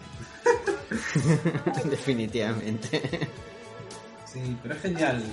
Definitivamente. 1.90 3.02
Sí, 4.34 4.58
pero 4.64 4.74
es 4.74 4.82
genial. 4.82 5.24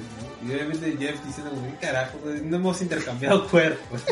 ¿no? 0.43 0.48
Y 0.48 0.55
obviamente 0.55 0.94
Jeff 0.98 1.24
diciendo 1.24 1.52
como, 1.52 1.66
¿qué 1.70 1.86
carajo? 1.86 2.18
No 2.44 2.56
hemos 2.56 2.82
intercambiado 2.82 3.48
cuerpos. 3.51 4.05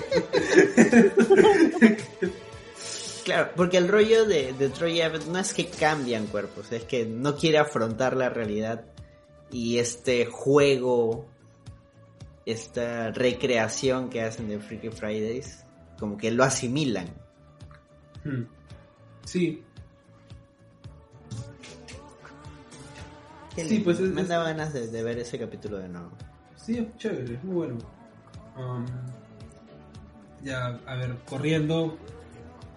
Claro, 3.24 3.50
porque 3.54 3.76
el 3.76 3.88
rollo 3.88 4.24
de, 4.24 4.54
de 4.54 4.70
Troy 4.70 5.02
Abbott 5.02 5.26
no 5.26 5.38
es 5.38 5.52
que 5.52 5.68
cambian 5.68 6.26
cuerpos, 6.28 6.72
es 6.72 6.84
que 6.84 7.04
no 7.04 7.36
quiere 7.36 7.58
afrontar 7.58 8.16
la 8.16 8.30
realidad 8.30 8.86
y 9.50 9.78
este 9.78 10.24
juego, 10.24 11.26
esta 12.46 13.10
recreación 13.10 14.08
que 14.08 14.22
hacen 14.22 14.48
de 14.48 14.58
Freaky 14.58 14.88
Fridays, 14.88 15.66
como 15.98 16.16
que 16.16 16.30
lo 16.30 16.42
asimilan. 16.42 17.08
Hmm. 18.24 18.44
Sí, 19.26 19.62
Qué 23.58 23.64
Sí, 23.64 23.70
lindo. 23.70 23.84
pues 23.86 24.00
es- 24.00 24.10
me 24.10 24.22
es- 24.22 24.28
da 24.28 24.42
ganas 24.44 24.72
de, 24.72 24.86
de 24.88 25.02
ver 25.02 25.18
ese 25.18 25.38
capítulo 25.38 25.78
de 25.78 25.88
nuevo. 25.88 26.10
sí, 26.56 26.78
es 26.78 26.96
chévere, 26.98 27.34
es 27.34 27.44
muy 27.44 27.54
bueno. 27.56 27.78
Um, 28.56 28.84
ya, 30.42 30.78
a 30.86 30.94
ver, 30.96 31.16
corriendo. 31.28 31.96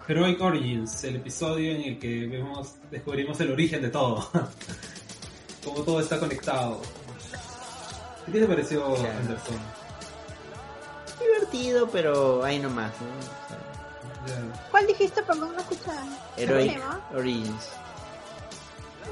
Heroic 0.08 0.40
Origins, 0.40 1.04
el 1.04 1.16
episodio 1.16 1.72
en 1.76 1.82
el 1.82 1.98
que 1.98 2.26
vemos, 2.26 2.74
descubrimos 2.90 3.40
el 3.40 3.52
origen 3.52 3.82
de 3.82 3.90
todo. 3.90 4.28
Cómo 5.64 5.82
todo 5.82 6.00
está 6.00 6.18
conectado. 6.18 6.80
¿Qué 8.26 8.40
te 8.40 8.46
pareció, 8.46 8.94
Claro. 8.94 9.18
Anderson? 9.20 9.56
Divertido, 11.20 11.88
pero 11.90 12.42
ahí 12.42 12.58
nomás, 12.58 12.90
¿no? 13.00 14.24
O 14.24 14.28
sea. 14.28 14.68
¿Cuál 14.70 14.86
dijiste? 14.88 15.22
Perdón, 15.22 15.52
no 15.54 15.60
escuché. 15.60 15.90
Heroic. 16.36 16.80
Origins. 17.14 17.68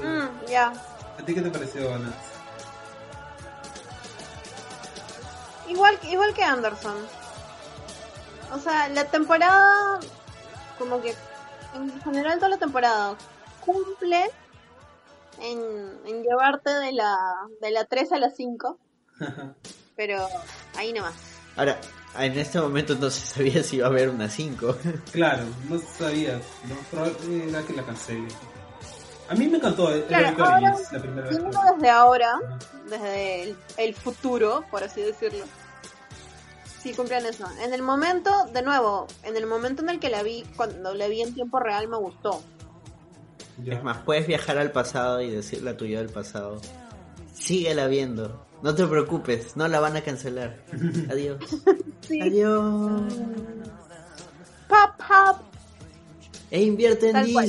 Mm, 0.01 0.49
ya. 0.49 0.73
¿A 1.21 1.23
ti 1.23 1.35
qué 1.35 1.41
te 1.41 1.51
pareció, 1.51 1.93
Ana? 1.93 2.11
Igual, 5.69 5.99
igual 6.09 6.33
que 6.33 6.43
Anderson. 6.43 6.97
O 8.51 8.57
sea, 8.57 8.89
la 8.89 9.05
temporada, 9.05 9.99
como 10.79 10.99
que 10.99 11.13
en 11.75 12.01
general 12.01 12.37
toda 12.37 12.49
la 12.49 12.57
temporada 12.57 13.15
cumple 13.63 14.31
en, 15.39 15.59
en 16.07 16.23
llevarte 16.23 16.71
de 16.71 16.91
la, 16.91 17.15
de 17.61 17.69
la 17.69 17.85
3 17.85 18.13
a 18.13 18.17
la 18.17 18.31
5, 18.31 18.79
pero 19.95 20.27
ahí 20.75 20.91
nomás. 20.91 21.13
Ahora, 21.55 21.79
en 22.17 22.39
este 22.39 22.59
momento 22.59 22.95
no 22.95 23.11
se 23.11 23.27
sabía 23.27 23.61
si 23.61 23.75
iba 23.75 23.85
a 23.85 23.89
haber 23.89 24.09
una 24.09 24.27
5. 24.27 24.75
Claro, 25.11 25.43
no 25.69 25.77
sabía. 25.77 26.41
Probable 26.89 27.47
era 27.47 27.61
que 27.61 27.73
la 27.73 27.83
cancele. 27.83 28.27
A 29.31 29.33
mí 29.35 29.47
me 29.47 29.57
encantó 29.57 29.89
el 29.93 30.03
Claro, 30.03 30.27
Heroic 30.27 30.39
ahora, 30.41 30.69
Origins, 30.71 30.91
la 30.91 30.99
primera 31.01 31.29
vez. 31.29 31.39
desde 31.75 31.89
ahora, 31.89 32.39
desde 32.89 33.43
el, 33.43 33.55
el 33.77 33.95
futuro, 33.95 34.65
por 34.69 34.83
así 34.83 35.01
decirlo. 35.01 35.45
Sí, 36.81 36.93
cumplen 36.93 37.25
eso. 37.25 37.45
En 37.63 37.73
el 37.73 37.81
momento, 37.81 38.29
de 38.53 38.61
nuevo, 38.61 39.07
en 39.23 39.37
el 39.37 39.45
momento 39.47 39.83
en 39.83 39.89
el 39.89 39.99
que 39.99 40.09
la 40.09 40.21
vi, 40.21 40.43
cuando 40.57 40.93
la 40.93 41.07
vi 41.07 41.21
en 41.21 41.33
tiempo 41.33 41.59
real, 41.59 41.87
me 41.87 41.95
gustó. 41.97 42.41
Ya. 43.63 43.75
Es 43.75 43.83
más, 43.83 43.99
puedes 43.99 44.27
viajar 44.27 44.57
al 44.57 44.71
pasado 44.71 45.21
y 45.21 45.29
decirle 45.29 45.69
a 45.69 45.77
tu 45.77 45.85
yo 45.85 45.99
del 45.99 46.09
pasado. 46.09 46.59
Síguela 47.33 47.87
viendo. 47.87 48.45
No 48.63 48.75
te 48.75 48.85
preocupes, 48.85 49.55
no 49.55 49.67
la 49.69 49.79
van 49.79 49.95
a 49.95 50.01
cancelar. 50.01 50.57
Adiós. 51.09 51.37
Sí. 52.01 52.19
Adiós. 52.19 53.13
Pop, 54.67 54.91
pop. 54.97 55.37
E 56.49 56.61
invierte 56.63 57.07
en 57.07 57.13
Tal 57.13 57.31
cual. 57.31 57.45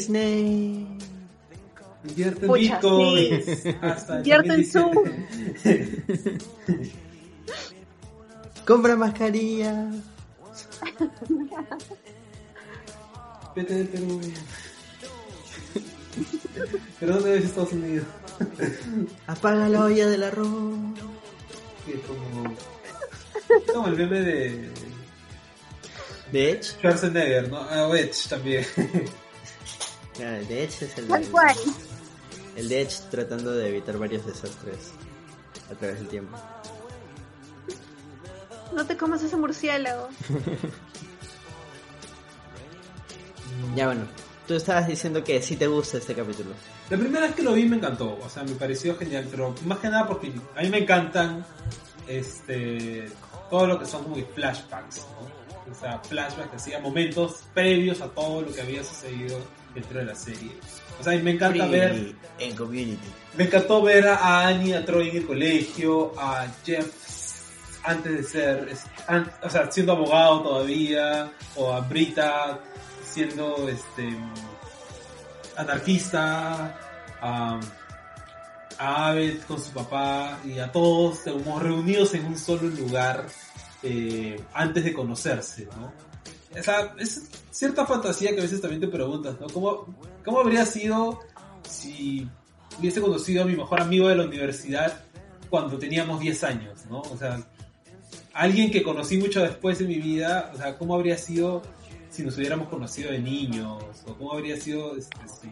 Invierte 2.04 2.46
en. 2.46 3.76
Hasta 3.82 4.14
el 4.14 4.18
Invierte 4.18 4.54
en 4.54 4.72
2017. 4.72 6.02
Compra 8.66 8.96
mascarilla. 8.96 9.90
Vete 13.54 13.74
del 13.74 13.88
Perú. 13.88 14.20
¿Pero 17.00 17.14
dónde 17.14 17.32
ves 17.32 17.44
Estados 17.44 17.72
Unidos? 17.72 18.06
Apaga 19.26 19.68
la 19.68 19.84
olla 19.84 20.08
del 20.08 20.22
arroz. 20.22 20.74
Que 21.84 21.94
es 21.94 22.00
como... 22.00 22.54
Como 23.72 23.88
el 23.88 23.96
meme 23.96 24.20
de 24.20 24.70
De 26.30 26.50
Edge. 26.50 26.62
Schwarzenegger, 26.62 27.50
¿no? 27.50 27.58
Ah, 27.58 27.90
Edge 27.94 28.28
también. 28.28 28.64
El 30.22 30.48
de 30.48 30.64
Edge 30.64 30.84
es 30.84 30.98
el, 30.98 31.08
Tal 31.08 31.24
cual. 31.28 31.56
el 32.56 32.68
de 32.68 32.82
Edge 32.82 32.94
tratando 33.10 33.52
de 33.52 33.68
evitar 33.68 33.98
varios 33.98 34.24
desastres 34.24 34.92
a 35.70 35.74
través 35.74 35.98
del 35.98 36.08
tiempo. 36.08 36.36
No 38.74 38.86
te 38.86 38.96
comas 38.96 39.22
ese 39.22 39.36
murciélago. 39.36 40.08
Ya 43.76 43.86
bueno, 43.86 44.06
tú 44.46 44.54
estabas 44.54 44.86
diciendo 44.86 45.22
que 45.24 45.40
sí 45.40 45.56
te 45.56 45.66
gusta 45.66 45.98
este 45.98 46.14
capítulo. 46.14 46.50
La 46.90 46.98
primera 46.98 47.26
vez 47.26 47.34
que 47.34 47.42
lo 47.42 47.52
vi 47.52 47.64
me 47.64 47.76
encantó, 47.76 48.18
o 48.22 48.28
sea, 48.28 48.42
me 48.44 48.54
pareció 48.54 48.96
genial, 48.96 49.26
pero 49.30 49.54
más 49.64 49.78
que 49.78 49.88
nada 49.88 50.06
porque 50.06 50.32
a 50.56 50.62
mí 50.62 50.68
me 50.68 50.78
encantan 50.78 51.44
este 52.06 53.10
todo 53.50 53.66
lo 53.66 53.78
que 53.78 53.86
son 53.86 54.02
como 54.04 54.16
que 54.16 54.24
flashbacks, 54.24 55.06
¿no? 55.20 55.72
O 55.72 55.74
sea, 55.74 55.98
flashbacks 56.00 56.50
que 56.50 56.56
hacían 56.56 56.82
momentos 56.82 57.44
previos 57.54 58.00
a 58.00 58.08
todo 58.08 58.42
lo 58.42 58.52
que 58.52 58.60
había 58.60 58.82
sucedido 58.82 59.38
dentro 59.74 59.98
de 59.98 60.04
la 60.06 60.14
serie. 60.14 60.52
O 61.00 61.04
sea, 61.04 61.14
y 61.14 61.22
me 61.22 61.32
encanta 61.32 61.66
Free 61.66 61.70
ver, 61.78 62.14
en 62.38 62.56
Community. 62.56 63.08
me 63.36 63.44
encantó 63.44 63.82
ver 63.82 64.06
a 64.08 64.46
Annie, 64.48 64.74
a 64.74 64.84
Troy 64.84 65.08
en 65.10 65.16
el 65.18 65.26
colegio, 65.26 66.12
a 66.18 66.46
Jeff 66.64 66.86
antes 67.84 68.12
de 68.12 68.22
ser, 68.22 68.68
an- 69.08 69.30
o 69.42 69.50
sea, 69.50 69.70
siendo 69.70 69.92
abogado 69.92 70.42
todavía, 70.42 71.32
o 71.56 71.72
a 71.72 71.80
Brita 71.80 72.60
siendo 73.04 73.68
este 73.68 74.08
anarquista, 75.56 76.78
a, 77.20 77.60
a 78.78 79.06
Abed 79.08 79.42
con 79.42 79.60
su 79.60 79.70
papá 79.72 80.38
y 80.44 80.58
a 80.58 80.70
todos 80.72 81.18
como 81.20 81.58
reunidos 81.60 82.14
en 82.14 82.24
un 82.26 82.38
solo 82.38 82.68
lugar 82.68 83.26
eh, 83.82 84.40
antes 84.54 84.84
de 84.84 84.92
conocerse, 84.92 85.66
¿no? 85.76 85.92
Esa, 86.54 86.94
es 86.98 87.22
cierta 87.50 87.86
fantasía 87.86 88.30
que 88.32 88.40
a 88.40 88.42
veces 88.42 88.60
también 88.60 88.80
te 88.80 88.88
preguntas, 88.88 89.36
¿no? 89.40 89.46
¿Cómo, 89.48 89.86
cómo 90.24 90.40
habría 90.40 90.66
sido 90.66 91.20
si 91.68 92.28
hubiese 92.78 93.00
conocido 93.00 93.42
a 93.42 93.46
mi 93.46 93.56
mejor 93.56 93.80
amigo 93.80 94.08
de 94.08 94.16
la 94.16 94.24
universidad 94.24 95.04
cuando 95.50 95.78
teníamos 95.78 96.20
10 96.20 96.44
años, 96.44 96.86
¿no? 96.90 97.00
O 97.00 97.16
sea, 97.16 97.42
alguien 98.32 98.70
que 98.70 98.82
conocí 98.82 99.18
mucho 99.18 99.42
después 99.42 99.80
en 99.80 99.88
mi 99.88 99.98
vida, 99.98 100.50
o 100.54 100.56
sea, 100.56 100.78
¿cómo 100.78 100.94
habría 100.94 101.18
sido 101.18 101.62
si 102.10 102.22
nos 102.22 102.36
hubiéramos 102.36 102.68
conocido 102.68 103.12
de 103.12 103.18
niños? 103.18 103.82
¿O 104.06 104.14
cómo 104.14 104.32
habría 104.32 104.56
sido, 104.58 104.96
este, 104.96 105.16
si, 105.28 105.48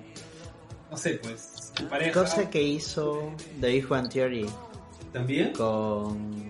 no 0.91 0.97
sé, 0.97 1.21
pues, 1.23 1.73
tu 1.75 1.89
pareja 1.89 2.13
Cosa 2.13 2.49
que 2.49 2.63
hizo 2.63 3.33
The 3.61 3.69
Big 3.69 3.87
Bang 3.87 4.09
Theory 4.09 4.47
también? 5.13 5.53
con 5.53 6.49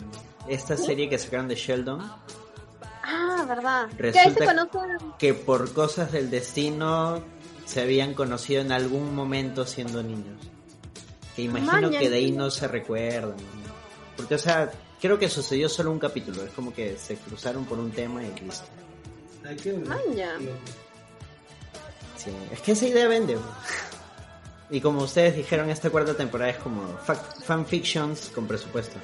esta 0.48 0.76
serie 0.76 1.08
que 1.08 1.18
sacaron 1.18 1.48
de 1.48 1.54
Sheldon, 1.54 2.00
Ah, 3.02 3.44
verdad. 3.48 3.88
Resulta- 3.98 4.68
que 5.18 5.34
por 5.34 5.72
cosas 5.72 6.12
del 6.12 6.30
destino 6.30 7.22
se 7.64 7.80
habían 7.80 8.14
conocido 8.14 8.60
en 8.62 8.72
algún 8.72 9.14
momento 9.14 9.66
siendo 9.66 10.02
niños. 10.02 10.38
Que 11.36 11.42
imagino 11.42 11.72
Maña, 11.72 11.98
que 11.98 12.10
de 12.10 12.16
ahí 12.16 12.32
no 12.32 12.50
se 12.50 12.66
recuerdan. 12.68 13.36
¿no? 13.36 13.70
Porque, 14.16 14.34
o 14.34 14.38
sea, 14.38 14.70
creo 15.00 15.18
que 15.18 15.28
sucedió 15.28 15.68
solo 15.68 15.90
un 15.92 15.98
capítulo. 15.98 16.42
Es 16.44 16.50
como 16.52 16.72
que 16.74 16.96
se 16.98 17.16
cruzaron 17.16 17.64
por 17.64 17.78
un 17.78 17.90
tema 17.92 18.22
y 18.22 18.32
listo. 18.40 18.66
Ay, 19.46 19.56
qué 19.56 19.72
bueno. 19.72 19.88
Maña. 20.08 20.32
Sí, 22.16 22.30
es 22.52 22.60
que 22.60 22.72
esa 22.72 22.86
idea 22.86 23.08
vende. 23.08 23.36
bro. 23.36 23.44
Y 24.68 24.80
como 24.80 25.02
ustedes 25.02 25.34
dijeron, 25.36 25.70
esta 25.70 25.90
cuarta 25.90 26.14
temporada 26.14 26.50
es 26.50 26.58
como 26.58 26.82
fanfictions 27.44 28.30
con 28.34 28.46
presupuesto. 28.46 28.98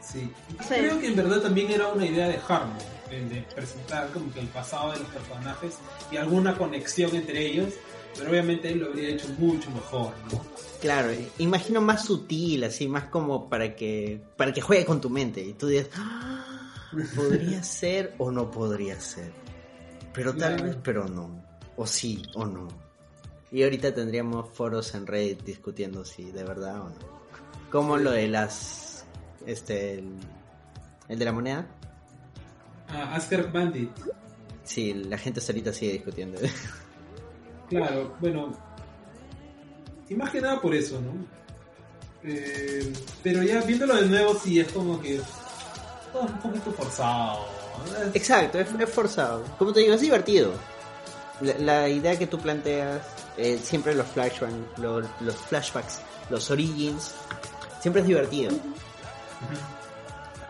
Sí. 0.00 0.30
Sí. 0.60 0.74
Creo 0.74 1.00
que 1.00 1.06
en 1.08 1.16
verdad 1.16 1.40
también 1.40 1.70
era 1.72 1.88
una 1.88 2.06
idea 2.06 2.28
de 2.28 2.38
Harmon, 2.46 2.76
el 3.10 3.28
de 3.28 3.42
presentar 3.54 4.10
como 4.12 4.32
que 4.32 4.40
el 4.40 4.48
pasado 4.48 4.92
de 4.92 4.98
los 5.00 5.08
personajes 5.08 5.76
y 6.10 6.16
alguna 6.16 6.56
conexión 6.56 7.14
entre 7.14 7.46
ellos, 7.46 7.74
pero 8.16 8.30
obviamente 8.30 8.70
él 8.70 8.78
lo 8.78 8.86
habría 8.86 9.10
hecho 9.10 9.28
mucho 9.38 9.70
mejor, 9.70 10.12
¿no? 10.32 10.40
Claro, 10.80 11.10
imagino 11.38 11.80
más 11.80 12.04
sutil, 12.04 12.64
así, 12.64 12.88
más 12.88 13.04
como 13.04 13.48
para 13.48 13.74
que 13.74 14.20
para 14.36 14.52
que 14.52 14.60
juegue 14.60 14.84
con 14.84 15.00
tu 15.00 15.08
mente 15.10 15.40
y 15.42 15.54
tú 15.54 15.66
dices, 15.68 15.88
"Ah, 15.96 16.90
podría 17.14 17.62
ser 17.64 18.14
o 18.18 18.30
no 18.30 18.50
podría 18.50 19.00
ser, 19.00 19.32
pero 20.12 20.32
tal 20.36 20.56
Claro. 20.56 20.62
vez, 20.64 20.76
pero 20.82 21.08
no, 21.08 21.42
o 21.76 21.86
sí 21.86 22.22
o 22.34 22.44
no. 22.44 22.68
Y 23.50 23.62
ahorita 23.62 23.94
tendríamos 23.94 24.50
foros 24.52 24.94
en 24.94 25.06
Reddit 25.06 25.42
discutiendo 25.44 26.04
si 26.04 26.24
de 26.32 26.42
verdad 26.44 26.80
o 26.82 26.88
no. 26.90 26.96
Como 27.70 27.96
lo 27.96 28.10
de 28.10 28.26
las, 28.28 29.04
este, 29.46 29.94
el, 29.98 30.16
el 31.08 31.18
de 31.18 31.24
la 31.24 31.32
moneda. 31.32 31.66
Asker 33.14 33.50
Bandit, 33.50 33.90
Sí, 34.64 34.94
la 34.94 35.18
gente 35.18 35.40
ahorita 35.46 35.72
sigue 35.72 35.92
discutiendo. 35.92 36.40
claro, 37.68 38.16
bueno, 38.18 38.52
y 40.08 40.14
más 40.14 40.30
que 40.30 40.40
nada 40.40 40.60
por 40.60 40.74
eso, 40.74 41.00
¿no? 41.00 41.12
Eh, 42.22 42.92
pero 43.22 43.42
ya 43.42 43.60
viéndolo 43.60 43.96
de 43.96 44.06
nuevo, 44.06 44.34
sí 44.34 44.58
es 44.58 44.72
como 44.72 45.00
que 45.00 45.20
todo 46.12 46.24
es 46.24 46.30
un 46.30 46.38
poquito 46.38 46.72
forzado. 46.72 47.46
Exacto, 48.14 48.58
es, 48.58 48.68
es 48.78 48.90
forzado. 48.90 49.44
Como 49.58 49.72
te 49.72 49.80
digo, 49.80 49.94
es 49.94 50.00
divertido. 50.00 50.52
La, 51.42 51.58
la 51.58 51.88
idea 51.88 52.18
que 52.18 52.26
tú 52.26 52.38
planteas, 52.38 53.02
eh, 53.36 53.58
siempre 53.62 53.94
los 53.94 54.06
flashbacks, 54.06 54.54
los, 54.78 55.04
los 55.20 55.36
flashbacks, 55.36 56.00
los 56.30 56.50
origins, 56.50 57.14
siempre 57.80 58.00
es 58.00 58.08
divertido. 58.08 58.52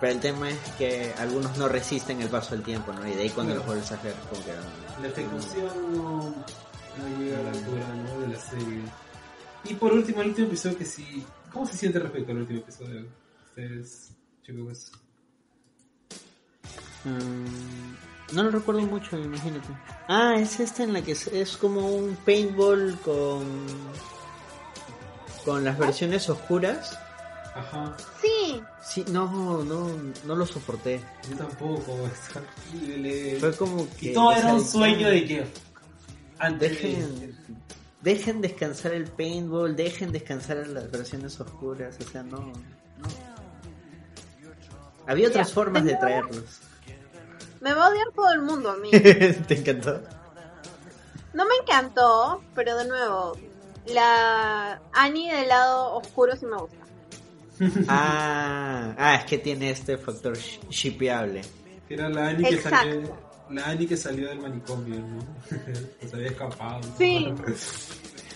Pero 0.00 0.12
el 0.12 0.20
tema 0.20 0.50
es 0.50 0.58
que 0.76 1.14
algunos 1.18 1.56
no 1.56 1.68
resisten 1.68 2.20
el 2.20 2.28
paso 2.28 2.54
del 2.54 2.62
tiempo, 2.64 2.92
¿no? 2.92 3.06
Y 3.08 3.12
de 3.14 3.22
ahí 3.22 3.30
cuando 3.30 3.52
Claro. 3.54 3.58
los 3.60 3.66
vuelves 3.66 3.92
a 3.92 3.94
hacer, 3.94 4.14
como 4.30 4.44
que... 4.44 4.50
ah, 4.52 5.00
La 5.00 5.08
ejecución 5.08 5.92
no, 5.96 6.20
no 6.98 7.18
llega 7.18 7.38
a 7.38 7.42
la 7.42 7.50
altura 7.50 7.86
¿no? 7.94 8.20
de 8.20 8.28
la 8.28 8.40
serie. 8.40 8.80
Y 9.64 9.74
por 9.74 9.92
último, 9.92 10.20
el 10.22 10.28
último 10.28 10.48
episodio 10.48 10.76
que 10.78 10.84
sí. 10.84 11.24
¿Cómo 11.52 11.66
se 11.66 11.76
siente 11.76 11.98
respecto 12.00 12.32
al 12.32 12.38
último 12.38 12.58
episodio? 12.60 13.06
Ustedes, 13.48 14.10
chicos. 14.44 14.92
mm, 17.04 18.34
no 18.34 18.42
lo 18.42 18.50
recuerdo 18.50 18.80
mucho, 18.82 19.16
imagínate. 19.18 19.68
Ah, 20.08 20.34
es 20.36 20.58
esta 20.60 20.82
en 20.82 20.92
la 20.92 21.02
que 21.02 21.12
es, 21.12 21.26
es 21.28 21.56
como 21.56 21.86
un 21.88 22.16
paintball 22.26 22.98
con... 23.04 23.44
Con 25.44 25.62
las 25.64 25.78
versiones 25.78 26.28
oscuras. 26.30 26.98
Ajá, 27.54 27.94
Sí, 28.20 28.28
Sí, 28.86 29.04
no, 29.08 29.64
no, 29.64 29.88
no 30.24 30.34
lo 30.34 30.46
soporté. 30.46 31.00
yo 31.30 31.36
tampoco, 31.36 31.96
es 32.12 32.36
horrible. 32.36 33.36
Fue 33.40 33.56
como 33.56 33.88
que... 33.96 34.10
Y 34.10 34.12
todo 34.14 34.32
era 34.32 34.52
un 34.54 34.64
sueño 34.64 35.08
de. 35.08 35.46
Antes 36.38 36.82
de- 36.82 37.34
Dejen, 38.02 38.42
descansar 38.42 38.92
el 38.92 39.04
paintball, 39.06 39.74
dejen 39.74 40.12
descansar 40.12 40.66
las 40.68 40.90
versiones 40.90 41.40
oscuras, 41.40 41.96
o 42.06 42.10
sea, 42.10 42.22
no, 42.22 42.38
no. 42.38 43.08
Había 45.06 45.28
otras 45.28 45.48
Ya, 45.48 45.54
formas 45.54 45.84
de 45.84 45.96
traerlos. 45.96 46.60
me 47.60 47.72
va 47.72 47.86
a 47.86 47.88
odiar 47.90 48.06
todo 48.14 48.30
el 48.32 48.42
mundo 48.42 48.70
a 48.70 48.76
mí. 48.76 48.90
¿Te 48.90 49.58
encantó? 49.58 50.02
No 51.32 51.46
me 51.46 51.54
encantó, 51.62 52.42
pero 52.54 52.76
de 52.76 52.86
nuevo, 52.86 53.38
la 53.86 54.80
Annie 54.92 55.30
del 55.32 55.48
lado 55.48 55.94
oscuro 55.94 56.36
sí 56.36 56.44
me 56.44 56.58
gusta. 56.58 56.76
Ah, 57.88 58.94
ah, 58.98 59.14
es 59.16 59.24
que 59.24 59.38
tiene 59.38 59.70
este 59.70 59.96
factor 59.98 60.36
sh- 60.36 60.60
shipeable. 60.68 61.42
Era 61.88 62.08
la 62.08 62.28
Annie 62.28 62.48
que 62.48 62.54
Exacto. 62.56 62.78
salió. 62.78 63.18
La 63.50 63.66
Annie 63.66 63.86
que 63.86 63.96
salió 63.96 64.28
del 64.28 64.40
manicomio, 64.40 65.00
¿no? 65.00 65.18
que 66.00 66.08
se 66.08 66.16
había 66.16 66.28
escapado. 66.28 66.80
Sí. 66.98 67.32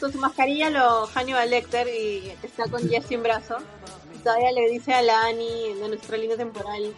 con 0.01 0.13
su 0.13 0.19
mascarilla 0.19 0.71
lo 0.71 1.07
Hannibal 1.07 1.51
Lecter 1.51 1.89
y 1.89 2.33
está 2.43 2.65
con 2.71 2.87
Jesse 2.89 3.13
en 3.13 3.23
brazo. 3.23 3.57
Y 4.15 4.19
todavía 4.19 4.53
le 4.53 4.69
dice 4.71 4.93
a 4.95 5.03
la 5.03 5.27
Annie 5.27 5.75
de 5.81 5.89
nuestra 5.89 6.17
línea 6.17 6.37
temporal 6.37 6.93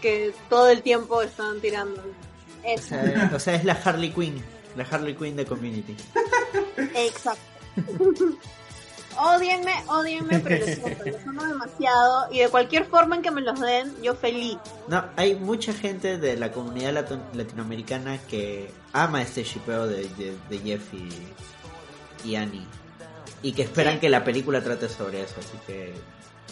que 0.00 0.32
todo 0.48 0.68
el 0.70 0.82
tiempo 0.82 1.20
están 1.22 1.60
tirando. 1.60 2.00
O 2.02 2.66
Eso, 2.68 2.88
sea, 2.88 3.32
o 3.34 3.38
sea, 3.38 3.54
es 3.56 3.64
la 3.64 3.72
Harley 3.74 4.10
Quinn. 4.12 4.42
La 4.76 4.84
Harley 4.84 5.14
Quinn 5.16 5.34
de 5.36 5.44
Community. 5.44 5.96
exacto. 6.94 7.40
Odienme, 9.22 9.72
odienme, 9.88 10.38
pero 10.38 10.64
los 10.66 11.26
amo 11.28 11.44
demasiado. 11.44 12.32
Y 12.32 12.38
de 12.40 12.48
cualquier 12.48 12.86
forma 12.86 13.16
en 13.16 13.22
que 13.22 13.30
me 13.30 13.40
los 13.42 13.60
den, 13.60 13.94
yo 14.02 14.14
feliz. 14.14 14.56
No, 14.88 15.04
hay 15.16 15.34
mucha 15.34 15.72
gente 15.72 16.16
de 16.18 16.36
la 16.36 16.52
comunidad 16.52 17.06
latinoamericana 17.34 18.18
que 18.28 18.72
ama 18.92 19.20
este 19.22 19.42
shipeo 19.42 19.86
de, 19.86 20.08
de, 20.16 20.36
de 20.48 20.58
Jeff 20.58 20.82
y, 20.94 22.28
y 22.28 22.36
Annie. 22.36 22.66
Y 23.42 23.52
que 23.52 23.62
esperan 23.62 23.94
Sí. 23.94 24.00
que 24.00 24.08
la 24.08 24.24
película 24.24 24.62
trate 24.62 24.88
sobre 24.88 25.22
eso. 25.22 25.34
Así 25.38 25.58
que 25.66 25.94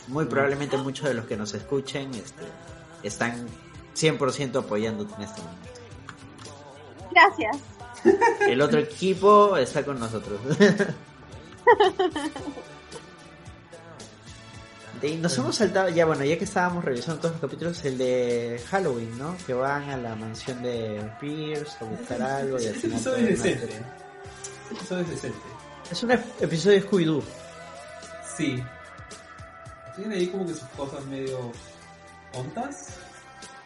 muy 0.09 0.27
probablemente 0.27 0.77
muchos 0.77 1.07
de 1.09 1.15
los 1.15 1.27
que 1.27 1.37
nos 1.37 1.55
escuchen 1.55 2.13
este, 2.15 2.45
están 3.03 3.47
100% 3.97 4.59
apoyándote 4.61 5.15
en 5.15 5.23
este 5.23 5.41
momento. 5.43 5.69
Gracias. 7.11 7.57
El 8.49 8.61
otro 8.63 8.79
equipo 8.79 9.57
está 9.57 9.85
con 9.85 9.99
nosotros. 9.99 10.39
Nos 15.21 15.39
hemos 15.39 15.55
saltado, 15.55 15.89
ya 15.91 16.07
bueno, 16.07 16.25
ya 16.25 16.37
que 16.37 16.43
estábamos 16.45 16.85
revisando 16.85 17.21
todos 17.21 17.35
los 17.35 17.41
capítulos, 17.41 17.85
el 17.85 17.99
de 17.99 18.61
Halloween, 18.69 19.17
¿no? 19.17 19.37
Que 19.47 19.55
van 19.55 19.89
a 19.91 19.97
la 19.97 20.17
mansión 20.17 20.61
de 20.61 21.09
Pierce 21.21 21.77
a 21.81 21.85
buscar 21.85 22.21
algo 22.21 22.59
y 22.61 22.67
al 22.67 22.75
final 22.75 22.97
episodio 22.99 23.17
todo 23.17 23.29
es 23.29 23.43
decente. 23.43 23.77
episodio 24.73 25.03
es 25.05 25.11
decente. 25.11 25.39
Es 25.91 26.03
un 26.03 26.11
ep- 26.11 26.25
episodio 26.41 26.81
de 26.81 26.89
Scooby-Doo. 26.91 27.23
Sí. 28.37 28.63
Tiene 29.95 30.15
ahí 30.17 30.27
como 30.29 30.47
que 30.47 30.55
sus 30.55 30.69
cosas 30.71 31.05
medio 31.07 31.53
tontas, 32.33 32.89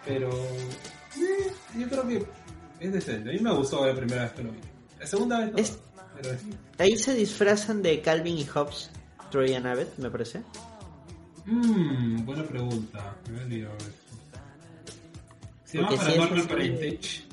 pero 0.04 0.28
eh, 0.30 1.52
yo 1.78 1.88
creo 1.88 2.06
que 2.08 2.26
es 2.80 2.92
decente. 2.92 3.30
A 3.30 3.32
mí 3.32 3.38
me 3.38 3.54
gustó 3.54 3.86
la 3.86 3.94
primera 3.94 4.24
vez 4.24 4.32
que 4.32 4.42
lo 4.42 4.50
vi. 4.52 4.60
La 5.00 5.06
segunda 5.06 5.38
vez 5.38 5.52
no, 5.52 5.58
es- 5.58 5.78
Ahí 6.78 6.96
se 6.96 7.14
disfrazan 7.14 7.82
de 7.82 8.00
Calvin 8.00 8.38
y 8.38 8.44
Hobbes, 8.44 8.90
Troy 9.30 9.50
y 9.50 9.54
Annabeth, 9.54 9.98
me 9.98 10.10
parece. 10.10 10.42
Mmm, 11.46 12.24
buena 12.24 12.44
pregunta. 12.44 13.16
Me. 13.30 13.66
Se 15.64 15.78
llama 15.78 15.94
este- 15.94 16.48
Parentage. 16.48 17.24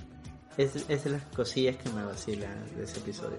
Es, 0.58 0.76
es 0.90 1.04
de 1.04 1.10
las 1.12 1.24
cosillas 1.36 1.78
que 1.78 1.90
me 1.90 2.04
vacilan 2.04 2.76
de 2.76 2.84
ese 2.84 3.00
episodio. 3.00 3.38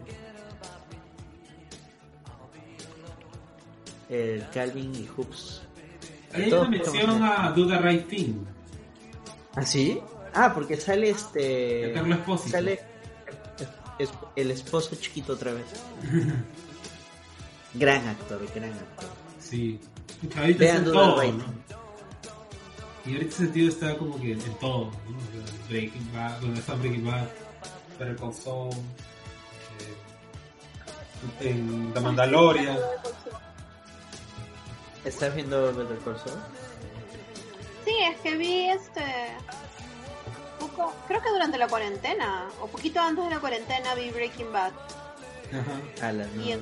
El 4.09 4.49
Calvin 4.51 4.95
y. 4.95 5.09
Ahí 6.33 6.45
hay 6.45 6.53
una 6.53 6.69
mención 6.69 7.23
a 7.23 7.53
the 7.55 7.79
Right 7.79 8.09
Thing. 8.09 8.45
¿Ah, 9.55 9.63
sí? 9.67 10.01
Ah, 10.35 10.53
porque 10.55 10.77
sale 10.77 11.11
este. 11.11 11.93
Carlos. 11.95 12.43
Sale 12.43 12.90
es- 14.03 14.11
el 14.37 14.51
esposo 14.51 14.95
chiquito 14.97 15.33
otra 15.35 15.53
vez. 15.53 15.67
gran 17.75 18.07
actor, 18.09 18.41
gran 18.55 18.73
actor. 18.73 19.09
Sí. 19.41 19.81
Ahorita 20.37 20.59
Vean 20.59 20.77
está 20.79 20.93
todo, 20.93 21.23
¿no? 21.33 21.45
Y 23.07 23.13
ahorita 23.15 23.29
ese 23.31 23.45
sentido 23.45 23.69
está 23.69 23.97
como 23.97 24.21
que 24.21 24.33
en 24.33 24.41
todo, 24.59 24.87
¿no? 25.09 25.19
Breaking 25.69 26.13
Bad, 26.13 26.41
donde 26.41 26.61
está 26.61 26.75
Breaking 26.75 27.07
Bad, 27.07 27.27
Better 27.99 28.17
Call 28.17 28.35
Saul, 28.35 28.71
eh, 31.41 31.49
en 31.49 31.93
The 31.95 32.01
Mandalorian. 32.01 32.79
¿Estás 35.05 35.35
viendo 35.35 35.73
Better 35.75 35.99
Call 35.99 36.19
Saul? 36.19 36.39
Sí, 37.87 37.93
es 38.13 38.21
que 38.21 38.37
vi 38.37 38.69
este. 38.69 39.03
Poco, 40.61 40.93
creo 41.09 41.21
que 41.23 41.31
durante 41.31 41.59
la 41.59 41.67
cuarentena, 41.67 42.49
o 42.61 42.67
poquito 42.67 43.01
antes 43.01 43.25
de 43.25 43.31
la 43.31 43.41
cuarentena, 43.41 43.95
vi 43.95 44.11
Breaking 44.11 44.53
Bad. 44.53 44.73
Ajá. 45.53 46.07
Ala, 46.09 46.27
no. 46.35 46.43
Y 46.45 46.53
es, 46.53 46.59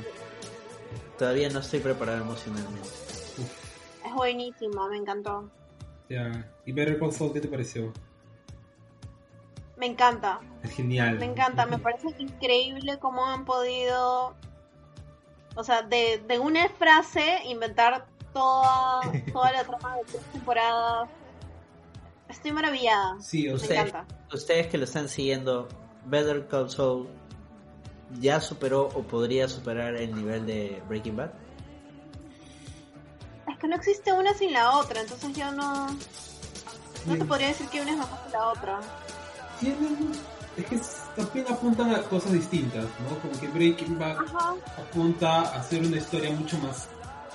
Todavía 1.19 1.51
no 1.51 1.59
estoy 1.59 1.81
preparado 1.81 2.23
emocionalmente. 2.23 2.89
es 4.07 4.15
buenísima, 4.15 4.89
me 4.89 4.97
encantó. 4.99 5.51
Ya. 6.09 6.49
¿Y 6.65 6.73
Better 6.73 6.99
Call 6.99 7.13
Saul 7.13 7.33
qué 7.33 7.41
te 7.41 7.49
pareció? 7.49 7.93
Me 9.77 9.87
encanta, 9.87 10.41
Es 10.63 10.71
genial. 10.73 11.19
me 11.19 11.25
encanta. 11.27 11.67
Me 11.67 11.79
parece 11.79 12.09
increíble 12.19 12.99
cómo 12.99 13.25
han 13.27 13.45
podido. 13.45 14.35
O 15.57 15.65
sea, 15.65 15.83
de, 15.83 16.23
de 16.27 16.39
una 16.39 16.69
frase 16.69 17.41
inventar 17.47 18.07
toda, 18.33 19.01
toda 19.33 19.53
la 19.53 19.65
trama 19.65 19.97
de 19.97 20.05
tres 20.05 20.23
temporadas. 20.33 21.09
Estoy 22.29 22.53
maravillada. 22.53 23.17
Sí, 23.21 23.49
o 23.49 23.55
Me 23.55 23.59
sea, 23.59 23.67
Ustedes, 23.69 23.89
encanta. 23.89 24.15
ustedes 24.35 24.67
que 24.69 24.79
lo 24.79 24.85
están 24.85 25.09
siguiendo, 25.09 25.69
Better 26.07 26.47
Call 26.49 26.71
Saul 26.71 27.09
ya 28.21 28.41
superó 28.41 28.83
o 28.95 29.03
podría 29.03 29.49
superar 29.49 29.97
el 29.97 30.15
nivel 30.15 30.47
de 30.47 30.83
Breaking 30.89 31.17
Bad. 31.17 31.31
Es 33.51 33.59
que 33.59 33.69
no 33.69 33.77
existe 33.77 34.13
una 34.13 34.35
sin 34.35 34.53
la 34.53 34.77
otra, 34.79 35.01
entonces 35.01 35.35
yo 35.37 35.51
no. 35.53 35.87
No 37.07 37.17
te 37.17 37.25
podría 37.25 37.49
decir 37.49 37.67
que 37.69 37.81
una 37.81 37.93
es 37.93 37.97
mejor 37.99 38.19
que 38.27 38.31
la 38.33 38.49
otra. 38.49 38.81
tienen. 39.61 40.13
Es 40.57 40.65
que 40.67 40.81
también 41.23 41.47
apuntan 41.49 41.95
a 41.95 42.03
cosas 42.03 42.33
distintas, 42.33 42.85
¿no? 42.85 43.17
Como 43.21 43.41
que 43.41 43.47
Breaking 43.47 43.97
Bad 43.99 44.17
Ajá. 44.19 44.55
apunta 44.77 45.43
a 45.43 45.61
hacer 45.61 45.83
una 45.87 45.97
historia 45.99 46.31
mucho 46.33 46.59
más. 46.59 46.89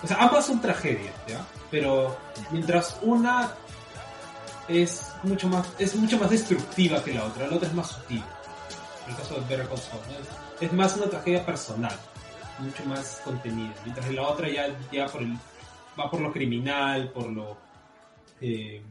O 0.03 0.07
sea, 0.07 0.17
ambas 0.17 0.45
son 0.45 0.59
tragedias, 0.59 1.13
¿ya? 1.27 1.45
Pero 1.71 2.17
mientras 2.51 2.97
una 3.01 3.53
es 4.67 5.11
mucho 5.23 5.47
más 5.47 5.67
es 5.79 5.95
mucho 5.95 6.17
más 6.17 6.29
destructiva 6.29 7.03
que 7.03 7.13
la 7.13 7.25
otra, 7.25 7.47
la 7.47 7.55
otra 7.55 7.67
es 7.67 7.73
más 7.73 7.87
sutil. 7.87 8.23
En 9.05 9.11
el 9.11 9.17
caso 9.17 9.35
de 9.35 9.41
Better 9.41 9.67
Call 9.67 9.79
¿no? 10.09 10.67
es, 10.67 10.73
más 10.73 10.95
una 10.95 11.09
tragedia 11.09 11.45
personal, 11.45 11.97
mucho 12.59 12.85
más 12.85 13.21
contenida. 13.23 13.73
Mientras 13.83 14.11
la 14.11 14.21
otra 14.23 14.49
ya, 14.49 14.67
ya 14.91 15.07
por 15.07 15.21
el, 15.21 15.37
va 15.99 16.09
por 16.09 16.21
lo 16.21 16.31
criminal, 16.31 17.11
por 17.11 17.29
lo 17.29 17.57
eh, 18.39 18.81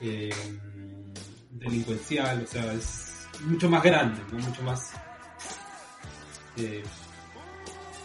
eh, 0.00 0.30
delincuencial, 1.50 2.42
o 2.42 2.46
sea, 2.46 2.72
es 2.72 3.28
mucho 3.42 3.68
más 3.68 3.82
grande, 3.82 4.20
¿no? 4.32 4.38
mucho 4.38 4.62
más 4.62 4.92
eh, 6.56 6.82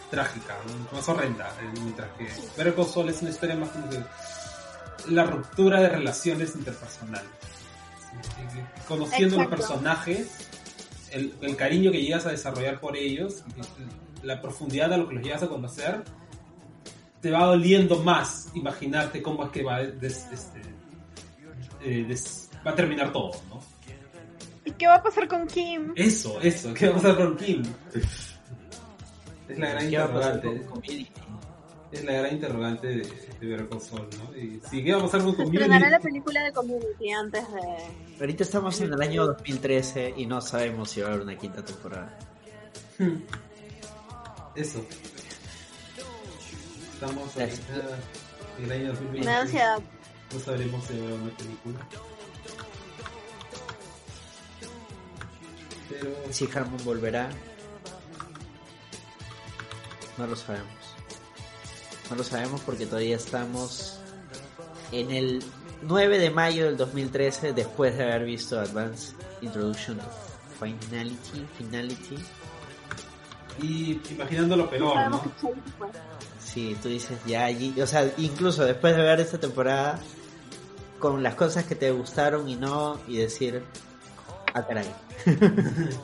trágica, 0.09 0.57
mucho 0.65 0.95
más 0.95 1.09
horrenda, 1.09 1.49
eh, 1.61 1.71
mientras 1.81 2.09
que 2.17 2.25
Better 2.57 2.75
Call 2.75 2.85
Saul 2.85 3.09
es 3.09 3.21
una 3.21 3.31
historia 3.31 3.55
más 3.55 3.69
como 3.69 3.89
que 3.89 4.03
la 5.09 5.23
ruptura 5.25 5.79
de 5.81 5.89
relaciones 5.89 6.55
interpersonales. 6.55 7.29
Conociendo 8.87 9.37
los 9.37 9.45
Exacto. 9.45 9.49
personajes, 9.67 10.49
el, 11.11 11.33
el 11.41 11.55
cariño 11.55 11.91
que 11.91 12.01
llegas 12.01 12.25
a 12.25 12.31
desarrollar 12.31 12.79
por 12.79 12.95
ellos, 12.97 13.43
la 14.23 14.41
profundidad 14.41 14.91
a 14.93 14.97
lo 14.97 15.07
que 15.07 15.15
los 15.15 15.23
llegas 15.23 15.43
a 15.43 15.47
conocer, 15.47 16.03
te 17.21 17.31
va 17.31 17.45
doliendo 17.45 17.99
más 18.03 18.49
imaginarte 18.53 19.21
cómo 19.21 19.45
es 19.45 19.51
que 19.51 19.63
va, 19.63 19.79
des- 19.83 20.27
este, 20.31 20.61
eh, 21.83 22.03
des- 22.07 22.49
va 22.65 22.71
a 22.71 22.75
terminar 22.75 23.11
todo, 23.11 23.31
¿no? 23.49 23.61
¿Y 24.65 24.71
qué 24.71 24.87
va 24.87 24.95
a 24.95 25.03
pasar 25.03 25.27
con 25.27 25.47
Kim? 25.47 25.93
Eso, 25.95 26.39
eso, 26.41 26.73
¿qué 26.73 26.87
va 26.89 26.93
a 26.93 27.01
pasar 27.01 27.17
con 27.17 27.35
Kim? 27.37 27.63
Es 29.49 29.57
la 29.57 29.69
gran 29.69 29.89
¿Qué 29.89 29.97
va 29.97 30.03
a 30.05 30.13
pasar 30.13 30.35
interrogante. 30.35 30.65
con 30.67 30.81
Community? 30.81 31.11
Es 31.91 32.03
la 32.05 32.13
gran 32.13 32.31
interrogante 32.33 32.87
de, 32.87 32.95
de 33.41 33.79
Saul, 33.81 34.07
¿no? 34.17 34.37
Y 34.37 34.61
sí, 34.69 34.83
¿qué 34.83 34.93
va 34.93 34.99
a 34.99 35.01
pasar 35.03 35.23
con 35.23 35.35
Se 35.35 35.43
estrenará 35.43 35.89
la 35.89 35.97
Community? 35.99 36.03
película 36.07 36.43
de 36.43 36.53
Community 36.53 37.11
antes 37.11 37.43
de... 37.51 38.17
Ahorita 38.19 38.43
estamos 38.43 38.79
en 38.81 38.93
el 38.93 39.01
año 39.01 39.25
2013 39.27 40.13
y 40.15 40.25
no 40.25 40.39
sabemos 40.41 40.89
si 40.89 41.01
va 41.01 41.07
a 41.07 41.09
haber 41.11 41.23
una 41.23 41.37
quinta 41.37 41.63
temporada. 41.65 42.17
Eso. 44.55 44.85
Estamos 46.93 47.35
ahorita 47.35 47.97
en 48.59 48.65
el 48.65 48.71
año 48.71 48.87
2020. 48.89 49.25
Me 49.27 49.35
ansiedad. 49.35 49.79
No 50.33 50.39
sabremos 50.39 50.85
si 50.85 50.93
habrá 50.97 51.15
una 51.15 51.37
película. 51.37 51.87
Pero 55.89 56.15
Si 56.31 56.47
Harmon 56.53 56.83
volverá, 56.85 57.29
no 60.17 60.27
lo 60.27 60.35
sabemos. 60.37 60.80
No 62.11 62.17
lo 62.17 62.23
sabemos 62.25 62.59
porque 62.65 62.85
todavía 62.85 63.15
estamos 63.15 63.97
en 64.91 65.11
el 65.11 65.41
9 65.83 66.19
de 66.19 66.29
mayo 66.29 66.65
del 66.65 66.75
2013, 66.75 67.53
después 67.53 67.97
de 67.97 68.03
haber 68.03 68.25
visto 68.25 68.59
Advanced 68.59 69.15
Introduction 69.41 69.97
to 69.97 70.03
Finality. 70.59 71.47
Finality. 71.57 72.17
y 73.61 74.01
imaginando 74.11 74.57
lo 74.57 74.69
peor, 74.69 74.93
Sabemos 74.93 75.23
¿no? 75.25 75.31
que 75.31 75.41
Chase 75.41 75.61
fue. 75.77 75.87
Sí, 76.43 76.77
tú 76.83 76.89
dices 76.89 77.17
ya 77.25 77.45
allí, 77.45 77.79
o 77.79 77.87
sea, 77.87 78.11
incluso 78.17 78.65
después 78.65 78.93
de 78.93 79.03
ver 79.03 79.21
esta 79.21 79.39
temporada, 79.39 79.97
con 80.99 81.23
las 81.23 81.35
cosas 81.35 81.63
que 81.63 81.75
te 81.75 81.91
gustaron 81.91 82.49
y 82.49 82.57
no, 82.57 82.99
y 83.07 83.17
decir, 83.17 83.63
ah, 84.53 84.67
caray. 84.67 84.93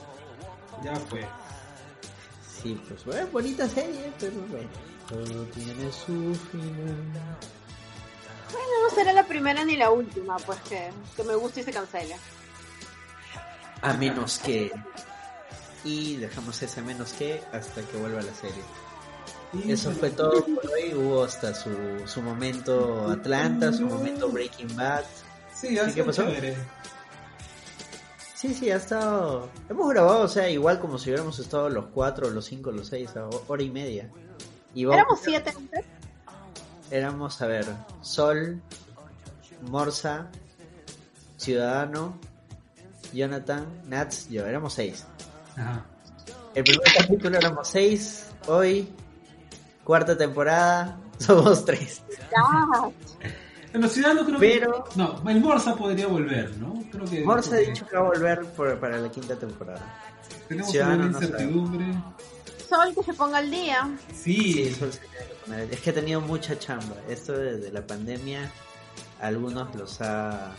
Ya 0.84 0.96
fue. 0.96 1.22
Sí, 2.62 2.62
sí, 2.62 2.82
pues 2.88 3.04
bueno, 3.04 3.28
bonita 3.32 3.68
serie, 3.68 4.14
pero 4.20 4.34
bueno, 4.48 4.70
todo 5.08 5.44
tiene 5.54 5.92
su 5.92 6.36
final. 6.52 7.38
Bueno, 8.52 8.68
no 8.84 8.96
será 8.96 9.14
la 9.14 9.26
primera 9.26 9.66
ni 9.66 9.76
la 9.76 9.90
última, 9.92 10.38
pues 10.38 10.60
que, 10.62 10.90
que 11.16 11.24
me 11.24 11.36
guste 11.36 11.62
y 11.62 11.64
se 11.64 11.72
cancela. 11.72 12.16
A 13.82 13.94
menos 13.94 14.40
que... 14.40 14.72
Y 15.84 16.18
dejamos 16.18 16.62
ese 16.62 16.82
menos 16.82 17.14
que 17.14 17.42
hasta 17.54 17.82
que 17.82 17.98
vuelva 17.98 18.22
la 18.22 18.34
serie. 18.34 18.62
Eso 19.66 19.92
fue 19.92 20.10
todo 20.10 20.44
por 20.44 20.72
hoy. 20.72 20.94
Hubo 20.94 21.24
hasta 21.24 21.54
su, 21.54 21.70
su 22.06 22.22
momento 22.22 23.10
Atlanta, 23.10 23.72
su 23.72 23.86
momento 23.86 24.30
Breaking 24.30 24.76
Bad. 24.76 25.06
Sí, 25.54 25.80
ha 25.80 25.86
¿Sí, 25.86 25.94
qué 25.96 26.04
pasó? 26.04 26.24
chévere. 26.24 26.58
Sí, 28.36 28.54
sí, 28.54 28.70
ha 28.70 28.76
estado. 28.76 29.50
Hemos 29.70 29.90
grabado, 29.90 30.22
o 30.22 30.28
sea, 30.28 30.50
igual 30.50 30.80
como 30.80 30.98
si 31.00 31.10
hubiéramos 31.10 31.40
estado 31.40 31.70
los 31.70 31.86
cuatro, 31.88 32.30
los 32.30 32.46
cinco, 32.46 32.72
los 32.72 32.88
seis, 32.88 33.12
hora 33.48 33.64
y 33.64 33.70
media. 33.70 34.10
Y 34.74 34.86
vamos- 34.86 34.98
Éramos 35.02 35.20
siete 35.24 35.54
antes. 35.56 35.86
éramos, 36.92 37.42
a 37.42 37.48
ver, 37.48 37.66
Sol, 38.02 38.62
Morsa, 39.70 40.28
Ciudadano, 41.38 42.18
Jonathan, 43.14 43.66
Nats, 43.88 44.30
yo, 44.30 44.46
éramos 44.46 44.74
seis. 44.74 45.06
Ajá. 45.56 45.86
El 46.54 46.64
primer 46.64 46.88
capítulo 46.98 47.38
éramos 47.38 47.68
seis, 47.68 48.28
hoy, 48.48 48.90
cuarta 49.84 50.18
temporada, 50.18 50.98
somos 51.20 51.64
tres. 51.66 52.02
Bueno, 53.72 53.88
Ciudadano 53.90 54.26
creo 54.26 54.40
Pero- 54.40 54.84
que... 54.86 54.90
No, 54.98 55.30
el 55.30 55.40
Morsa 55.42 55.76
podría 55.76 56.08
volver, 56.08 56.56
¿no? 56.58 56.84
Creo 56.92 57.06
que... 57.06 57.24
Morsa 57.24 57.56
ha 57.56 57.60
dicho 57.60 57.86
que 57.86 57.96
va 57.96 58.02
a 58.04 58.06
volver 58.10 58.46
por- 58.46 58.80
para 58.80 58.98
la 58.98 59.10
quinta 59.12 59.36
temporada. 59.36 59.82
Tenemos 60.48 60.72
Ciudadano 60.72 61.04
una 61.04 61.12
no 61.12 61.22
incertidumbre. 61.22 61.86
Sol 62.68 62.94
que 62.96 63.04
se 63.04 63.14
ponga 63.14 63.38
al 63.40 63.50
día. 63.52 63.90
Sí, 64.14 64.54
Sí, 64.66 64.74
Sol 64.76 64.92
se 64.94 65.00
tiene 65.00 65.16
que 65.28 65.34
poner- 65.46 65.74
Es 65.74 65.82
que 65.82 65.90
ha 65.90 65.94
tenido 65.94 66.22
mucha 66.22 66.58
chamba. 66.60 66.96
Esto 67.08 67.34
desde 67.34 67.72
la 67.72 67.86
pandemia, 67.86 68.52
algunos 69.20 69.74
los 69.76 70.02
ha. 70.02 70.54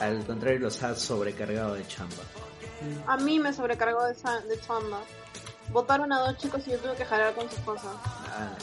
Al 0.00 0.24
contrario, 0.26 0.58
los 0.60 0.82
ha 0.82 0.94
sobrecargado 0.94 1.74
de 1.74 1.86
chamba. 1.86 2.22
A 3.06 3.16
mí 3.18 3.38
me 3.38 3.52
sobrecargó 3.52 4.02
de, 4.04 4.16
chamba. 4.60 5.00
Votaron 5.70 6.12
a 6.12 6.18
dos 6.20 6.36
chicos 6.38 6.62
y 6.66 6.72
yo 6.72 6.78
tuve 6.78 6.96
que 6.96 7.04
jalar 7.04 7.32
con 7.34 7.48
sus 7.48 7.60
cosas. 7.60 7.92
Ah, 8.04 8.56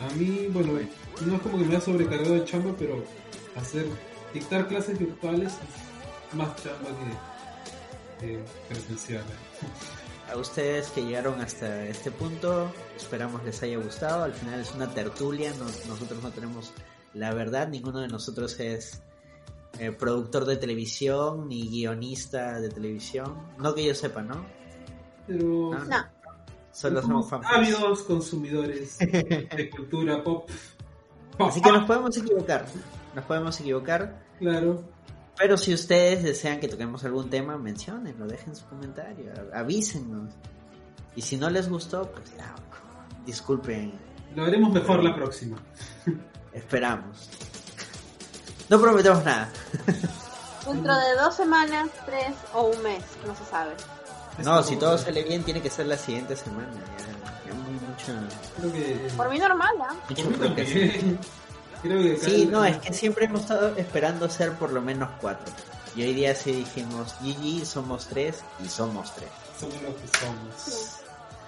A 0.00 0.12
mí, 0.14 0.48
bueno, 0.50 0.72
no 1.24 1.36
es 1.36 1.42
como 1.42 1.56
que 1.58 1.64
me 1.64 1.76
ha 1.76 1.80
sobrecargado 1.80 2.34
de 2.34 2.44
chamba, 2.44 2.74
pero 2.78 3.02
hacer, 3.56 3.86
dictar 4.34 4.66
clases 4.68 4.98
virtuales 4.98 5.52
es 6.28 6.34
más 6.36 6.54
chamba 6.62 6.90
que, 8.20 8.26
que 8.26 8.44
presencial. 8.68 9.24
A 10.34 10.38
ustedes 10.38 10.88
que 10.90 11.02
llegaron 11.04 11.40
hasta 11.40 11.86
este 11.86 12.10
punto, 12.10 12.70
esperamos 12.96 13.42
les 13.44 13.62
haya 13.62 13.78
gustado. 13.78 14.24
Al 14.24 14.32
final 14.32 14.60
es 14.60 14.74
una 14.74 14.90
tertulia, 14.90 15.50
no- 15.58 15.64
nosotros 15.88 16.22
no 16.22 16.30
tenemos 16.30 16.72
la 17.14 17.32
verdad, 17.32 17.68
ninguno 17.68 18.00
de 18.00 18.08
nosotros 18.08 18.58
es 18.58 19.00
eh, 19.78 19.92
productor 19.92 20.44
de 20.44 20.56
televisión 20.56 21.48
ni 21.48 21.68
guionista 21.68 22.60
de 22.60 22.68
televisión. 22.68 23.36
No 23.58 23.74
que 23.74 23.84
yo 23.84 23.94
sepa, 23.94 24.22
¿no? 24.22 24.44
Pero 25.26 25.72
Ah, 25.74 25.84
No, 25.88 25.96
Solo 26.72 27.00
somos 27.02 27.28
ávidos 27.32 28.02
consumidores 28.02 28.98
de 28.98 29.70
cultura 29.76 30.22
pop. 30.24 30.48
Pop, 31.38 31.48
Así 31.48 31.60
que 31.62 31.70
nos 31.70 31.84
podemos 31.84 32.16
equivocar. 32.16 32.66
Nos 33.14 33.24
podemos 33.24 33.60
equivocar. 33.60 34.24
Claro. 34.40 34.82
Pero 35.36 35.56
si 35.56 35.74
ustedes 35.74 36.22
desean 36.22 36.60
que 36.60 36.68
toquemos 36.68 37.04
algún 37.04 37.28
tema, 37.28 37.58
menciónenlo, 37.58 38.26
dejen 38.26 38.54
su 38.54 38.64
comentario, 38.66 39.32
avísennos. 39.52 40.32
Y 41.16 41.22
si 41.22 41.36
no 41.36 41.50
les 41.50 41.68
gustó, 41.68 42.10
pues 42.10 42.32
ya, 42.36 42.54
disculpen, 43.26 43.92
Lo 44.34 44.44
haremos 44.44 44.72
mejor 44.72 45.02
la 45.02 45.14
próxima. 45.14 45.56
esperamos. 46.52 47.28
No 48.68 48.80
prometemos 48.80 49.24
nada. 49.24 49.50
dentro 50.66 50.94
de 50.94 51.14
dos 51.20 51.34
semanas, 51.34 51.90
tres 52.06 52.34
o 52.54 52.68
un 52.68 52.82
mes, 52.82 53.02
no 53.26 53.34
se 53.34 53.44
sabe. 53.44 53.74
No, 54.42 54.62
si 54.62 54.76
todo 54.76 54.98
sale 54.98 55.22
bien, 55.22 55.44
tiene 55.44 55.60
que 55.60 55.70
ser 55.70 55.86
la 55.86 55.96
siguiente 55.96 56.34
semana. 56.36 56.72
Ya, 56.98 57.50
ya 57.50 57.54
muy 57.54 57.74
mucho. 57.74 58.12
Creo 58.56 58.72
que... 58.72 59.10
Por 59.16 59.30
mí 59.30 59.38
normal, 59.38 59.74
¿ah? 59.80 59.94
mucho 60.08 60.28
Creo 61.84 62.02
que 62.02 62.16
Sí, 62.16 62.46
no, 62.46 62.64
es 62.64 62.78
que 62.78 62.94
siempre 62.94 63.26
hemos 63.26 63.42
estado 63.42 63.76
esperando 63.76 64.26
ser 64.30 64.52
por 64.52 64.72
lo 64.72 64.80
menos 64.80 65.10
cuatro. 65.20 65.52
Y 65.94 66.02
hoy 66.02 66.14
día 66.14 66.34
sí 66.34 66.52
dijimos, 66.52 67.14
GG, 67.20 67.66
somos 67.66 68.06
tres 68.08 68.42
y 68.64 68.68
somos 68.68 69.14
tres. 69.14 69.28
somos 69.60 69.82
lo 69.82 69.94
que 69.94 70.08
somos. 70.18 71.00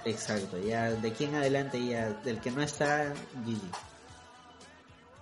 Exacto, 0.05 0.59
ya 0.59 0.91
de 0.91 1.07
aquí 1.09 1.23
en 1.23 1.35
adelante, 1.35 1.83
ya 1.83 2.11
del 2.23 2.39
que 2.39 2.51
no 2.51 2.61
está, 2.61 3.15
GG. 3.45 3.61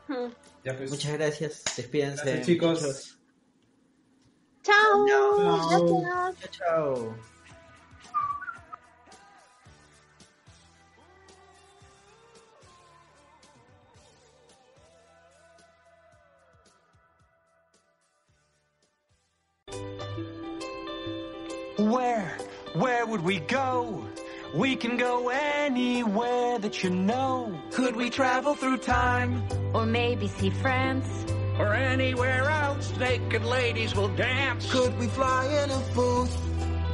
Hmm. 0.10 0.34
Ya 0.66 0.76
pues. 0.76 0.92
Muchas 0.92 1.14
gracias, 1.14 1.64
despídense. 1.78 2.24
Gracias, 2.26 2.46
chicos. 2.46 3.18
Chao. 4.64 5.06
Chao. 5.08 6.04
Chao, 6.10 6.34
chao. 6.52 7.35
Where, 21.92 22.38
where 22.74 23.06
would 23.06 23.22
we 23.22 23.40
go? 23.40 24.04
We 24.56 24.76
can 24.76 24.98
go 24.98 25.30
anywhere 25.30 26.58
that 26.60 26.84
you 26.84 26.90
know. 26.90 27.54
Could 27.72 27.96
we 27.96 28.10
travel 28.10 28.56
through 28.56 28.78
time 28.78 29.44
Or 29.74 29.86
maybe 29.86 30.28
see 30.28 30.50
France. 30.50 31.08
or 31.60 31.74
anywhere 31.76 32.50
else? 32.50 32.92
Naked 32.98 33.44
ladies 33.46 33.94
will 33.96 34.08
dance. 34.16 34.72
Could 34.72 34.98
we 34.98 35.08
fly 35.08 35.46
in 35.64 35.70
a 35.70 35.80
booth? 35.94 36.36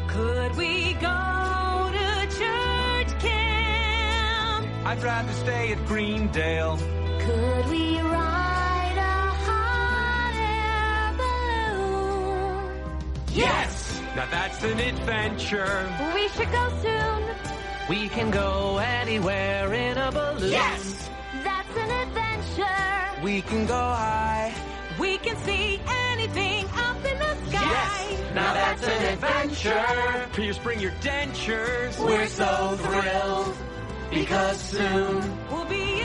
Could 0.07 0.55
we 0.57 0.93
go 0.93 1.89
to 1.97 2.27
church 2.37 3.11
camp? 3.21 4.67
I'd 4.85 5.01
rather 5.01 5.31
stay 5.33 5.71
at 5.71 5.85
Greendale. 5.85 6.77
Could 7.25 7.65
we 7.69 7.97
ride 8.01 8.97
a 8.97 9.17
hot 9.47 10.35
air 10.35 11.13
balloon? 11.77 12.99
Yes! 13.33 13.80
Now 14.15 14.25
that's 14.29 14.61
an 14.63 14.79
adventure. 14.79 15.89
We 16.13 16.27
should 16.29 16.51
go 16.51 16.69
soon. 16.81 17.23
We 17.89 18.09
can 18.09 18.29
go 18.29 18.77
anywhere 18.77 19.73
in 19.73 19.97
a 19.97 20.11
balloon. 20.11 20.51
Yes! 20.51 21.09
That's 21.43 21.77
an 21.77 21.91
adventure. 22.07 23.23
We 23.23 23.41
can 23.41 23.65
go 23.65 23.73
high. 23.73 24.53
We 24.99 25.17
can 25.17 25.37
see 25.37 25.79
anything 26.11 26.65
up 26.75 26.97
in 27.05 27.17
the 27.19 27.35
sky. 27.49 27.63
Yes! 27.71 28.33
Now 28.35 28.53
that's 28.53 28.83
an 28.83 29.13
adventure. 29.13 30.27
Please 30.33 30.57
bring 30.57 30.79
your 30.81 30.91
dentures. 31.01 31.97
We're 32.05 32.27
so 32.27 32.75
thrilled 32.77 33.55
because 34.09 34.59
soon 34.59 35.37
We'll 35.49 35.65
be 35.65 36.01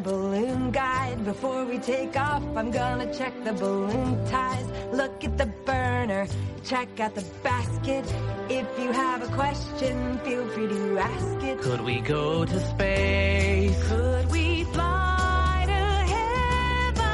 balloon 0.00 0.70
guide. 0.70 1.24
Before 1.24 1.64
we 1.64 1.78
take 1.78 2.16
off, 2.16 2.42
I'm 2.56 2.70
gonna 2.70 3.12
check 3.14 3.32
the 3.44 3.52
balloon 3.52 4.24
ties. 4.26 4.66
Look 4.92 5.24
at 5.24 5.36
the 5.38 5.46
burner, 5.64 6.26
check 6.64 7.00
out 7.00 7.14
the 7.14 7.24
basket. 7.42 8.04
If 8.48 8.66
you 8.78 8.92
have 8.92 9.22
a 9.22 9.28
question, 9.34 10.18
feel 10.24 10.48
free 10.48 10.68
to 10.68 10.98
ask 10.98 11.44
it. 11.44 11.60
Could 11.60 11.82
we 11.82 12.00
go 12.00 12.44
to 12.44 12.60
space? 12.60 13.88
Could 13.88 14.30
we 14.30 14.64
fly 14.64 15.64
to 15.66 15.82
heaven? 16.14 17.04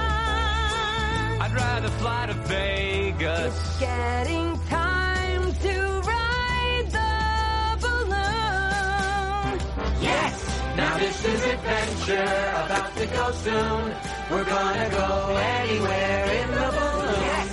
I'd 1.42 1.54
rather 1.54 1.88
fly 1.88 2.26
to 2.26 2.34
Vegas. 2.34 3.78
Getting 3.80 4.58
time 4.68 5.52
to 5.66 6.00
ride 6.12 6.86
the 6.98 7.78
balloon. 7.84 9.60
Yes! 10.00 10.45
Now 10.77 10.98
this 10.98 11.24
is 11.24 11.43
adventure, 11.43 12.53
about 12.66 12.94
to 12.97 13.07
go 13.07 13.32
soon. 13.32 13.94
We're 14.31 14.44
gonna 14.44 14.90
go 14.90 15.35
anywhere 15.35 16.24
in 16.43 16.51
the 16.51 16.69
balloon. 16.77 17.20
Yes! 17.23 17.48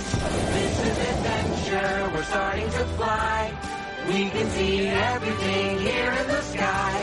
This 0.52 0.80
is 0.88 0.98
adventure, 1.12 2.10
we're 2.12 2.22
starting 2.24 2.70
to 2.70 2.84
fly. 2.96 3.50
We 4.08 4.28
can 4.28 4.50
see 4.50 4.88
everything 4.88 5.78
here 5.78 6.12
in 6.20 6.26
the 6.28 6.42
sky. 6.42 6.96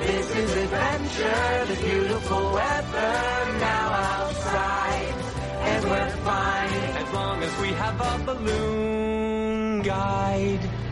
This 0.00 0.36
is 0.36 0.54
adventure, 0.64 1.74
the 1.74 1.80
beautiful 1.80 2.52
weather 2.52 3.14
now 3.58 3.88
outside. 4.20 5.14
And 5.62 5.84
we're 5.84 6.10
fine 6.28 6.92
as 7.02 7.12
long 7.14 7.42
as 7.42 7.60
we 7.62 7.68
have 7.68 7.98
a 7.98 8.24
balloon 8.26 9.80
guide. 9.80 10.83